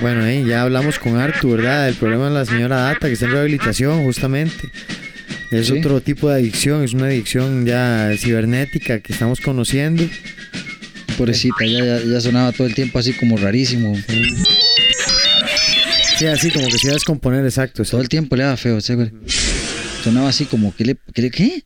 bueno, 0.00 0.24
ahí 0.24 0.44
ya 0.46 0.62
hablamos 0.62 0.98
con 0.98 1.16
Artu, 1.16 1.50
¿verdad? 1.50 1.88
El 1.88 1.94
problema 1.94 2.28
de 2.28 2.34
la 2.34 2.44
señora 2.44 2.76
Data 2.76 3.06
que 3.06 3.12
está 3.14 3.26
en 3.26 3.32
rehabilitación, 3.32 4.02
justamente. 4.02 4.68
Es 5.50 5.66
Sí. 5.66 5.78
otro 5.78 6.00
tipo 6.00 6.28
de 6.30 6.36
adicción, 6.36 6.84
es 6.84 6.92
una 6.94 7.06
adicción 7.06 7.66
ya 7.66 8.10
cibernética 8.16 9.00
que 9.00 9.12
estamos 9.12 9.40
conociendo. 9.40 10.04
Pobrecita, 11.18 11.66
ya, 11.66 11.84
ya, 11.84 12.00
ya 12.04 12.20
sonaba 12.20 12.52
todo 12.52 12.66
el 12.66 12.74
tiempo 12.74 12.98
así 12.98 13.12
como 13.12 13.36
rarísimo. 13.36 13.94
Sí, 16.18 16.26
así 16.26 16.50
como 16.50 16.66
que 16.68 16.78
se 16.78 16.86
iba 16.86 16.92
a 16.92 16.94
descomponer, 16.94 17.44
exacto. 17.44 17.82
Todo 17.84 18.00
el 18.00 18.08
tiempo 18.08 18.36
le 18.36 18.44
daba 18.44 18.56
feo, 18.56 18.80
¿sí, 18.80 18.94
güey? 18.94 19.10
Sonaba 20.04 20.28
así 20.30 20.44
como, 20.46 20.74
¿qué 20.74 20.84
le, 20.84 20.96
qué 21.14 21.22
le- 21.22 21.30
qué? 21.30 21.64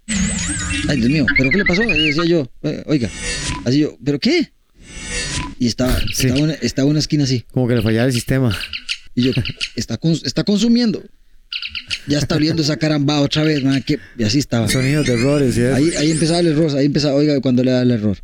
Ay, 0.88 0.96
Dios 0.98 1.10
mío, 1.10 1.26
¿pero 1.36 1.50
qué 1.50 1.58
le 1.58 1.64
pasó? 1.64 1.82
Y 1.84 2.06
decía 2.08 2.24
yo, 2.24 2.48
"Eh, 2.62 2.82
oiga, 2.86 3.08
así 3.64 3.80
yo, 3.80 3.96
¿pero 4.04 4.18
qué? 4.18 4.50
Y 5.58 5.66
estaba, 5.66 5.98
Sí. 6.12 6.28
estaba, 6.62 6.88
una 6.88 6.98
esquina 6.98 7.24
así. 7.24 7.44
Como 7.52 7.68
que 7.68 7.74
le 7.76 7.82
fallaba 7.82 8.06
el 8.06 8.12
sistema. 8.12 8.56
Y 9.14 9.22
yo, 9.24 9.32
está, 9.76 9.98
está 10.24 10.44
consumiendo. 10.44 11.02
Ya 12.08 12.18
está 12.18 12.34
oliendo 12.36 12.62
esa 12.62 12.76
caramba 12.76 13.20
otra 13.20 13.44
vez, 13.44 13.62
man. 13.62 13.82
que- 13.82 13.98
Y 14.18 14.24
así 14.24 14.38
estaba. 14.38 14.68
Sonidos 14.68 15.06
de 15.06 15.14
errores, 15.14 15.54
¿sí? 15.54 15.62
Ahí, 15.62 15.90
ahí 15.98 16.10
empezaba 16.10 16.40
el 16.40 16.48
error, 16.48 16.76
ahí 16.76 16.86
empezaba, 16.86 17.14
oiga, 17.14 17.40
cuando 17.40 17.62
le 17.62 17.70
da 17.70 17.82
el 17.82 17.90
error. 17.92 18.18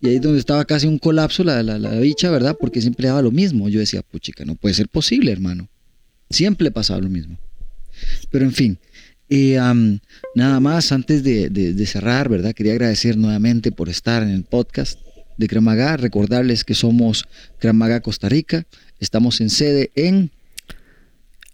Y 0.00 0.08
ahí 0.08 0.14
es 0.16 0.22
donde 0.22 0.38
estaba 0.38 0.64
casi 0.64 0.86
un 0.86 0.98
colapso 0.98 1.42
la, 1.42 1.62
la, 1.62 1.76
la 1.78 1.90
bicha, 1.98 2.30
¿verdad? 2.30 2.56
Porque 2.58 2.80
siempre 2.80 3.08
daba 3.08 3.20
lo 3.22 3.32
mismo. 3.32 3.68
Yo 3.68 3.80
decía, 3.80 4.02
puchica, 4.02 4.44
no 4.44 4.54
puede 4.54 4.74
ser 4.74 4.88
posible, 4.88 5.32
hermano. 5.32 5.68
Siempre 6.30 6.70
pasaba 6.70 7.00
lo 7.00 7.08
mismo. 7.08 7.36
Pero 8.30 8.44
en 8.44 8.52
fin, 8.52 8.78
eh, 9.30 9.58
am, 9.58 10.00
nada 10.34 10.60
más 10.60 10.92
antes 10.92 11.22
de, 11.22 11.50
de- 11.50 11.86
cerrar, 11.86 12.28
¿verdad? 12.28 12.54
Quería 12.54 12.72
agradecer 12.72 13.16
nuevamente 13.16 13.72
por 13.72 13.88
estar 13.88 14.22
en 14.22 14.30
el 14.30 14.44
podcast 14.44 14.98
de 15.36 15.46
Cremaga. 15.48 15.96
Recordarles 15.96 16.64
que 16.64 16.74
somos 16.74 17.24
Cremaga 17.58 18.00
Costa 18.00 18.28
Rica. 18.28 18.66
Estamos 19.00 19.40
en 19.40 19.50
sede 19.50 19.90
en 19.94 20.30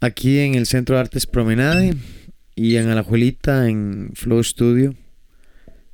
Aquí 0.01 0.39
en 0.39 0.55
el 0.55 0.67
Centro 0.67 0.97
de 0.97 1.01
Artes 1.01 1.27
Promenade 1.27 1.95
y 2.55 2.77
en 2.77 2.89
Alajuelita 2.89 3.69
en 3.69 4.11
Flow 4.15 4.43
Studio. 4.45 4.95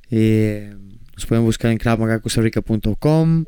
Eh, 0.09 0.73
nos 1.15 1.25
pueden 1.25 1.45
buscar 1.45 1.71
en 1.71 1.77
cravmagacostarrica.com, 1.77 3.45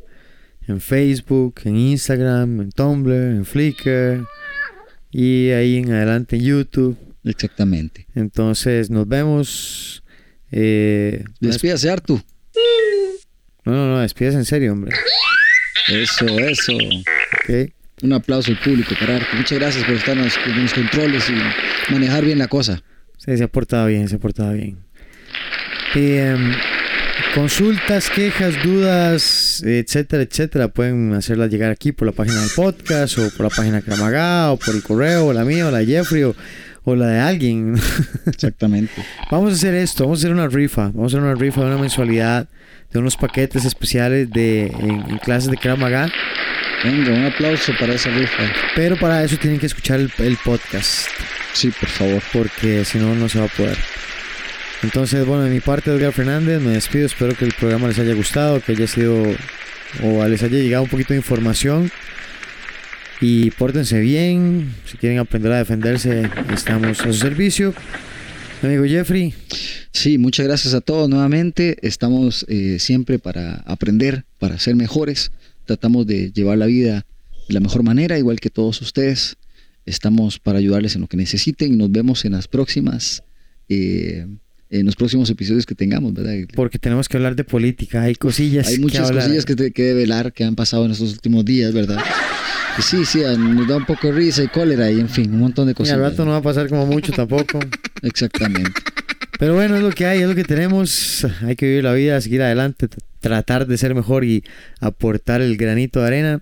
en 0.67 0.79
Facebook, 0.81 1.55
en 1.65 1.75
Instagram, 1.75 2.61
en 2.61 2.71
Tumblr, 2.71 3.13
en 3.13 3.45
Flickr 3.45 4.25
y 5.11 5.49
ahí 5.49 5.77
en 5.77 5.91
adelante 5.91 6.37
en 6.37 6.43
YouTube. 6.43 6.97
Exactamente. 7.23 8.07
Entonces 8.15 8.89
nos 8.89 9.07
vemos. 9.07 10.03
Eh, 10.51 11.23
Despídase, 11.39 11.89
Artu. 11.89 12.21
no, 13.65 13.71
no, 13.71 13.87
no, 13.87 13.99
despídase 13.99 14.37
en 14.37 14.45
serio, 14.45 14.73
hombre. 14.73 14.95
Eso, 15.89 16.25
eso. 16.39 16.73
Ok. 16.73 17.71
Un 18.03 18.13
aplauso 18.13 18.51
al 18.51 18.59
público 18.59 18.95
para 18.99 19.15
Arte. 19.15 19.35
Muchas 19.35 19.57
gracias 19.57 19.85
por 19.85 19.95
estar 19.95 20.17
en 20.17 20.25
los, 20.25 20.37
en 20.45 20.61
los 20.63 20.73
controles 20.73 21.23
y 21.29 21.91
manejar 21.93 22.25
bien 22.25 22.37
la 22.37 22.47
cosa. 22.47 22.83
Sí, 23.17 23.37
se 23.37 23.43
ha 23.43 23.47
portado 23.47 23.87
bien, 23.87 24.09
se 24.09 24.15
ha 24.15 24.19
portado 24.19 24.53
bien. 24.53 24.77
Em, 25.95 26.53
consultas, 27.33 28.09
quejas, 28.09 28.55
dudas, 28.63 29.63
etcétera, 29.63 30.23
etcétera, 30.23 30.67
pueden 30.67 31.13
hacerlas 31.13 31.49
llegar 31.49 31.71
aquí 31.71 31.91
por 31.91 32.07
la 32.07 32.11
página 32.11 32.41
del 32.41 32.49
podcast 32.55 33.17
o 33.19 33.29
por 33.29 33.45
la 33.45 33.49
página 33.49 33.77
de 33.77 33.83
Kramaga 33.83 34.51
o 34.51 34.57
por 34.57 34.75
el 34.75 34.83
correo, 34.83 35.27
o 35.27 35.33
la 35.33 35.45
mía 35.45 35.67
o 35.67 35.71
la 35.71 35.79
de 35.79 35.85
Jeffrey 35.85 36.23
o, 36.23 36.35
o 36.83 36.95
la 36.95 37.07
de 37.07 37.19
alguien. 37.19 37.75
Exactamente. 38.25 38.93
Vamos 39.31 39.51
a 39.51 39.55
hacer 39.55 39.73
esto, 39.75 40.03
vamos 40.03 40.19
a 40.19 40.21
hacer 40.21 40.31
una 40.31 40.47
rifa, 40.47 40.91
vamos 40.93 41.13
a 41.13 41.17
hacer 41.17 41.27
una 41.29 41.35
rifa 41.35 41.61
de 41.61 41.67
una 41.67 41.77
mensualidad 41.77 42.47
de 42.91 42.99
unos 42.99 43.17
paquetes 43.17 43.65
especiales 43.65 44.29
de 44.29 44.67
en, 44.67 45.09
en 45.09 45.17
clases 45.17 45.49
de 45.49 45.57
Krav 45.57 45.79
Maga, 45.79 46.11
Venga, 46.83 47.11
un 47.11 47.25
aplauso 47.25 47.71
para 47.79 47.93
esa 47.93 48.09
rifa. 48.09 48.43
pero 48.75 48.97
para 48.97 49.23
eso 49.23 49.37
tienen 49.37 49.59
que 49.59 49.65
escuchar 49.67 49.99
el, 49.99 50.11
el 50.19 50.37
podcast. 50.43 51.07
Sí, 51.53 51.71
por 51.79 51.89
favor. 51.89 52.21
porque 52.33 52.83
si 52.83 52.97
no, 52.97 53.15
no 53.15 53.29
se 53.29 53.39
va 53.39 53.45
a 53.45 53.49
poder. 53.49 53.77
Entonces, 54.83 55.25
bueno, 55.25 55.43
de 55.43 55.49
mi 55.49 55.61
parte, 55.61 55.91
Edgar 55.91 56.11
Fernández, 56.11 56.59
me 56.61 56.71
despido. 56.71 57.05
Espero 57.05 57.35
que 57.35 57.45
el 57.45 57.53
programa 57.53 57.87
les 57.87 57.99
haya 57.99 58.13
gustado, 58.13 58.59
que 58.59 58.73
haya 58.73 58.85
sido 58.85 59.23
o 60.03 60.27
les 60.27 60.43
haya 60.43 60.57
llegado 60.57 60.83
un 60.83 60.89
poquito 60.89 61.13
de 61.13 61.17
información. 61.17 61.89
Y 63.25 63.51
pórtense 63.51 64.01
bien. 64.01 64.73
Si 64.85 64.97
quieren 64.97 65.17
aprender 65.19 65.51
a 65.53 65.57
defenderse, 65.59 66.29
estamos 66.53 66.99
a 66.99 67.03
su 67.05 67.13
servicio. 67.13 67.73
Mi 68.61 68.67
amigo 68.69 68.83
Jeffrey, 68.85 69.33
Sí, 69.93 70.17
muchas 70.17 70.45
gracias 70.47 70.73
a 70.73 70.81
todos 70.81 71.07
nuevamente. 71.07 71.77
Estamos 71.87 72.45
eh, 72.49 72.79
siempre 72.79 73.19
para 73.19 73.55
aprender, 73.65 74.25
para 74.39 74.59
ser 74.59 74.75
mejores. 74.75 75.31
Tratamos 75.65 76.05
de 76.05 76.31
llevar 76.33 76.57
la 76.57 76.65
vida 76.65 77.05
de 77.47 77.53
la 77.53 77.61
mejor 77.61 77.83
manera, 77.83 78.17
igual 78.17 78.41
que 78.41 78.49
todos 78.49 78.81
ustedes. 78.81 79.37
Estamos 79.85 80.39
para 80.39 80.59
ayudarles 80.59 80.95
en 80.95 81.01
lo 81.01 81.07
que 81.07 81.15
necesiten 81.15 81.73
y 81.73 81.77
nos 81.77 81.91
vemos 81.91 82.25
en 82.25 82.33
las 82.33 82.47
próximas, 82.49 83.23
eh, 83.69 84.25
en 84.69 84.85
los 84.85 84.95
próximos 84.97 85.29
episodios 85.29 85.65
que 85.65 85.75
tengamos, 85.75 86.13
¿verdad? 86.13 86.33
porque 86.55 86.79
tenemos 86.79 87.07
que 87.07 87.15
hablar 87.17 87.35
de 87.37 87.43
política, 87.45 88.01
hay 88.01 88.15
cosillas. 88.15 88.67
Hay 88.67 88.75
que 88.75 88.81
muchas 88.81 89.07
hablar. 89.07 89.23
cosillas 89.25 89.45
que, 89.45 89.55
te- 89.55 89.71
que 89.71 89.83
develar 89.83 90.33
que 90.33 90.43
han 90.43 90.55
pasado 90.55 90.85
en 90.85 90.91
estos 90.91 91.11
últimos 91.13 91.45
días, 91.45 91.71
¿verdad? 91.73 91.99
Y 92.77 92.81
sí, 92.81 93.05
sí, 93.05 93.23
a- 93.23 93.33
nos 93.37 93.67
da 93.67 93.77
un 93.77 93.85
poco 93.85 94.07
de 94.07 94.13
risa 94.13 94.43
y 94.43 94.47
cólera 94.47 94.89
y 94.89 94.99
en 94.99 95.09
fin, 95.09 95.31
un 95.33 95.39
montón 95.41 95.65
de 95.67 95.71
Y 95.73 95.75
cosas. 95.75 95.93
al 95.93 95.99
rato 96.01 96.25
no 96.25 96.31
va 96.31 96.37
a 96.37 96.41
pasar 96.41 96.67
como 96.69 96.85
mucho 96.85 97.11
tampoco. 97.15 97.59
Exactamente. 98.01 98.71
Pero 99.39 99.53
bueno, 99.55 99.75
es 99.75 99.81
lo 99.83 99.89
que 99.91 100.05
hay, 100.05 100.21
es 100.21 100.27
lo 100.27 100.35
que 100.35 100.43
tenemos. 100.43 101.25
Hay 101.45 101.55
que 101.55 101.65
vivir 101.67 101.83
la 101.83 101.93
vida, 101.93 102.19
seguir 102.21 102.41
adelante, 102.41 102.87
tratar 103.19 103.67
de 103.67 103.77
ser 103.77 103.93
mejor 103.95 104.23
y 104.23 104.43
aportar 104.79 105.41
el 105.41 105.57
granito 105.57 105.99
de 106.01 106.07
arena. 106.07 106.41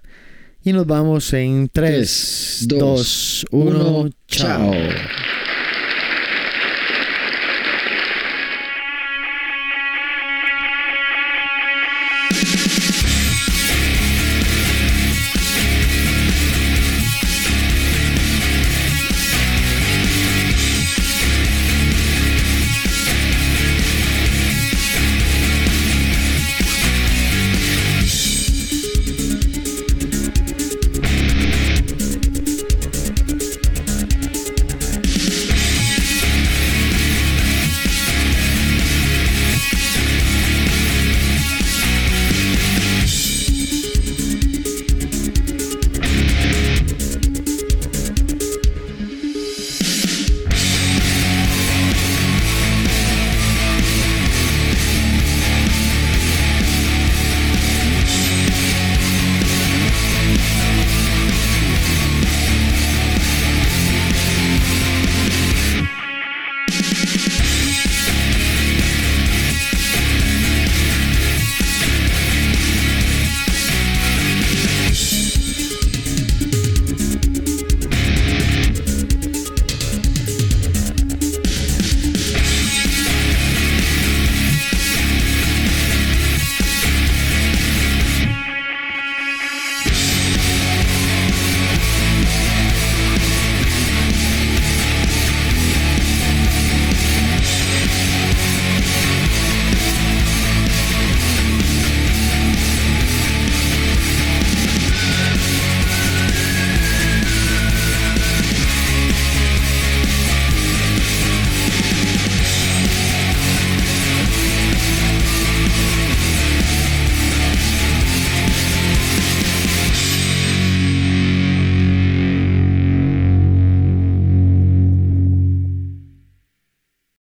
Y 0.63 0.73
nos 0.73 0.85
vamos 0.85 1.33
en 1.33 1.69
3, 1.73 1.91
Tres, 1.91 2.65
2, 2.67 2.79
dos, 2.79 3.45
1, 3.49 3.69
uno, 3.99 4.09
chao. 4.27 4.71
chao. 4.71 4.73